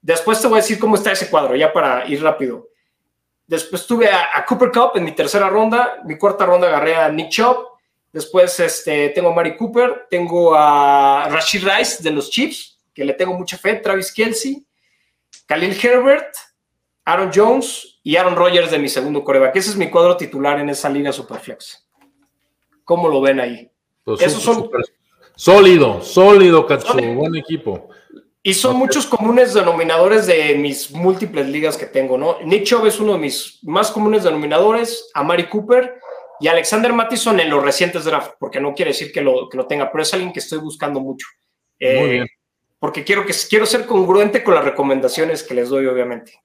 Después 0.00 0.40
te 0.40 0.46
voy 0.48 0.58
a 0.58 0.62
decir 0.62 0.78
cómo 0.78 0.94
está 0.96 1.12
ese 1.12 1.28
cuadro, 1.30 1.54
ya 1.56 1.72
para 1.72 2.06
ir 2.08 2.22
rápido. 2.22 2.68
Después 3.48 3.86
tuve 3.86 4.08
a, 4.08 4.28
a 4.34 4.44
Cooper 4.44 4.70
Cup 4.70 4.92
en 4.94 5.04
mi 5.04 5.12
tercera 5.12 5.48
ronda. 5.48 6.00
Mi 6.04 6.16
cuarta 6.16 6.46
ronda 6.46 6.68
agarré 6.68 6.94
a 6.94 7.08
Nick 7.08 7.30
Chubb. 7.30 7.66
Después 8.12 8.60
este, 8.60 9.08
tengo 9.08 9.30
a 9.30 9.34
Mari 9.34 9.56
Cooper. 9.56 10.06
Tengo 10.08 10.54
a 10.54 11.28
Rashid 11.30 11.66
Rice 11.66 12.02
de 12.02 12.10
los 12.10 12.30
Chiefs, 12.30 12.78
que 12.94 13.04
le 13.04 13.14
tengo 13.14 13.34
mucha 13.34 13.56
fe. 13.58 13.74
Travis 13.76 14.12
Kelsey. 14.12 14.64
Khalil 15.46 15.76
Herbert. 15.82 16.36
Aaron 17.06 17.30
Jones 17.34 17.98
y 18.02 18.16
Aaron 18.16 18.36
Rodgers 18.36 18.70
de 18.70 18.78
mi 18.78 18.90
segundo 18.90 19.24
coreback. 19.24 19.56
Ese 19.56 19.70
es 19.70 19.76
mi 19.76 19.88
cuadro 19.88 20.14
titular 20.18 20.60
en 20.60 20.68
esa 20.68 20.90
liga 20.90 21.10
Superflex. 21.10 21.88
¿Cómo 22.84 23.08
lo 23.08 23.22
ven 23.22 23.40
ahí? 23.40 23.70
Pues, 24.04 24.20
Esos 24.20 24.42
son- 24.42 24.70
Sólido, 25.34 26.02
sólido. 26.02 26.66
Sólido. 26.80 27.14
Buen 27.14 27.36
equipo. 27.36 27.88
Y 28.48 28.54
son 28.54 28.76
muchos 28.76 29.06
comunes 29.06 29.52
denominadores 29.52 30.26
de 30.26 30.54
mis 30.54 30.90
múltiples 30.90 31.46
ligas 31.48 31.76
que 31.76 31.86
tengo, 31.86 32.16
¿no? 32.16 32.38
Nick 32.44 32.64
Chubb 32.64 32.86
es 32.86 32.98
uno 32.98 33.12
de 33.12 33.18
mis 33.18 33.58
más 33.62 33.90
comunes 33.90 34.24
denominadores, 34.24 35.10
a 35.12 35.22
Mari 35.22 35.48
Cooper 35.48 36.00
y 36.40 36.48
Alexander 36.48 36.92
Mattison 36.92 37.38
en 37.40 37.50
los 37.50 37.62
recientes 37.62 38.04
draft, 38.04 38.32
porque 38.38 38.60
no 38.60 38.74
quiere 38.74 38.92
decir 38.92 39.12
que 39.12 39.20
lo, 39.20 39.48
que 39.48 39.56
lo 39.58 39.66
tenga, 39.66 39.90
pero 39.92 40.02
es 40.02 40.14
alguien 40.14 40.32
que 40.32 40.38
estoy 40.40 40.60
buscando 40.60 40.98
mucho. 41.00 41.26
Eh, 41.78 42.00
Muy 42.00 42.08
bien. 42.10 42.26
Porque 42.78 43.04
quiero, 43.04 43.26
que, 43.26 43.34
quiero 43.50 43.66
ser 43.66 43.84
congruente 43.86 44.42
con 44.42 44.54
las 44.54 44.64
recomendaciones 44.64 45.42
que 45.42 45.52
les 45.54 45.68
doy, 45.68 45.86
obviamente. 45.86 46.40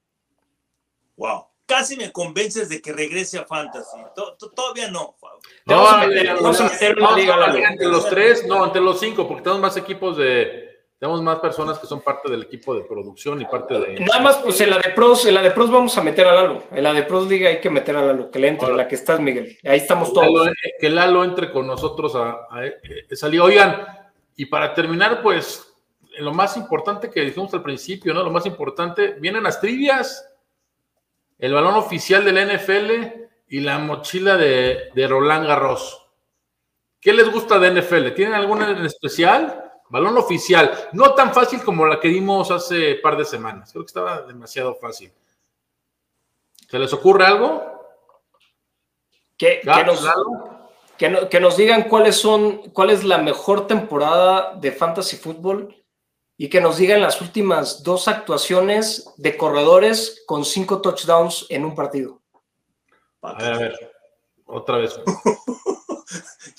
Wow. 1.16 1.46
Casi 1.64 1.96
me 1.96 2.12
convences 2.12 2.68
de 2.68 2.82
que 2.82 2.92
regrese 2.92 3.38
a 3.38 3.46
Fantasy. 3.46 3.96
To- 4.14 4.36
to- 4.36 4.50
Todavía 4.50 4.90
no. 4.90 5.16
Te 5.64 5.72
vamos 5.72 5.90
a 5.92 6.06
meter- 6.06 6.34
vamos 6.34 6.60
meter 6.60 6.96
una 6.98 7.04
vamos 7.06 7.18
liga, 7.18 7.36
ver, 7.52 7.64
Entre 7.64 7.86
los 7.86 8.10
tres, 8.10 8.46
no, 8.46 8.62
entre 8.66 8.82
los 8.82 9.00
cinco, 9.00 9.26
porque 9.26 9.42
tenemos 9.42 9.62
más 9.62 9.76
equipos 9.78 10.18
de. 10.18 10.73
Tenemos 10.98 11.22
más 11.22 11.38
personas 11.40 11.78
que 11.78 11.86
son 11.86 12.00
parte 12.00 12.30
del 12.30 12.42
equipo 12.42 12.74
de 12.74 12.82
producción 12.82 13.40
y 13.40 13.44
parte 13.44 13.78
de. 13.78 14.00
Nada 14.00 14.20
más, 14.20 14.36
pues 14.38 14.60
en 14.60 14.70
la 14.70 14.78
de 14.78 14.90
pros, 14.90 15.26
en 15.26 15.34
la 15.34 15.42
de 15.42 15.50
pros 15.50 15.70
vamos 15.70 15.96
a 15.98 16.02
meter 16.02 16.26
a 16.26 16.32
Lalo. 16.32 16.62
En 16.70 16.82
la 16.82 16.92
de 16.92 17.02
pros 17.02 17.26
liga 17.28 17.48
hay 17.50 17.60
que 17.60 17.68
meter 17.68 17.96
a 17.96 18.02
Lalo, 18.02 18.30
que 18.30 18.38
le 18.38 18.48
entre, 18.48 18.68
en 18.68 18.76
la 18.76 18.88
que 18.88 18.94
estás, 18.94 19.20
Miguel. 19.20 19.58
Ahí 19.64 19.78
estamos 19.78 20.12
Lalo, 20.14 20.26
todos. 20.32 20.48
eh, 20.48 20.52
que 20.80 20.88
Lalo 20.90 21.24
entre 21.24 21.50
con 21.50 21.66
nosotros 21.66 22.14
a, 22.14 22.46
a- 22.50 22.64
eh, 22.66 22.76
esa 23.10 23.28
liga. 23.28 23.44
Oigan, 23.44 23.86
y 24.36 24.46
para 24.46 24.72
terminar, 24.72 25.20
pues, 25.20 25.74
lo 26.18 26.32
más 26.32 26.56
importante 26.56 27.10
que 27.10 27.20
dijimos 27.22 27.52
al 27.52 27.62
principio, 27.62 28.14
¿no? 28.14 28.22
Lo 28.22 28.30
más 28.30 28.46
importante, 28.46 29.16
vienen 29.18 29.42
las 29.42 29.60
trivias, 29.60 30.26
el 31.38 31.52
balón 31.52 31.74
oficial 31.74 32.24
de 32.24 32.32
la 32.32 32.42
NFL 32.46 32.92
y 33.48 33.60
la 33.60 33.78
mochila 33.78 34.36
de, 34.36 34.90
de 34.94 35.06
Roland 35.08 35.46
Garros. 35.46 36.06
¿Qué 37.00 37.12
les 37.12 37.30
gusta 37.30 37.58
de 37.58 37.72
NFL? 37.72 38.12
¿Tienen 38.14 38.34
alguna 38.34 38.70
en 38.70 38.84
especial? 38.86 39.63
Balón 39.88 40.16
oficial, 40.18 40.88
no 40.92 41.14
tan 41.14 41.32
fácil 41.32 41.62
como 41.62 41.86
la 41.86 42.00
que 42.00 42.08
dimos 42.08 42.50
hace 42.50 42.96
par 42.96 43.16
de 43.16 43.24
semanas. 43.24 43.70
Creo 43.72 43.84
que 43.84 43.88
estaba 43.88 44.22
demasiado 44.22 44.74
fácil. 44.76 45.12
¿Se 46.68 46.78
les 46.78 46.92
ocurre 46.92 47.26
algo? 47.26 47.62
Que, 49.36 49.60
que 49.60 49.66
Gato, 49.66 49.92
nos, 49.92 50.02
Lalo. 50.02 50.68
que, 50.96 51.08
no- 51.08 51.28
que 51.28 51.40
nos 51.40 51.56
digan 51.56 51.88
cuáles 51.88 52.16
son, 52.16 52.70
cuál 52.70 52.90
es 52.90 53.04
la 53.04 53.18
mejor 53.18 53.66
temporada 53.66 54.54
de 54.54 54.72
fantasy 54.72 55.16
fútbol 55.16 55.76
y 56.36 56.48
que 56.48 56.60
nos 56.60 56.78
digan 56.78 57.00
las 57.00 57.20
últimas 57.20 57.82
dos 57.84 58.08
actuaciones 58.08 59.12
de 59.16 59.36
corredores 59.36 60.22
con 60.26 60.44
cinco 60.44 60.80
touchdowns 60.80 61.46
en 61.50 61.64
un 61.64 61.74
partido. 61.74 62.20
A 63.22 63.34
ver, 63.34 63.52
a 63.52 63.58
ver, 63.58 63.92
otra 64.46 64.78
vez. 64.78 64.98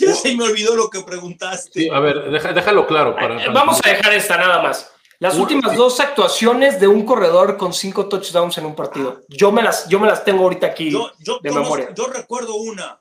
Ya 0.08 0.16
se 0.16 0.36
me 0.36 0.44
olvidó 0.44 0.76
lo 0.76 0.90
que 0.90 1.02
preguntaste. 1.02 1.72
Sí, 1.82 1.90
a 1.90 2.00
ver, 2.00 2.30
deja- 2.32 2.54
déjalo 2.54 2.86
claro. 2.88 3.16
Para, 3.16 3.38
para- 3.38 3.52
Vamos 3.52 3.80
a 3.84 3.90
dejar 3.90 4.14
esta 4.14 4.38
nada 4.38 4.62
más. 4.62 4.92
Las 5.20 5.36
Uy, 5.36 5.42
últimas 5.44 5.72
sí. 5.72 5.78
dos 5.78 6.00
actuaciones 6.02 6.80
de 6.80 6.88
un 6.88 7.06
corredor 7.06 7.56
con 7.58 7.74
cinco 7.74 8.08
touchdowns 8.10 8.58
en 8.58 8.66
un 8.66 8.76
partido. 8.76 9.22
Yo 9.30 9.52
me 9.52 9.62
las, 9.64 9.88
yo 9.88 10.00
me 10.00 10.08
las 10.08 10.24
tengo 10.26 10.44
ahorita 10.44 10.68
aquí 10.68 10.92
Yo, 10.92 11.12
yo, 11.20 11.40
de 11.42 11.50
conozco- 11.50 11.76
memoria. 11.76 11.94
yo 11.96 12.08
recuerdo 12.08 12.56
una, 12.56 13.00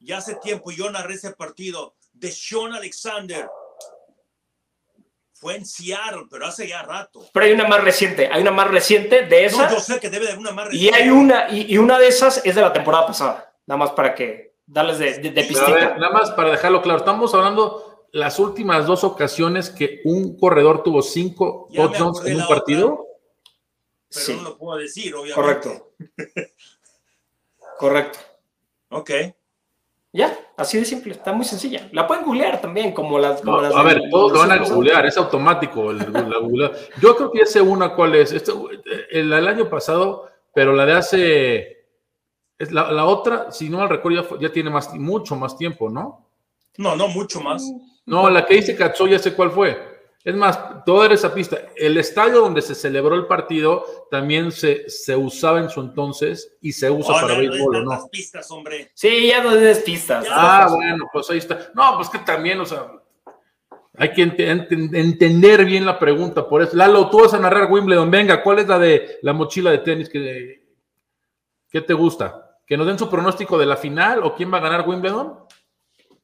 ya 0.00 0.18
hace 0.18 0.34
tiempo, 0.36 0.70
yo 0.72 0.90
narré 0.90 1.14
ese 1.14 1.30
partido, 1.32 1.94
de 2.12 2.32
Sean 2.32 2.72
Alexander. 2.72 3.48
Fue 5.34 5.56
en 5.56 5.66
Seattle, 5.66 6.26
pero 6.30 6.46
hace 6.46 6.68
ya 6.68 6.82
rato. 6.82 7.26
Pero 7.32 7.46
hay 7.46 7.52
una 7.52 7.66
más 7.66 7.82
reciente. 7.82 8.28
Hay 8.32 8.42
una 8.42 8.52
más 8.52 8.68
reciente 8.70 9.22
de 9.26 9.44
esa. 9.46 9.64
No, 9.68 9.74
yo 9.74 9.80
sé 9.80 9.98
que 9.98 10.08
debe 10.08 10.26
de 10.26 10.32
haber 10.32 10.40
una 10.40 10.52
más 10.52 10.72
Y 10.72 10.92
hay 10.94 11.10
una, 11.10 11.48
y, 11.50 11.72
y 11.74 11.78
una 11.78 11.98
de 11.98 12.06
esas 12.06 12.40
es 12.44 12.54
de 12.54 12.60
la 12.60 12.72
temporada 12.72 13.06
pasada. 13.06 13.52
Nada 13.66 13.78
más 13.78 13.90
para 13.90 14.14
que 14.14 14.51
darles 14.72 14.98
de, 14.98 15.18
de, 15.18 15.30
de 15.30 15.40
a 15.42 15.46
pistita. 15.48 15.70
ver, 15.70 15.98
nada 15.98 16.10
más 16.12 16.30
para 16.32 16.50
dejarlo 16.50 16.80
claro. 16.82 16.98
Estamos 17.00 17.34
hablando 17.34 18.06
las 18.12 18.38
últimas 18.38 18.86
dos 18.86 19.04
ocasiones 19.04 19.70
que 19.70 20.00
un 20.04 20.36
corredor 20.38 20.82
tuvo 20.82 21.02
cinco 21.02 21.68
Ya 21.70 21.82
touchdowns 21.84 22.24
en 22.26 22.36
un 22.36 22.42
otra. 22.42 22.56
partido. 22.56 23.06
Pero 24.14 24.26
Sí. 24.26 24.34
no 24.36 24.42
lo 24.50 24.58
puedo 24.58 24.78
decir, 24.78 25.14
obviamente. 25.14 25.34
Correcto. 25.34 25.92
Correcto. 27.78 28.18
Ok. 28.90 29.10
Ya, 30.14 30.38
así 30.58 30.78
de 30.78 30.84
simple. 30.84 31.12
Está 31.14 31.32
muy 31.32 31.44
sencilla. 31.46 31.88
La 31.92 32.06
pueden 32.06 32.24
googlear 32.24 32.60
también, 32.60 32.92
como 32.92 33.18
las. 33.18 33.40
como 33.40 33.56
No, 33.56 33.62
las 33.62 33.74
a 33.74 33.78
de- 33.78 33.84
ver, 33.94 34.02
todos 34.10 34.32
lo 34.32 34.38
van 34.40 34.52
a 34.52 34.58
googlear, 34.58 35.06
es 35.06 35.16
automático. 35.16 35.90
el- 35.90 35.98
la 36.12 36.38
googlea. 36.38 36.70
Yo 37.00 37.16
creo 37.16 37.30
que 37.32 37.38
ya 37.40 37.46
sé 37.46 37.60
una 37.62 37.94
cuál 37.94 38.14
es. 38.16 38.30
Este, 38.32 38.52
el, 39.10 39.32
el 39.32 39.48
año 39.48 39.70
pasado, 39.70 40.28
pero 40.54 40.74
la 40.74 40.84
de 40.84 40.92
hace. 40.92 41.81
Es 42.62 42.70
la, 42.72 42.92
la 42.92 43.04
otra, 43.06 43.50
si 43.50 43.68
no 43.68 43.78
mal 43.78 43.88
recuerdo, 43.88 44.22
ya, 44.22 44.28
fue- 44.28 44.38
ya 44.40 44.52
tiene 44.52 44.70
más, 44.70 44.94
mucho 44.94 45.34
más 45.36 45.56
tiempo, 45.56 45.90
¿no? 45.90 46.28
No, 46.78 46.94
no, 46.96 47.08
mucho 47.08 47.40
más. 47.40 47.62
No, 48.06 48.30
la 48.30 48.46
que 48.46 48.54
dice 48.54 48.76
Katsuo 48.76 49.06
ya 49.06 49.18
sé 49.18 49.34
cuál 49.34 49.50
fue. 49.50 49.90
Es 50.24 50.34
más, 50.36 50.84
toda 50.86 51.12
esa 51.12 51.34
pista. 51.34 51.58
El 51.74 51.96
estadio 51.96 52.38
donde 52.40 52.62
se 52.62 52.76
celebró 52.76 53.16
el 53.16 53.26
partido 53.26 53.84
también 54.10 54.52
se, 54.52 54.88
se 54.88 55.16
usaba 55.16 55.58
en 55.58 55.68
su 55.68 55.80
entonces 55.80 56.56
y 56.60 56.70
se 56.72 56.88
usa 56.90 57.16
Oh, 57.16 57.20
para 57.20 57.34
no, 57.34 57.42
no, 57.42 57.50
béisbol, 57.50 57.74
¿o 57.76 57.78
no, 57.80 57.84
no? 57.86 57.90
las 57.90 58.08
pistas, 58.08 58.48
hombre. 58.52 58.92
Sí, 58.94 59.26
ya 59.26 59.42
no 59.42 59.56
des 59.56 59.80
pistas. 59.80 60.26
Ah, 60.30 60.68
bueno, 60.72 61.06
pues 61.12 61.28
ahí 61.30 61.38
está. 61.38 61.72
No, 61.74 61.96
pues 61.96 62.08
que 62.08 62.20
también, 62.20 62.60
o 62.60 62.64
sea, 62.64 62.86
hay 63.96 64.12
que 64.12 64.24
ent- 64.24 64.36
ent- 64.38 64.96
entender 64.96 65.64
bien 65.64 65.84
la 65.84 65.98
pregunta. 65.98 66.48
Por 66.48 66.62
eso, 66.62 66.76
Lalo, 66.76 67.10
tú 67.10 67.20
vas 67.22 67.34
a 67.34 67.40
narrar 67.40 67.70
Wimbledon. 67.72 68.08
Venga, 68.08 68.40
¿cuál 68.44 68.60
es 68.60 68.68
la 68.68 68.78
de 68.78 69.18
la 69.22 69.32
mochila 69.32 69.72
de 69.72 69.78
tenis 69.78 70.08
que, 70.08 70.62
que 71.68 71.80
te 71.80 71.94
gusta? 71.94 72.41
¿Que 72.66 72.76
nos 72.76 72.86
den 72.86 72.98
su 72.98 73.10
pronóstico 73.10 73.58
de 73.58 73.66
la 73.66 73.76
final 73.76 74.22
o 74.22 74.34
quién 74.34 74.52
va 74.52 74.58
a 74.58 74.62
ganar 74.62 74.88
Wimbledon? 74.88 75.42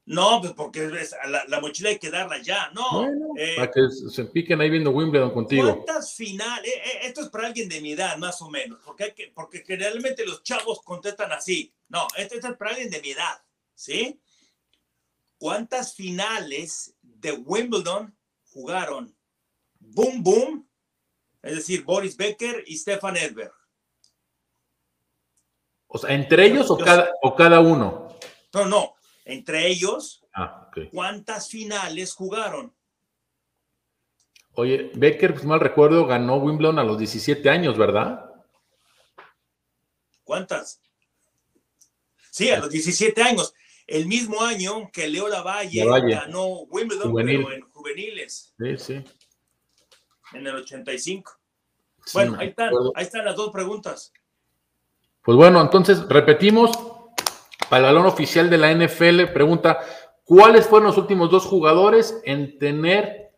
No, 0.09 0.41
pues 0.41 0.55
porque 0.55 0.89
la, 1.29 1.45
la 1.49 1.61
mochila 1.61 1.91
hay 1.91 1.99
que 1.99 2.11
darla 2.11 2.41
ya. 2.41 2.71
No. 2.71 3.03
Bueno, 3.03 3.27
eh, 3.37 3.57
para 3.57 3.71
que 3.71 3.81
se 3.91 4.25
piquen 4.25 4.59
ahí 4.59 4.71
viendo 4.71 4.91
Wimbledon 4.91 5.33
contigo. 5.33 5.85
¿Cuántas 5.85 6.15
finales? 6.15 6.67
eh, 6.67 6.83
eh, 6.83 6.99
esto 7.03 7.21
es 7.21 7.29
para 7.29 7.49
alguien 7.49 7.69
de 7.69 7.83
mi 7.83 7.93
edad, 7.93 8.17
más 8.17 8.41
o 8.41 8.49
menos, 8.49 8.81
porque, 8.83 9.05
hay 9.05 9.13
que, 9.13 9.31
porque 9.35 9.63
generalmente 9.67 10.25
los 10.25 10.43
chavos 10.43 10.81
contestan 10.83 11.31
así. 11.33 11.75
No, 11.89 12.07
esto, 12.17 12.37
esto 12.37 12.49
es 12.49 12.57
para 12.57 12.71
alguien 12.71 12.89
de 12.89 13.03
mi 13.03 13.11
edad, 13.11 13.43
¿sí? 13.75 14.19
¿Cuántas 15.37 15.95
finales 15.95 16.95
de 17.03 17.33
Wimbledon 17.33 18.17
jugaron 18.51 19.15
Boom 19.79 20.23
Boom, 20.23 20.71
es 21.43 21.57
decir, 21.57 21.85
Boris 21.85 22.17
Becker 22.17 22.65
y 22.67 22.79
Stefan 22.79 23.19
Edberg? 23.19 23.53
O 25.89 25.99
sea, 25.99 26.15
¿entre 26.15 26.47
ellos 26.47 26.71
o 26.71 26.79
Yo- 26.79 26.85
cada, 26.85 27.11
o 27.23 27.35
cada 27.35 27.61
uno? 27.61 28.09
No, 28.53 28.65
no, 28.67 28.95
entre 29.25 29.67
ellos, 29.67 30.25
Ah. 30.35 30.71
¿cuántas 30.93 31.49
finales 31.49 32.15
jugaron? 32.15 32.75
Oye, 34.55 34.91
Becker, 34.95 35.33
pues 35.35 35.45
mal 35.45 35.61
recuerdo, 35.61 36.07
ganó 36.07 36.37
Wimbledon 36.37 36.79
a 36.79 36.85
los 36.85 36.99
17 36.99 37.49
años, 37.49 37.79
¿verdad? 37.79 38.25
¿Cuántas? 40.25 40.81
Sí, 42.31 42.51
a 42.51 42.59
los 42.59 42.71
17 42.71 43.23
años. 43.23 43.55
El 43.87 44.07
mismo 44.07 44.43
año 44.43 44.91
que 44.93 45.09
Leo 45.09 45.29
Lavalle, 45.29 45.85
Lavalle. 45.85 46.15
ganó 46.15 46.47
Wimbledon, 46.65 47.11
Juvenil. 47.11 47.43
pero 47.45 47.53
en 47.55 47.63
juveniles, 47.71 48.55
Sí, 48.59 48.77
sí. 48.77 49.05
en 50.35 50.47
el 50.47 50.57
85. 50.57 51.33
Sí, 52.05 52.11
Bueno, 52.15 52.37
ahí 52.39 52.49
están, 52.49 52.71
ahí 52.95 53.05
están 53.05 53.25
las 53.25 53.37
dos 53.37 53.51
preguntas. 53.51 54.13
Pues 55.29 55.37
bueno, 55.37 55.61
entonces 55.61 56.09
repetimos. 56.09 56.71
Para 57.69 57.81
el 57.89 57.95
balón 57.95 58.07
oficial 58.07 58.49
de 58.49 58.57
la 58.57 58.73
NFL, 58.73 59.27
pregunta: 59.35 59.79
¿Cuáles 60.25 60.67
fueron 60.67 60.87
los 60.87 60.97
últimos 60.97 61.31
dos 61.31 61.45
jugadores 61.45 62.19
en 62.25 62.59
tener, 62.59 63.33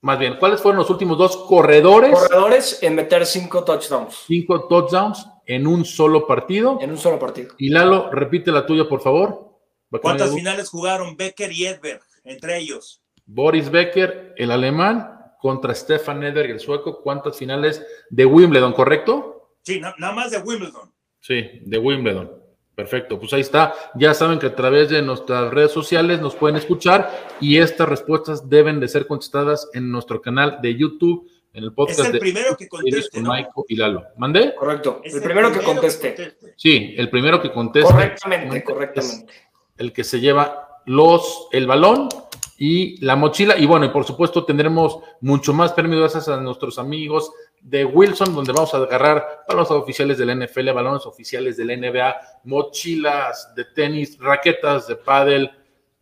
más 0.00 0.18
bien, 0.18 0.38
cuáles 0.38 0.62
fueron 0.62 0.78
los 0.78 0.88
últimos 0.88 1.18
dos 1.18 1.36
corredores, 1.36 2.12
Corredores 2.18 2.82
en 2.82 2.94
meter 2.94 3.26
cinco 3.26 3.64
touchdowns 3.64 4.24
cinco 4.26 4.66
touchdowns 4.66 5.28
en 5.44 5.66
un 5.66 5.84
solo 5.84 6.26
partido? 6.26 6.78
en 6.80 6.88
un 6.92 6.96
solo 6.96 7.18
partido. 7.18 7.52
Y 7.58 7.68
Lalo, 7.68 8.10
repite 8.10 8.50
la 8.50 8.64
tuya, 8.64 8.88
por 8.88 9.02
favor. 9.02 9.58
¿Cuántas 10.00 10.32
finales 10.32 10.70
jugaron 10.70 11.18
Becker 11.18 11.52
y 11.52 11.66
Edberg 11.66 12.00
entre 12.24 12.56
ellos? 12.56 13.02
Boris 13.26 13.70
Becker, 13.70 14.32
el 14.38 14.50
alemán, 14.50 15.34
contra 15.38 15.74
Stefan 15.74 16.24
Eder, 16.24 16.46
el 16.46 16.60
sueco. 16.60 17.02
¿Cuántas 17.02 17.36
finales 17.36 17.84
de 18.08 18.24
Wimbledon, 18.24 18.72
correcto? 18.72 19.50
Sí, 19.64 19.80
na- 19.80 19.94
nada 19.98 20.14
más 20.14 20.30
de 20.30 20.38
Wimbledon. 20.38 20.95
Sí, 21.26 21.44
de 21.62 21.78
Wimbledon. 21.78 22.30
Perfecto, 22.76 23.18
pues 23.18 23.32
ahí 23.32 23.40
está. 23.40 23.74
Ya 23.96 24.14
saben 24.14 24.38
que 24.38 24.46
a 24.46 24.54
través 24.54 24.90
de 24.90 25.02
nuestras 25.02 25.52
redes 25.52 25.72
sociales 25.72 26.20
nos 26.20 26.36
pueden 26.36 26.56
escuchar 26.56 27.10
y 27.40 27.56
estas 27.56 27.88
respuestas 27.88 28.48
deben 28.48 28.78
de 28.78 28.86
ser 28.86 29.08
contestadas 29.08 29.68
en 29.72 29.90
nuestro 29.90 30.22
canal 30.22 30.58
de 30.62 30.76
YouTube, 30.76 31.28
en 31.52 31.64
el 31.64 31.72
podcast 31.72 32.00
Es 32.00 32.06
el 32.06 32.12
de 32.12 32.18
primero 32.20 32.56
que 32.56 32.68
conteste, 32.68 33.10
con 33.10 33.22
¿no? 33.24 33.30
Maiko 33.30 33.64
y 33.66 33.74
Lalo. 33.74 34.04
¿Mandé? 34.18 34.54
Correcto. 34.54 35.00
Es 35.02 35.14
el 35.14 35.22
primero 35.22 35.50
que 35.50 35.62
conteste. 35.62 36.14
conteste. 36.14 36.54
Sí, 36.56 36.94
el 36.96 37.10
primero 37.10 37.42
que 37.42 37.50
conteste. 37.50 37.92
Correctamente, 37.92 38.62
correctamente. 38.62 39.32
el 39.78 39.92
que 39.92 40.04
se 40.04 40.20
lleva 40.20 40.68
los, 40.84 41.48
el 41.50 41.66
balón 41.66 42.08
y 42.56 43.04
la 43.04 43.16
mochila. 43.16 43.58
Y 43.58 43.66
bueno, 43.66 43.86
y 43.86 43.88
por 43.88 44.04
supuesto 44.04 44.44
tendremos 44.44 44.98
mucho 45.22 45.52
más 45.52 45.72
premios 45.72 46.00
gracias 46.00 46.28
a 46.28 46.40
nuestros 46.40 46.78
amigos 46.78 47.32
de 47.60 47.84
Wilson, 47.84 48.34
donde 48.34 48.52
vamos 48.52 48.72
a 48.74 48.78
agarrar 48.78 49.44
balones 49.48 49.70
oficiales 49.70 50.18
de 50.18 50.26
la 50.26 50.34
NFL, 50.34 50.72
balones 50.72 51.06
oficiales 51.06 51.56
de 51.56 51.64
la 51.64 51.76
NBA, 51.76 52.16
mochilas 52.44 53.54
de 53.54 53.64
tenis, 53.64 54.18
raquetas 54.18 54.86
de 54.86 54.96
pádel, 54.96 55.50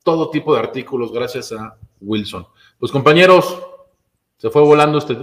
todo 0.03 0.31
tipo 0.31 0.55
de 0.55 0.61
artículos 0.61 1.13
gracias 1.13 1.53
a 1.53 1.77
Wilson. 2.01 2.47
Pues 2.79 2.93
compañeros, 2.93 3.59
se 4.37 4.51
fue 4.51 4.63
volando 4.63 4.99
este. 4.99 5.17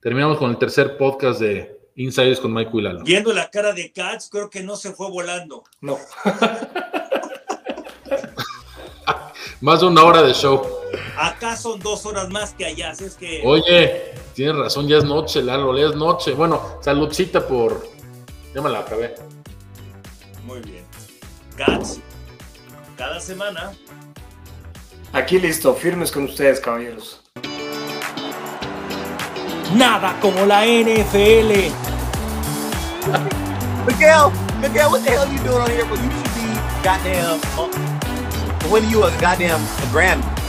Terminamos 0.00 0.38
con 0.38 0.50
el 0.50 0.58
tercer 0.58 0.96
podcast 0.96 1.40
de 1.40 1.80
Insiders 1.94 2.40
con 2.40 2.52
Mike 2.52 2.70
y 2.74 2.80
Lalo. 2.80 3.04
Viendo 3.04 3.32
la 3.32 3.48
cara 3.50 3.72
de 3.72 3.92
Katz, 3.92 4.28
creo 4.28 4.50
que 4.50 4.62
no 4.62 4.74
se 4.74 4.92
fue 4.92 5.08
volando. 5.08 5.62
No. 5.80 5.98
Más 9.60 9.80
de 9.80 9.86
una 9.86 10.02
hora 10.02 10.22
de 10.22 10.34
show. 10.34 10.81
Acá 11.16 11.56
son 11.56 11.80
dos 11.80 12.04
horas 12.06 12.28
más 12.30 12.54
que 12.54 12.66
allá, 12.66 12.90
así 12.90 13.04
es 13.04 13.14
que 13.14 13.42
Oye, 13.44 14.14
tienes 14.34 14.56
razón, 14.56 14.88
ya 14.88 14.98
es 14.98 15.04
noche, 15.04 15.42
Lalo, 15.42 15.76
ya 15.76 15.86
es 15.86 15.94
noche. 15.94 16.32
Bueno, 16.32 16.78
saludcita 16.80 17.46
por. 17.46 17.86
Ya 18.54 18.60
me 18.60 18.70
la 18.70 18.80
acabé. 18.80 19.14
muy 20.44 20.60
bien. 20.60 20.84
Katz, 21.56 21.98
cada 22.96 23.20
semana 23.20 23.72
Aquí 25.14 25.38
listo, 25.38 25.74
firmes 25.74 26.10
con 26.10 26.24
ustedes, 26.24 26.58
caballeros. 26.58 27.20
Nada 29.74 30.18
como 30.20 30.46
la 30.46 30.64
NFL. 30.64 31.70
Miguel, 33.86 34.30
Miguel, 34.60 34.88
what 34.90 35.02
the 35.02 35.10
hell 35.10 35.30
you 35.30 35.38
doing 35.40 35.60
on 35.60 35.70
here? 35.70 35.84
Well, 35.84 36.02
you 36.02 36.10
should 36.10 36.34
be 36.34 36.54
goddamn. 36.82 37.40
Uh, 37.58 37.68
when 38.70 38.88
you 38.88 39.04
a 39.04 39.10
goddamn 39.20 39.60
Grammy. 39.92 40.41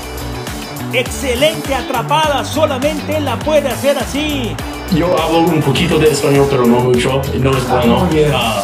Excelente 0.91 1.73
atrapada, 1.73 2.43
solamente 2.43 3.17
él 3.17 3.25
la 3.25 3.39
puede 3.39 3.69
hacer 3.69 3.97
así. 3.97 4.55
Yo 4.93 5.07
hablo 5.17 5.39
un 5.39 5.61
poquito 5.61 5.97
de 5.97 6.11
español, 6.11 6.47
pero 6.49 6.65
no 6.65 6.81
mucho. 6.81 7.21
No 7.39 7.51
es 7.51 7.67
bueno. 7.67 8.07
Ah, 8.33 8.63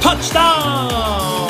Touchdown. 0.00 1.48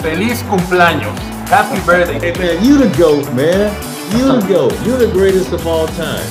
Feliz 0.00 0.42
cumpleaños. 0.48 1.10
Happy 1.50 1.80
birthday. 1.86 2.20
Hey 2.20 2.32
man, 2.38 2.64
you 2.64 2.78
the 2.78 2.88
GOAT, 2.98 3.26
man. 3.34 3.70
You 4.12 4.40
the 4.40 4.46
GOAT. 4.46 4.72
You're 4.86 4.98
the 4.98 5.12
greatest 5.12 5.52
of 5.52 5.66
all 5.66 5.86
time. 5.88 6.24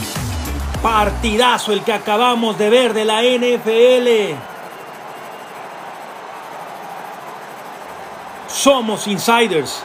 Partidazo 0.81 1.73
el 1.73 1.83
que 1.83 1.91
acabamos 1.91 2.57
de 2.57 2.69
ver 2.69 2.93
de 2.93 3.05
la 3.05 3.21
NFL. 3.23 4.37
Somos 8.47 9.07
insiders. 9.07 9.83